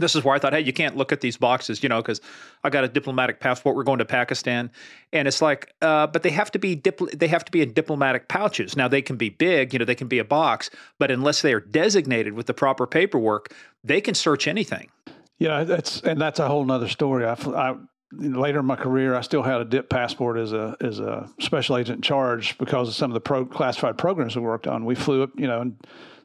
this 0.00 0.16
is 0.16 0.24
where 0.24 0.34
I 0.34 0.38
thought, 0.38 0.52
hey, 0.52 0.60
you 0.60 0.72
can't 0.72 0.96
look 0.96 1.12
at 1.12 1.20
these 1.20 1.36
boxes, 1.36 1.82
you 1.82 1.88
know, 1.88 2.00
because 2.02 2.20
I 2.64 2.70
got 2.70 2.84
a 2.84 2.88
diplomatic 2.88 3.40
passport. 3.40 3.76
We're 3.76 3.84
going 3.84 3.98
to 3.98 4.04
Pakistan, 4.04 4.70
and 5.12 5.28
it's 5.28 5.40
like, 5.40 5.74
uh, 5.82 6.06
but 6.06 6.22
they 6.22 6.30
have 6.30 6.50
to 6.52 6.58
be 6.58 6.76
dipl- 6.76 7.16
they 7.18 7.28
have 7.28 7.44
to 7.44 7.52
be 7.52 7.62
in 7.62 7.72
diplomatic 7.72 8.28
pouches. 8.28 8.76
Now 8.76 8.88
they 8.88 9.02
can 9.02 9.16
be 9.16 9.28
big, 9.28 9.72
you 9.72 9.78
know, 9.78 9.84
they 9.84 9.94
can 9.94 10.08
be 10.08 10.18
a 10.18 10.24
box, 10.24 10.70
but 10.98 11.10
unless 11.10 11.42
they 11.42 11.52
are 11.52 11.60
designated 11.60 12.32
with 12.32 12.46
the 12.46 12.54
proper 12.54 12.86
paperwork, 12.86 13.54
they 13.84 14.00
can 14.00 14.14
search 14.14 14.48
anything. 14.48 14.90
Yeah, 15.38 15.64
that's 15.64 16.00
and 16.02 16.20
that's 16.20 16.38
a 16.38 16.48
whole 16.48 16.64
nother 16.64 16.88
story. 16.88 17.24
I, 17.24 17.32
I 17.32 17.76
later 18.12 18.60
in 18.60 18.66
my 18.66 18.76
career, 18.76 19.14
I 19.14 19.20
still 19.20 19.42
had 19.42 19.60
a 19.60 19.64
dip 19.64 19.88
passport 19.88 20.38
as 20.38 20.52
a 20.52 20.76
as 20.80 20.98
a 20.98 21.28
special 21.38 21.76
agent 21.76 21.96
in 21.96 22.02
charge 22.02 22.58
because 22.58 22.88
of 22.88 22.94
some 22.94 23.10
of 23.10 23.14
the 23.14 23.20
pro, 23.20 23.44
classified 23.44 23.98
programs 23.98 24.36
we 24.36 24.42
worked 24.42 24.66
on. 24.66 24.84
We 24.84 24.94
flew 24.94 25.22
up, 25.22 25.30
you 25.36 25.46
know, 25.46 25.60
and 25.60 25.76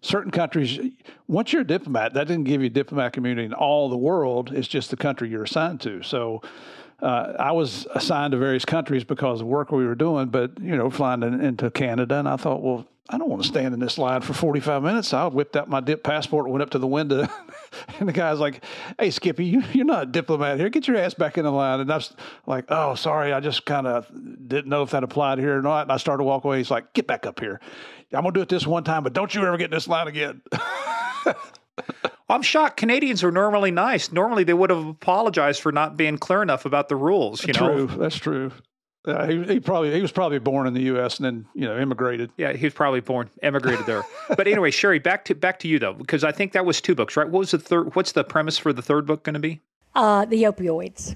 certain 0.01 0.31
countries. 0.31 0.79
Once 1.27 1.53
you're 1.53 1.61
a 1.61 1.67
diplomat, 1.67 2.13
that 2.13 2.27
didn't 2.27 2.45
give 2.45 2.61
you 2.61 2.69
diplomatic 2.69 3.17
immunity 3.17 3.45
in 3.45 3.53
all 3.53 3.89
the 3.89 3.97
world. 3.97 4.51
It's 4.53 4.67
just 4.67 4.89
the 4.89 4.97
country 4.97 5.29
you're 5.29 5.43
assigned 5.43 5.81
to. 5.81 6.03
So. 6.03 6.41
Uh, 7.01 7.35
I 7.37 7.51
was 7.51 7.85
assigned 7.93 8.31
to 8.31 8.37
various 8.37 8.63
countries 8.63 9.03
because 9.03 9.41
of 9.41 9.47
work 9.47 9.69
we 9.69 9.85
were 9.85 9.95
doing, 9.95 10.29
but 10.29 10.57
you 10.61 10.77
know, 10.77 10.89
flying 10.89 11.23
in, 11.23 11.41
into 11.41 11.69
Canada, 11.69 12.17
and 12.17 12.27
I 12.27 12.37
thought, 12.37 12.61
well, 12.61 12.87
I 13.09 13.17
don't 13.17 13.29
want 13.29 13.43
to 13.43 13.47
stand 13.47 13.73
in 13.73 13.79
this 13.79 13.97
line 13.97 14.21
for 14.21 14.33
45 14.33 14.81
minutes. 14.81 15.09
So 15.09 15.17
I 15.17 15.27
whipped 15.27 15.55
out 15.55 15.69
my 15.69 15.79
dip 15.79 16.03
passport, 16.03 16.49
went 16.49 16.63
up 16.63 16.71
to 16.71 16.79
the 16.79 16.87
window, 16.87 17.27
and 17.99 18.07
the 18.07 18.13
guy's 18.13 18.39
like, 18.39 18.63
"Hey, 18.99 19.11
Skippy, 19.11 19.45
you, 19.45 19.63
you're 19.73 19.85
not 19.85 20.03
a 20.03 20.05
diplomat 20.05 20.59
here. 20.59 20.69
Get 20.69 20.87
your 20.87 20.97
ass 20.97 21.13
back 21.13 21.37
in 21.37 21.43
the 21.43 21.51
line." 21.51 21.79
And 21.79 21.91
I 21.91 21.95
was 21.95 22.13
like, 22.45 22.65
"Oh, 22.69 22.95
sorry, 22.95 23.33
I 23.33 23.39
just 23.39 23.65
kind 23.65 23.87
of 23.87 24.09
didn't 24.47 24.67
know 24.67 24.83
if 24.83 24.91
that 24.91 25.03
applied 25.03 25.39
here 25.39 25.57
or 25.57 25.61
not." 25.61 25.83
And 25.83 25.91
I 25.91 25.97
started 25.97 26.19
to 26.19 26.23
walk 26.23 26.43
away. 26.43 26.57
He's 26.57 26.71
like, 26.71 26.93
"Get 26.93 27.07
back 27.07 27.25
up 27.25 27.39
here. 27.39 27.59
I'm 28.13 28.21
gonna 28.21 28.33
do 28.33 28.41
it 28.41 28.49
this 28.49 28.67
one 28.67 28.83
time, 28.83 29.03
but 29.03 29.13
don't 29.13 29.33
you 29.33 29.45
ever 29.45 29.57
get 29.57 29.65
in 29.65 29.71
this 29.71 29.87
line 29.87 30.07
again." 30.07 30.41
I'm 32.29 32.41
shocked. 32.41 32.77
Canadians 32.77 33.23
are 33.23 33.31
normally 33.31 33.71
nice. 33.71 34.11
Normally, 34.11 34.43
they 34.43 34.53
would 34.53 34.69
have 34.69 34.85
apologized 34.87 35.61
for 35.61 35.71
not 35.71 35.97
being 35.97 36.17
clear 36.17 36.41
enough 36.41 36.65
about 36.65 36.89
the 36.89 36.95
rules. 36.95 37.45
You 37.45 37.53
true, 37.53 37.87
know, 37.87 37.97
that's 37.97 38.15
true. 38.15 38.51
Uh, 39.07 39.27
he, 39.27 39.43
he 39.43 39.59
probably 39.59 39.93
he 39.93 40.01
was 40.01 40.11
probably 40.11 40.39
born 40.39 40.65
in 40.67 40.73
the 40.73 40.81
U.S. 40.83 41.17
and 41.17 41.25
then 41.25 41.45
you 41.53 41.67
know 41.67 41.77
immigrated. 41.77 42.31
Yeah, 42.37 42.53
he 42.53 42.65
was 42.65 42.73
probably 42.73 43.01
born 43.01 43.29
emigrated 43.43 43.85
there. 43.85 44.03
but 44.35 44.47
anyway, 44.47 44.71
Sherri, 44.71 44.99
back 44.99 45.25
to 45.25 45.35
back 45.35 45.59
to 45.59 45.67
you 45.67 45.77
though, 45.79 45.93
because 45.93 46.23
I 46.23 46.31
think 46.31 46.53
that 46.53 46.65
was 46.65 46.81
two 46.81 46.95
books, 46.95 47.15
right? 47.15 47.27
What 47.29 47.39
was 47.39 47.51
the 47.51 47.59
third? 47.59 47.95
What's 47.95 48.13
the 48.13 48.23
premise 48.23 48.57
for 48.57 48.73
the 48.73 48.81
third 48.81 49.05
book 49.05 49.23
going 49.23 49.33
to 49.35 49.39
be? 49.39 49.61
Uh, 49.93 50.25
the 50.25 50.43
opioids. 50.43 51.15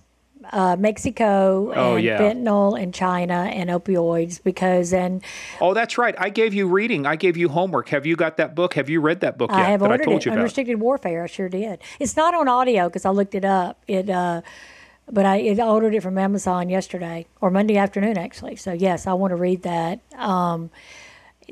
Uh, 0.53 0.77
Mexico 0.79 1.69
and 1.71 1.79
Oh, 1.79 1.95
yeah. 1.97 2.17
fentanyl 2.17 2.81
and 2.81 2.93
China 2.93 3.49
and 3.53 3.69
opioids 3.69 4.41
because 4.41 4.93
and 4.93 5.21
Oh, 5.59 5.73
that's 5.73 5.97
right. 5.97 6.15
I 6.17 6.29
gave 6.29 6.53
you 6.53 6.65
reading. 6.65 7.05
I 7.05 7.17
gave 7.17 7.35
you 7.35 7.49
homework. 7.49 7.89
Have 7.89 8.05
you 8.05 8.15
got 8.15 8.37
that 8.37 8.55
book? 8.55 8.73
Have 8.75 8.89
you 8.89 9.01
read 9.01 9.19
that 9.19 9.37
book 9.37 9.51
yet? 9.51 9.59
I 9.59 9.63
have 9.71 9.81
that 9.81 9.91
ordered 9.91 10.01
I 10.03 10.05
told 10.05 10.21
it. 10.21 10.25
you 10.25 10.31
about. 10.31 10.39
Unrestricted 10.39 10.79
Warfare. 10.79 11.23
I 11.23 11.27
sure 11.27 11.49
did. 11.49 11.79
It's 11.99 12.15
not 12.15 12.33
on 12.33 12.47
audio 12.47 12.87
because 12.87 13.03
I 13.03 13.09
looked 13.09 13.35
it 13.35 13.43
up. 13.43 13.83
It, 13.87 14.09
uh, 14.09 14.41
but 15.11 15.25
I, 15.25 15.55
ordered 15.59 15.95
it 15.95 16.03
from 16.03 16.17
Amazon 16.17 16.69
yesterday 16.69 17.25
or 17.41 17.49
Monday 17.49 17.77
afternoon 17.77 18.17
actually. 18.17 18.55
So 18.55 18.73
yes, 18.73 19.07
I 19.07 19.13
want 19.13 19.31
to 19.31 19.35
read 19.35 19.63
that. 19.63 19.99
Um, 20.15 20.69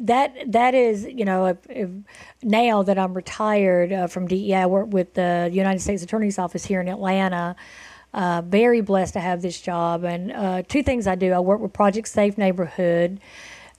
that 0.02 0.52
that 0.52 0.76
is 0.76 1.06
you 1.06 1.26
know 1.26 1.48
if, 1.48 1.58
if 1.70 1.90
now 2.44 2.84
that 2.84 3.00
I'm 3.00 3.14
retired 3.14 3.92
uh, 3.92 4.08
from 4.08 4.28
DEA, 4.28 4.56
I 4.56 4.66
work 4.68 4.94
with 4.94 5.14
the 5.16 5.50
United 5.52 5.80
States 5.80 6.04
Attorney's 6.04 6.38
Office 6.38 6.66
here 6.66 6.82
in 6.82 6.88
Atlanta. 6.88 7.56
Uh, 8.14 8.42
very 8.42 8.82
blessed 8.82 9.14
to 9.14 9.20
have 9.20 9.42
this 9.42 9.60
job. 9.60 10.04
And 10.04 10.32
uh, 10.32 10.64
two 10.68 10.84
things 10.84 11.08
I 11.08 11.16
do: 11.16 11.34
I 11.34 11.40
work 11.40 11.60
with 11.62 11.74
Project 11.74 12.08
Safe 12.08 12.38
Neighborhood, 12.38 13.20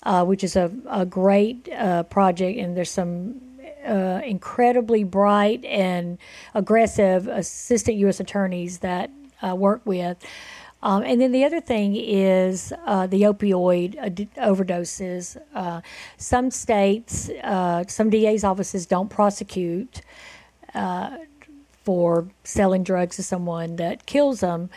uh, 0.03 0.25
which 0.25 0.43
is 0.43 0.57
a, 0.57 0.73
a 0.89 1.07
great 1.07 1.69
uh, 1.73 2.03
project, 2.05 2.59
and 2.59 2.77
there's 2.77 2.91
some 2.91 3.41
uh, 3.87 4.21
incredibly 4.25 5.05
bright 5.05 5.65
and 5.65 6.19
aggressive 6.55 7.27
assistant 7.29 7.97
U.S. 7.99 8.21
attorneys 8.21 8.79
that 8.79 9.11
I 9.43 9.55
work 9.55 9.83
with. 9.85 10.19
Um, 10.83 11.03
and 11.03 11.21
then 11.21 11.33
the 11.33 11.45
other 11.45 11.61
thing 11.61 11.97
is 11.97 12.73
uh, 12.87 13.07
the 13.07 13.23
opioid 13.23 13.97
ad- 13.97 14.29
overdoses. 14.37 15.37
Uh, 15.55 15.81
some 16.17 16.51
states, 16.51 17.31
uh, 17.43 17.85
some 17.89 18.11
DA's 18.11 18.45
offices 18.45 18.87
don't 18.87 19.09
prosecute 19.09 20.03
uh, 20.75 21.19
for 21.83 22.29
selling 22.45 22.85
drugs 22.85 23.17
to 23.17 23.23
someone 23.23 23.77
that 23.77 24.07
kills 24.07 24.41
them. 24.41 24.71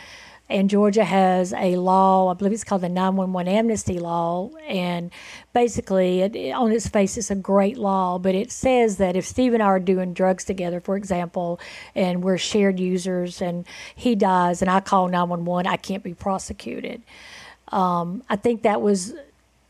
And 0.48 0.68
Georgia 0.68 1.04
has 1.04 1.54
a 1.54 1.76
law, 1.76 2.30
I 2.30 2.34
believe 2.34 2.52
it's 2.52 2.64
called 2.64 2.82
the 2.82 2.88
911 2.88 3.50
amnesty 3.50 3.98
law. 3.98 4.50
And 4.68 5.10
basically, 5.54 6.20
it, 6.20 6.52
on 6.52 6.72
its 6.72 6.88
face, 6.88 7.16
it's 7.16 7.30
a 7.30 7.34
great 7.34 7.78
law, 7.78 8.18
but 8.18 8.34
it 8.34 8.52
says 8.52 8.98
that 8.98 9.16
if 9.16 9.26
Steve 9.26 9.54
and 9.54 9.62
I 9.62 9.66
are 9.66 9.80
doing 9.80 10.12
drugs 10.12 10.44
together, 10.44 10.80
for 10.80 10.96
example, 10.96 11.58
and 11.94 12.22
we're 12.22 12.38
shared 12.38 12.78
users 12.78 13.40
and 13.40 13.64
he 13.94 14.14
dies 14.14 14.60
and 14.60 14.70
I 14.70 14.80
call 14.80 15.08
911, 15.08 15.66
I 15.66 15.76
can't 15.76 16.02
be 16.02 16.12
prosecuted. 16.12 17.02
Um, 17.68 18.22
I 18.28 18.36
think 18.36 18.62
that 18.62 18.82
was 18.82 19.14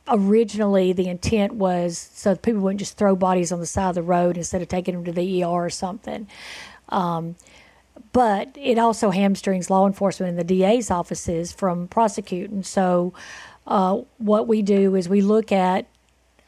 originally 0.08 0.92
the 0.92 1.08
intent 1.08 1.54
was 1.54 1.96
so 2.12 2.34
people 2.34 2.60
wouldn't 2.60 2.80
just 2.80 2.96
throw 2.96 3.14
bodies 3.14 3.52
on 3.52 3.60
the 3.60 3.66
side 3.66 3.90
of 3.90 3.94
the 3.94 4.02
road 4.02 4.36
instead 4.36 4.60
of 4.60 4.68
taking 4.68 4.94
them 4.94 5.04
to 5.04 5.12
the 5.12 5.44
ER 5.44 5.46
or 5.46 5.70
something. 5.70 6.26
Um, 6.88 7.36
but 8.12 8.56
it 8.56 8.78
also 8.78 9.10
hamstrings 9.10 9.70
law 9.70 9.86
enforcement 9.86 10.30
and 10.30 10.38
the 10.38 10.44
DA's 10.44 10.90
offices 10.90 11.52
from 11.52 11.88
prosecuting. 11.88 12.62
So, 12.62 13.12
uh, 13.66 14.00
what 14.18 14.48
we 14.48 14.60
do 14.62 14.96
is 14.96 15.08
we 15.08 15.20
look 15.20 15.52
at 15.52 15.86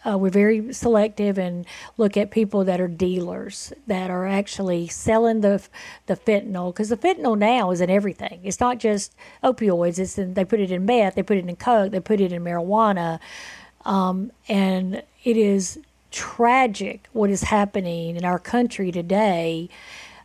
uh, 0.06 0.18
we're 0.18 0.30
very 0.30 0.72
selective 0.72 1.38
and 1.38 1.64
look 1.96 2.16
at 2.16 2.30
people 2.30 2.64
that 2.64 2.80
are 2.80 2.88
dealers 2.88 3.72
that 3.86 4.10
are 4.10 4.26
actually 4.26 4.86
selling 4.86 5.40
the 5.40 5.66
the 6.06 6.16
fentanyl 6.16 6.72
because 6.72 6.90
the 6.90 6.96
fentanyl 6.96 7.38
now 7.38 7.70
is 7.70 7.80
in 7.80 7.88
everything. 7.88 8.40
It's 8.44 8.60
not 8.60 8.78
just 8.78 9.14
opioids. 9.42 9.98
It's 9.98 10.18
in, 10.18 10.34
they 10.34 10.44
put 10.44 10.60
it 10.60 10.70
in 10.70 10.84
meth, 10.84 11.14
they 11.14 11.22
put 11.22 11.38
it 11.38 11.48
in 11.48 11.56
coke, 11.56 11.92
they 11.92 12.00
put 12.00 12.20
it 12.20 12.32
in 12.32 12.44
marijuana, 12.44 13.18
um, 13.84 14.30
and 14.48 15.02
it 15.24 15.36
is 15.36 15.78
tragic 16.10 17.08
what 17.12 17.30
is 17.30 17.42
happening 17.42 18.14
in 18.14 18.24
our 18.24 18.38
country 18.38 18.92
today 18.92 19.68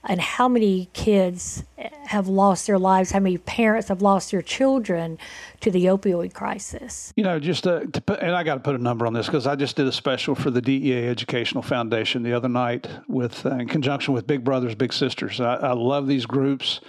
and 0.03 0.21
how 0.21 0.47
many 0.47 0.89
kids 0.93 1.63
have 1.77 2.27
lost 2.27 2.65
their 2.67 2.79
lives, 2.79 3.11
how 3.11 3.19
many 3.19 3.37
parents 3.37 3.89
have 3.89 4.01
lost 4.01 4.31
their 4.31 4.41
children 4.41 5.17
to 5.59 5.69
the 5.69 5.85
opioid 5.85 6.33
crisis. 6.33 7.13
You 7.15 7.23
know, 7.23 7.39
just 7.39 7.67
uh, 7.67 7.81
to 7.81 8.01
put, 8.01 8.19
and 8.19 8.35
I 8.35 8.43
got 8.43 8.55
to 8.55 8.59
put 8.61 8.75
a 8.75 8.81
number 8.81 9.05
on 9.05 9.13
this 9.13 9.27
because 9.27 9.45
I 9.45 9.55
just 9.55 9.75
did 9.75 9.87
a 9.87 9.91
special 9.91 10.35
for 10.35 10.49
the 10.49 10.61
DEA 10.61 11.07
Educational 11.07 11.61
Foundation 11.61 12.23
the 12.23 12.33
other 12.33 12.49
night 12.49 12.87
with 13.07 13.45
uh, 13.45 13.55
in 13.55 13.67
conjunction 13.67 14.13
with 14.13 14.25
Big 14.25 14.43
Brothers 14.43 14.75
Big 14.75 14.93
Sisters. 14.93 15.39
I, 15.39 15.55
I 15.55 15.73
love 15.73 16.07
these 16.07 16.25
groups. 16.25 16.81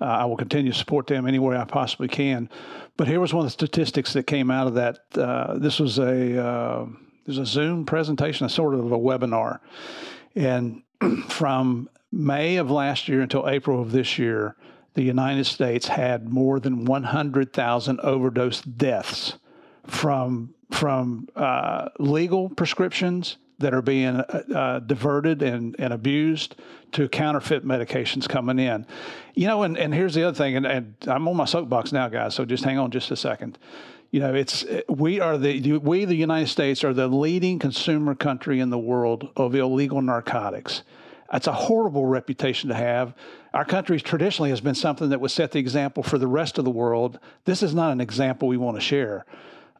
Uh, 0.00 0.06
I 0.06 0.24
will 0.24 0.36
continue 0.36 0.72
to 0.72 0.78
support 0.78 1.06
them 1.06 1.26
any 1.26 1.38
way 1.38 1.56
I 1.56 1.64
possibly 1.64 2.08
can. 2.08 2.48
But 2.96 3.06
here 3.06 3.20
was 3.20 3.32
one 3.32 3.44
of 3.44 3.46
the 3.46 3.52
statistics 3.52 4.12
that 4.14 4.26
came 4.26 4.50
out 4.50 4.66
of 4.66 4.74
that. 4.74 4.98
Uh, 5.14 5.58
this 5.58 5.78
was 5.78 5.98
a 5.98 6.44
uh, 6.44 6.86
there's 7.26 7.38
a 7.38 7.46
Zoom 7.46 7.86
presentation, 7.86 8.46
a 8.46 8.48
sort 8.48 8.74
of 8.74 8.90
a 8.90 8.98
webinar, 8.98 9.60
and 10.34 10.82
from 11.28 11.88
May 12.12 12.56
of 12.56 12.70
last 12.70 13.08
year 13.08 13.20
until 13.20 13.48
April 13.48 13.80
of 13.80 13.92
this 13.92 14.18
year, 14.18 14.56
the 14.94 15.02
United 15.02 15.44
States 15.44 15.88
had 15.88 16.28
more 16.28 16.60
than 16.60 16.84
100,000 16.84 18.00
overdose 18.00 18.62
deaths 18.62 19.34
from 19.86 20.54
from 20.70 21.28
uh, 21.36 21.88
legal 22.00 22.48
prescriptions 22.48 23.36
that 23.58 23.72
are 23.72 23.82
being 23.82 24.16
uh, 24.16 24.42
uh, 24.54 24.78
diverted 24.80 25.42
and, 25.42 25.76
and 25.78 25.92
abused 25.92 26.56
to 26.92 27.08
counterfeit 27.08 27.64
medications 27.64 28.28
coming 28.28 28.58
in. 28.58 28.84
You 29.34 29.46
know, 29.46 29.62
and, 29.62 29.78
and 29.78 29.94
here's 29.94 30.14
the 30.14 30.24
other 30.24 30.36
thing, 30.36 30.56
and, 30.56 30.66
and 30.66 30.94
I'm 31.06 31.28
on 31.28 31.36
my 31.36 31.44
soapbox 31.44 31.92
now, 31.92 32.08
guys, 32.08 32.34
so 32.34 32.44
just 32.44 32.64
hang 32.64 32.78
on 32.78 32.90
just 32.90 33.10
a 33.10 33.16
second. 33.16 33.58
You 34.10 34.20
know, 34.20 34.34
it's 34.34 34.64
we 34.88 35.18
are 35.20 35.36
the 35.36 35.78
we 35.78 36.04
the 36.04 36.14
United 36.14 36.48
States 36.48 36.84
are 36.84 36.94
the 36.94 37.08
leading 37.08 37.58
consumer 37.58 38.14
country 38.14 38.60
in 38.60 38.70
the 38.70 38.78
world 38.78 39.28
of 39.36 39.56
illegal 39.56 40.02
narcotics. 40.02 40.84
That's 41.34 41.48
a 41.48 41.52
horrible 41.52 42.06
reputation 42.06 42.68
to 42.68 42.76
have. 42.76 43.12
Our 43.54 43.64
country 43.64 44.00
traditionally 44.00 44.50
has 44.50 44.60
been 44.60 44.76
something 44.76 45.08
that 45.08 45.20
would 45.20 45.32
set 45.32 45.50
the 45.50 45.58
example 45.58 46.04
for 46.04 46.16
the 46.16 46.28
rest 46.28 46.58
of 46.58 46.64
the 46.64 46.70
world. 46.70 47.18
This 47.44 47.60
is 47.60 47.74
not 47.74 47.90
an 47.90 48.00
example 48.00 48.46
we 48.46 48.56
want 48.56 48.76
to 48.76 48.80
share. 48.80 49.26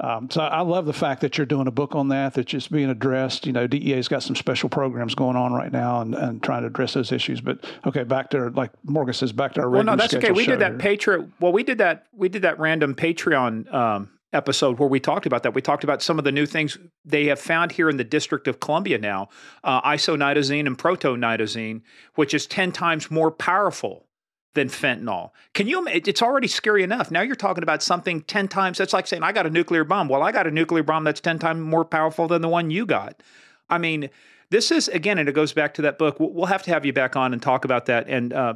Um, 0.01 0.29
so 0.31 0.41
I 0.41 0.63
love 0.63 0.85
the 0.85 0.93
fact 0.93 1.21
that 1.21 1.39
you're 1.39 1.47
doing 1.47 1.69
a 1.69 1.71
book 1.71 1.95
on 1.95 2.09
that, 2.09 2.35
that's 2.35 2.51
just 2.51 2.73
being 2.73 2.91
addressed. 2.91 3.47
You 3.47 3.53
know, 3.53 3.69
DEA's 3.69 4.09
got 4.09 4.25
some 4.25 4.35
special 4.35 4.69
programs 4.69 5.15
going 5.15 5.37
on 5.37 5.53
right 5.53 5.71
now 5.71 6.01
and, 6.01 6.17
and 6.17 6.43
trying 6.43 6.63
to 6.63 6.67
address 6.67 6.95
those 6.95 7.13
issues. 7.13 7.41
But 7.41 7.65
okay, 7.87 8.03
back 8.03 8.31
to 8.31 8.49
like 8.49 8.73
Morgan 8.83 9.15
says, 9.15 9.31
back 9.31 9.53
to 9.53 9.61
our 9.61 9.71
well, 9.71 9.85
no, 9.85 9.95
that's 9.95 10.13
okay. 10.13 10.33
We 10.33 10.47
did 10.47 10.59
that 10.59 10.79
Patreon. 10.79 11.31
Well, 11.39 11.53
we 11.53 11.63
did 11.63 11.79
that. 11.79 12.07
We 12.13 12.29
did 12.29 12.43
that 12.43 12.59
random 12.59 12.97
Patreon 12.97 13.73
um, 13.73 14.11
episode 14.35 14.79
where 14.79 14.89
we 14.89 15.01
talked 15.01 15.27
about 15.27 15.43
that. 15.45 15.55
We 15.55 15.63
talked 15.63 15.85
about 15.85 16.03
some 16.03 16.19
of 16.19 16.25
the 16.25 16.33
new 16.33 16.47
things 16.47 16.77
they 17.05 17.27
have 17.27 17.41
found 17.41 17.73
here 17.73 17.89
in 17.89 17.97
the 17.97 18.05
District 18.05 18.49
of 18.49 18.61
Columbia 18.61 18.99
now, 18.99 19.29
uh, 19.63 19.81
isonitazine 19.83 20.67
and 20.67 20.77
protonitazene, 20.77 21.83
which 22.15 22.35
is 22.35 22.47
ten 22.47 22.73
times 22.73 23.11
more 23.11 23.31
powerful 23.31 24.07
than 24.55 24.69
fentanyl. 24.69 25.31
Can 25.53 25.67
you? 25.67 25.87
It's 25.89 26.23
already 26.23 26.47
scary 26.49 26.83
enough. 26.83 27.11
Now 27.11 27.23
you're 27.23 27.35
talking 27.35 27.63
about 27.63 27.83
something 27.83 28.23
ten 28.23 28.49
times. 28.49 28.79
That's 28.79 28.93
like 28.93 29.07
saying 29.07 29.23
I 29.23 29.33
got 29.33 29.47
a 29.47 29.51
nuclear 29.51 29.85
bomb. 29.85 30.09
Well, 30.09 30.23
I 30.23 30.33
got 30.33 30.47
a 30.47 30.51
nuclear 30.51 30.83
bomb 30.83 31.05
that's 31.05 31.21
ten 31.21 31.39
times 31.39 31.61
more 31.61 31.85
powerful 31.85 32.29
than 32.29 32.43
the 32.43 32.49
one 32.49 32.71
you 32.71 32.87
got. 32.87 33.23
I 33.69 33.79
mean, 33.79 34.11
this 34.51 34.71
is 34.71 34.89
again, 34.89 35.19
and 35.19 35.29
it 35.29 35.33
goes 35.33 35.53
back 35.53 35.75
to 35.75 35.83
that 35.83 35.99
book. 35.99 36.17
We'll 36.21 36.47
have 36.47 36.63
to 36.65 36.71
have 36.71 36.87
you 36.87 36.93
back 36.93 37.17
on 37.17 37.33
and 37.33 37.43
talk 37.43 37.65
about 37.65 37.87
that 37.87 38.09
and 38.09 38.33
uh, 38.33 38.55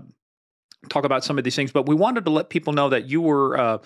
talk 0.88 1.04
about 1.04 1.24
some 1.24 1.38
of 1.38 1.44
these 1.44 1.56
things. 1.56 1.72
But 1.72 1.86
we 1.86 1.94
wanted 1.94 2.24
to 2.26 2.30
let 2.30 2.48
people 2.48 2.72
know 2.72 2.88
that 2.90 3.08
you 3.08 3.20
were. 3.20 3.58
Uh, 3.58 3.78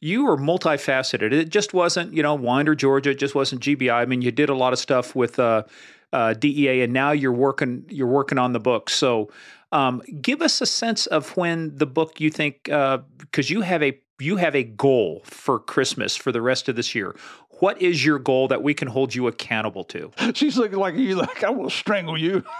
you 0.00 0.24
were 0.24 0.36
multifaceted. 0.36 1.32
It 1.32 1.50
just 1.50 1.74
wasn't, 1.74 2.14
you 2.14 2.22
know, 2.22 2.34
Winder, 2.34 2.74
Georgia. 2.74 3.10
It 3.10 3.18
just 3.18 3.34
wasn't 3.34 3.62
GBI. 3.62 3.92
I 3.92 4.06
mean, 4.06 4.22
you 4.22 4.30
did 4.30 4.48
a 4.48 4.54
lot 4.54 4.72
of 4.72 4.78
stuff 4.78 5.14
with 5.14 5.38
uh, 5.38 5.64
uh, 6.12 6.34
DEA, 6.34 6.82
and 6.82 6.92
now 6.92 7.12
you're 7.12 7.32
working. 7.32 7.84
You're 7.88 8.06
working 8.06 8.38
on 8.38 8.52
the 8.52 8.60
book. 8.60 8.88
So 8.88 9.30
um, 9.72 10.02
give 10.20 10.40
us 10.40 10.60
a 10.60 10.66
sense 10.66 11.06
of 11.06 11.36
when 11.36 11.76
the 11.76 11.86
book 11.86 12.20
you 12.20 12.30
think 12.30 12.64
because 12.64 13.50
uh, 13.50 13.54
you 13.54 13.60
have 13.60 13.82
a 13.82 14.00
you 14.18 14.36
have 14.36 14.54
a 14.54 14.64
goal 14.64 15.22
for 15.24 15.58
Christmas 15.58 16.16
for 16.16 16.32
the 16.32 16.42
rest 16.42 16.68
of 16.68 16.76
this 16.76 16.94
year. 16.94 17.14
What 17.60 17.80
is 17.80 18.04
your 18.04 18.18
goal 18.18 18.48
that 18.48 18.62
we 18.62 18.72
can 18.72 18.88
hold 18.88 19.14
you 19.14 19.26
accountable 19.26 19.84
to? 19.84 20.10
She's 20.34 20.56
looking 20.56 20.78
like 20.78 20.94
you 20.94 21.16
like 21.16 21.44
I 21.44 21.50
will 21.50 21.70
strangle 21.70 22.18
you. 22.18 22.42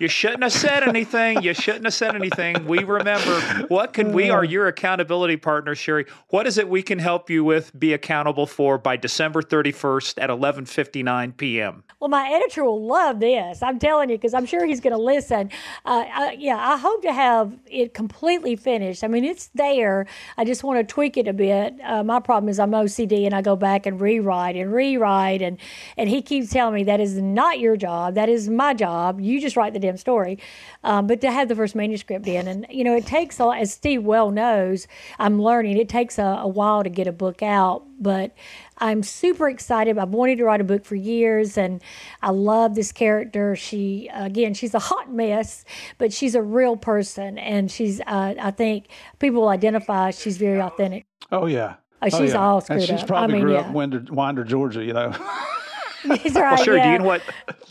you 0.00 0.08
shouldn't 0.08 0.42
have 0.42 0.52
said 0.52 0.82
anything. 0.82 1.42
You 1.42 1.54
shouldn't 1.54 1.84
have 1.84 1.94
said 1.94 2.14
anything. 2.14 2.66
We 2.66 2.84
remember 2.84 3.40
what 3.68 3.92
can 3.92 4.12
we 4.12 4.30
are 4.30 4.44
your 4.44 4.66
accountability 4.68 5.36
partner, 5.36 5.74
Sherri. 5.74 6.06
What 6.28 6.46
is 6.46 6.58
it 6.58 6.68
we 6.68 6.82
can 6.82 6.98
help 6.98 7.30
you 7.30 7.44
with, 7.44 7.78
be 7.78 7.92
accountable 7.92 8.46
for 8.46 8.78
by 8.78 8.96
December 8.96 9.42
31st 9.42 10.22
at 10.22 10.30
11:59 10.30 11.36
p.m. 11.36 11.84
Well, 12.00 12.08
my 12.08 12.28
editor 12.28 12.64
will 12.64 12.84
love 12.84 13.20
this. 13.20 13.62
I'm 13.62 13.78
telling 13.78 14.10
you 14.10 14.16
because 14.16 14.34
I'm 14.34 14.46
sure 14.46 14.64
he's 14.66 14.80
going 14.80 14.92
to 14.94 15.02
listen. 15.02 15.50
Uh, 15.84 16.04
I, 16.12 16.36
yeah, 16.38 16.56
I 16.56 16.76
hope 16.76 17.02
to 17.02 17.12
have 17.12 17.56
it 17.66 17.94
completely 17.94 18.56
finished. 18.56 19.04
I 19.04 19.08
mean, 19.08 19.24
it's 19.24 19.50
there. 19.54 20.06
I 20.36 20.44
just 20.44 20.64
want 20.64 20.78
to 20.78 20.92
tweak 20.92 21.16
it 21.16 21.28
a 21.28 21.32
bit. 21.32 21.74
Uh, 21.84 22.02
my 22.02 22.20
problem 22.20 22.48
is 22.48 22.58
I'm 22.58 22.72
OCD 22.72 23.24
and 23.24 23.34
I 23.34 23.42
go 23.42 23.56
back 23.56 23.86
and 23.86 24.00
rewrite 24.00 24.56
and 24.56 24.72
rewrite 24.72 25.42
and 25.42 25.58
and 25.96 26.08
he 26.08 26.22
keeps 26.22 26.50
telling 26.50 26.74
me 26.74 26.84
that 26.84 27.00
is 27.00 27.16
not 27.18 27.60
your 27.60 27.76
job. 27.76 28.14
That 28.14 28.28
is 28.28 28.48
my 28.48 28.74
job 28.74 28.81
job. 28.82 29.20
You 29.20 29.40
just 29.40 29.56
write 29.56 29.74
the 29.74 29.78
damn 29.78 29.96
story. 29.96 30.38
Um, 30.82 31.06
but 31.06 31.20
to 31.20 31.30
have 31.30 31.48
the 31.48 31.54
first 31.54 31.76
manuscript 31.76 32.26
in, 32.26 32.48
and 32.48 32.66
you 32.68 32.82
know, 32.82 32.96
it 32.96 33.06
takes 33.06 33.38
a 33.38 33.48
as 33.48 33.72
Steve 33.72 34.02
well 34.02 34.30
knows, 34.30 34.88
I'm 35.18 35.40
learning. 35.40 35.76
It 35.76 35.88
takes 35.88 36.18
a, 36.18 36.40
a 36.40 36.48
while 36.48 36.82
to 36.82 36.90
get 36.90 37.06
a 37.06 37.12
book 37.12 37.42
out, 37.42 37.84
but 38.00 38.34
I'm 38.78 39.04
super 39.04 39.48
excited. 39.48 39.98
I've 39.98 40.08
wanted 40.08 40.38
to 40.38 40.44
write 40.44 40.60
a 40.60 40.64
book 40.64 40.84
for 40.84 40.96
years, 40.96 41.56
and 41.56 41.80
I 42.22 42.30
love 42.30 42.74
this 42.74 42.90
character. 42.90 43.54
She, 43.54 44.10
again, 44.12 44.54
she's 44.54 44.74
a 44.74 44.80
hot 44.80 45.12
mess, 45.12 45.64
but 45.98 46.12
she's 46.12 46.34
a 46.34 46.42
real 46.42 46.76
person, 46.76 47.38
and 47.38 47.70
she's, 47.70 48.00
uh, 48.00 48.34
I 48.40 48.50
think, 48.50 48.88
people 49.20 49.42
will 49.42 49.48
identify 49.48 50.10
she's 50.10 50.38
very 50.38 50.60
authentic. 50.60 51.06
Oh 51.30 51.46
yeah. 51.46 51.76
Oh, 52.02 52.08
she's 52.08 52.18
oh, 52.18 52.24
yeah. 52.24 52.36
all 52.36 52.60
screwed 52.60 52.80
and 52.80 52.88
she's 52.88 53.02
up. 53.02 53.06
probably 53.06 53.34
I 53.34 53.36
mean, 53.36 53.44
grew 53.44 53.52
yeah. 53.52 53.60
up 53.60 53.66
in 53.66 53.72
Winder, 53.74 54.04
Winder, 54.10 54.44
Georgia, 54.44 54.82
you 54.84 54.92
know. 54.92 55.14
He's 56.22 56.34
right. 56.34 56.54
Well, 56.54 56.64
sure. 56.64 56.76
Yeah. 56.76 56.84
Do 56.84 56.92
you 56.92 56.98
know 56.98 57.04
what? 57.04 57.22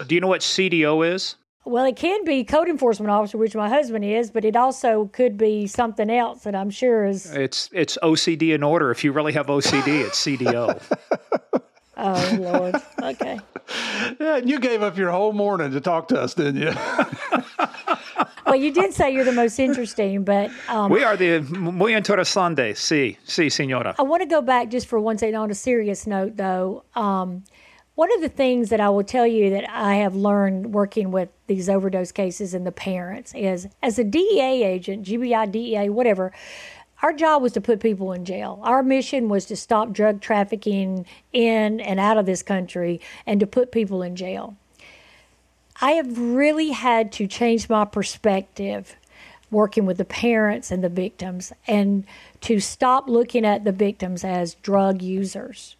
Do 0.08 0.16
you 0.16 0.22
know 0.22 0.28
what 0.28 0.42
CDO 0.42 1.14
is? 1.14 1.36
Well, 1.64 1.86
it 1.86 1.96
can 1.96 2.24
be 2.26 2.44
code 2.44 2.70
enforcement 2.70 3.12
officer, 3.12 3.38
which 3.38 3.54
my 3.54 3.70
husband 3.70 4.04
is, 4.04 4.32
but 4.32 4.44
it 4.44 4.56
also 4.56 5.06
could 5.14 5.38
be 5.38 5.68
something 5.68 6.10
else 6.10 6.44
that 6.44 6.56
I'm 6.56 6.72
sure 6.72 7.06
is. 7.06 7.32
It's 7.32 7.70
it's 7.72 7.98
OCD 8.02 8.56
in 8.56 8.64
order. 8.64 8.90
If 8.90 9.04
you 9.04 9.12
really 9.12 9.34
have 9.34 9.48
OCD, 9.48 10.04
it's 10.06 10.20
CDO. 10.26 10.82
oh 11.98 12.38
Lord. 12.40 12.76
Okay. 13.04 13.40
Yeah, 14.20 14.38
and 14.38 14.50
you 14.50 14.60
gave 14.60 14.82
up 14.82 14.98
your 14.98 15.12
whole 15.12 15.34
morning 15.34 15.72
to 15.72 15.82
talk 15.82 16.08
to 16.10 16.20
us, 16.20 16.34
didn't 16.34 16.62
you? 16.62 16.74
well, 18.46 18.56
you 18.56 18.74
did 18.74 18.94
say 18.94 19.14
you're 19.14 19.24
the 19.24 19.32
most 19.32 19.60
interesting, 19.60 20.24
but 20.24 20.50
um, 20.68 20.92
we 20.92 21.04
are 21.04 21.16
the 21.16 21.42
muy 21.42 21.94
interesante. 21.94 22.72
Sí, 22.76 23.18
sí, 23.26 23.52
señora. 23.52 23.94
I 24.00 24.02
want 24.02 24.22
to 24.24 24.28
go 24.28 24.42
back 24.42 24.70
just 24.70 24.88
for 24.88 25.00
one 25.00 25.18
second 25.18 25.36
on 25.36 25.52
a 25.52 25.56
serious 25.56 26.08
note, 26.08 26.38
though. 26.38 26.84
Um, 26.96 27.44
one 28.02 28.12
of 28.16 28.22
the 28.22 28.30
things 28.30 28.70
that 28.70 28.80
I 28.80 28.90
will 28.90 29.04
tell 29.04 29.28
you 29.28 29.52
that 29.52 29.70
I 29.70 29.98
have 29.98 30.16
learned 30.16 30.74
working 30.74 31.12
with 31.12 31.30
these 31.46 31.70
overdose 31.70 32.12
cases 32.12 32.56
and 32.56 32.66
the 32.66 32.72
parents 32.72 33.32
is 33.36 33.68
as 33.84 34.00
a 34.00 34.04
DEA 34.04 34.64
agent, 34.64 35.06
GBI, 35.06 35.52
DEA, 35.52 35.90
whatever, 35.90 36.32
our 37.04 37.14
job 37.14 37.44
was 37.44 37.52
to 37.52 37.62
put 37.62 37.80
people 37.80 38.12
in 38.12 38.26
jail. 38.26 38.60
Our 38.64 38.82
mission 38.82 39.30
was 39.30 39.46
to 39.46 39.56
stop 39.56 39.94
drug 39.94 40.20
trafficking 40.20 41.06
in 41.32 41.80
and 41.80 42.00
out 42.00 42.18
of 42.18 42.26
this 42.26 42.42
country 42.42 43.00
and 43.28 43.40
to 43.40 43.46
put 43.46 43.72
people 43.72 44.02
in 44.02 44.16
jail. 44.16 44.56
I 45.80 45.92
have 45.92 46.18
really 46.18 46.72
had 46.72 47.12
to 47.12 47.28
change 47.28 47.70
my 47.70 47.86
perspective 47.86 48.96
working 49.52 49.86
with 49.86 50.00
the 50.00 50.06
parents 50.06 50.72
and 50.72 50.84
the 50.84 50.90
victims 50.90 51.54
and 51.68 52.06
to 52.40 52.60
stop 52.60 53.08
looking 53.08 53.46
at 53.46 53.64
the 53.64 53.72
victims 53.72 54.24
as 54.24 54.56
drug 54.56 55.04
users 55.04 55.76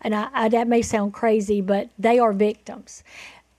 and 0.00 0.14
I, 0.14 0.28
I, 0.32 0.48
that 0.48 0.68
may 0.68 0.82
sound 0.82 1.12
crazy, 1.12 1.60
but 1.60 1.90
they 1.98 2.18
are 2.18 2.32
victims. 2.32 3.02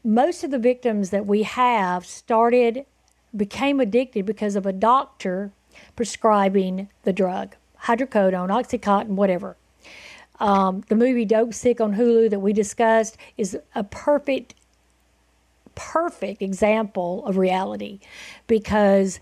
Most 0.04 0.44
of 0.44 0.52
the 0.52 0.60
victims 0.60 1.10
that 1.10 1.26
we 1.26 1.44
have 1.44 2.06
started, 2.06 2.86
became 3.36 3.80
addicted 3.80 4.26
because 4.26 4.56
of 4.56 4.66
a 4.66 4.74
doctor 4.74 5.52
prescribing 5.96 6.90
the 7.04 7.14
drug, 7.14 7.56
hydrocodone, 7.84 8.50
oxycontin, 8.50 9.10
whatever. 9.10 9.56
Um, 10.40 10.84
the 10.88 10.96
movie 10.96 11.26
Dopesick 11.26 11.82
on 11.82 11.96
Hulu 11.96 12.30
that 12.30 12.40
we 12.40 12.54
discussed 12.54 13.18
is 13.38 13.58
a 13.76 13.84
perfect, 13.84 14.56
perfect 15.76 16.42
example 16.42 17.26
of 17.26 17.38
reality 17.38 18.00
because, 18.48 19.20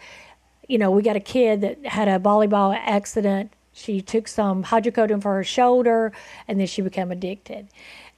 you 0.68 0.77
know, 0.77 0.91
we 0.91 1.02
got 1.02 1.15
a 1.15 1.22
kid 1.22 1.61
that 1.61 1.85
had 1.85 2.07
a 2.07 2.19
volleyball 2.19 2.76
accident 2.76 3.52
she 3.78 4.02
took 4.02 4.28
some 4.28 4.64
hydrocodone 4.64 5.22
for 5.22 5.36
her 5.36 5.44
shoulder, 5.44 6.12
and 6.48 6.60
then 6.60 6.68
she 6.68 6.82
became 6.82 7.12
addicted. 7.12 7.68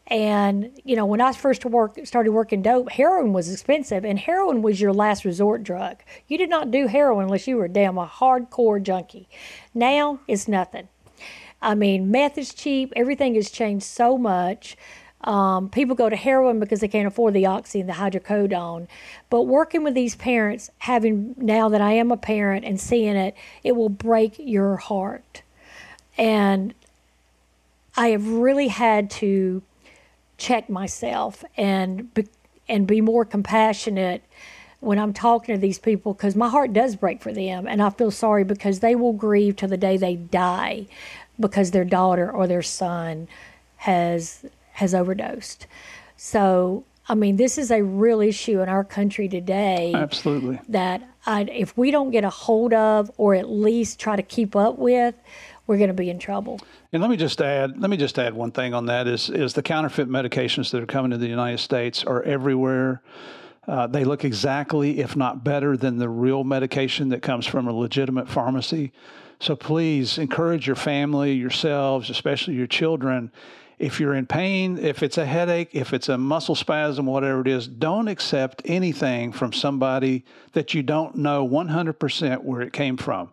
And 0.08 0.72
you 0.84 0.96
know, 0.96 1.06
when 1.06 1.22
I 1.22 1.34
first 1.34 1.66
work, 1.66 2.00
started 2.06 2.32
working 2.32 2.62
dope, 2.62 2.90
heroin 2.90 3.34
was 3.34 3.52
expensive, 3.52 4.04
and 4.04 4.18
heroin 4.18 4.62
was 4.62 4.82
your 4.82 4.94
last 4.94 5.26
resort 5.26 5.64
drug. 5.64 5.98
You 6.28 6.38
did 6.38 6.50
not 6.50 6.72
do 6.72 6.88
heroin 6.88 7.26
unless 7.26 7.48
you 7.48 7.58
were 7.58 7.68
damn 7.68 7.98
a 7.98 8.08
hardcore 8.08 8.82
junkie. 8.82 9.28
Now 9.74 10.20
it's 10.28 10.48
nothing. 10.48 10.88
I 11.62 11.76
mean, 11.76 12.10
meth 12.10 12.38
is 12.38 12.54
cheap. 12.54 12.94
Everything 12.96 13.36
has 13.36 13.52
changed 13.52 13.86
so 13.86 14.18
much. 14.18 14.78
Um, 15.22 15.70
people 15.70 15.96
go 15.96 16.10
to 16.10 16.16
heroin 16.16 16.60
because 16.60 16.80
they 16.80 16.88
can't 16.88 17.08
afford 17.08 17.34
the 17.34 17.46
oxy 17.46 17.82
and 17.82 17.90
the 17.90 17.94
hydrocodone. 17.94 18.88
But 19.30 19.44
working 19.44 19.84
with 19.84 19.94
these 19.94 20.16
parents, 20.16 20.72
having 20.80 21.36
now 21.38 21.70
that 21.70 21.82
I 21.82 21.94
am 21.94 22.12
a 22.12 22.18
parent 22.18 22.64
and 22.66 22.80
seeing 22.80 23.18
it, 23.18 23.36
it 23.64 23.76
will 23.76 23.90
break 23.90 24.36
your 24.40 24.78
heart. 24.78 25.44
And 26.20 26.74
I 27.96 28.10
have 28.10 28.28
really 28.28 28.68
had 28.68 29.10
to 29.12 29.64
check 30.38 30.70
myself 30.70 31.44
and 31.58 32.14
be, 32.14 32.28
and 32.68 32.86
be 32.86 33.02
more 33.02 33.26
compassionate 33.26 34.22
when 34.82 35.00
I'm 35.00 35.14
talking 35.14 35.56
to 35.56 35.60
these 35.60 35.80
people 35.80 36.14
because 36.14 36.36
my 36.36 36.50
heart 36.50 36.74
does 36.74 36.96
break 36.96 37.22
for 37.22 37.34
them 37.34 37.68
and 37.68 37.82
I 37.82 37.90
feel 37.90 38.12
sorry 38.12 38.44
because 38.44 38.80
they 38.80 38.96
will 38.96 39.14
grieve 39.14 39.56
to 39.58 39.68
the 39.68 39.78
day 39.78 39.98
they 39.98 40.16
die 40.16 40.88
because 41.40 41.72
their 41.72 41.84
daughter 41.86 42.30
or 42.32 42.48
their 42.48 42.62
son 42.62 43.28
has 43.78 44.46
has 44.74 44.94
overdosed. 44.94 45.68
So 46.16 46.84
I 47.10 47.16
mean, 47.16 47.38
this 47.38 47.58
is 47.58 47.72
a 47.72 47.82
real 47.82 48.22
issue 48.22 48.62
in 48.62 48.70
our 48.70 48.84
country 48.84 49.28
today. 49.28 49.94
Absolutely. 49.96 50.60
That 50.70 51.02
I, 51.26 51.42
if 51.42 51.76
we 51.76 51.90
don't 51.90 52.12
get 52.12 52.24
a 52.24 52.30
hold 52.30 52.72
of 52.72 53.12
or 53.18 53.34
at 53.34 53.50
least 53.50 54.00
try 54.00 54.16
to 54.16 54.22
keep 54.22 54.56
up 54.56 54.78
with, 54.78 55.16
we're 55.70 55.78
going 55.78 55.90
to 55.90 55.94
be 55.94 56.10
in 56.10 56.18
trouble. 56.18 56.60
And 56.92 57.00
let 57.00 57.12
me 57.12 57.16
just 57.16 57.40
add, 57.40 57.80
let 57.80 57.92
me 57.92 57.96
just 57.96 58.18
add 58.18 58.34
one 58.34 58.52
thing 58.52 58.74
on 58.74 58.88
that 58.88 59.08
is 59.08 59.30
is 59.30 59.54
the 59.54 59.62
counterfeit 59.62 60.10
medications 60.10 60.72
that 60.72 60.82
are 60.82 60.88
coming 60.88 61.12
to 61.12 61.18
the 61.18 61.28
United 61.28 61.60
States 61.60 62.04
are 62.04 62.24
everywhere. 62.24 63.04
Uh, 63.68 63.86
they 63.86 64.04
look 64.04 64.26
exactly, 64.26 65.00
if 65.00 65.16
not 65.16 65.44
better, 65.44 65.78
than 65.78 66.00
the 66.00 66.10
real 66.10 66.44
medication 66.44 67.10
that 67.10 67.22
comes 67.22 67.46
from 67.46 67.68
a 67.68 67.72
legitimate 67.72 68.28
pharmacy. 68.28 68.92
So 69.40 69.56
please 69.56 70.18
encourage 70.18 70.66
your 70.66 70.76
family, 70.76 71.34
yourselves, 71.34 72.10
especially 72.10 72.56
your 72.56 72.66
children. 72.66 73.32
If 73.78 74.00
you're 74.00 74.16
in 74.16 74.26
pain, 74.26 74.80
if 74.80 75.04
it's 75.04 75.20
a 75.20 75.26
headache, 75.26 75.70
if 75.74 75.94
it's 75.94 76.10
a 76.10 76.18
muscle 76.18 76.56
spasm, 76.56 77.06
whatever 77.06 77.42
it 77.42 77.48
is, 77.48 77.68
don't 77.68 78.08
accept 78.08 78.64
anything 78.66 79.32
from 79.32 79.54
somebody 79.54 80.26
that 80.54 80.74
you 80.74 80.82
don't 80.82 81.16
know 81.18 81.48
100% 81.48 82.44
where 82.44 82.62
it 82.62 82.74
came 82.74 82.98
from. 82.98 83.30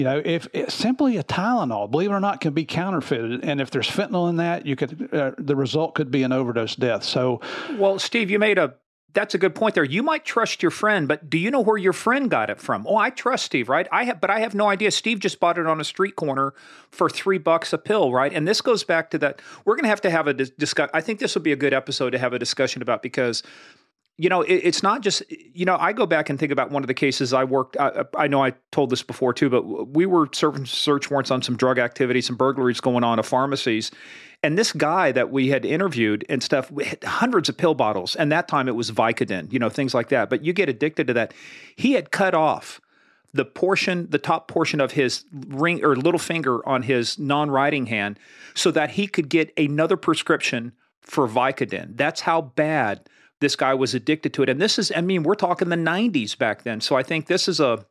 You 0.00 0.04
know, 0.04 0.22
if 0.24 0.48
simply 0.70 1.18
a 1.18 1.22
Tylenol, 1.22 1.90
believe 1.90 2.10
it 2.10 2.14
or 2.14 2.20
not, 2.20 2.40
can 2.40 2.54
be 2.54 2.64
counterfeited, 2.64 3.44
and 3.44 3.60
if 3.60 3.70
there's 3.70 3.86
fentanyl 3.86 4.30
in 4.30 4.36
that, 4.36 4.64
you 4.64 4.74
could 4.74 5.12
uh, 5.12 5.32
the 5.36 5.54
result 5.54 5.94
could 5.94 6.10
be 6.10 6.22
an 6.22 6.32
overdose 6.32 6.74
death. 6.74 7.04
So, 7.04 7.42
well, 7.76 7.98
Steve, 7.98 8.30
you 8.30 8.38
made 8.38 8.56
a 8.56 8.76
that's 9.12 9.34
a 9.34 9.38
good 9.38 9.54
point 9.54 9.74
there. 9.74 9.84
You 9.84 10.02
might 10.02 10.24
trust 10.24 10.62
your 10.62 10.70
friend, 10.70 11.06
but 11.06 11.28
do 11.28 11.36
you 11.36 11.50
know 11.50 11.60
where 11.60 11.76
your 11.76 11.92
friend 11.92 12.30
got 12.30 12.48
it 12.48 12.60
from? 12.60 12.86
Oh, 12.88 12.96
I 12.96 13.10
trust 13.10 13.44
Steve, 13.44 13.68
right? 13.68 13.86
I 13.92 14.04
have, 14.04 14.22
but 14.22 14.30
I 14.30 14.40
have 14.40 14.54
no 14.54 14.70
idea. 14.70 14.90
Steve 14.90 15.18
just 15.18 15.38
bought 15.38 15.58
it 15.58 15.66
on 15.66 15.82
a 15.82 15.84
street 15.84 16.16
corner 16.16 16.54
for 16.90 17.10
three 17.10 17.36
bucks 17.36 17.74
a 17.74 17.78
pill, 17.78 18.10
right? 18.10 18.32
And 18.32 18.48
this 18.48 18.62
goes 18.62 18.84
back 18.84 19.10
to 19.10 19.18
that. 19.18 19.42
We're 19.66 19.74
going 19.74 19.84
to 19.84 19.90
have 19.90 20.00
to 20.02 20.10
have 20.10 20.28
a 20.28 20.32
discuss. 20.32 20.88
I 20.94 21.02
think 21.02 21.18
this 21.18 21.34
would 21.34 21.44
be 21.44 21.52
a 21.52 21.56
good 21.56 21.74
episode 21.74 22.10
to 22.10 22.18
have 22.18 22.32
a 22.32 22.38
discussion 22.38 22.80
about 22.80 23.02
because 23.02 23.42
you 24.20 24.28
know, 24.28 24.42
it, 24.42 24.56
it's 24.56 24.82
not 24.82 25.00
just, 25.00 25.22
you 25.30 25.64
know, 25.64 25.78
I 25.80 25.94
go 25.94 26.04
back 26.04 26.28
and 26.28 26.38
think 26.38 26.52
about 26.52 26.70
one 26.70 26.82
of 26.82 26.88
the 26.88 26.94
cases 26.94 27.32
I 27.32 27.44
worked. 27.44 27.78
I, 27.80 28.04
I, 28.14 28.26
know 28.26 28.44
I 28.44 28.52
told 28.70 28.90
this 28.90 29.02
before 29.02 29.32
too, 29.32 29.48
but 29.48 29.62
we 29.88 30.04
were 30.04 30.28
serving 30.32 30.66
search 30.66 31.10
warrants 31.10 31.30
on 31.30 31.40
some 31.40 31.56
drug 31.56 31.78
activity, 31.78 32.20
some 32.20 32.36
burglaries 32.36 32.82
going 32.82 33.02
on 33.02 33.18
at 33.18 33.24
pharmacies. 33.24 33.90
And 34.42 34.58
this 34.58 34.72
guy 34.72 35.10
that 35.12 35.30
we 35.30 35.48
had 35.48 35.64
interviewed 35.64 36.26
and 36.28 36.42
stuff, 36.42 36.70
hundreds 37.02 37.48
of 37.48 37.56
pill 37.56 37.72
bottles. 37.72 38.14
And 38.14 38.30
that 38.30 38.46
time 38.46 38.68
it 38.68 38.76
was 38.76 38.90
Vicodin, 38.90 39.50
you 39.50 39.58
know, 39.58 39.70
things 39.70 39.94
like 39.94 40.10
that. 40.10 40.28
But 40.28 40.44
you 40.44 40.52
get 40.52 40.68
addicted 40.68 41.06
to 41.06 41.14
that. 41.14 41.32
He 41.74 41.92
had 41.92 42.10
cut 42.10 42.34
off 42.34 42.78
the 43.32 43.46
portion, 43.46 44.06
the 44.10 44.18
top 44.18 44.48
portion 44.48 44.82
of 44.82 44.92
his 44.92 45.24
ring 45.32 45.82
or 45.82 45.96
little 45.96 46.18
finger 46.18 46.66
on 46.68 46.82
his 46.82 47.18
non 47.18 47.50
writing 47.50 47.86
hand 47.86 48.18
so 48.54 48.70
that 48.70 48.90
he 48.90 49.06
could 49.06 49.30
get 49.30 49.50
another 49.56 49.96
prescription 49.96 50.72
for 51.00 51.26
Vicodin. 51.26 51.96
That's 51.96 52.20
how 52.20 52.42
bad 52.42 53.08
this 53.40 53.56
guy 53.56 53.74
was 53.74 53.94
addicted 53.94 54.32
to 54.34 54.42
it. 54.42 54.48
And 54.48 54.60
this 54.60 54.78
is, 54.78 54.92
I 54.94 55.00
mean, 55.00 55.22
we're 55.22 55.34
talking 55.34 55.68
the 55.68 55.76
90s 55.76 56.36
back 56.36 56.62
then. 56.62 56.80
So 56.80 56.96
I 56.96 57.02
think 57.02 57.26
this 57.26 57.48
is 57.48 57.58
a, 57.60 57.84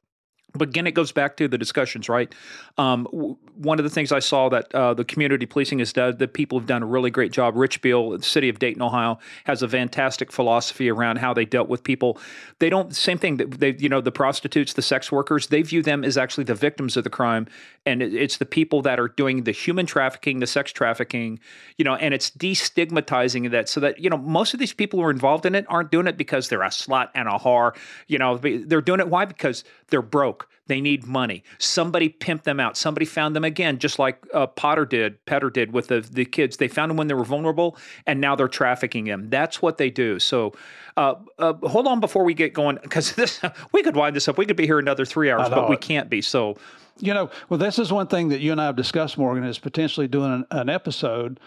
but 0.54 0.70
again, 0.70 0.88
it 0.88 0.92
goes 0.92 1.12
back 1.12 1.38
to 1.38 1.48
the 1.48 1.58
discussions, 1.58 2.10
right? 2.10 2.34
Um, 2.78 3.04
w- 3.12 3.38
one 3.56 3.78
of 3.80 3.84
the 3.84 3.90
things 3.90 4.12
I 4.12 4.20
saw 4.20 4.50
that 4.50 4.74
uh, 4.74 4.94
the 4.94 5.06
community 5.06 5.46
policing 5.46 5.80
has 5.80 5.94
done, 5.94 6.18
that 6.18 6.34
people 6.34 6.58
have 6.60 6.68
done 6.68 6.82
a 6.82 6.86
really 6.86 7.12
great 7.12 7.32
job. 7.32 7.56
Rich 7.56 7.82
Biehl, 7.82 8.18
the 8.18 8.24
city 8.24 8.50
of 8.50 8.58
Dayton, 8.58 8.82
Ohio, 8.82 9.20
has 9.44 9.62
a 9.62 9.68
fantastic 9.68 10.32
philosophy 10.32 10.90
around 10.90 11.18
how 11.18 11.34
they 11.34 11.46
dealt 11.46 11.70
with 11.70 11.84
people. 11.84 12.18
They 12.60 12.70
don't 12.70 12.96
same 12.96 13.18
thing. 13.18 13.38
That 13.38 13.52
they, 13.60 13.76
you 13.78 13.90
know, 13.90 14.02
the 14.02 14.12
prostitutes, 14.12 14.74
the 14.74 14.82
sex 14.82 15.12
workers, 15.12 15.48
they 15.48 15.62
view 15.62 15.84
them 15.84 16.04
as 16.04 16.18
actually 16.18 16.46
the 16.46 16.56
victims 16.56 16.98
of 16.98 17.04
the 17.04 17.10
crime, 17.10 17.48
and 17.86 18.02
it, 18.02 18.14
it's 18.14 18.38
the 18.38 18.46
people 18.46 18.82
that 18.84 19.00
are 19.00 19.08
doing 19.08 19.44
the 19.44 19.52
human 19.52 19.86
trafficking, 19.86 20.40
the 20.40 20.48
sex 20.48 20.72
trafficking, 20.72 21.40
you 21.78 21.86
know, 21.86 21.96
and 21.96 22.14
it's 22.14 22.32
destigmatizing 22.32 23.52
that 23.52 23.70
so 23.70 23.80
that 23.80 24.00
you 24.00 24.10
know 24.10 24.18
most 24.18 24.54
of 24.54 24.60
these 24.60 24.74
people 24.74 25.00
who 25.00 25.06
are 25.06 25.12
involved 25.12 25.46
in 25.46 25.54
it 25.56 25.66
aren't 25.70 25.92
doing 25.92 26.08
it 26.08 26.18
because 26.18 26.50
they're 26.50 26.64
a 26.64 26.70
slut 26.70 27.10
and 27.14 27.28
a 27.28 27.34
whore. 27.34 27.76
You 28.08 28.18
know, 28.18 28.38
they're 28.38 28.82
doing 28.82 29.00
it 29.00 29.10
why 29.10 29.26
because 29.26 29.64
they're 29.90 30.02
broke 30.02 30.48
they 30.70 30.80
need 30.80 31.06
money. 31.06 31.44
Somebody 31.58 32.10
pimped 32.10 32.44
them 32.44 32.60
out. 32.60 32.78
Somebody 32.78 33.06
found 33.08 33.36
them 33.36 33.44
again, 33.44 33.80
just 33.80 33.98
like 33.98 34.24
uh, 34.36 34.46
Potter 34.46 34.86
did, 34.86 35.26
Poetter 35.26 35.50
did 35.50 35.74
with 35.74 35.88
the, 35.88 36.02
the 36.02 36.26
kids. 36.26 36.58
They 36.58 36.68
found 36.68 36.92
them 36.92 36.98
when 36.98 37.08
they 37.08 37.16
were 37.16 37.26
vulnerable, 37.26 37.76
and 38.06 38.22
now 38.22 38.36
they're 38.36 38.48
trafficking 38.48 39.06
them. 39.06 39.32
That's 39.32 39.64
what 39.64 39.80
they 39.80 39.90
do. 39.90 40.20
So, 40.20 40.54
uh, 40.96 41.16
uh, 41.40 41.54
hold 41.64 41.88
on 41.88 42.00
before 42.00 42.24
we 42.24 42.36
get 42.36 42.54
going, 42.54 42.78
because 42.84 43.14
this 43.16 43.42
we 43.74 43.82
could 43.82 43.96
wind 43.96 44.16
this 44.16 44.28
up. 44.28 44.38
We 44.38 44.46
could 44.46 44.56
be 44.56 44.68
here 44.68 44.78
another 44.78 45.06
three 45.06 45.32
hours, 45.32 45.50
but 45.50 45.70
we 45.70 45.76
can't 45.76 46.08
be. 46.08 46.22
So, 46.22 46.56
you 47.00 47.16
know, 47.16 47.32
well, 47.50 47.58
this 47.58 47.80
is 47.80 47.92
one 47.92 48.06
thing 48.06 48.30
that 48.30 48.40
you 48.40 48.52
and 48.52 48.62
I 48.62 48.66
have 48.66 48.76
discussed, 48.76 49.18
Morgan, 49.18 49.44
is 49.44 49.58
potentially 49.58 50.08
doing 50.08 50.32
an, 50.32 50.46
an 50.52 50.70
episode 50.70 51.40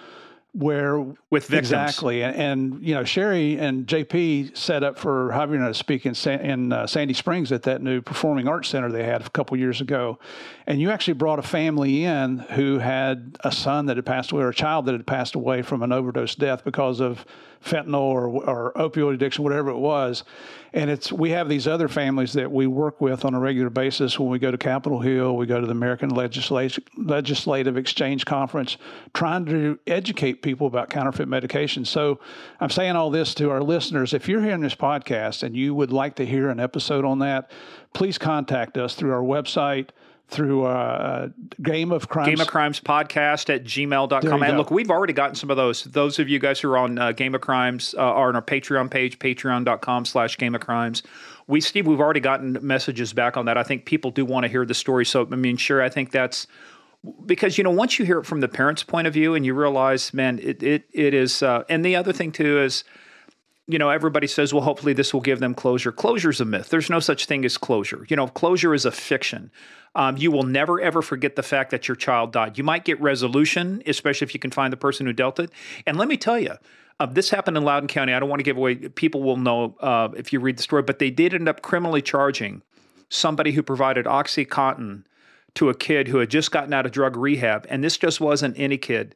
where 0.54 0.98
with 1.30 1.46
victims. 1.46 1.70
exactly 1.72 2.22
and, 2.22 2.36
and, 2.36 2.86
you 2.86 2.94
know 2.94 3.04
sherri 3.04 3.58
and 3.58 3.86
jp 3.86 4.54
set 4.54 4.84
up 4.84 4.98
for 4.98 5.30
Javier 5.30 5.66
to 5.66 5.72
speak 5.72 6.04
in, 6.04 6.14
in 6.40 6.72
uh, 6.72 6.86
sandy 6.86 7.14
springs 7.14 7.50
at 7.52 7.62
that 7.62 7.80
new 7.80 8.02
performing 8.02 8.46
arts 8.46 8.68
center 8.68 8.90
they 8.92 9.04
had 9.04 9.22
a 9.22 9.30
couple 9.30 9.56
years 9.56 9.80
ago 9.80 10.18
and 10.66 10.78
you 10.78 10.90
actually 10.90 11.14
brought 11.14 11.38
a 11.38 11.42
family 11.42 12.04
in 12.04 12.38
who 12.38 12.78
had 12.78 13.38
a 13.44 13.50
son 13.50 13.86
that 13.86 13.96
had 13.96 14.04
passed 14.04 14.30
away 14.32 14.42
or 14.42 14.50
a 14.50 14.54
child 14.54 14.84
that 14.86 14.92
had 14.92 15.06
passed 15.06 15.34
away 15.34 15.62
from 15.62 15.82
an 15.82 15.90
overdose 15.90 16.34
death 16.34 16.64
because 16.64 17.00
of 17.00 17.24
fentanyl 17.64 18.00
or, 18.00 18.26
or 18.28 18.72
opioid 18.74 19.14
addiction, 19.14 19.44
whatever 19.44 19.70
it 19.70 19.78
was. 19.78 20.24
And 20.74 20.88
it's 20.88 21.12
we 21.12 21.30
have 21.30 21.48
these 21.48 21.66
other 21.66 21.86
families 21.86 22.32
that 22.32 22.50
we 22.50 22.66
work 22.66 23.00
with 23.00 23.24
on 23.24 23.34
a 23.34 23.40
regular 23.40 23.68
basis 23.68 24.18
when 24.18 24.30
we 24.30 24.38
go 24.38 24.50
to 24.50 24.56
Capitol 24.56 25.00
Hill, 25.00 25.36
we 25.36 25.44
go 25.44 25.60
to 25.60 25.66
the 25.66 25.72
American 25.72 26.08
Legislative 26.10 26.84
Legislative 26.96 27.76
Exchange 27.76 28.24
Conference, 28.24 28.78
trying 29.12 29.44
to 29.46 29.78
educate 29.86 30.40
people 30.40 30.66
about 30.66 30.88
counterfeit 30.88 31.28
medication. 31.28 31.84
So 31.84 32.20
I'm 32.58 32.70
saying 32.70 32.96
all 32.96 33.10
this 33.10 33.34
to 33.34 33.50
our 33.50 33.62
listeners. 33.62 34.14
If 34.14 34.28
you're 34.28 34.42
hearing 34.42 34.62
this 34.62 34.74
podcast 34.74 35.42
and 35.42 35.54
you 35.54 35.74
would 35.74 35.92
like 35.92 36.16
to 36.16 36.26
hear 36.26 36.48
an 36.48 36.58
episode 36.58 37.04
on 37.04 37.18
that, 37.18 37.50
please 37.92 38.16
contact 38.16 38.78
us 38.78 38.94
through 38.94 39.12
our 39.12 39.22
website 39.22 39.90
through 40.32 40.64
uh, 40.64 41.28
Game 41.62 41.92
of 41.92 42.08
Crimes. 42.08 42.28
Game 42.28 42.40
of 42.40 42.48
Crimes 42.48 42.80
podcast 42.80 43.54
at 43.54 43.64
gmail.com. 43.64 44.42
And 44.42 44.52
go. 44.52 44.56
look, 44.56 44.70
we've 44.70 44.90
already 44.90 45.12
gotten 45.12 45.34
some 45.34 45.50
of 45.50 45.56
those. 45.56 45.84
Those 45.84 46.18
of 46.18 46.28
you 46.28 46.38
guys 46.38 46.58
who 46.60 46.70
are 46.70 46.78
on 46.78 46.98
uh, 46.98 47.12
Game 47.12 47.34
of 47.34 47.40
Crimes 47.40 47.94
uh, 47.96 48.00
are 48.00 48.28
on 48.28 48.36
our 48.36 48.42
Patreon 48.42 48.90
page, 48.90 49.18
patreon.com 49.18 50.04
slash 50.06 50.38
Game 50.38 50.54
of 50.54 50.60
Crimes. 50.60 51.02
We, 51.46 51.60
Steve, 51.60 51.86
we've 51.86 52.00
already 52.00 52.20
gotten 52.20 52.58
messages 52.62 53.12
back 53.12 53.36
on 53.36 53.44
that. 53.46 53.58
I 53.58 53.62
think 53.62 53.84
people 53.84 54.10
do 54.10 54.24
want 54.24 54.44
to 54.44 54.48
hear 54.48 54.64
the 54.64 54.74
story. 54.74 55.04
So, 55.04 55.28
I 55.30 55.36
mean, 55.36 55.56
sure, 55.56 55.82
I 55.82 55.88
think 55.88 56.10
that's 56.10 56.46
because, 57.26 57.58
you 57.58 57.64
know, 57.64 57.70
once 57.70 57.98
you 57.98 58.04
hear 58.04 58.18
it 58.18 58.26
from 58.26 58.40
the 58.40 58.48
parents' 58.48 58.82
point 58.82 59.06
of 59.06 59.12
view 59.12 59.34
and 59.34 59.44
you 59.44 59.54
realize, 59.54 60.14
man, 60.14 60.38
it, 60.38 60.62
it, 60.62 60.84
it 60.92 61.14
is, 61.14 61.42
uh, 61.42 61.64
and 61.68 61.84
the 61.84 61.96
other 61.96 62.12
thing 62.12 62.32
too 62.32 62.60
is, 62.60 62.84
you 63.68 63.78
know, 63.78 63.90
everybody 63.90 64.26
says, 64.26 64.52
well, 64.52 64.62
hopefully 64.62 64.92
this 64.92 65.14
will 65.14 65.20
give 65.20 65.38
them 65.38 65.54
closure. 65.54 65.92
Closure 65.92 66.30
is 66.30 66.40
a 66.40 66.44
myth. 66.44 66.68
There's 66.70 66.90
no 66.90 67.00
such 67.00 67.26
thing 67.26 67.44
as 67.44 67.56
closure. 67.56 68.04
You 68.08 68.16
know, 68.16 68.26
closure 68.26 68.74
is 68.74 68.84
a 68.84 68.90
fiction. 68.90 69.50
Um, 69.94 70.16
you 70.16 70.30
will 70.30 70.42
never 70.42 70.80
ever 70.80 71.02
forget 71.02 71.36
the 71.36 71.42
fact 71.42 71.70
that 71.70 71.86
your 71.86 71.94
child 71.94 72.32
died. 72.32 72.58
You 72.58 72.64
might 72.64 72.84
get 72.84 73.00
resolution, 73.00 73.82
especially 73.86 74.24
if 74.24 74.34
you 74.34 74.40
can 74.40 74.50
find 74.50 74.72
the 74.72 74.76
person 74.76 75.06
who 75.06 75.12
dealt 75.12 75.38
it. 75.38 75.50
And 75.86 75.96
let 75.96 76.08
me 76.08 76.16
tell 76.16 76.38
you, 76.38 76.54
uh, 76.98 77.06
this 77.06 77.30
happened 77.30 77.56
in 77.56 77.62
Loudoun 77.62 77.88
County. 77.88 78.12
I 78.12 78.20
don't 78.20 78.28
want 78.28 78.40
to 78.40 78.44
give 78.44 78.56
away, 78.56 78.74
people 78.74 79.22
will 79.22 79.36
know 79.36 79.76
uh, 79.80 80.08
if 80.16 80.32
you 80.32 80.40
read 80.40 80.56
the 80.56 80.62
story, 80.62 80.82
but 80.82 80.98
they 80.98 81.10
did 81.10 81.34
end 81.34 81.48
up 81.48 81.62
criminally 81.62 82.02
charging 82.02 82.62
somebody 83.08 83.52
who 83.52 83.62
provided 83.62 84.06
Oxycontin 84.06 85.04
to 85.54 85.68
a 85.68 85.74
kid 85.74 86.08
who 86.08 86.18
had 86.18 86.30
just 86.30 86.50
gotten 86.50 86.72
out 86.72 86.86
of 86.86 86.92
drug 86.92 87.16
rehab. 87.16 87.66
And 87.68 87.84
this 87.84 87.98
just 87.98 88.20
wasn't 88.20 88.58
any 88.58 88.78
kid 88.78 89.14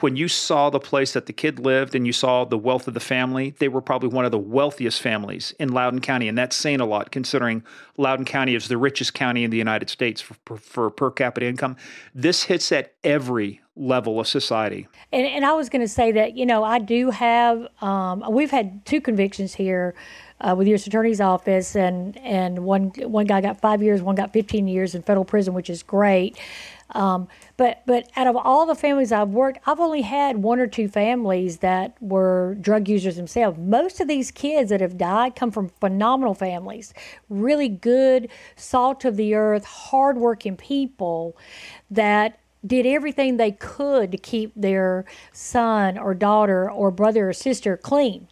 when 0.00 0.16
you 0.16 0.28
saw 0.28 0.70
the 0.70 0.80
place 0.80 1.12
that 1.12 1.26
the 1.26 1.32
kid 1.32 1.58
lived 1.58 1.94
and 1.94 2.06
you 2.06 2.12
saw 2.12 2.44
the 2.44 2.58
wealth 2.58 2.88
of 2.88 2.94
the 2.94 3.00
family, 3.00 3.54
they 3.58 3.68
were 3.68 3.80
probably 3.80 4.08
one 4.08 4.24
of 4.24 4.30
the 4.30 4.38
wealthiest 4.38 5.00
families 5.00 5.54
in 5.58 5.70
Loudoun 5.70 6.00
County. 6.00 6.28
And 6.28 6.36
that's 6.36 6.56
saying 6.56 6.80
a 6.80 6.86
lot 6.86 7.10
considering 7.10 7.62
Loudoun 7.96 8.24
County 8.24 8.54
is 8.54 8.68
the 8.68 8.76
richest 8.76 9.14
county 9.14 9.44
in 9.44 9.50
the 9.50 9.56
United 9.56 9.90
States 9.90 10.20
for, 10.20 10.34
for, 10.44 10.56
for 10.58 10.90
per 10.90 11.10
capita 11.10 11.46
income. 11.46 11.76
This 12.14 12.44
hits 12.44 12.72
at 12.72 12.94
every 13.04 13.60
level 13.76 14.18
of 14.18 14.26
society. 14.26 14.88
And, 15.12 15.26
and 15.26 15.44
I 15.44 15.52
was 15.52 15.68
going 15.68 15.82
to 15.82 15.88
say 15.88 16.10
that, 16.12 16.36
you 16.36 16.46
know, 16.46 16.64
I 16.64 16.78
do 16.78 17.10
have, 17.10 17.68
um, 17.82 18.24
we've 18.30 18.50
had 18.50 18.84
two 18.86 19.00
convictions 19.00 19.54
here. 19.54 19.94
Uh, 20.38 20.54
with 20.56 20.68
U.S. 20.68 20.86
Attorney's 20.86 21.20
Office, 21.20 21.74
and 21.74 22.16
and 22.18 22.58
one 22.64 22.90
one 22.98 23.26
guy 23.26 23.40
got 23.40 23.60
five 23.60 23.82
years, 23.82 24.02
one 24.02 24.14
got 24.14 24.32
15 24.34 24.68
years 24.68 24.94
in 24.94 25.02
federal 25.02 25.24
prison, 25.24 25.54
which 25.54 25.70
is 25.70 25.82
great. 25.82 26.38
Um, 26.90 27.28
but 27.56 27.82
but 27.86 28.08
out 28.16 28.26
of 28.26 28.36
all 28.36 28.66
the 28.66 28.74
families 28.74 29.12
I've 29.12 29.30
worked, 29.30 29.58
I've 29.66 29.80
only 29.80 30.02
had 30.02 30.36
one 30.36 30.60
or 30.60 30.66
two 30.66 30.88
families 30.88 31.58
that 31.58 31.96
were 32.00 32.56
drug 32.60 32.88
users 32.88 33.16
themselves. 33.16 33.58
Most 33.58 34.00
of 34.00 34.08
these 34.08 34.30
kids 34.30 34.70
that 34.70 34.80
have 34.80 34.96
died 34.96 35.34
come 35.34 35.50
from 35.50 35.70
phenomenal 35.80 36.34
families, 36.34 36.94
really 37.28 37.68
good, 37.68 38.28
salt 38.54 39.04
of 39.04 39.16
the 39.16 39.34
earth, 39.34 39.64
hardworking 39.64 40.56
people 40.56 41.36
that 41.90 42.38
did 42.64 42.86
everything 42.86 43.36
they 43.36 43.52
could 43.52 44.10
to 44.12 44.18
keep 44.18 44.52
their 44.56 45.04
son 45.32 45.98
or 45.98 46.14
daughter 46.14 46.70
or 46.70 46.90
brother 46.90 47.28
or 47.28 47.32
sister 47.32 47.76
clean. 47.76 48.28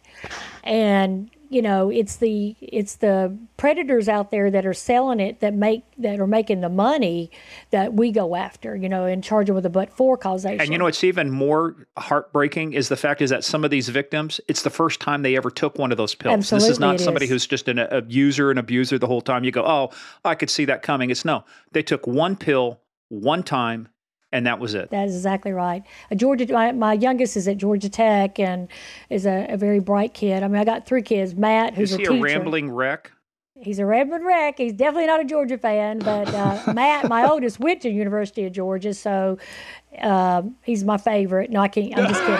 And 0.63 1.29
you 1.55 1.61
know 1.61 1.89
it's 1.89 2.17
the 2.17 2.53
it's 2.61 2.97
the 2.97 3.33
predators 3.55 4.09
out 4.09 4.29
there 4.29 4.51
that 4.51 4.65
are 4.65 4.73
selling 4.73 5.21
it 5.21 5.39
that 5.39 5.53
make 5.53 5.83
that 5.97 6.19
are 6.19 6.27
making 6.27 6.59
the 6.59 6.67
money 6.67 7.31
that 7.71 7.93
we 7.93 8.11
go 8.11 8.35
after 8.35 8.75
you 8.75 8.89
know 8.89 9.05
and 9.05 9.23
charge 9.23 9.47
them 9.47 9.55
with 9.55 9.65
a 9.65 9.69
but 9.69 9.89
for 9.89 10.17
causation. 10.17 10.59
And 10.59 10.71
you 10.73 10.77
know 10.77 10.85
it's 10.85 11.03
even 11.05 11.31
more 11.31 11.87
heartbreaking 11.97 12.73
is 12.73 12.89
the 12.89 12.97
fact 12.97 13.21
is 13.21 13.29
that 13.29 13.45
some 13.45 13.63
of 13.63 13.71
these 13.71 13.87
victims 13.87 14.41
it's 14.49 14.63
the 14.63 14.69
first 14.69 14.99
time 14.99 15.21
they 15.21 15.37
ever 15.37 15.49
took 15.49 15.79
one 15.79 15.91
of 15.91 15.97
those 15.97 16.13
pills. 16.13 16.33
Absolutely 16.33 16.67
this 16.67 16.75
is 16.75 16.79
not 16.79 16.99
somebody 16.99 17.25
is. 17.25 17.31
who's 17.31 17.47
just 17.47 17.69
an 17.69 17.79
a 17.79 18.03
user 18.09 18.49
and 18.49 18.59
abuser 18.59 18.99
the 18.99 19.07
whole 19.07 19.21
time. 19.21 19.45
You 19.45 19.51
go 19.51 19.63
oh 19.65 19.91
i 20.25 20.35
could 20.35 20.49
see 20.49 20.65
that 20.65 20.83
coming. 20.83 21.09
It's 21.09 21.23
no. 21.23 21.45
They 21.71 21.83
took 21.83 22.05
one 22.05 22.35
pill 22.35 22.81
one 23.07 23.43
time 23.43 23.87
and 24.35 24.45
that 24.45 24.59
was 24.59 24.73
it. 24.73 24.89
That 24.89 25.07
is 25.07 25.15
exactly 25.15 25.53
right. 25.53 25.83
A 26.11 26.15
Georgia, 26.15 26.51
my, 26.51 26.73
my 26.73 26.93
youngest 26.93 27.37
is 27.37 27.47
at 27.47 27.57
Georgia 27.57 27.89
Tech 27.89 28.37
and 28.37 28.67
is 29.09 29.25
a, 29.25 29.47
a, 29.49 29.57
very 29.57 29.79
bright 29.79 30.13
kid. 30.13 30.43
I 30.43 30.47
mean, 30.49 30.61
I 30.61 30.65
got 30.65 30.85
three 30.85 31.01
kids. 31.01 31.35
Matt, 31.35 31.73
who's 31.73 31.93
is 31.93 31.97
he 31.97 32.05
a, 32.05 32.11
a 32.11 32.19
rambling 32.19 32.69
wreck? 32.69 33.11
He's 33.57 33.79
a 33.79 33.85
Redmond 33.85 34.25
wreck. 34.25 34.57
He's 34.57 34.73
definitely 34.73 35.07
not 35.07 35.21
a 35.21 35.23
Georgia 35.23 35.57
fan, 35.57 35.99
but 35.99 36.27
uh, 36.33 36.61
Matt, 36.73 37.07
my 37.07 37.25
oldest, 37.25 37.61
went 37.61 37.81
to 37.83 37.89
University 37.89 38.45
of 38.45 38.51
Georgia, 38.51 38.93
so 38.93 39.37
um, 40.01 40.55
he's 40.63 40.83
my 40.83 40.97
favorite. 40.97 41.49
No, 41.49 41.59
I 41.59 41.67
can't. 41.67 41.97
I'm 41.97 42.07
just 42.07 42.21
kidding. 42.21 42.35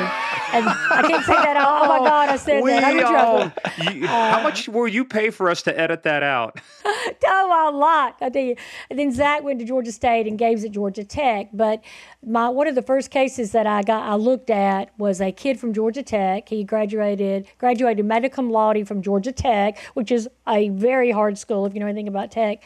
And 0.53 0.69
I 0.69 1.03
can't 1.07 1.25
say 1.25 1.33
that. 1.33 1.57
Oh 1.57 1.87
my 1.87 1.99
God, 1.99 2.29
I 2.29 2.37
said 2.37 2.63
we 2.63 2.71
that. 2.71 2.83
I'm 2.83 2.97
in 2.97 3.05
trouble. 3.05 3.51
You, 3.93 4.05
uh, 4.05 4.31
how 4.31 4.43
much 4.43 4.69
will 4.69 4.87
you 4.87 5.03
pay 5.03 5.29
for 5.29 5.49
us 5.49 5.61
to 5.63 5.77
edit 5.77 6.03
that 6.03 6.23
out? 6.23 6.59
oh, 6.85 7.45
a 7.69 7.71
lot. 7.75 8.17
I 8.21 8.29
tell 8.29 8.41
you. 8.41 8.55
And 8.89 8.99
then 8.99 9.11
Zach 9.11 9.43
went 9.43 9.59
to 9.59 9.65
Georgia 9.65 9.91
State 9.91 10.27
and 10.27 10.37
Gabe's 10.37 10.63
at 10.63 10.71
Georgia 10.71 11.03
Tech. 11.03 11.49
But 11.53 11.83
my 12.25 12.49
one 12.49 12.67
of 12.67 12.75
the 12.75 12.81
first 12.81 13.11
cases 13.11 13.51
that 13.51 13.67
I 13.67 13.83
got, 13.83 14.03
I 14.03 14.15
looked 14.15 14.49
at 14.49 14.97
was 14.97 15.21
a 15.21 15.31
kid 15.31 15.59
from 15.59 15.73
Georgia 15.73 16.03
Tech. 16.03 16.49
He 16.49 16.63
graduated 16.63 17.47
graduated 17.57 18.05
magna 18.05 18.29
cum 18.29 18.49
laude 18.51 18.87
from 18.87 19.01
Georgia 19.01 19.31
Tech, 19.31 19.79
which 19.93 20.11
is 20.11 20.29
a 20.47 20.69
very 20.69 21.11
hard 21.11 21.37
school 21.37 21.65
if 21.65 21.73
you 21.73 21.79
know 21.79 21.87
anything 21.87 22.07
about 22.07 22.31
tech. 22.31 22.63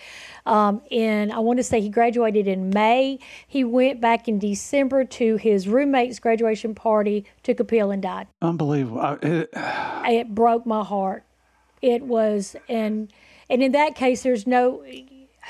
Um, 0.50 0.82
and 0.90 1.32
I 1.32 1.38
want 1.40 1.58
to 1.58 1.64
say 1.64 1.80
he 1.80 1.90
graduated 1.90 2.48
in 2.48 2.72
May. 2.72 3.20
He 3.48 3.64
went 3.64 4.02
back 4.02 4.28
in 4.28 4.40
December 4.40 5.06
to 5.06 5.36
his 5.36 5.68
roommate's 5.68 6.18
graduation 6.18 6.74
party, 6.74 7.26
took 7.44 7.60
a 7.60 7.64
pill, 7.64 7.92
and 7.92 8.02
died. 8.02 8.28
Unbelievable. 8.42 9.20
It, 9.22 9.52
it 9.54 10.34
broke 10.34 10.66
my 10.66 10.84
heart. 10.84 11.24
It 11.84 12.02
was, 12.02 12.56
and 12.68 13.14
and 13.48 13.62
in 13.62 13.74
that 13.74 13.94
case, 13.94 14.24
there's 14.24 14.48
no 14.48 14.84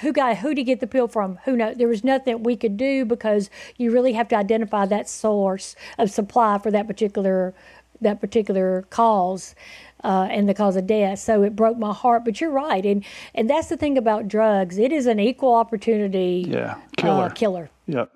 who 0.01 0.11
got 0.11 0.37
who 0.37 0.53
to 0.53 0.63
get 0.63 0.81
the 0.81 0.87
pill 0.87 1.07
from 1.07 1.39
who 1.45 1.55
knows 1.55 1.77
there 1.77 1.87
was 1.87 2.03
nothing 2.03 2.43
we 2.43 2.57
could 2.57 2.75
do 2.75 3.05
because 3.05 3.49
you 3.77 3.91
really 3.91 4.13
have 4.13 4.27
to 4.27 4.35
identify 4.35 4.85
that 4.85 5.09
source 5.09 5.75
of 5.97 6.11
supply 6.11 6.57
for 6.57 6.71
that 6.71 6.87
particular 6.87 7.53
that 8.01 8.21
particular 8.21 8.85
cause 8.89 9.55
uh, 10.03 10.27
and 10.29 10.47
the 10.47 10.53
cause 10.53 10.75
of 10.75 10.87
death. 10.87 11.19
So 11.19 11.43
it 11.43 11.55
broke 11.55 11.77
my 11.77 11.93
heart. 11.93 12.25
But 12.25 12.41
you're 12.41 12.51
right, 12.51 12.85
and 12.85 13.03
and 13.35 13.49
that's 13.49 13.69
the 13.69 13.77
thing 13.77 13.97
about 13.97 14.27
drugs. 14.27 14.77
It 14.77 14.91
is 14.91 15.05
an 15.05 15.19
equal 15.19 15.53
opportunity. 15.53 16.45
Yeah, 16.47 16.77
killer. 16.97 17.25
Uh, 17.25 17.29
killer. 17.29 17.69
Yep, 17.87 18.11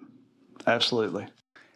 absolutely. 0.68 1.28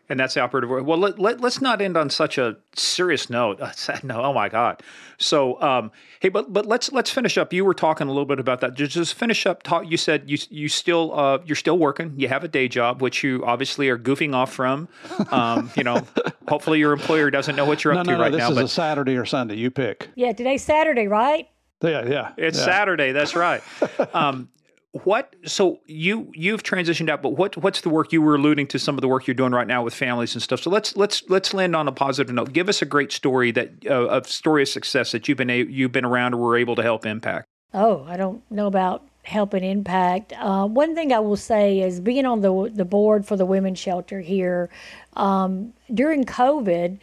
And 0.09 0.19
that's 0.19 0.35
the 0.35 0.41
operative 0.41 0.69
word. 0.69 0.85
Well, 0.85 0.97
let, 0.97 1.19
let, 1.19 1.43
us 1.43 1.59
not 1.59 1.81
end 1.81 1.97
on 1.97 2.09
such 2.09 2.37
a 2.37 2.55
serious 2.75 3.29
note. 3.29 3.59
sad 3.75 4.03
note. 4.03 4.23
Oh 4.23 4.33
my 4.33 4.47
God. 4.47 4.81
So, 5.17 5.61
um, 5.61 5.91
hey, 6.19 6.29
but 6.29 6.53
but 6.53 6.65
let's 6.65 6.91
let's 6.91 7.09
finish 7.09 7.37
up. 7.37 7.51
You 7.51 7.65
were 7.65 7.73
talking 7.73 8.07
a 8.07 8.11
little 8.11 8.25
bit 8.25 8.39
about 8.39 8.61
that. 8.61 8.75
Just, 8.75 8.93
just 8.93 9.13
finish 9.15 9.45
up. 9.45 9.63
Talk. 9.63 9.89
You 9.89 9.97
said 9.97 10.29
you 10.29 10.37
you 10.49 10.69
still 10.69 11.17
uh, 11.17 11.39
you're 11.45 11.55
still 11.55 11.77
working. 11.77 12.13
You 12.17 12.29
have 12.29 12.43
a 12.43 12.47
day 12.47 12.67
job, 12.67 13.01
which 13.01 13.23
you 13.23 13.43
obviously 13.45 13.89
are 13.89 13.97
goofing 13.97 14.33
off 14.33 14.53
from. 14.53 14.87
Um, 15.31 15.71
you 15.75 15.83
know, 15.83 16.07
hopefully 16.47 16.79
your 16.79 16.93
employer 16.93 17.29
doesn't 17.29 17.55
know 17.55 17.65
what 17.65 17.83
you're 17.83 17.93
no, 17.93 18.01
up 18.01 18.05
no, 18.05 18.13
to 18.13 18.17
no, 18.17 18.23
right 18.23 18.31
this 18.31 18.39
now. 18.39 18.49
This 18.49 18.57
is 18.57 18.71
a 18.71 18.73
Saturday 18.73 19.17
or 19.17 19.25
Sunday. 19.25 19.55
You 19.55 19.71
pick. 19.71 20.09
Yeah, 20.15 20.31
today's 20.33 20.63
Saturday, 20.63 21.07
right? 21.07 21.49
Yeah, 21.81 22.05
yeah. 22.05 22.31
It's 22.37 22.57
yeah. 22.57 22.65
Saturday. 22.65 23.11
That's 23.11 23.35
right. 23.35 23.61
Um, 24.13 24.49
what 24.99 25.35
so 25.45 25.79
you 25.85 26.31
you've 26.33 26.63
transitioned 26.63 27.09
out 27.09 27.21
but 27.21 27.31
what 27.31 27.57
what's 27.57 27.81
the 27.81 27.89
work 27.89 28.11
you 28.11 28.21
were 28.21 28.35
alluding 28.35 28.67
to 28.67 28.79
some 28.79 28.95
of 28.95 29.01
the 29.01 29.07
work 29.07 29.27
you're 29.27 29.35
doing 29.35 29.51
right 29.51 29.67
now 29.67 29.83
with 29.83 29.93
families 29.93 30.33
and 30.33 30.41
stuff? 30.41 30.61
So 30.61 30.69
let's 30.69 30.95
let's 30.95 31.23
let's 31.29 31.53
land 31.53 31.75
on 31.75 31.87
a 31.87 31.91
positive 31.91 32.33
note. 32.33 32.53
Give 32.53 32.69
us 32.69 32.81
a 32.81 32.85
great 32.85 33.11
story 33.11 33.51
that 33.51 33.71
uh, 33.89 34.21
a 34.21 34.23
story 34.27 34.63
of 34.63 34.69
success 34.69 35.11
that 35.11 35.27
you've 35.27 35.37
been 35.37 35.49
a, 35.49 35.63
you've 35.63 35.91
been 35.91 36.05
around 36.05 36.33
or 36.33 36.37
were 36.37 36.57
able 36.57 36.75
to 36.75 36.83
help 36.83 37.05
impact. 37.05 37.45
Oh 37.73 38.05
i 38.07 38.17
don't 38.17 38.41
know 38.51 38.67
about 38.67 39.03
helping 39.23 39.63
impact. 39.63 40.31
Uh, 40.39 40.65
one 40.65 40.95
thing 40.95 41.11
i 41.11 41.19
will 41.19 41.35
say 41.35 41.81
is 41.81 41.99
being 41.99 42.25
on 42.25 42.41
the 42.41 42.71
the 42.73 42.85
board 42.85 43.25
for 43.25 43.35
the 43.35 43.45
women's 43.45 43.79
shelter 43.79 44.21
here 44.21 44.69
um, 45.15 45.73
during 45.93 46.23
covid 46.23 46.99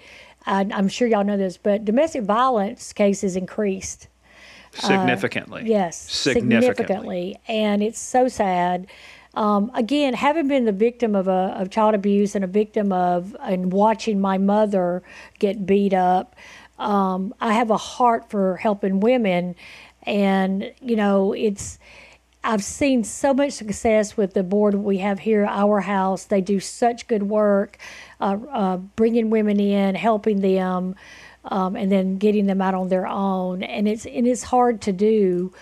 I, 0.47 0.67
i'm 0.73 0.89
sure 0.89 1.07
y'all 1.07 1.25
know 1.25 1.37
this 1.37 1.57
but 1.59 1.85
domestic 1.85 2.23
violence 2.23 2.93
cases 2.93 3.37
increased 3.37 4.09
significantly. 4.75 5.63
Uh, 5.63 5.67
yes, 5.67 6.11
significantly. 6.11 6.75
significantly. 6.75 7.37
And 7.49 7.83
it's 7.83 7.99
so 7.99 8.29
sad. 8.29 8.87
Um, 9.35 9.71
again, 9.75 10.15
having 10.15 10.47
been 10.49 10.65
the 10.65 10.73
victim 10.73 11.15
of 11.15 11.27
a 11.27 11.57
of 11.59 11.71
child 11.71 11.95
abuse 11.95 12.35
and 12.35 12.45
a 12.45 12.49
victim 12.49 12.93
of 12.93 13.37
and 13.43 13.73
watching 13.73 14.21
my 14.21 14.39
mother 14.39 15.03
get 15.39 15.67
beat 15.67 15.93
up, 15.93 16.37
um, 16.79 17.35
I 17.41 17.55
have 17.55 17.71
a 17.71 17.77
heart 17.77 18.31
for 18.31 18.57
helping 18.57 19.01
women, 19.01 19.57
and 20.05 20.73
you 20.81 20.97
know 20.97 21.33
it's. 21.33 21.79
I've 22.47 22.63
seen 22.63 23.05
so 23.05 23.33
much 23.33 23.53
success 23.53 24.19
with 24.19 24.35
the 24.35 24.43
board 24.43 24.75
we 24.75 24.99
have 24.99 25.21
here, 25.21 25.47
Our 25.47 25.81
House. 25.81 26.27
They 26.27 26.43
do 26.43 26.61
such 26.61 27.09
good 27.09 27.23
work, 27.23 27.79
uh, 28.21 28.37
uh, 28.53 28.77
bringing 28.77 29.31
women 29.31 29.59
in, 29.59 29.95
helping 29.95 30.41
them 30.43 30.95
um, 31.45 31.77
and 31.77 31.91
then 31.91 32.19
getting 32.19 32.47
them 32.47 32.61
out 32.61 32.75
on 32.75 32.89
their 32.89 33.07
own. 33.07 33.63
And 33.63 33.89
it's 33.89 34.07
and 34.07 34.27
it's 34.27 34.43
hard 34.43 34.81
to 34.83 34.93
do. 34.93 35.53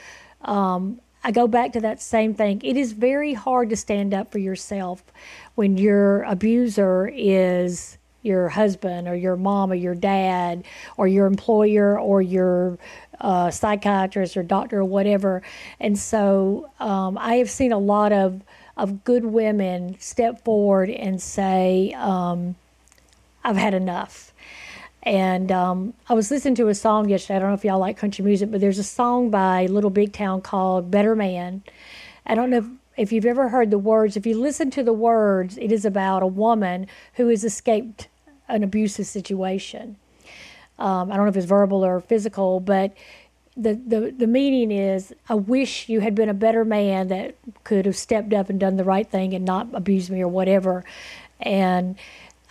Um, 0.43 1.01
I 1.25 1.31
go 1.31 1.47
back 1.47 1.73
to 1.75 1.81
that 1.81 2.03
same 2.03 2.35
thing. 2.35 2.61
It 2.65 2.77
is 2.77 2.93
very 2.93 3.35
hard 3.35 3.71
to 3.71 3.77
stand 3.77 4.13
up 4.13 4.33
for 4.33 4.39
yourself 4.39 5.05
when 5.55 5.79
your 5.79 6.23
abuser 6.25 7.11
is 7.15 7.97
your 8.23 8.49
husband 8.49 9.09
or 9.09 9.15
your 9.15 9.37
mom 9.37 9.73
or 9.73 9.75
your 9.75 9.95
dad 9.95 10.65
or 10.97 11.07
your 11.07 11.27
employer 11.27 11.99
or 11.99 12.23
your 12.23 12.79
uh, 13.21 13.51
psychiatrist 13.51 14.37
or 14.37 14.43
doctor 14.43 14.81
or 14.81 14.85
whatever. 14.85 15.43
And 15.81 15.99
so 15.99 16.71
um, 16.81 17.19
I 17.19 17.37
have 17.37 17.51
seen 17.51 17.73
a 17.73 17.79
lot 17.79 18.13
of 18.13 18.43
of 18.75 19.05
good 19.05 19.27
women 19.27 19.97
step 20.01 20.43
forward 20.45 20.89
and 20.89 21.21
say, 21.21 21.95
um, 21.97 22.57
"I've 23.45 23.57
had 23.57 23.75
enough." 23.75 24.32
And 25.03 25.51
um, 25.51 25.95
I 26.09 26.15
was 26.15 26.31
listening 26.31 26.55
to 26.57 26.69
a 26.69 26.75
song 26.75 27.09
yesterday. 27.09 27.37
I 27.37 27.39
don't 27.41 27.49
know 27.49 27.55
if 27.55 27.65
y'all 27.65 27.79
like 27.79 27.97
country 27.97 28.25
music, 28.25 28.51
but 28.51 28.61
there's 28.61 28.79
a 28.79 28.85
song 28.85 29.31
by 29.31 29.67
Little 29.67 29.91
Big 29.91 30.13
Town 30.13 30.41
called 30.41 30.91
Better 30.91 31.17
Man. 31.17 31.63
I 32.25 32.37
don't 32.37 32.51
know 32.51 32.59
if, 32.59 32.67
if 32.97 33.13
you've 33.13 33.27
ever 33.27 33.49
heard 33.49 33.71
the 33.71 33.79
words. 33.79 34.17
If 34.17 34.27
you 34.27 34.39
listen 34.39 34.71
to 34.71 34.83
the 34.85 34.93
words, 34.93 35.59
it 35.59 35.73
is 35.73 35.85
about 35.85 36.23
a 36.23 36.27
woman 36.29 36.87
who 37.15 37.29
has 37.29 37.43
escaped 37.43 38.09
an 38.49 38.63
abusive 38.63 39.07
situation. 39.07 39.97
Um, 40.79 41.11
I 41.11 41.17
don't 41.17 41.27
know 41.27 41.31
if 41.31 41.37
it's 41.37 41.47
verbal 41.47 41.85
or 41.85 42.01
physical, 42.01 42.61
but 42.61 42.95
the, 43.57 43.75
the, 43.75 44.15
the 44.17 44.27
meaning 44.27 44.71
is 44.71 45.13
I 45.29 45.35
wish 45.35 45.89
you 45.89 46.01
had 46.01 46.15
been 46.15 46.29
a 46.29 46.35
better 46.35 46.65
man 46.65 47.09
that 47.09 47.35
could 47.65 47.87
have 47.87 47.97
stepped 47.97 48.33
up 48.33 48.49
and 48.51 48.59
done 48.59 48.77
the 48.77 48.85
right 48.85 49.09
thing 49.09 49.35
and 49.35 49.45
not 49.45 49.69
abused 49.73 50.11
me 50.11 50.23
or 50.23 50.29
whatever. 50.29 50.85
And 51.41 51.97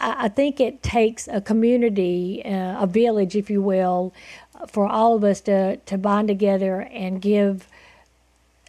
I, 0.01 0.27
think 0.29 0.59
it 0.59 0.81
takes 0.81 1.27
a 1.27 1.41
community, 1.41 2.41
uh, 2.43 2.83
a 2.83 2.87
village, 2.87 3.35
if 3.35 3.49
you 3.49 3.61
will, 3.61 4.13
for 4.67 4.87
all 4.87 5.15
of 5.15 5.23
us 5.23 5.41
to, 5.41 5.77
to 5.77 5.97
bond 5.97 6.27
together 6.27 6.81
and 6.91 7.21
give 7.21 7.67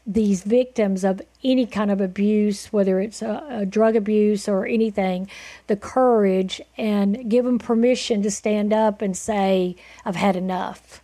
these 0.06 0.42
victims 0.42 1.04
of 1.04 1.22
any 1.44 1.64
kind 1.64 1.90
of 1.90 2.00
abuse, 2.00 2.66
whether 2.66 3.00
it's 3.00 3.22
a, 3.22 3.44
a, 3.48 3.66
drug 3.66 3.94
abuse 3.94 4.48
or 4.48 4.66
anything, 4.66 5.28
the 5.68 5.76
courage 5.76 6.60
and 6.76 7.30
give 7.30 7.44
them 7.44 7.58
permission 7.58 8.22
to 8.22 8.30
stand 8.30 8.72
up 8.72 9.00
and 9.00 9.16
say, 9.16 9.76
I've 10.04 10.16
had 10.16 10.36
enough. 10.36 11.02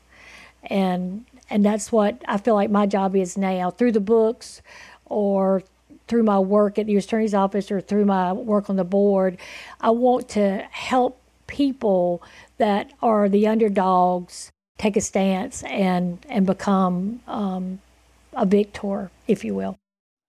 And 0.64 1.24
and 1.50 1.64
that's 1.64 1.90
what 1.90 2.22
I 2.28 2.36
feel 2.36 2.55
like 2.55 2.70
my 2.70 2.86
job 2.86 3.16
is 3.16 3.38
now 3.38 3.70
through 3.70 3.92
the 3.92 4.00
books 4.00 4.60
or 5.06 5.62
through 6.09 6.24
my 6.24 6.39
work 6.39 6.78
at 6.78 6.86
the 6.86 6.93
U.S. 6.93 7.05
Attorney's 7.05 7.35
Office 7.35 7.70
or 7.70 7.80
through 7.80 8.06
my 8.06 8.32
work 8.32 8.68
on 8.68 8.76
the 8.76 8.85
board, 8.85 9.39
I 9.80 9.90
want 9.90 10.28
to 10.30 10.66
help 10.70 11.20
people 11.47 12.22
that 12.56 12.93
are 13.02 13.28
the 13.28 13.47
underdogs 13.47 14.51
take 14.78 14.97
a 14.97 15.01
stance 15.01 15.62
and 15.64 16.24
and 16.28 16.47
become 16.47 17.20
um, 17.26 17.80
a 18.32 18.47
victor, 18.47 19.10
if 19.26 19.44
you 19.44 19.55
will. 19.55 19.76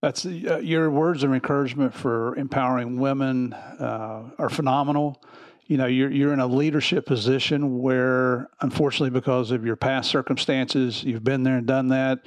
That's 0.02 0.24
uh, 0.24 0.60
your 0.62 0.90
words 0.90 1.22
of 1.22 1.32
encouragement 1.32 1.94
for 1.94 2.34
empowering 2.36 2.98
women 2.98 3.52
uh, 3.52 4.30
are 4.38 4.48
phenomenal. 4.48 5.22
You 5.66 5.76
know, 5.76 5.86
you're 5.86 6.10
you're 6.10 6.32
in 6.32 6.40
a 6.40 6.46
leadership 6.46 7.06
position 7.06 7.80
where, 7.80 8.48
unfortunately, 8.60 9.10
because 9.10 9.50
of 9.50 9.64
your 9.64 9.76
past 9.76 10.10
circumstances, 10.10 11.04
you've 11.04 11.24
been 11.24 11.42
there 11.42 11.58
and 11.58 11.66
done 11.66 11.88
that 11.88 12.20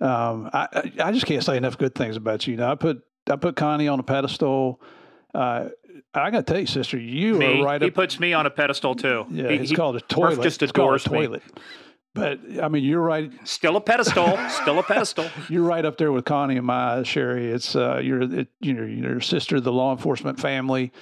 um, 0.00 0.50
I, 0.52 0.92
I 1.02 1.12
just 1.12 1.26
can't 1.26 1.42
say 1.42 1.56
enough 1.56 1.78
good 1.78 1.94
things 1.94 2.16
about 2.16 2.46
you. 2.46 2.56
Now 2.56 2.72
I 2.72 2.74
put 2.74 3.02
I 3.28 3.36
put 3.36 3.56
Connie 3.56 3.88
on 3.88 4.00
a 4.00 4.02
pedestal. 4.02 4.80
Uh, 5.34 5.68
I 6.14 6.30
got 6.30 6.46
to 6.46 6.52
tell 6.52 6.60
you, 6.60 6.66
sister, 6.66 6.98
you 6.98 7.34
me? 7.34 7.60
are 7.60 7.64
right. 7.64 7.82
He 7.82 7.88
up, 7.88 7.94
puts 7.94 8.18
me 8.18 8.32
on 8.32 8.46
a 8.46 8.50
pedestal 8.50 8.94
too. 8.94 9.26
Yeah, 9.30 9.48
he, 9.48 9.56
it's 9.56 9.70
he, 9.70 9.76
called 9.76 9.96
a 9.96 10.00
toilet. 10.00 10.42
Just 10.42 10.62
it's 10.62 10.70
adores 10.70 11.04
called 11.04 11.16
a 11.16 11.26
toilet. 11.26 11.56
Me. 11.56 11.62
But 12.14 12.40
I 12.62 12.68
mean, 12.68 12.84
you're 12.84 13.02
right. 13.02 13.30
Still 13.46 13.76
a 13.76 13.80
pedestal. 13.80 14.38
still 14.48 14.78
a 14.78 14.82
pedestal. 14.82 15.30
You're 15.48 15.62
right 15.62 15.84
up 15.84 15.98
there 15.98 16.10
with 16.10 16.24
Connie 16.24 16.56
and 16.56 16.66
my 16.66 17.04
Sherry. 17.04 17.50
It's 17.50 17.76
uh, 17.76 18.00
you're 18.02 18.22
it, 18.22 18.48
you 18.60 18.74
know 18.74 18.84
your 18.84 19.20
sister, 19.20 19.60
the 19.60 19.72
law 19.72 19.92
enforcement 19.92 20.40
family. 20.40 20.92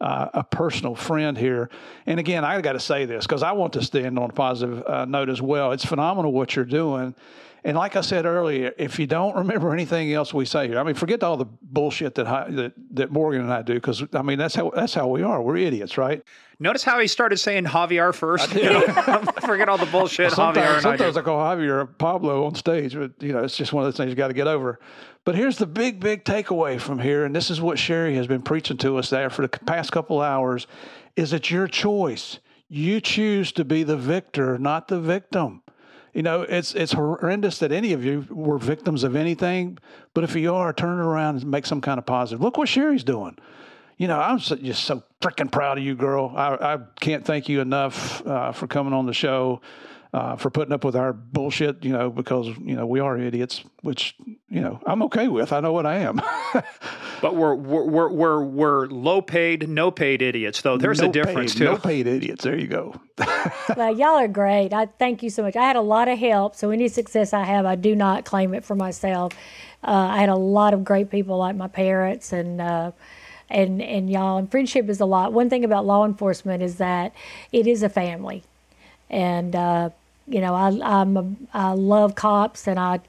Uh, 0.00 0.30
a 0.32 0.42
personal 0.42 0.94
friend 0.94 1.36
here. 1.36 1.68
And 2.06 2.18
again, 2.18 2.42
I 2.42 2.58
got 2.62 2.72
to 2.72 2.80
say 2.80 3.04
this 3.04 3.26
because 3.26 3.42
I 3.42 3.52
want 3.52 3.74
to 3.74 3.82
stand 3.82 4.18
on 4.18 4.30
a 4.30 4.32
positive 4.32 4.82
uh, 4.86 5.04
note 5.04 5.28
as 5.28 5.42
well. 5.42 5.72
It's 5.72 5.84
phenomenal 5.84 6.32
what 6.32 6.56
you're 6.56 6.64
doing. 6.64 7.14
And 7.62 7.76
like 7.76 7.94
I 7.94 8.00
said 8.00 8.24
earlier, 8.24 8.72
if 8.78 8.98
you 8.98 9.06
don't 9.06 9.36
remember 9.36 9.72
anything 9.72 10.12
else 10.12 10.32
we 10.32 10.46
say 10.46 10.68
here, 10.68 10.78
I 10.78 10.82
mean, 10.82 10.94
forget 10.94 11.22
all 11.22 11.36
the 11.36 11.44
bullshit 11.44 12.14
that 12.14 12.24
that, 12.56 12.72
that 12.92 13.10
Morgan 13.10 13.42
and 13.42 13.52
I 13.52 13.62
do, 13.62 13.74
because 13.74 14.02
I 14.14 14.22
mean 14.22 14.38
that's 14.38 14.54
how 14.54 14.70
that's 14.74 14.94
how 14.94 15.08
we 15.08 15.22
are. 15.22 15.42
We're 15.42 15.56
idiots, 15.56 15.98
right? 15.98 16.22
Notice 16.58 16.84
how 16.84 16.98
he 17.00 17.06
started 17.06 17.38
saying 17.38 17.64
Javier 17.64 18.14
first. 18.14 18.54
You 18.54 18.62
know, 18.64 18.80
forget 19.42 19.68
all 19.68 19.78
the 19.78 19.86
bullshit. 19.86 20.32
Sometimes, 20.32 20.66
Javier 20.66 20.82
sometimes 20.82 21.16
I, 21.16 21.20
I, 21.20 21.22
call 21.22 21.38
Javier 21.38 21.98
Pablo 21.98 22.46
on 22.46 22.54
stage, 22.54 22.94
but 22.94 23.12
you 23.20 23.32
know, 23.32 23.44
it's 23.44 23.56
just 23.56 23.72
one 23.72 23.84
of 23.84 23.86
those 23.86 23.96
things 23.96 24.08
you 24.08 24.16
got 24.16 24.28
to 24.28 24.34
get 24.34 24.46
over. 24.46 24.78
But 25.24 25.34
here's 25.34 25.58
the 25.58 25.66
big, 25.66 26.00
big 26.00 26.24
takeaway 26.24 26.80
from 26.80 26.98
here, 26.98 27.24
and 27.24 27.36
this 27.36 27.50
is 27.50 27.60
what 27.60 27.78
Sherri 27.78 28.14
has 28.14 28.26
been 28.26 28.42
preaching 28.42 28.78
to 28.78 28.96
us 28.96 29.10
there 29.10 29.28
for 29.28 29.42
the 29.42 29.48
past 29.48 29.92
couple 29.92 30.22
hours: 30.22 30.66
is 31.14 31.32
it's 31.34 31.50
your 31.50 31.66
choice. 31.66 32.38
You 32.72 33.00
choose 33.00 33.52
to 33.52 33.64
be 33.64 33.82
the 33.82 33.96
victor, 33.96 34.56
not 34.56 34.88
the 34.88 35.00
victim 35.00 35.62
you 36.12 36.22
know, 36.22 36.42
it's 36.42 36.74
it's 36.74 36.92
horrendous 36.92 37.58
that 37.58 37.72
any 37.72 37.92
of 37.92 38.04
you 38.04 38.26
were 38.30 38.58
victims 38.58 39.04
of 39.04 39.14
anything. 39.14 39.78
But 40.14 40.24
if 40.24 40.34
you 40.34 40.54
are, 40.54 40.72
turn 40.72 40.98
it 40.98 41.02
around 41.02 41.42
and 41.42 41.50
make 41.50 41.66
some 41.66 41.80
kind 41.80 41.98
of 41.98 42.06
positive. 42.06 42.40
Look 42.40 42.56
what 42.56 42.68
Sherri's 42.68 43.04
doing. 43.04 43.38
You 43.96 44.08
know, 44.08 44.18
I'm 44.18 44.40
so, 44.40 44.56
just 44.56 44.84
so 44.84 45.02
freaking 45.20 45.52
proud 45.52 45.78
of 45.78 45.84
you, 45.84 45.94
girl. 45.94 46.32
I, 46.34 46.74
I 46.74 46.78
can't 47.00 47.24
thank 47.24 47.48
you 47.48 47.60
enough 47.60 48.26
uh, 48.26 48.52
for 48.52 48.66
coming 48.66 48.92
on 48.94 49.06
the 49.06 49.12
show 49.12 49.60
uh, 50.12 50.34
for 50.34 50.50
putting 50.50 50.72
up 50.72 50.84
with 50.84 50.96
our 50.96 51.12
bullshit, 51.12 51.84
you 51.84 51.92
know, 51.92 52.10
because, 52.10 52.48
you 52.58 52.74
know, 52.74 52.84
we 52.84 52.98
are 52.98 53.16
idiots, 53.16 53.62
which, 53.82 54.16
you 54.48 54.60
know, 54.60 54.80
I'm 54.84 55.02
okay 55.04 55.28
with. 55.28 55.52
I 55.52 55.60
know 55.60 55.72
what 55.72 55.86
I 55.86 55.98
am. 55.98 56.20
but 57.22 57.36
we're, 57.36 57.54
we're, 57.54 58.08
we're, 58.08 58.42
we're 58.42 58.86
low 58.86 59.22
paid, 59.22 59.68
no 59.68 59.92
paid 59.92 60.20
idiots, 60.20 60.62
though. 60.62 60.76
There's 60.76 61.00
no 61.00 61.10
a 61.10 61.12
difference, 61.12 61.52
paid, 61.52 61.58
too. 61.58 61.64
No 61.64 61.76
paid 61.76 62.08
idiots. 62.08 62.42
There 62.42 62.58
you 62.58 62.66
go. 62.66 63.00
well, 63.76 63.96
y'all 63.96 64.16
are 64.16 64.26
great. 64.26 64.72
I 64.72 64.86
thank 64.86 65.22
you 65.22 65.30
so 65.30 65.44
much. 65.44 65.54
I 65.54 65.64
had 65.64 65.76
a 65.76 65.80
lot 65.80 66.08
of 66.08 66.18
help. 66.18 66.56
So 66.56 66.70
any 66.70 66.88
success 66.88 67.32
I 67.32 67.44
have, 67.44 67.64
I 67.64 67.76
do 67.76 67.94
not 67.94 68.24
claim 68.24 68.52
it 68.52 68.64
for 68.64 68.74
myself. 68.74 69.32
Uh, 69.84 70.08
I 70.10 70.18
had 70.18 70.28
a 70.28 70.34
lot 70.34 70.74
of 70.74 70.82
great 70.82 71.10
people 71.10 71.38
like 71.38 71.54
my 71.54 71.68
parents 71.68 72.32
and, 72.32 72.60
uh, 72.60 72.90
and 73.48 73.82
and 73.82 74.08
y'all 74.08 74.36
and 74.36 74.48
friendship 74.48 74.88
is 74.88 75.00
a 75.00 75.04
lot 75.04 75.32
one 75.32 75.50
thing 75.50 75.64
about 75.64 75.84
law 75.84 76.06
enforcement 76.06 76.62
is 76.62 76.76
that 76.76 77.12
it 77.50 77.66
is 77.66 77.82
a 77.82 77.88
family 77.88 78.44
and 79.10 79.56
uh, 79.56 79.90
you 80.30 80.40
know, 80.40 80.54
I 80.54 80.68
I'm 80.82 81.16
a, 81.16 81.30
I 81.52 81.72
love 81.72 82.14
cops 82.14 82.66
and 82.66 82.78
I 82.78 83.00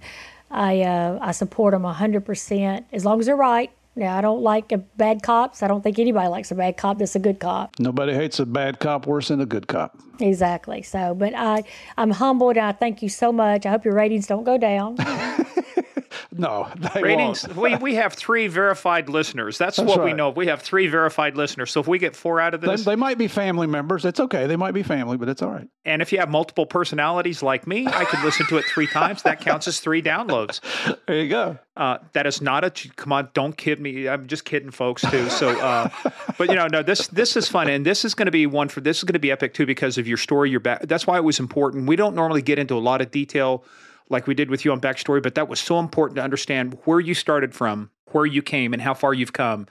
I 0.49 0.81
uh, 0.81 1.19
I 1.22 1.31
support 1.31 1.73
them 1.73 1.84
hundred 1.84 2.26
percent 2.26 2.85
as 2.91 3.06
long 3.06 3.19
as 3.19 3.27
they're 3.27 3.35
right. 3.35 3.72
Yeah, 3.95 4.18
I 4.18 4.22
don't 4.22 4.41
like 4.41 4.72
a 4.72 4.77
bad 4.77 5.22
cops. 5.22 5.61
I 5.61 5.68
don't 5.68 5.81
think 5.81 5.99
anybody 5.99 6.30
likes 6.30 6.49
a 6.49 6.56
bad 6.56 6.77
cop 6.77 6.98
that's 6.98 7.15
a 7.15 7.19
good 7.19 7.41
cop. 7.41 7.77
Nobody 7.77 8.14
hates 8.14 8.39
a 8.39 8.45
bad 8.45 8.80
cop 8.80 9.06
worse 9.06 9.27
than 9.27 9.41
a 9.41 9.45
good 9.45 9.68
cop. 9.68 9.98
Exactly. 10.22 10.81
So, 10.81 11.14
but 11.14 11.34
I 11.35 11.64
I'm 11.98 12.11
humbled 12.11 12.57
and 12.57 12.65
I 12.65 12.72
thank 12.72 13.02
you 13.02 13.10
so 13.10 13.31
much. 13.31 13.65
I 13.65 13.69
hope 13.69 13.84
your 13.84 13.93
ratings 13.93 14.27
don't 14.27 14.45
go 14.45 14.57
down. 14.57 14.95
No, 16.34 16.69
ratings. 16.95 17.47
we 17.49 17.76
we 17.76 17.95
have 17.95 18.13
three 18.13 18.47
verified 18.47 19.09
listeners. 19.09 19.57
That's, 19.57 19.77
That's 19.77 19.88
what 19.88 19.99
right. 19.99 20.05
we 20.05 20.13
know. 20.13 20.30
We 20.30 20.47
have 20.47 20.61
three 20.61 20.88
verified 20.88 21.35
listeners. 21.35 21.72
So 21.72 21.81
if 21.81 21.88
we 21.88 21.99
get 21.99 22.15
four 22.15 22.39
out 22.39 22.53
of 22.53 22.61
this, 22.61 22.85
they, 22.85 22.91
they, 22.91 22.95
might 22.95 23.18
be 23.18 23.27
family 23.27 23.68
members. 23.68 24.05
It's 24.05 24.19
okay. 24.19 24.47
They 24.47 24.55
might 24.55 24.73
be 24.73 24.81
family, 24.81 25.18
but 25.18 25.27
it's 25.27 25.41
all 25.41 25.51
right. 25.51 25.68
And 25.84 26.01
if 26.01 26.11
you 26.11 26.19
have 26.19 26.30
multiple 26.30 26.65
personalities 26.65 27.43
like 27.43 27.68
me, 27.68 27.85
I 27.85 28.05
could 28.05 28.23
listen 28.23 28.45
to 28.47 28.57
it 28.57 28.65
three 28.65 28.88
times. 28.93 29.23
That 29.23 29.41
counts 29.41 29.68
as 29.68 29.81
three 29.81 30.01
downloads. 30.01 30.61
There 31.05 31.19
you 31.19 31.30
go. 31.30 31.57
Uh, 31.76 31.97
that 32.13 32.26
is 32.26 32.41
not 32.41 32.63
a 32.63 32.69
come 32.95 33.11
on. 33.11 33.30
Don't 33.34 33.57
kid 33.57 33.80
me. 33.80 34.07
I'm 34.07 34.27
just 34.27 34.45
kidding, 34.45 34.72
folks. 34.72 35.01
Too. 35.01 35.30
So, 35.30 35.49
uh, 35.59 35.89
but 36.38 36.49
you 36.49 36.55
know, 36.55 36.68
no. 36.68 36.81
This 36.81 37.07
this 37.07 37.35
is 37.35 37.49
fun, 37.49 37.69
and 37.69 37.85
this 37.85 38.05
is 38.05 38.15
going 38.15 38.27
to 38.27 38.31
be 38.31 38.47
one 38.47 38.69
for. 38.69 38.80
This 38.80 38.99
is 38.99 39.03
going 39.03 39.13
to 39.13 39.19
be 39.19 39.31
epic 39.31 39.53
too 39.53 39.65
because 39.65 39.97
of 39.97 40.07
your 40.07 40.18
story. 40.18 40.49
Your 40.49 40.59
back. 40.61 40.88
That's 40.88 41.05
why 41.05 41.18
it 41.18 41.23
was 41.23 41.39
important. 41.39 41.88
We 41.88 41.97
don't 41.97 42.15
normally 42.15 42.41
get 42.41 42.57
into 42.57 42.76
a 42.76 42.80
lot 42.80 43.01
of 43.01 43.11
detail 43.11 43.65
like 44.12 44.28
we 44.28 44.34
did 44.36 44.50
with 44.50 44.66
you 44.66 44.72
on 44.72 44.82
Backstory, 44.82 45.24
but 45.24 45.36
that 45.36 45.48
was 45.48 45.60
so 45.60 45.80
important 45.80 46.18
to 46.18 46.24
understand 46.24 46.78
where 46.84 47.00
you 47.00 47.14
started 47.14 47.54
from, 47.54 47.90
where 48.12 48.26
you 48.26 48.42
came, 48.42 48.74
and 48.74 48.82
how 48.82 48.94
far 48.94 49.14
you've 49.14 49.34
come. 49.34 49.68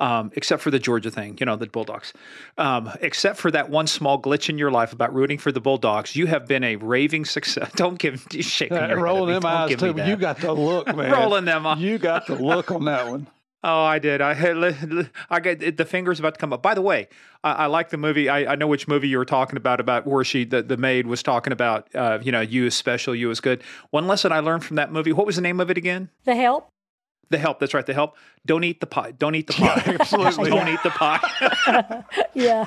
Um, 0.00 0.32
except 0.34 0.62
for 0.62 0.72
the 0.72 0.80
Georgia 0.80 1.12
thing, 1.12 1.36
you 1.38 1.46
know, 1.46 1.54
the 1.54 1.68
Bulldogs. 1.68 2.12
Um, 2.58 2.90
except 3.02 3.38
for 3.38 3.52
that 3.52 3.70
one 3.70 3.86
small 3.86 4.20
glitch 4.20 4.48
in 4.48 4.58
your 4.58 4.72
life 4.72 4.92
about 4.92 5.14
rooting 5.14 5.38
for 5.38 5.52
the 5.52 5.60
Bulldogs, 5.60 6.16
you 6.16 6.26
have 6.26 6.48
been 6.48 6.64
a 6.64 6.74
raving 6.74 7.24
success. 7.24 7.70
Don't 7.76 8.00
give 8.00 8.26
shaking 8.40 8.76
your 8.76 8.98
rolling 8.98 9.34
them 9.34 9.46
eyes 9.46 9.76
too. 9.76 9.94
You 10.04 10.16
got 10.16 10.38
the 10.38 10.52
look, 10.52 10.88
man. 10.96 11.12
rolling 11.12 11.44
them. 11.44 11.64
Eyes. 11.64 11.78
You 11.78 11.98
got 11.98 12.26
the 12.26 12.34
look 12.34 12.72
on 12.72 12.86
that 12.86 13.08
one. 13.08 13.28
Oh, 13.64 13.82
I 13.82 14.00
did. 14.00 14.20
I 14.20 14.32
I 15.30 15.40
get 15.40 15.76
the 15.76 15.84
fingers 15.84 16.18
about 16.18 16.34
to 16.34 16.40
come 16.40 16.52
up. 16.52 16.62
By 16.62 16.74
the 16.74 16.82
way, 16.82 17.08
I, 17.44 17.52
I 17.52 17.66
like 17.66 17.90
the 17.90 17.96
movie. 17.96 18.28
I, 18.28 18.52
I, 18.52 18.54
know 18.56 18.66
which 18.66 18.88
movie 18.88 19.06
you 19.08 19.18
were 19.18 19.24
talking 19.24 19.56
about. 19.56 19.78
About 19.78 20.04
where 20.06 20.24
she 20.24 20.44
the, 20.44 20.62
the 20.62 20.76
maid 20.76 21.06
was 21.06 21.22
talking 21.22 21.52
about. 21.52 21.88
Uh, 21.94 22.18
you 22.22 22.32
know, 22.32 22.40
you 22.40 22.66
is 22.66 22.74
special, 22.74 23.14
you 23.14 23.30
is 23.30 23.40
good. 23.40 23.62
One 23.90 24.08
lesson 24.08 24.32
I 24.32 24.40
learned 24.40 24.64
from 24.64 24.76
that 24.76 24.92
movie. 24.92 25.12
What 25.12 25.26
was 25.26 25.36
the 25.36 25.42
name 25.42 25.60
of 25.60 25.70
it 25.70 25.78
again? 25.78 26.10
The 26.24 26.34
Help. 26.34 26.68
The 27.32 27.38
help. 27.38 27.60
That's 27.60 27.72
right. 27.72 27.86
The 27.86 27.94
help. 27.94 28.16
Don't 28.44 28.62
eat 28.62 28.80
the 28.80 28.86
pie. 28.86 29.12
Don't 29.12 29.34
eat 29.34 29.46
the 29.46 29.54
pie. 29.54 29.82
Absolutely. 30.00 30.50
Don't 30.50 30.68
eat 30.68 30.82
the 30.82 30.90
pie. 30.90 32.04
yeah. 32.34 32.66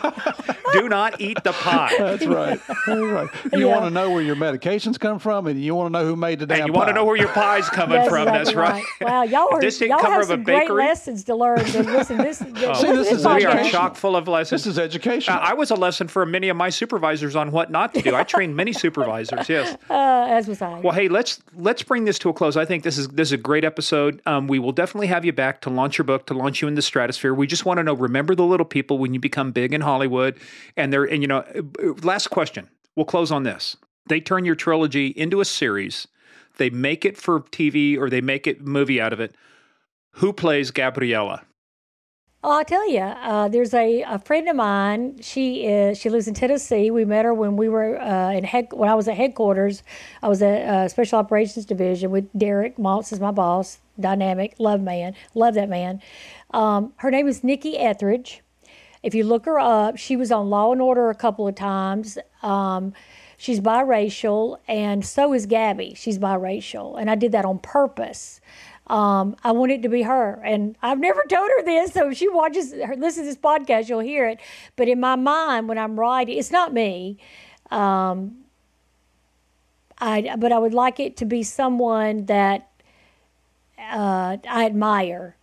Do 0.74 0.90
not 0.90 1.22
eat 1.22 1.38
the 1.44 1.52
pie. 1.52 1.94
That's 2.00 2.26
right. 2.26 2.60
That's 2.68 2.88
right. 2.88 3.30
You 3.54 3.68
yeah. 3.68 3.76
want 3.76 3.86
to 3.86 3.92
know 3.92 4.10
where 4.10 4.24
your 4.24 4.36
medications 4.36 5.00
come 5.00 5.20
from, 5.20 5.46
and 5.46 5.62
you 5.62 5.76
want 5.76 5.94
to 5.94 6.00
know 6.00 6.06
who 6.06 6.16
made 6.16 6.40
the 6.40 6.48
damn. 6.48 6.62
And 6.62 6.68
you 6.68 6.74
pie. 6.74 6.78
want 6.80 6.90
to 6.90 6.94
know 6.94 7.06
where 7.06 7.16
your 7.16 7.28
pie's 7.28 7.70
coming 7.70 7.98
That's 7.98 8.10
from. 8.10 8.28
Exactly 8.28 8.38
That's 8.38 8.56
right. 8.56 8.84
right. 9.02 9.12
Wow, 9.12 9.24
y'all 9.24 9.54
are 9.54 9.62
this 9.62 9.80
y'all 9.80 10.00
have 10.00 10.26
some 10.26 10.44
great 10.44 10.72
lessons 10.72 11.24
to 11.26 11.36
learn. 11.36 11.60
And 11.60 11.86
listen, 11.86 12.18
this, 12.18 12.42
oh. 12.42 12.74
See, 12.74 12.88
this, 12.88 13.12
is 13.12 13.26
we 13.26 13.46
are 13.46 13.70
chock 13.70 13.96
full 13.96 14.16
of 14.16 14.28
lessons. 14.28 14.64
This 14.64 14.72
is 14.72 14.80
education. 14.80 15.36
Uh, 15.36 15.38
I 15.38 15.54
was 15.54 15.70
a 15.70 15.76
lesson 15.76 16.08
for 16.08 16.26
many 16.26 16.50
of 16.50 16.58
my 16.58 16.70
supervisors 16.70 17.36
on 17.36 17.52
what 17.52 17.70
not 17.70 17.94
to 17.94 18.02
do. 18.02 18.16
I 18.16 18.24
trained 18.24 18.56
many 18.56 18.74
supervisors. 18.74 19.48
Yes. 19.48 19.78
Uh, 19.90 20.26
as 20.30 20.48
was 20.48 20.62
I. 20.62 20.80
Well, 20.80 20.94
hey, 20.94 21.10
let's 21.10 21.44
let's 21.56 21.84
bring 21.84 22.06
this 22.06 22.18
to 22.20 22.30
a 22.30 22.34
close. 22.34 22.58
I 22.58 22.66
think 22.66 22.84
this 22.84 22.98
is 22.98 23.10
this 23.10 23.28
is 23.28 23.34
a 23.34 23.38
great 23.38 23.64
episode. 23.64 24.22
Um, 24.26 24.48
we 24.48 24.55
will 24.60 24.72
definitely 24.72 25.08
have 25.08 25.26
you 25.26 25.34
back 25.34 25.62
to 25.62 25.70
launch 25.70 25.98
your 25.98 26.06
book 26.06 26.26
to 26.28 26.34
launch 26.34 26.62
you 26.62 26.68
in 26.68 26.76
the 26.76 26.82
stratosphere. 26.82 27.34
We 27.34 27.48
just 27.48 27.66
want 27.66 27.78
to 27.78 27.84
know 27.84 27.94
remember 27.94 28.36
the 28.36 28.46
little 28.46 28.66
people 28.66 28.98
when 28.98 29.14
you 29.14 29.20
become 29.20 29.52
big 29.52 29.74
in 29.74 29.82
Hollywood. 29.82 30.40
And 30.76 30.92
they're, 30.92 31.06
and 31.06 31.22
you 31.22 31.28
know, 31.28 31.44
last 32.04 32.28
question. 32.28 32.70
We'll 32.96 33.06
close 33.06 33.32
on 33.32 33.44
this. 33.44 33.78
They 34.08 34.22
turn 34.22 34.46
your 34.46 34.56
trilogy 34.56 35.08
into 35.08 35.42
a 35.42 35.46
series, 35.46 36.08
they 36.58 36.70
make 36.70 37.06
it 37.06 37.18
for 37.18 37.42
TV 37.42 37.98
or 37.98 38.10
they 38.10 38.22
make 38.22 38.48
it 38.48 38.62
movie 38.62 39.02
out 39.02 39.14
of 39.14 39.20
it. 39.20 39.36
Who 40.14 40.32
plays 40.32 40.72
Gabriella? 40.72 41.44
Oh, 42.48 42.60
I'll 42.60 42.64
tell 42.64 42.88
you. 42.88 43.00
Uh, 43.00 43.48
there's 43.48 43.74
a, 43.74 44.04
a 44.04 44.20
friend 44.20 44.48
of 44.48 44.56
mine. 44.56 45.20
She 45.20 45.66
is. 45.66 45.98
She 45.98 46.12
lives 46.12 46.28
in 46.28 46.36
Tennessee. 46.36 46.92
We 46.92 47.04
met 47.04 47.26
her 47.26 47.34
when 47.34 47.58
we 47.58 47.70
were 47.70 48.00
uh, 48.00 48.34
in 48.34 48.44
head. 48.44 48.68
When 48.72 48.88
I 48.88 48.94
was 48.94 49.08
at 49.08 49.18
headquarters, 49.18 49.82
I 50.22 50.28
was 50.28 50.44
at 50.44 50.62
uh, 50.62 50.88
Special 50.88 51.18
Operations 51.18 51.66
Division 51.66 52.12
with 52.12 52.30
Derek 52.38 52.78
Maltz 52.78 53.12
is 53.12 53.20
my 53.20 53.32
boss. 53.32 53.80
Dynamic, 54.00 54.54
love 54.60 54.80
man, 54.80 55.16
love 55.34 55.56
that 55.56 55.70
man. 55.70 56.04
Um, 56.52 56.94
her 56.98 57.10
name 57.10 57.28
is 57.28 57.44
Nikki 57.44 57.80
Etheridge. 57.80 58.44
If 59.02 59.16
you 59.16 59.24
look 59.24 59.46
her 59.46 59.60
up, 59.60 59.98
she 59.98 60.16
was 60.16 60.32
on 60.32 60.52
Law 60.52 60.72
and 60.72 60.84
Order 60.84 61.10
a 61.10 61.16
couple 61.16 61.48
of 61.48 61.56
times. 61.56 62.20
Um, 62.44 62.94
she's 63.38 63.60
biracial, 63.60 64.60
and 64.68 65.04
so 65.04 65.34
is 65.34 65.48
Gabby. 65.48 65.96
She's 65.96 66.20
biracial, 66.20 67.02
and 67.02 67.10
I 67.10 67.16
did 67.16 67.32
that 67.32 67.46
on 67.46 67.58
purpose. 67.58 68.40
Um, 68.88 69.36
I 69.44 69.52
want 69.52 69.72
it 69.72 69.82
to 69.82 69.90
be 69.90 70.04
her. 70.04 70.42
And 70.44 70.78
I've 70.82 71.00
never 71.00 71.24
told 71.28 71.50
her 71.50 71.64
this, 71.64 71.94
so 71.94 72.10
if 72.12 72.18
she 72.18 72.30
watches, 72.30 72.72
her, 72.72 72.96
listens 72.96 73.26
to 73.28 73.34
this 73.34 73.38
podcast, 73.38 73.90
you'll 73.90 74.00
hear 74.00 74.28
it. 74.28 74.40
But 74.76 74.88
in 74.88 75.00
my 75.00 75.16
mind, 75.16 75.68
when 75.68 75.78
I'm 75.78 76.00
writing, 76.00 76.38
it's 76.38 76.52
not 76.52 76.74
me. 76.74 77.18
Um, 77.72 78.46
I, 79.98 80.36
but 80.38 80.52
I 80.52 80.60
would 80.60 80.74
like 80.74 81.00
it 81.00 81.18
to 81.18 81.26
be 81.26 81.42
someone 81.42 82.26
that 82.26 82.70
uh, 83.80 84.38
I 84.48 84.66
admire. 84.66 85.36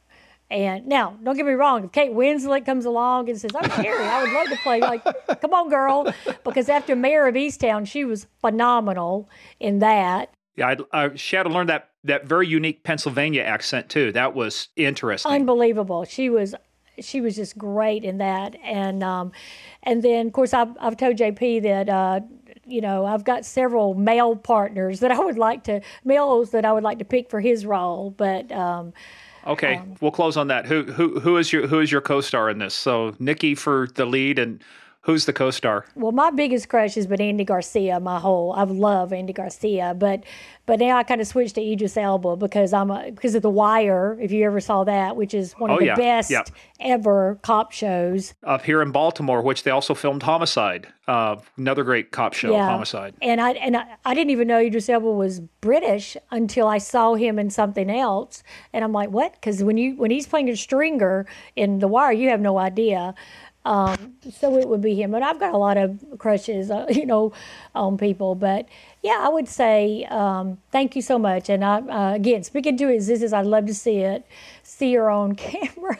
And 0.50 0.86
now, 0.86 1.16
don't 1.22 1.34
get 1.34 1.46
me 1.46 1.52
wrong, 1.52 1.84
if 1.84 1.92
Kate 1.92 2.12
Winslet 2.12 2.66
comes 2.66 2.84
along 2.84 3.30
and 3.30 3.40
says, 3.40 3.52
I'm 3.56 3.70
Sherri, 3.82 4.04
I 4.04 4.22
would 4.22 4.32
love 4.32 4.48
to 4.48 4.56
play, 4.56 4.80
like, 4.80 5.02
come 5.40 5.54
on, 5.54 5.70
girl. 5.70 6.12
Because 6.44 6.68
after 6.68 6.94
Mare 6.94 7.26
of 7.26 7.34
Easttown, 7.34 7.86
she 7.86 8.04
was 8.04 8.26
phenomenal 8.42 9.30
in 9.58 9.78
that. 9.78 10.30
Yeah, 10.56 10.74
I, 10.92 11.04
I, 11.04 11.16
she 11.16 11.36
had 11.36 11.44
to 11.44 11.48
learn 11.48 11.66
that 11.68 11.90
that 12.04 12.26
very 12.26 12.46
unique 12.46 12.82
Pennsylvania 12.82 13.42
accent 13.42 13.88
too. 13.88 14.12
That 14.12 14.34
was 14.34 14.68
interesting. 14.76 15.32
Unbelievable. 15.32 16.04
She 16.04 16.28
was 16.30 16.54
she 17.00 17.20
was 17.20 17.36
just 17.36 17.56
great 17.56 18.04
in 18.04 18.18
that, 18.18 18.56
and 18.62 19.02
um, 19.02 19.32
and 19.82 20.02
then 20.02 20.26
of 20.26 20.32
course 20.32 20.52
I've 20.52 20.76
I've 20.80 20.96
told 20.96 21.16
JP 21.16 21.62
that. 21.62 21.88
Uh, 21.88 22.20
you 22.64 22.80
know, 22.80 23.04
I've 23.04 23.24
got 23.24 23.44
several 23.44 23.94
male 23.94 24.36
partners 24.36 25.00
that 25.00 25.10
I 25.10 25.18
would 25.18 25.36
like 25.36 25.64
to 25.64 25.80
males 26.04 26.50
that 26.52 26.64
I 26.64 26.72
would 26.72 26.84
like 26.84 27.00
to 27.00 27.04
pick 27.04 27.28
for 27.28 27.40
his 27.40 27.66
role, 27.66 28.12
but 28.16 28.52
um, 28.52 28.92
Okay, 29.46 29.76
um, 29.76 29.96
we'll 30.00 30.12
close 30.12 30.36
on 30.36 30.48
that. 30.48 30.66
Who 30.66 30.84
who 30.84 31.18
who 31.18 31.36
is 31.36 31.52
your 31.52 31.66
who 31.66 31.80
is 31.80 31.90
your 31.90 32.00
co-star 32.00 32.48
in 32.48 32.58
this? 32.58 32.74
So 32.74 33.14
Nikki 33.18 33.54
for 33.54 33.88
the 33.94 34.06
lead, 34.06 34.38
and 34.38 34.62
Who's 35.04 35.26
the 35.26 35.32
co-star? 35.32 35.84
Well, 35.96 36.12
my 36.12 36.30
biggest 36.30 36.68
crush 36.68 36.94
has 36.94 37.08
been 37.08 37.20
Andy 37.20 37.42
Garcia. 37.44 37.98
My 37.98 38.20
whole 38.20 38.52
I've 38.52 38.70
loved 38.70 39.12
Andy 39.12 39.32
Garcia, 39.32 39.94
but 39.98 40.22
but 40.64 40.78
now 40.78 40.96
I 40.96 41.02
kind 41.02 41.20
of 41.20 41.26
switched 41.26 41.56
to 41.56 41.60
Idris 41.60 41.96
Elba 41.96 42.36
because 42.36 42.72
I'm 42.72 42.88
a, 42.92 43.10
because 43.10 43.34
of 43.34 43.42
The 43.42 43.50
Wire. 43.50 44.16
If 44.22 44.30
you 44.30 44.46
ever 44.46 44.60
saw 44.60 44.84
that, 44.84 45.16
which 45.16 45.34
is 45.34 45.54
one 45.54 45.70
of 45.70 45.76
Oh, 45.76 45.80
the 45.80 45.86
yeah. 45.86 45.96
best 45.96 46.30
Yep. 46.30 46.50
ever 46.78 47.40
cop 47.42 47.72
shows. 47.72 48.34
Up 48.44 48.62
here 48.64 48.80
in 48.80 48.92
Baltimore, 48.92 49.42
which 49.42 49.64
they 49.64 49.72
also 49.72 49.92
filmed 49.92 50.22
Homicide, 50.22 50.86
uh, 51.08 51.34
another 51.58 51.82
great 51.82 52.12
cop 52.12 52.32
show, 52.32 52.56
Homicide. 52.56 53.14
And 53.20 53.40
I 53.40 53.50
and 53.54 53.76
I, 53.76 53.96
I 54.04 54.14
didn't 54.14 54.30
even 54.30 54.46
know 54.46 54.58
Idris 54.60 54.88
Elba 54.88 55.10
was 55.10 55.40
British 55.60 56.16
until 56.30 56.68
I 56.68 56.78
saw 56.78 57.14
him 57.14 57.40
in 57.40 57.50
something 57.50 57.90
else, 57.90 58.44
and 58.72 58.84
I'm 58.84 58.92
like, 58.92 59.10
what? 59.10 59.32
Because 59.32 59.64
when 59.64 59.76
you 59.78 59.96
when 59.96 60.12
he's 60.12 60.28
playing 60.28 60.48
a 60.48 60.54
stringer 60.56 61.26
in 61.56 61.80
The 61.80 61.88
Wire, 61.88 62.12
you 62.12 62.28
have 62.28 62.40
no 62.40 62.58
idea. 62.58 63.16
Um, 63.64 64.14
so 64.30 64.58
it 64.58 64.68
would 64.68 64.80
be 64.80 64.94
him. 64.94 65.12
But 65.12 65.22
I've 65.22 65.38
got 65.38 65.54
a 65.54 65.56
lot 65.56 65.76
of 65.76 66.02
crushes, 66.18 66.70
uh, 66.70 66.86
you 66.90 67.06
know, 67.06 67.32
on 67.74 67.96
people. 67.96 68.34
But 68.34 68.68
yeah, 69.02 69.18
I 69.20 69.28
would 69.28 69.48
say 69.48 70.04
um, 70.10 70.58
thank 70.70 70.96
you 70.96 71.02
so 71.02 71.18
much. 71.18 71.48
And 71.48 71.64
I, 71.64 71.78
uh, 71.78 72.14
again, 72.14 72.42
speaking 72.42 72.76
to 72.78 72.88
his 72.88 73.06
sisters, 73.06 73.32
I'd 73.32 73.46
love 73.46 73.66
to 73.66 73.74
see 73.74 73.98
it, 73.98 74.26
see 74.62 74.94
her 74.94 75.10
on 75.10 75.34
camera. 75.36 75.98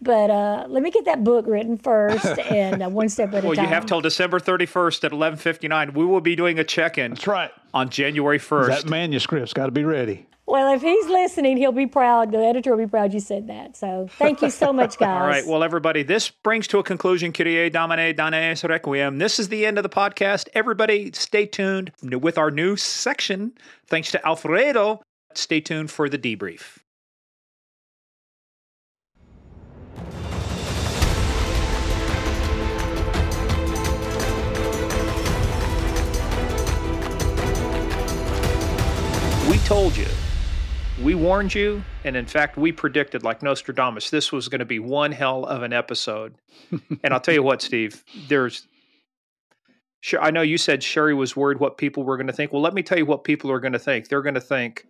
But 0.00 0.30
uh, 0.30 0.66
let 0.68 0.82
me 0.82 0.90
get 0.90 1.04
that 1.04 1.24
book 1.24 1.46
written 1.46 1.78
first, 1.78 2.24
and 2.38 2.82
uh, 2.82 2.88
one 2.88 3.08
step 3.08 3.34
at 3.34 3.44
a 3.44 3.46
Well, 3.46 3.56
you 3.56 3.66
have 3.66 3.86
till 3.86 4.00
December 4.00 4.38
31st 4.40 5.04
at 5.04 5.12
11:59. 5.12 5.94
We 5.94 6.04
will 6.04 6.20
be 6.20 6.36
doing 6.36 6.58
a 6.58 6.64
check-in 6.64 7.12
That's 7.12 7.26
right. 7.26 7.50
on 7.74 7.88
January 7.88 8.38
1st. 8.38 8.68
That 8.68 8.88
manuscript's 8.88 9.52
got 9.52 9.66
to 9.66 9.72
be 9.72 9.84
ready. 9.84 10.26
Well, 10.50 10.74
if 10.74 10.82
he's 10.82 11.06
listening, 11.06 11.58
he'll 11.58 11.70
be 11.70 11.86
proud. 11.86 12.32
The 12.32 12.38
editor 12.38 12.72
will 12.72 12.84
be 12.84 12.90
proud 12.90 13.14
you 13.14 13.20
said 13.20 13.46
that. 13.46 13.76
So 13.76 14.08
thank 14.18 14.42
you 14.42 14.50
so 14.50 14.72
much, 14.72 14.98
guys. 14.98 15.22
All 15.22 15.28
right. 15.28 15.46
Well, 15.46 15.62
everybody, 15.62 16.02
this 16.02 16.28
brings 16.28 16.66
to 16.68 16.78
a 16.80 16.82
conclusion 16.82 17.32
Kyrie 17.32 17.70
Domine 17.70 18.16
Danes 18.16 18.64
Requiem. 18.64 19.18
This 19.18 19.38
is 19.38 19.48
the 19.48 19.64
end 19.64 19.78
of 19.78 19.84
the 19.84 19.88
podcast. 19.88 20.48
Everybody, 20.52 21.12
stay 21.12 21.46
tuned 21.46 21.92
with 22.02 22.36
our 22.36 22.50
new 22.50 22.76
section. 22.76 23.52
Thanks 23.86 24.10
to 24.10 24.26
Alfredo. 24.26 25.00
Stay 25.34 25.60
tuned 25.60 25.92
for 25.92 26.08
the 26.08 26.18
debrief. 26.18 26.78
We 39.48 39.58
told 39.58 39.96
you 39.96 40.06
we 41.02 41.14
warned 41.14 41.54
you, 41.54 41.82
and 42.04 42.16
in 42.16 42.26
fact, 42.26 42.56
we 42.56 42.72
predicted, 42.72 43.22
like 43.22 43.42
Nostradamus, 43.42 44.10
this 44.10 44.32
was 44.32 44.48
going 44.48 44.58
to 44.58 44.64
be 44.64 44.78
one 44.78 45.12
hell 45.12 45.44
of 45.44 45.62
an 45.62 45.72
episode. 45.72 46.34
and 46.70 47.12
I'll 47.14 47.20
tell 47.20 47.34
you 47.34 47.42
what, 47.42 47.62
Steve, 47.62 48.04
there's. 48.28 48.66
I 50.18 50.30
know 50.30 50.40
you 50.40 50.56
said 50.56 50.82
Sherry 50.82 51.12
was 51.12 51.36
worried 51.36 51.60
what 51.60 51.76
people 51.76 52.04
were 52.04 52.16
going 52.16 52.26
to 52.26 52.32
think. 52.32 52.52
Well, 52.52 52.62
let 52.62 52.72
me 52.72 52.82
tell 52.82 52.96
you 52.96 53.04
what 53.04 53.22
people 53.24 53.50
are 53.50 53.60
going 53.60 53.74
to 53.74 53.78
think. 53.78 54.08
They're 54.08 54.22
going 54.22 54.34
to 54.34 54.40
think, 54.40 54.86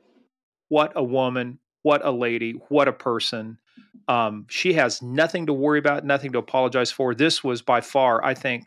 what 0.68 0.92
a 0.94 1.02
woman, 1.02 1.58
what 1.82 2.04
a 2.04 2.12
lady, 2.12 2.60
what 2.68 2.86
a 2.86 2.92
person. 2.92 3.58
Um, 4.06 4.46
she 4.48 4.74
has 4.74 5.02
nothing 5.02 5.46
to 5.46 5.52
worry 5.52 5.80
about, 5.80 6.04
nothing 6.04 6.30
to 6.32 6.38
apologize 6.38 6.92
for. 6.92 7.12
This 7.12 7.42
was 7.42 7.60
by 7.60 7.80
far, 7.80 8.24
I 8.24 8.34
think, 8.34 8.66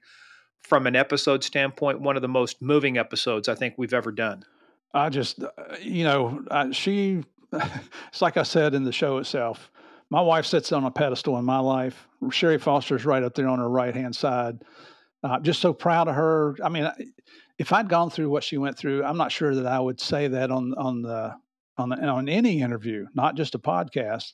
from 0.63 0.85
an 0.85 0.97
episode 0.97 1.45
standpoint, 1.45 2.01
one 2.01 2.17
of 2.17 2.21
the 2.21 2.27
most 2.27 2.61
moving 2.61 2.97
episodes 2.97 3.47
I 3.47 3.55
think 3.55 3.75
we've 3.77 3.93
ever 3.93 4.11
done. 4.11 4.43
I 4.93 5.09
just, 5.09 5.41
uh, 5.41 5.49
you 5.81 6.03
know, 6.03 6.43
I, 6.51 6.71
she, 6.71 7.23
it's 8.07 8.21
like 8.21 8.37
I 8.37 8.43
said 8.43 8.73
in 8.73 8.83
the 8.83 8.91
show 8.91 9.17
itself. 9.17 9.71
My 10.09 10.21
wife 10.21 10.45
sits 10.45 10.71
on 10.71 10.83
a 10.83 10.91
pedestal 10.91 11.37
in 11.37 11.45
my 11.45 11.59
life. 11.59 12.07
Sherri 12.29 12.59
Foster's 12.59 13.05
right 13.05 13.23
up 13.23 13.35
there 13.35 13.47
on 13.47 13.59
her 13.59 13.69
right 13.69 13.95
hand 13.95 14.15
side. 14.15 14.63
Uh, 15.23 15.39
just 15.39 15.61
so 15.61 15.73
proud 15.73 16.07
of 16.07 16.15
her. 16.15 16.55
I 16.63 16.69
mean, 16.69 16.89
if 17.57 17.71
I'd 17.71 17.89
gone 17.89 18.09
through 18.09 18.29
what 18.29 18.43
she 18.43 18.57
went 18.57 18.77
through, 18.77 19.03
I'm 19.03 19.17
not 19.17 19.31
sure 19.31 19.55
that 19.55 19.65
I 19.65 19.79
would 19.79 19.99
say 19.99 20.27
that 20.27 20.51
on 20.51 20.73
on 20.77 21.01
the 21.01 21.35
on 21.77 21.89
the 21.89 21.95
on 22.05 22.27
any 22.27 22.61
interview, 22.61 23.07
not 23.13 23.35
just 23.35 23.55
a 23.55 23.59
podcast. 23.59 24.33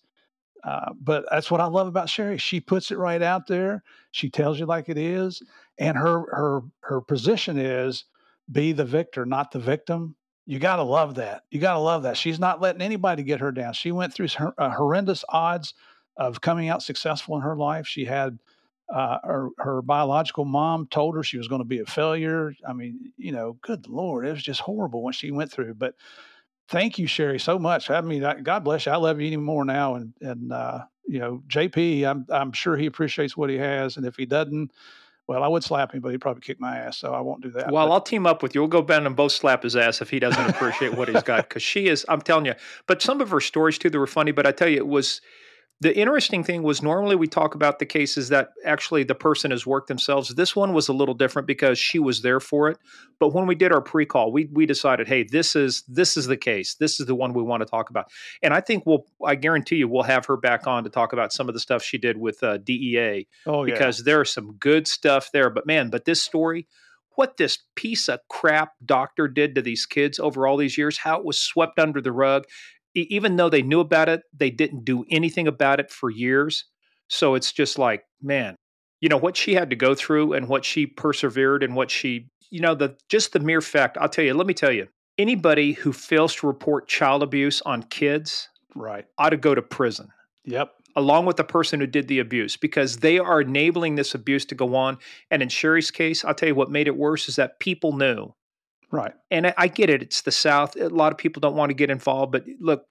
Uh, 0.64 0.92
but 1.00 1.26
that's 1.32 1.50
what 1.50 1.62
I 1.62 1.66
love 1.66 1.88
about 1.88 2.10
Sherri. 2.10 2.38
She 2.38 2.60
puts 2.60 2.92
it 2.92 2.98
right 2.98 3.22
out 3.22 3.48
there. 3.48 3.84
She 4.12 4.30
tells 4.30 4.60
you 4.60 4.66
like 4.66 4.90
it 4.90 4.98
is, 4.98 5.42
and 5.78 5.98
her 5.98 6.20
her 6.36 6.62
her 6.82 7.02
position 7.02 7.58
is 7.58 8.06
be 8.52 8.72
the 8.72 8.86
victor, 8.86 9.26
not 9.26 9.52
the 9.52 9.60
victim. 9.60 10.16
You 10.50 10.58
got 10.58 10.78
to 10.78 10.84
love 10.84 11.14
that. 11.16 11.44
You 11.52 11.60
got 11.60 11.74
to 11.74 11.80
love 11.80 12.02
that. 12.02 12.18
She's 12.18 12.40
not 12.40 12.60
letting 12.60 12.82
anybody 12.82 13.22
get 13.22 13.40
her 13.40 13.52
down. 13.52 13.74
She 13.74 13.92
went 13.92 14.16
through 14.16 14.30
her, 14.30 14.52
uh, 14.58 14.72
horrendous 14.72 15.24
odds 15.30 15.76
of 16.18 16.42
coming 16.42 16.70
out 16.70 16.82
successful 16.82 17.36
in 17.36 17.44
her 17.44 17.56
life. 17.56 17.86
She 17.86 18.04
had 18.04 18.40
uh, 18.92 19.20
her, 19.24 19.50
her 19.60 19.84
biological 19.84 20.46
mom 20.46 20.88
told 20.88 21.16
her 21.16 21.22
she 21.22 21.38
was 21.38 21.48
going 21.48 21.62
to 21.62 21.68
be 21.68 21.82
a 21.82 21.86
failure. 21.86 22.52
I 22.68 22.74
mean, 22.74 23.14
you 23.16 23.32
know, 23.32 23.60
good 23.62 23.88
Lord, 23.88 24.26
it 24.26 24.32
was 24.32 24.42
just 24.42 24.62
horrible 24.62 25.04
what 25.04 25.14
she 25.14 25.30
went 25.30 25.52
through. 25.52 25.76
But 25.76 25.94
thank 26.68 26.98
you, 26.98 27.06
Sherri, 27.06 27.40
so 27.40 27.60
much. 27.60 27.92
I 27.92 28.02
mean, 28.02 28.24
I, 28.24 28.42
God 28.42 28.64
bless 28.64 28.88
you. 28.88 28.92
I 28.92 28.96
love 28.96 29.22
you 29.22 29.28
even 29.28 29.46
more 29.46 29.66
now. 29.66 29.94
And, 29.94 30.14
and, 30.20 30.52
uh, 30.52 30.80
you 31.06 31.20
know, 31.20 31.44
JP, 31.48 32.10
I'm, 32.10 32.26
I'm 32.32 32.54
sure 32.54 32.76
he 32.76 32.88
appreciates 32.88 33.38
what 33.38 33.52
he 33.52 33.58
has. 33.58 33.98
And 33.98 34.06
if 34.06 34.16
he 34.16 34.26
doesn't, 34.26 34.72
well, 35.30 35.44
I 35.44 35.48
would 35.48 35.64
slap 35.64 35.94
him, 35.94 36.00
but 36.02 36.10
he'd 36.10 36.22
probably 36.22 36.42
kick 36.42 36.60
my 36.60 36.78
ass. 36.80 36.98
So 36.98 37.14
I 37.14 37.20
won't 37.22 37.42
do 37.42 37.52
that. 37.52 37.72
Well, 37.72 37.86
But- 37.86 37.94
I'll 37.94 38.02
team 38.02 38.26
up 38.26 38.42
with 38.42 38.56
you. 38.56 38.62
We'll 38.62 38.68
go 38.68 38.82
down 38.82 39.06
and 39.06 39.16
both 39.16 39.32
slap 39.32 39.62
his 39.62 39.76
ass 39.76 40.02
if 40.02 40.10
he 40.10 40.18
doesn't 40.20 40.50
appreciate 40.50 40.96
what 40.96 41.08
he's 41.08 41.22
got. 41.22 41.48
Because 41.48 41.62
she 41.62 41.88
is, 41.88 42.04
I'm 42.10 42.20
telling 42.22 42.48
you. 42.48 42.56
But 42.88 43.02
some 43.04 43.22
of 43.22 43.30
her 43.30 43.40
stories 43.40 43.78
too, 43.78 43.92
they 43.92 44.00
were 44.00 44.08
funny. 44.08 44.32
But 44.32 44.48
I 44.48 44.52
tell 44.52 44.68
you, 44.68 44.78
it 44.78 44.88
was 44.88 45.22
the 45.82 45.98
interesting 45.98 46.44
thing 46.44 46.62
was 46.62 46.82
normally 46.82 47.16
we 47.16 47.28
talk 47.28 47.56
about 47.56 47.80
the 47.80 47.86
cases 47.86 48.30
that 48.30 48.50
actually 48.66 49.04
the 49.04 49.16
person 49.16 49.52
has 49.52 49.66
worked 49.66 49.88
themselves. 49.88 50.30
This 50.30 50.54
one 50.54 50.74
was 50.74 50.90
a 50.90 50.94
little 50.94 51.14
different 51.14 51.48
because 51.48 51.80
she 51.80 52.00
was 52.00 52.22
there 52.22 52.42
for 52.42 52.70
it. 52.70 52.78
But 53.18 53.34
when 53.34 53.48
we 53.48 53.56
did 53.56 53.72
our 53.72 53.82
pre-call, 53.82 54.34
we 54.34 54.50
we 54.52 54.66
decided, 54.66 55.08
hey, 55.08 55.24
this 55.24 55.56
is 55.56 55.84
this 55.88 56.18
is 56.18 56.28
the 56.28 56.36
case. 56.36 56.76
This 56.76 57.00
is 57.00 57.06
the 57.06 57.16
one 57.16 57.34
we 57.34 57.44
want 57.44 57.62
to 57.62 57.66
talk 57.66 57.90
about. 57.90 58.12
And 58.44 58.54
I 58.54 58.60
think 58.60 58.86
we'll, 58.86 59.06
I 59.26 59.36
guarantee 59.36 59.78
you, 59.78 59.88
we'll 59.88 60.04
have 60.04 60.26
her 60.26 60.36
back 60.36 60.68
on 60.68 60.84
to 60.84 60.90
talk 60.90 61.14
about 61.14 61.32
some 61.32 61.48
of 61.48 61.54
the 61.54 61.62
stuff 61.62 61.82
she 61.82 61.98
did 61.98 62.18
with 62.18 62.44
uh, 62.44 62.58
DEA 62.58 63.28
oh, 63.46 63.64
yeah. 63.64 63.74
because 63.74 64.04
there's 64.04 64.32
some 64.32 64.54
good 64.54 64.86
stuff 64.86 65.30
there. 65.32 65.50
But 65.50 65.66
man, 65.66 65.90
but 65.90 66.04
this 66.04 66.22
story, 66.22 66.68
what 67.16 67.38
this 67.38 67.58
piece 67.76 68.10
of 68.10 68.20
crap 68.30 68.74
doctor 68.86 69.28
did 69.28 69.56
to 69.56 69.62
these 69.62 69.86
kids 69.86 70.20
over 70.20 70.46
all 70.46 70.58
these 70.58 70.78
years, 70.78 70.98
how 70.98 71.20
it 71.20 71.26
was 71.26 71.40
swept 71.40 71.80
under 71.80 72.02
the 72.02 72.12
rug, 72.12 72.46
even 72.96 73.36
though 73.36 73.50
they 73.50 73.62
knew 73.62 73.80
about 73.80 74.10
it, 74.10 74.24
they 74.34 74.50
didn't 74.50 74.86
do 74.86 75.06
anything 75.12 75.48
about 75.48 75.80
it 75.80 75.92
for 75.92 76.10
years. 76.10 76.66
So 77.08 77.36
it's 77.36 77.52
just 77.52 77.78
like, 77.78 78.04
man, 78.22 78.56
you 79.02 79.10
know 79.10 79.18
what 79.18 79.38
she 79.38 79.54
had 79.54 79.70
to 79.70 79.76
go 79.76 79.96
through 79.96 80.34
and 80.34 80.48
what 80.48 80.66
she 80.66 80.86
persevered 80.86 81.64
and 81.64 81.76
what 81.76 81.90
she, 81.90 82.30
you 82.50 82.62
know, 82.62 82.76
the 82.76 82.98
just 83.10 83.34
the 83.34 83.40
mere 83.40 83.62
fact. 83.62 83.98
I'll 84.00 84.10
tell 84.10 84.26
you. 84.26 84.34
Let 84.34 84.48
me 84.48 84.54
tell 84.54 84.72
you. 84.72 84.88
Anybody 85.18 85.74
who 85.74 85.92
fails 85.92 86.36
to 86.36 86.48
report 86.48 86.88
child 86.88 87.24
abuse 87.24 87.62
on 87.64 87.84
kids 87.84 88.48
right. 88.76 89.06
ought 89.18 89.32
to 89.32 89.38
go 89.38 89.54
to 89.54 89.62
prison 89.62 90.10
Yep. 90.46 90.72
along 90.96 91.26
with 91.26 91.36
the 91.36 91.44
person 91.44 91.80
who 91.82 91.88
did 91.88 92.08
the 92.08 92.20
abuse 92.20 92.56
because 92.56 92.98
they 92.98 93.20
are 93.20 93.42
enabling 93.42 93.96
this 93.96 94.16
abuse 94.16 94.46
to 94.46 94.56
go 94.56 94.76
on. 94.76 94.98
And 95.30 95.42
in 95.42 95.50
Sherri's 95.50 95.92
case, 95.92 96.24
I'll 96.24 96.34
tell 96.34 96.48
you 96.48 96.56
what 96.56 96.72
made 96.72 96.88
it 96.88 96.96
worse 96.96 97.28
is 97.28 97.36
that 97.36 97.60
people 97.60 97.98
knew. 97.98 98.34
Right. 98.92 99.14
And 99.30 99.54
I, 99.58 99.68
get 99.68 99.90
it; 99.90 100.02
it's 100.02 100.22
the 100.22 100.32
South. 100.32 100.76
A 100.76 100.90
lot 100.90 101.12
of 101.12 101.18
people 101.18 101.40
don't 101.40 101.56
want 101.56 101.70
to 101.70 101.76
get 101.76 101.92
involved, 101.92 102.32
but 102.32 102.46
look, 102.60 102.86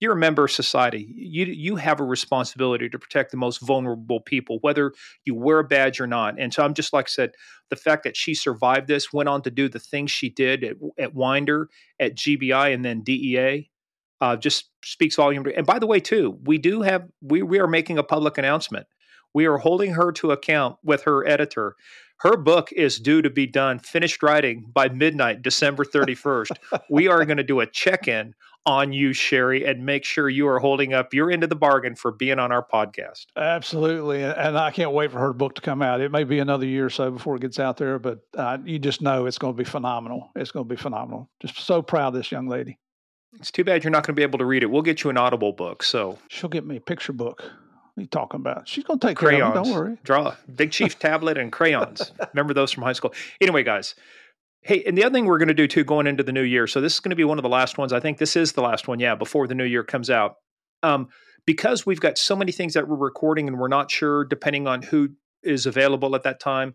you're 0.00 0.12
a 0.12 0.16
member 0.16 0.44
of 0.44 0.50
society. 0.50 1.12
You 1.16 1.44
you 1.46 1.76
have 1.76 2.00
a 2.00 2.04
responsibility 2.04 2.88
to 2.88 2.98
protect 2.98 3.30
the 3.32 3.36
most 3.36 3.58
vulnerable 3.58 4.20
people, 4.20 4.58
whether 4.62 4.92
you 5.24 5.34
wear 5.34 5.58
a 5.58 5.64
badge 5.64 6.00
or 6.00 6.06
not. 6.06 6.38
And 6.38 6.54
so 6.54 6.64
I'm 6.64 6.74
just 6.74 6.92
like 6.92 7.06
I 7.06 7.08
said, 7.08 7.32
the 7.68 7.76
fact 7.76 8.04
that 8.04 8.16
she 8.16 8.34
survived 8.34 8.88
this, 8.88 9.12
went 9.12 9.28
on 9.28 9.42
to 9.42 9.50
do 9.50 9.68
the 9.68 9.78
things 9.78 10.10
she 10.10 10.30
did 10.30 10.64
at, 10.64 10.76
at 10.98 11.14
Winder, 11.14 11.68
at 11.98 12.14
GBI, 12.14 12.72
and 12.72 12.84
then 12.84 13.02
DEA, 13.02 13.68
uh, 14.20 14.36
just 14.36 14.70
speaks 14.84 15.16
volume. 15.16 15.46
And 15.54 15.66
by 15.66 15.78
the 15.78 15.86
way, 15.86 16.00
too, 16.00 16.38
we 16.44 16.58
do 16.58 16.82
have 16.82 17.06
we 17.20 17.42
we 17.42 17.58
are 17.58 17.68
making 17.68 17.98
a 17.98 18.02
public 18.02 18.38
announcement. 18.38 18.86
We 19.34 19.46
are 19.46 19.58
holding 19.58 19.92
her 19.92 20.12
to 20.12 20.32
account 20.32 20.78
with 20.82 21.02
her 21.02 21.26
editor. 21.26 21.76
Her 22.20 22.36
book 22.36 22.70
is 22.72 22.98
due 22.98 23.22
to 23.22 23.30
be 23.30 23.46
done, 23.46 23.78
finished 23.78 24.22
writing 24.22 24.66
by 24.74 24.90
midnight, 24.90 25.40
December 25.40 25.84
31st. 25.84 26.50
we 26.90 27.08
are 27.08 27.24
going 27.24 27.38
to 27.38 27.42
do 27.42 27.60
a 27.60 27.66
check 27.66 28.08
in 28.08 28.34
on 28.66 28.92
you, 28.92 29.14
Sherri, 29.14 29.64
and 29.64 29.86
make 29.86 30.04
sure 30.04 30.28
you 30.28 30.46
are 30.46 30.58
holding 30.58 30.92
up 30.92 31.14
your 31.14 31.30
end 31.30 31.42
of 31.42 31.48
the 31.48 31.56
bargain 31.56 31.94
for 31.94 32.12
being 32.12 32.38
on 32.38 32.52
our 32.52 32.62
podcast. 32.62 33.24
Absolutely, 33.36 34.22
and- 34.22 34.58
I 34.58 34.70
can't 34.70 34.92
wait 34.92 35.10
for 35.12 35.18
her 35.18 35.32
book 35.32 35.54
to 35.54 35.62
come 35.62 35.80
out. 35.80 36.02
It 36.02 36.12
may 36.12 36.24
be 36.24 36.40
another 36.40 36.66
year 36.66 36.84
or 36.84 36.90
so 36.90 37.10
before 37.10 37.36
it 37.36 37.40
gets 37.40 37.58
out 37.58 37.78
there, 37.78 37.98
but 37.98 38.20
uh, 38.36 38.58
you 38.66 38.78
just 38.78 39.00
know 39.00 39.24
it's 39.24 39.38
going 39.38 39.54
to 39.54 39.58
be 39.58 39.64
phenomenal. 39.64 40.30
It's 40.36 40.50
going 40.50 40.68
to 40.68 40.74
be 40.74 40.80
phenomenal. 40.80 41.30
Just 41.40 41.58
so 41.58 41.80
proud 41.80 42.08
of 42.08 42.14
this 42.14 42.30
young 42.30 42.48
lady. 42.48 42.78
It's 43.38 43.50
too 43.50 43.64
bad 43.64 43.82
you're 43.82 43.92
not 43.92 44.06
going 44.06 44.14
to 44.14 44.20
be 44.20 44.24
able 44.24 44.40
to 44.40 44.44
read 44.44 44.62
it. 44.62 44.70
We'll 44.70 44.82
get 44.82 45.04
you 45.04 45.08
an 45.08 45.16
Audible 45.16 45.52
book. 45.52 45.82
So 45.82 46.18
She'll 46.28 46.50
get 46.50 46.66
me 46.66 46.76
a 46.76 46.80
picture 46.80 47.14
book. 47.14 47.50
You 48.00 48.06
talking 48.06 48.40
about? 48.40 48.68
She's 48.68 48.84
going 48.84 48.98
to 48.98 49.06
take 49.06 49.18
care 49.18 49.28
of 49.28 49.34
crayons. 49.34 49.54
Don't 49.54 49.74
worry. 49.74 49.98
Draw 50.04 50.34
Big 50.54 50.72
Chief 50.72 50.98
tablet 50.98 51.38
and 51.38 51.52
crayons. 51.52 52.12
Remember 52.32 52.54
those 52.54 52.72
from 52.72 52.82
high 52.82 52.92
school. 52.92 53.12
Anyway, 53.40 53.62
guys. 53.62 53.94
Hey, 54.62 54.82
and 54.84 54.96
the 54.96 55.04
other 55.04 55.12
thing 55.14 55.24
we're 55.24 55.38
going 55.38 55.48
to 55.48 55.54
do 55.54 55.66
too, 55.66 55.84
going 55.84 56.06
into 56.06 56.22
the 56.22 56.32
new 56.32 56.42
year. 56.42 56.66
So 56.66 56.80
this 56.80 56.94
is 56.94 57.00
going 57.00 57.10
to 57.10 57.16
be 57.16 57.24
one 57.24 57.38
of 57.38 57.42
the 57.42 57.48
last 57.48 57.78
ones. 57.78 57.92
I 57.92 58.00
think 58.00 58.18
this 58.18 58.36
is 58.36 58.52
the 58.52 58.62
last 58.62 58.88
one. 58.88 59.00
Yeah, 59.00 59.14
before 59.14 59.46
the 59.46 59.54
new 59.54 59.64
year 59.64 59.82
comes 59.84 60.10
out. 60.10 60.36
Um, 60.82 61.08
because 61.46 61.86
we've 61.86 62.00
got 62.00 62.18
so 62.18 62.36
many 62.36 62.52
things 62.52 62.74
that 62.74 62.86
we're 62.86 62.96
recording 62.96 63.48
and 63.48 63.58
we're 63.58 63.68
not 63.68 63.90
sure, 63.90 64.24
depending 64.24 64.66
on 64.66 64.82
who 64.82 65.10
is 65.42 65.64
available 65.64 66.14
at 66.14 66.22
that 66.24 66.40
time. 66.40 66.74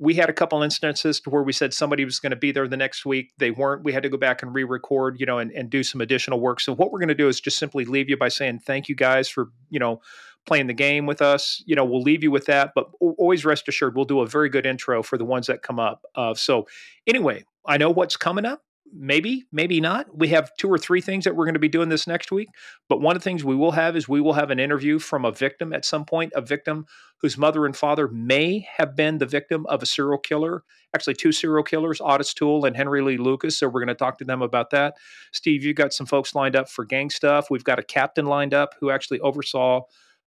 we 0.00 0.14
had 0.14 0.30
a 0.30 0.32
couple 0.32 0.62
instances 0.62 1.20
where 1.26 1.42
we 1.42 1.52
said 1.52 1.74
somebody 1.74 2.06
was 2.06 2.18
going 2.18 2.30
to 2.30 2.36
be 2.36 2.52
there 2.52 2.66
the 2.66 2.76
next 2.76 3.04
week. 3.04 3.32
They 3.36 3.50
weren't. 3.50 3.84
We 3.84 3.92
had 3.92 4.02
to 4.02 4.08
go 4.08 4.16
back 4.16 4.42
and 4.42 4.54
re-record, 4.54 5.20
you 5.20 5.26
know, 5.26 5.38
and, 5.38 5.52
and 5.52 5.68
do 5.68 5.82
some 5.82 6.00
additional 6.00 6.40
work. 6.40 6.60
So 6.60 6.74
what 6.74 6.90
we're 6.90 7.00
going 7.00 7.08
to 7.08 7.14
do 7.14 7.28
is 7.28 7.38
just 7.38 7.58
simply 7.58 7.84
leave 7.84 8.08
you 8.08 8.16
by 8.16 8.28
saying 8.28 8.60
thank 8.60 8.88
you 8.88 8.94
guys 8.94 9.28
for, 9.28 9.50
you 9.68 9.78
know, 9.78 10.00
playing 10.50 10.66
the 10.66 10.74
game 10.74 11.06
with 11.06 11.22
us. 11.22 11.62
You 11.64 11.76
know, 11.76 11.84
we'll 11.84 12.02
leave 12.02 12.24
you 12.24 12.32
with 12.32 12.46
that, 12.46 12.72
but 12.74 12.90
always 12.98 13.44
rest 13.44 13.68
assured 13.68 13.94
we'll 13.94 14.04
do 14.04 14.18
a 14.18 14.26
very 14.26 14.48
good 14.48 14.66
intro 14.66 15.00
for 15.00 15.16
the 15.16 15.24
ones 15.24 15.46
that 15.46 15.62
come 15.62 15.78
up. 15.78 16.02
Uh, 16.16 16.34
so 16.34 16.66
anyway, 17.06 17.44
I 17.64 17.76
know 17.76 17.90
what's 17.90 18.16
coming 18.16 18.44
up 18.44 18.60
maybe, 18.92 19.44
maybe 19.52 19.80
not. 19.80 20.06
We 20.16 20.28
have 20.28 20.50
two 20.58 20.68
or 20.68 20.78
three 20.78 21.00
things 21.00 21.24
that 21.24 21.36
we're 21.36 21.44
going 21.44 21.54
to 21.54 21.60
be 21.60 21.68
doing 21.68 21.88
this 21.88 22.06
next 22.06 22.32
week. 22.32 22.48
But 22.88 23.00
one 23.00 23.16
of 23.16 23.22
the 23.22 23.24
things 23.24 23.44
we 23.44 23.54
will 23.54 23.72
have 23.72 23.96
is 23.96 24.08
we 24.08 24.20
will 24.20 24.32
have 24.32 24.50
an 24.50 24.58
interview 24.58 24.98
from 24.98 25.24
a 25.24 25.32
victim 25.32 25.72
at 25.72 25.84
some 25.84 26.04
point, 26.04 26.32
a 26.34 26.40
victim 26.40 26.86
whose 27.18 27.36
mother 27.36 27.66
and 27.66 27.76
father 27.76 28.08
may 28.08 28.66
have 28.76 28.96
been 28.96 29.18
the 29.18 29.26
victim 29.26 29.66
of 29.66 29.82
a 29.82 29.86
serial 29.86 30.18
killer, 30.18 30.64
actually, 30.94 31.14
two 31.14 31.32
serial 31.32 31.62
killers, 31.62 32.00
Otis 32.00 32.34
Toole 32.34 32.64
and 32.64 32.76
Henry 32.76 33.02
Lee 33.02 33.18
Lucas. 33.18 33.58
So 33.58 33.68
we're 33.68 33.80
going 33.80 33.88
to 33.88 33.94
talk 33.94 34.18
to 34.18 34.24
them 34.24 34.42
about 34.42 34.70
that. 34.70 34.94
Steve, 35.32 35.62
you've 35.62 35.76
got 35.76 35.92
some 35.92 36.06
folks 36.06 36.34
lined 36.34 36.56
up 36.56 36.68
for 36.68 36.84
gang 36.84 37.10
stuff. 37.10 37.50
We've 37.50 37.64
got 37.64 37.78
a 37.78 37.84
captain 37.84 38.26
lined 38.26 38.54
up 38.54 38.74
who 38.80 38.90
actually 38.90 39.20
oversaw 39.20 39.82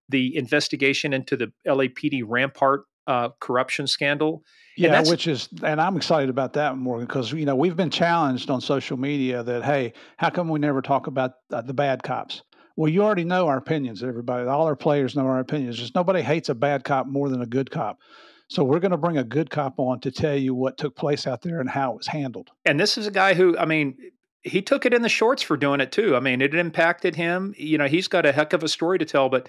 the 0.09 0.35
investigation 0.35 1.13
into 1.13 1.37
the 1.37 1.51
LAPD 1.65 2.23
Rampart 2.25 2.85
uh, 3.07 3.29
corruption 3.39 3.87
scandal. 3.87 4.43
Yeah, 4.77 5.03
which 5.03 5.27
is, 5.27 5.49
and 5.63 5.81
I'm 5.81 5.97
excited 5.97 6.29
about 6.29 6.53
that, 6.53 6.77
Morgan, 6.77 7.05
because 7.05 7.31
you 7.31 7.45
know 7.45 7.55
we've 7.55 7.75
been 7.75 7.89
challenged 7.89 8.49
on 8.49 8.61
social 8.61 8.97
media 8.97 9.43
that 9.43 9.63
hey, 9.63 9.93
how 10.17 10.29
come 10.29 10.49
we 10.49 10.59
never 10.59 10.81
talk 10.81 11.07
about 11.07 11.33
uh, 11.51 11.61
the 11.61 11.73
bad 11.73 12.03
cops? 12.03 12.43
Well, 12.77 12.89
you 12.89 13.03
already 13.03 13.25
know 13.25 13.47
our 13.47 13.57
opinions, 13.57 14.01
everybody. 14.01 14.47
All 14.47 14.65
our 14.65 14.77
players 14.77 15.15
know 15.15 15.27
our 15.27 15.39
opinions. 15.39 15.77
Just 15.77 15.93
nobody 15.93 16.21
hates 16.21 16.49
a 16.49 16.55
bad 16.55 16.83
cop 16.83 17.05
more 17.05 17.29
than 17.29 17.41
a 17.41 17.45
good 17.45 17.69
cop. 17.69 17.99
So 18.47 18.63
we're 18.63 18.79
going 18.79 18.91
to 18.91 18.97
bring 18.97 19.17
a 19.17 19.23
good 19.23 19.49
cop 19.49 19.79
on 19.79 19.99
to 20.01 20.11
tell 20.11 20.35
you 20.35 20.53
what 20.53 20.77
took 20.77 20.95
place 20.95 21.25
out 21.25 21.41
there 21.41 21.61
and 21.61 21.69
how 21.69 21.91
it 21.91 21.97
was 21.97 22.07
handled. 22.07 22.49
And 22.65 22.79
this 22.79 22.97
is 22.97 23.07
a 23.07 23.11
guy 23.11 23.33
who, 23.33 23.57
I 23.57 23.65
mean, 23.65 23.97
he 24.43 24.61
took 24.61 24.85
it 24.85 24.93
in 24.93 25.03
the 25.03 25.09
shorts 25.09 25.41
for 25.41 25.55
doing 25.55 25.79
it 25.79 25.91
too. 25.91 26.15
I 26.15 26.19
mean, 26.19 26.41
it 26.41 26.53
impacted 26.53 27.15
him. 27.15 27.53
You 27.57 27.77
know, 27.77 27.87
he's 27.87 28.07
got 28.07 28.25
a 28.25 28.31
heck 28.31 28.53
of 28.53 28.63
a 28.63 28.67
story 28.67 28.99
to 28.99 29.05
tell. 29.05 29.29
But 29.29 29.47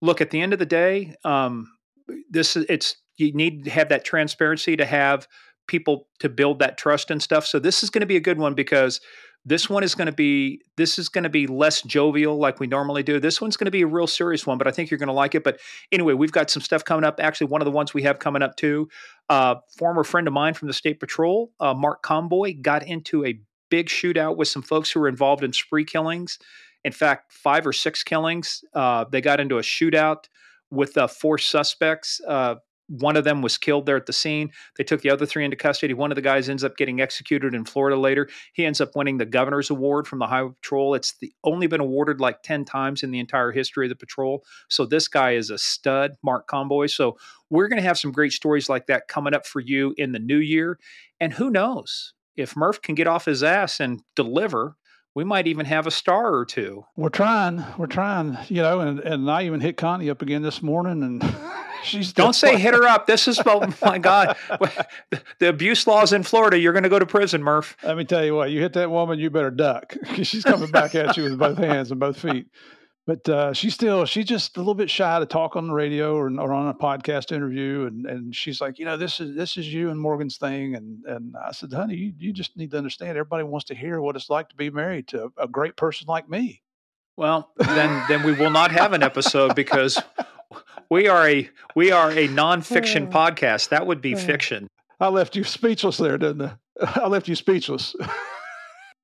look, 0.00 0.20
at 0.20 0.30
the 0.30 0.40
end 0.40 0.52
of 0.52 0.58
the 0.58 0.66
day, 0.66 1.14
um, 1.24 1.66
this 2.30 2.56
it's 2.56 2.96
you 3.16 3.32
need 3.32 3.64
to 3.64 3.70
have 3.70 3.88
that 3.90 4.04
transparency 4.04 4.76
to 4.76 4.84
have 4.84 5.28
people 5.66 6.08
to 6.18 6.28
build 6.28 6.58
that 6.58 6.76
trust 6.76 7.10
and 7.10 7.22
stuff. 7.22 7.46
So 7.46 7.58
this 7.58 7.82
is 7.82 7.90
going 7.90 8.00
to 8.00 8.06
be 8.06 8.16
a 8.16 8.20
good 8.20 8.38
one 8.38 8.54
because 8.54 9.00
this 9.44 9.70
one 9.70 9.82
is 9.82 9.94
going 9.94 10.06
to 10.06 10.12
be 10.12 10.60
this 10.76 10.98
is 10.98 11.08
going 11.08 11.24
to 11.24 11.30
be 11.30 11.46
less 11.46 11.80
jovial 11.82 12.36
like 12.36 12.60
we 12.60 12.66
normally 12.66 13.02
do. 13.02 13.18
This 13.18 13.40
one's 13.40 13.56
going 13.56 13.66
to 13.66 13.70
be 13.70 13.82
a 13.82 13.86
real 13.86 14.06
serious 14.06 14.46
one, 14.46 14.58
but 14.58 14.66
I 14.66 14.70
think 14.70 14.90
you're 14.90 14.98
going 14.98 15.08
to 15.08 15.12
like 15.12 15.34
it. 15.34 15.44
But 15.44 15.60
anyway, 15.92 16.14
we've 16.14 16.32
got 16.32 16.50
some 16.50 16.62
stuff 16.62 16.84
coming 16.84 17.04
up. 17.04 17.20
Actually, 17.20 17.46
one 17.48 17.60
of 17.60 17.64
the 17.64 17.70
ones 17.70 17.94
we 17.94 18.02
have 18.02 18.18
coming 18.18 18.42
up 18.42 18.56
too. 18.56 18.88
Uh, 19.28 19.56
former 19.78 20.04
friend 20.04 20.26
of 20.26 20.34
mine 20.34 20.54
from 20.54 20.68
the 20.68 20.74
state 20.74 21.00
patrol, 21.00 21.52
uh, 21.60 21.72
Mark 21.72 22.02
Comboy, 22.02 22.60
got 22.60 22.86
into 22.86 23.24
a 23.24 23.40
big 23.70 23.86
shootout 23.86 24.36
with 24.36 24.48
some 24.48 24.62
folks 24.62 24.90
who 24.90 25.00
were 25.00 25.08
involved 25.08 25.44
in 25.44 25.52
spree 25.52 25.84
killings. 25.84 26.38
In 26.84 26.92
fact, 26.92 27.32
five 27.32 27.66
or 27.66 27.72
six 27.72 28.02
killings. 28.02 28.64
Uh, 28.74 29.04
they 29.10 29.20
got 29.20 29.40
into 29.40 29.58
a 29.58 29.62
shootout 29.62 30.24
with 30.70 30.96
uh, 30.96 31.06
four 31.06 31.38
suspects. 31.38 32.20
Uh, 32.26 32.56
one 32.90 33.16
of 33.16 33.22
them 33.22 33.40
was 33.40 33.56
killed 33.56 33.86
there 33.86 33.96
at 33.96 34.06
the 34.06 34.12
scene. 34.12 34.50
They 34.76 34.82
took 34.82 35.00
the 35.00 35.10
other 35.10 35.24
three 35.24 35.44
into 35.44 35.56
custody. 35.56 35.94
One 35.94 36.10
of 36.10 36.16
the 36.16 36.22
guys 36.22 36.48
ends 36.48 36.64
up 36.64 36.76
getting 36.76 37.00
executed 37.00 37.54
in 37.54 37.64
Florida 37.64 37.96
later. 37.96 38.28
He 38.52 38.66
ends 38.66 38.80
up 38.80 38.96
winning 38.96 39.18
the 39.18 39.26
governor's 39.26 39.70
award 39.70 40.08
from 40.08 40.18
the 40.18 40.26
Highway 40.26 40.54
Patrol. 40.60 40.94
It's 40.94 41.12
the, 41.20 41.32
only 41.44 41.68
been 41.68 41.80
awarded 41.80 42.20
like 42.20 42.42
10 42.42 42.64
times 42.64 43.04
in 43.04 43.12
the 43.12 43.20
entire 43.20 43.52
history 43.52 43.86
of 43.86 43.90
the 43.90 43.96
patrol. 43.96 44.44
So 44.68 44.86
this 44.86 45.06
guy 45.06 45.32
is 45.32 45.50
a 45.50 45.58
stud, 45.58 46.16
Mark 46.24 46.48
Comboy. 46.48 46.90
So 46.90 47.16
we're 47.48 47.68
going 47.68 47.80
to 47.80 47.86
have 47.86 47.98
some 47.98 48.10
great 48.10 48.32
stories 48.32 48.68
like 48.68 48.86
that 48.86 49.06
coming 49.06 49.34
up 49.34 49.46
for 49.46 49.60
you 49.60 49.94
in 49.96 50.10
the 50.10 50.18
new 50.18 50.38
year. 50.38 50.78
And 51.20 51.32
who 51.32 51.48
knows 51.48 52.12
if 52.36 52.56
Murph 52.56 52.82
can 52.82 52.96
get 52.96 53.06
off 53.06 53.26
his 53.26 53.44
ass 53.44 53.78
and 53.78 54.02
deliver 54.16 54.76
we 55.14 55.24
might 55.24 55.46
even 55.46 55.66
have 55.66 55.86
a 55.86 55.90
star 55.90 56.34
or 56.34 56.44
two. 56.44 56.84
We're 56.96 57.08
trying. 57.08 57.64
We're 57.76 57.86
trying, 57.86 58.38
you 58.48 58.62
know, 58.62 58.80
and, 58.80 59.00
and 59.00 59.30
I 59.30 59.44
even 59.44 59.60
hit 59.60 59.76
Connie 59.76 60.10
up 60.10 60.22
again 60.22 60.42
this 60.42 60.62
morning 60.62 61.02
and 61.02 61.36
she's 61.84 62.12
Don't 62.12 62.34
say 62.34 62.58
hit 62.58 62.74
her 62.74 62.86
up. 62.86 63.06
This 63.06 63.26
is 63.26 63.40
oh 63.44 63.72
my 63.82 63.98
God. 63.98 64.36
The 65.38 65.48
abuse 65.48 65.86
laws 65.86 66.12
in 66.12 66.22
Florida, 66.22 66.58
you're 66.58 66.72
gonna 66.72 66.88
go 66.88 66.98
to 66.98 67.06
prison, 67.06 67.42
Murph. 67.42 67.76
Let 67.82 67.96
me 67.96 68.04
tell 68.04 68.24
you 68.24 68.34
what, 68.34 68.50
you 68.50 68.60
hit 68.60 68.74
that 68.74 68.90
woman, 68.90 69.18
you 69.18 69.30
better 69.30 69.50
duck. 69.50 69.96
she's 70.22 70.44
coming 70.44 70.70
back 70.70 70.94
at 70.94 71.16
you 71.16 71.24
with 71.24 71.38
both 71.38 71.58
hands 71.58 71.90
and 71.90 71.98
both 71.98 72.18
feet 72.20 72.46
but 73.10 73.28
uh, 73.28 73.52
she's 73.52 73.74
still 73.74 74.04
she's 74.04 74.24
just 74.24 74.56
a 74.56 74.60
little 74.60 74.72
bit 74.72 74.88
shy 74.88 75.18
to 75.18 75.26
talk 75.26 75.56
on 75.56 75.66
the 75.66 75.72
radio 75.72 76.14
or, 76.14 76.26
or 76.26 76.52
on 76.52 76.68
a 76.68 76.74
podcast 76.74 77.32
interview 77.32 77.86
and, 77.86 78.06
and 78.06 78.36
she's 78.36 78.60
like 78.60 78.78
you 78.78 78.84
know 78.84 78.96
this 78.96 79.18
is 79.18 79.34
this 79.34 79.56
is 79.56 79.74
you 79.74 79.90
and 79.90 79.98
morgan's 79.98 80.36
thing 80.36 80.76
and 80.76 81.04
and 81.06 81.34
i 81.44 81.50
said 81.50 81.72
honey 81.72 81.96
you, 81.96 82.12
you 82.18 82.32
just 82.32 82.56
need 82.56 82.70
to 82.70 82.78
understand 82.78 83.10
everybody 83.10 83.42
wants 83.42 83.64
to 83.64 83.74
hear 83.74 84.00
what 84.00 84.14
it's 84.14 84.30
like 84.30 84.48
to 84.48 84.54
be 84.54 84.70
married 84.70 85.08
to 85.08 85.32
a 85.38 85.48
great 85.48 85.74
person 85.74 86.06
like 86.06 86.28
me. 86.28 86.62
Well 87.16 87.50
then 87.58 88.04
then 88.06 88.22
we 88.22 88.32
will 88.32 88.50
not 88.50 88.70
have 88.70 88.92
an 88.92 89.02
episode 89.02 89.56
because 89.56 90.00
we 90.88 91.08
are 91.08 91.28
a 91.28 91.50
we 91.74 91.90
are 91.90 92.12
a 92.12 92.28
nonfiction 92.28 93.10
podcast. 93.10 93.70
That 93.70 93.88
would 93.88 94.00
be 94.00 94.14
fiction. 94.14 94.68
I 95.00 95.08
left 95.08 95.34
you 95.34 95.42
speechless 95.42 95.96
there 95.96 96.16
didn't 96.16 96.42
i? 96.42 96.52
I 97.02 97.08
left 97.08 97.26
you 97.26 97.34
speechless 97.34 97.96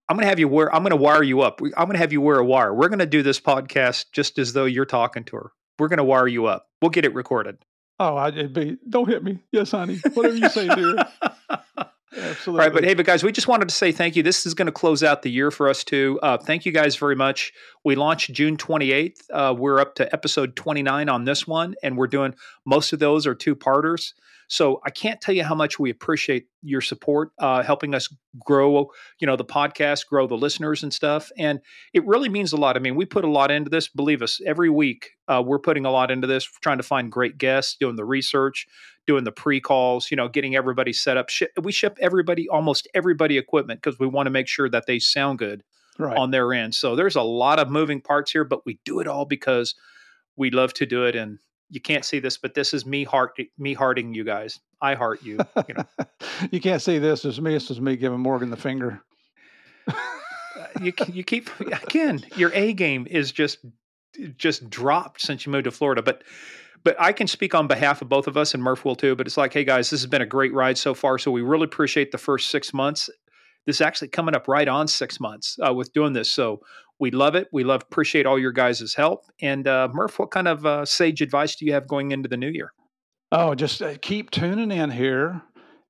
I'm 0.09 0.17
going 0.17 0.23
to 0.23 0.29
have 0.29 0.39
you 0.39 0.49
wear, 0.49 0.73
I'm 0.75 0.83
going 0.83 0.91
to 0.91 0.97
wire 0.97 1.23
you 1.23 1.41
up. 1.41 1.61
I'm 1.61 1.87
going 1.87 1.95
to 1.95 1.99
have 1.99 2.13
you 2.13 2.21
wear 2.21 2.39
a 2.39 2.45
wire. 2.45 2.73
We're 2.73 2.89
going 2.89 3.01
to 3.01 3.07
do 3.07 3.23
this 3.23 3.41
podcast 3.41 4.07
just 4.13 4.39
as 4.39 4.53
though 4.53 4.65
you're 4.65 4.85
talking 4.85 5.25
to 5.25 5.37
her. 5.37 5.53
We're 5.79 5.89
going 5.89 5.99
to 5.99 6.05
wire 6.05 6.29
you 6.29 6.47
up. 6.47 6.69
We'll 6.81 6.91
get 6.91 7.05
it 7.05 7.15
recorded. 7.15 7.59
Oh, 7.99 8.17
I'd 8.17 8.53
be, 8.53 8.77
don't 8.89 9.09
hit 9.09 9.25
me. 9.25 9.41
Yes, 9.53 9.71
honey. 9.71 9.99
Whatever 10.15 10.37
you 10.37 10.49
say, 10.49 10.69
dear. 10.69 10.97
Absolutely. 12.13 12.47
All 12.47 12.55
right, 12.57 12.73
but 12.73 12.85
hey, 12.85 12.95
but 12.95 13.07
guys, 13.07 13.25
we 13.25 13.33
just 13.33 13.49
wanted 13.49 13.69
to 13.69 13.75
say 13.75 13.91
thank 13.91 14.17
you. 14.17 14.23
This 14.23 14.47
is 14.47 14.55
going 14.55 14.67
to 14.67 14.73
close 14.73 15.03
out 15.03 15.23
the 15.23 15.31
year 15.31 15.51
for 15.51 15.69
us 15.69 15.83
too. 15.83 16.21
Uh, 16.23 16.37
thank 16.37 16.67
you 16.67 16.73
guys 16.73 16.97
very 16.97 17.17
much. 17.17 17.53
We 17.85 17.97
launched 17.97 18.33
June 18.33 18.57
28th. 18.57 19.23
Uh, 19.33 19.55
we're 19.57 19.81
up 19.81 19.95
to 19.97 20.13
episode 20.13 20.57
29 20.57 21.09
on 21.09 21.25
this 21.25 21.47
one, 21.47 21.75
and 21.83 21.97
we're 21.97 22.07
doing 22.07 22.35
most 22.65 22.93
of 22.93 22.99
those 22.99 23.27
are 23.27 23.35
two 23.35 23.57
parters. 23.57 24.15
So 24.49 24.81
I 24.85 24.91
can't 24.91 25.21
tell 25.21 25.35
you 25.35 25.43
how 25.43 25.55
much 25.55 25.79
we 25.79 25.91
appreciate 25.91 26.47
your 26.63 26.81
support, 26.81 27.31
uh, 27.39 27.63
helping 27.63 27.95
us 27.95 28.09
grow, 28.45 28.91
you 29.19 29.27
know, 29.27 29.37
the 29.37 29.45
podcast, 29.45 30.07
grow 30.07 30.27
the 30.27 30.37
listeners 30.37 30.83
and 30.83 30.93
stuff. 30.93 31.31
And 31.37 31.61
it 31.93 32.07
really 32.07 32.29
means 32.29 32.53
a 32.53 32.57
lot. 32.57 32.77
I 32.77 32.81
mean, 32.81 32.95
we 32.95 33.05
put 33.05 33.25
a 33.25 33.31
lot 33.31 33.51
into 33.51 33.71
this. 33.71 33.89
Believe 33.89 34.23
us, 34.23 34.41
every 34.47 34.71
week 34.71 35.11
uh, 35.27 35.43
we're 35.45 35.59
putting 35.59 35.85
a 35.85 35.91
lot 35.91 36.11
into 36.11 36.27
this, 36.27 36.45
trying 36.45 36.77
to 36.77 36.85
find 36.85 37.11
great 37.11 37.39
guests, 37.39 37.77
doing 37.79 37.97
the 37.97 38.05
research, 38.05 38.67
doing 39.07 39.25
the 39.25 39.33
pre-calls, 39.33 40.11
you 40.11 40.17
know, 40.17 40.29
getting 40.29 40.55
everybody 40.55 40.93
set 40.93 41.17
up. 41.17 41.29
we 41.61 41.73
ship 41.73 41.99
everybody, 42.01 42.49
almost 42.49 42.89
everybody, 42.95 43.39
equipment 43.39 43.81
because 43.83 43.99
we 43.99 44.07
want 44.07 44.27
to 44.27 44.31
make 44.31 44.49
sure 44.49 44.69
that 44.69 44.87
they 44.87 44.99
sound 44.99 45.39
good 45.39 45.65
right. 45.99 46.17
on 46.17 46.31
their 46.31 46.53
end. 46.53 46.75
So 46.75 46.95
there's 46.95 47.17
a 47.17 47.23
lot 47.23 47.59
of 47.59 47.71
moving 47.71 48.01
parts 48.01 48.31
here, 48.31 48.45
but 48.45 48.65
we 48.65 48.79
do 48.85 49.01
it 49.01 49.09
all 49.09 49.25
because 49.25 49.75
we 50.37 50.51
love 50.51 50.73
to 50.75 50.87
do 50.87 51.05
it 51.05 51.17
and 51.17 51.39
you 51.69 51.81
can't 51.81 52.05
see 52.05 52.19
this, 52.21 52.37
but 52.37 52.55
this 52.55 52.73
is 52.73 52.87
me 52.87 53.05
heart 53.05 53.39
me 53.59 53.75
hearting 53.75 54.15
you 54.15 54.25
guys. 54.25 54.61
I 54.81 54.95
heart 54.95 55.23
you. 55.23 55.39
You 55.69 55.75
know, 55.75 56.07
you 56.51 56.61
can't 56.61 56.83
see 56.83 56.99
this. 56.99 57.25
It's 57.25 57.41
me. 57.41 57.53
This 57.53 57.71
is 57.71 57.81
me 57.81 57.97
giving 57.97 58.21
Morgan 58.21 58.51
the 58.51 58.57
finger. 58.57 59.03
Uh, 59.89 59.93
you 60.81 60.93
you 61.13 61.25
keep 61.25 61.51
again. 61.61 62.25
Your 62.37 62.53
A 62.55 62.73
game 62.73 63.07
is 63.11 63.33
just 63.33 63.59
just 64.37 64.71
dropped 64.71 65.21
since 65.21 65.45
you 65.45 65.53
moved 65.53 65.65
to 65.65 65.71
Florida, 65.71 66.03
but. 66.03 66.23
But 66.85 66.95
I 67.01 67.11
can 67.11 67.27
speak 67.27 67.53
on 67.53 67.67
behalf 67.67 68.01
of 68.01 68.09
both 68.09 68.29
of 68.29 68.37
us, 68.37 68.55
and 68.55 68.63
Murph 68.63 68.85
will 68.85 68.95
too. 68.95 69.17
But 69.17 69.27
it's 69.27 69.37
like, 69.37 69.53
hey 69.53 69.65
guys, 69.65 69.91
this 69.91 70.03
has 70.03 70.07
been 70.09 70.23
a 70.23 70.27
great 70.27 70.55
ride 70.55 70.79
so 70.79 70.95
far. 70.95 71.19
So 71.19 71.33
we 71.33 71.43
really 71.43 71.65
appreciate 71.65 72.13
the 72.13 72.19
first 72.19 72.49
six 72.49 72.73
months. 72.73 73.11
This 73.67 73.79
is 73.79 73.81
actually 73.81 74.09
coming 74.09 74.37
up 74.37 74.47
right 74.47 74.69
on 74.69 74.87
six 74.87 75.19
months 75.19 75.59
uh, 75.67 75.75
with 75.75 75.93
doing 75.93 76.13
this. 76.13 76.31
So 76.31 76.61
we 76.99 77.11
love 77.11 77.35
it. 77.35 77.49
We 77.53 77.65
love 77.65 77.83
appreciate 77.83 78.27
all 78.27 78.39
your 78.39 78.53
guys' 78.53 78.95
help. 78.95 79.27
And 79.41 79.69
uh, 79.69 79.89
Murph, 79.93 80.19
what 80.19 80.31
kind 80.31 80.49
of 80.49 80.65
uh, 80.65 80.85
sage 80.85 81.21
advice 81.21 81.57
do 81.57 81.67
you 81.67 81.73
have 81.73 81.87
going 81.87 82.11
into 82.11 82.29
the 82.29 82.37
new 82.37 82.49
year? 82.49 82.73
Oh, 83.33 83.55
just 83.55 83.83
uh, 83.83 83.97
keep 84.01 84.31
tuning 84.31 84.71
in 84.71 84.91
here. 84.91 85.43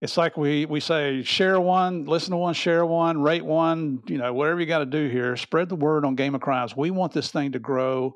It's 0.02 0.16
like 0.16 0.36
we 0.36 0.66
we 0.66 0.80
say, 0.80 1.22
share 1.22 1.60
one, 1.60 2.04
listen 2.04 2.32
to 2.32 2.36
one, 2.36 2.54
share 2.54 2.84
one, 2.84 3.22
rate 3.22 3.44
one. 3.44 4.02
You 4.06 4.18
know, 4.18 4.32
whatever 4.32 4.60
you 4.60 4.66
got 4.66 4.80
to 4.80 4.86
do 4.86 5.08
here. 5.08 5.36
Spread 5.36 5.68
the 5.68 5.76
word 5.76 6.04
on 6.04 6.14
Game 6.16 6.34
of 6.34 6.40
Crimes. 6.40 6.76
We 6.76 6.90
want 6.90 7.12
this 7.12 7.30
thing 7.30 7.52
to 7.52 7.58
grow 7.58 8.14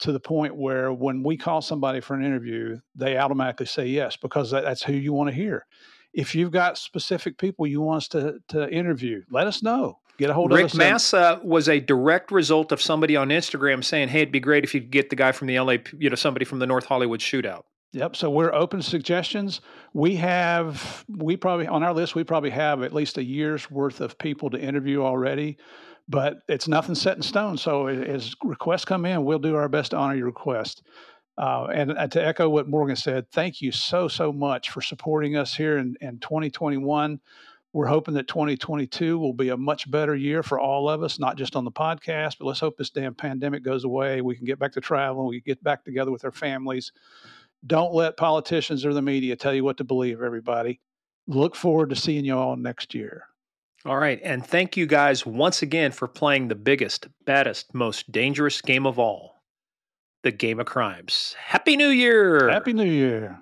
to 0.00 0.12
the 0.12 0.20
point 0.20 0.56
where 0.56 0.92
when 0.92 1.22
we 1.22 1.36
call 1.36 1.60
somebody 1.60 2.00
for 2.00 2.14
an 2.14 2.24
interview, 2.24 2.78
they 2.94 3.18
automatically 3.18 3.66
say 3.66 3.86
yes 3.86 4.16
because 4.16 4.52
that, 4.52 4.62
that's 4.62 4.82
who 4.82 4.92
you 4.92 5.12
want 5.12 5.28
to 5.28 5.34
hear. 5.34 5.66
If 6.14 6.34
you've 6.34 6.52
got 6.52 6.78
specific 6.78 7.36
people 7.36 7.66
you 7.66 7.80
want 7.82 8.04
us 8.04 8.08
to 8.08 8.38
to 8.48 8.70
interview, 8.70 9.22
let 9.30 9.46
us 9.46 9.62
know 9.62 9.98
get 10.18 10.30
a 10.30 10.34
hold 10.34 10.52
Rick 10.52 10.66
of. 10.66 10.74
Rick 10.74 10.78
Massa 10.78 11.40
was 11.42 11.68
a 11.68 11.80
direct 11.80 12.30
result 12.30 12.72
of 12.72 12.82
somebody 12.82 13.16
on 13.16 13.28
Instagram 13.28 13.82
saying, 13.82 14.08
"Hey, 14.08 14.22
it'd 14.22 14.32
be 14.32 14.40
great 14.40 14.64
if 14.64 14.74
you 14.74 14.80
could 14.80 14.90
get 14.90 15.10
the 15.10 15.16
guy 15.16 15.32
from 15.32 15.46
the 15.46 15.58
LA, 15.58 15.76
you 15.98 16.10
know, 16.10 16.16
somebody 16.16 16.44
from 16.44 16.58
the 16.58 16.66
North 16.66 16.84
Hollywood 16.84 17.20
shootout." 17.20 17.62
Yep. 17.92 18.16
So 18.16 18.28
we're 18.28 18.52
open 18.52 18.80
to 18.80 18.86
suggestions. 18.86 19.62
We 19.94 20.16
have, 20.16 21.04
we 21.08 21.36
probably 21.36 21.66
on 21.66 21.82
our 21.82 21.94
list, 21.94 22.14
we 22.14 22.22
probably 22.22 22.50
have 22.50 22.82
at 22.82 22.92
least 22.92 23.16
a 23.16 23.24
year's 23.24 23.70
worth 23.70 24.00
of 24.00 24.18
people 24.18 24.50
to 24.50 24.60
interview 24.60 25.02
already, 25.02 25.56
but 26.06 26.40
it's 26.48 26.68
nothing 26.68 26.94
set 26.94 27.16
in 27.16 27.22
stone. 27.22 27.56
So 27.56 27.86
as 27.86 28.34
requests 28.44 28.84
come 28.84 29.06
in, 29.06 29.24
we'll 29.24 29.38
do 29.38 29.56
our 29.56 29.70
best 29.70 29.92
to 29.92 29.96
honor 29.96 30.16
your 30.16 30.26
request. 30.26 30.82
Uh, 31.38 31.68
and 31.72 31.92
uh, 31.96 32.08
to 32.08 32.22
echo 32.22 32.48
what 32.48 32.68
Morgan 32.68 32.96
said, 32.96 33.30
thank 33.30 33.62
you 33.62 33.72
so, 33.72 34.06
so 34.06 34.32
much 34.32 34.70
for 34.70 34.82
supporting 34.82 35.36
us 35.36 35.54
here 35.54 35.78
in, 35.78 35.96
in 36.00 36.18
2021. 36.18 37.20
We're 37.72 37.86
hoping 37.86 38.14
that 38.14 38.28
2022 38.28 39.18
will 39.18 39.34
be 39.34 39.50
a 39.50 39.56
much 39.56 39.90
better 39.90 40.16
year 40.16 40.42
for 40.42 40.58
all 40.58 40.88
of 40.88 41.02
us, 41.02 41.18
not 41.18 41.36
just 41.36 41.54
on 41.54 41.64
the 41.64 41.70
podcast, 41.70 42.36
but 42.38 42.46
let's 42.46 42.60
hope 42.60 42.76
this 42.76 42.90
damn 42.90 43.14
pandemic 43.14 43.62
goes 43.62 43.84
away. 43.84 44.22
We 44.22 44.36
can 44.36 44.46
get 44.46 44.58
back 44.58 44.72
to 44.72 44.80
traveling, 44.80 45.28
we 45.28 45.40
can 45.40 45.52
get 45.52 45.62
back 45.62 45.84
together 45.84 46.10
with 46.10 46.24
our 46.24 46.32
families. 46.32 46.92
Don't 47.66 47.92
let 47.92 48.16
politicians 48.16 48.86
or 48.86 48.94
the 48.94 49.02
media 49.02 49.36
tell 49.36 49.52
you 49.52 49.64
what 49.64 49.76
to 49.78 49.84
believe, 49.84 50.22
everybody. 50.22 50.80
Look 51.26 51.56
forward 51.56 51.90
to 51.90 51.96
seeing 51.96 52.24
you 52.24 52.38
all 52.38 52.56
next 52.56 52.94
year. 52.94 53.24
All 53.84 53.98
right. 53.98 54.20
And 54.22 54.44
thank 54.44 54.76
you 54.76 54.86
guys 54.86 55.26
once 55.26 55.62
again 55.62 55.92
for 55.92 56.08
playing 56.08 56.48
the 56.48 56.54
biggest, 56.54 57.08
baddest, 57.26 57.74
most 57.74 58.10
dangerous 58.10 58.60
game 58.60 58.86
of 58.86 58.98
all 58.98 59.34
the 60.22 60.32
game 60.32 60.58
of 60.58 60.66
crimes. 60.66 61.36
Happy 61.38 61.76
New 61.76 61.88
Year! 61.88 62.48
Happy 62.48 62.72
New 62.72 62.84
Year! 62.84 63.40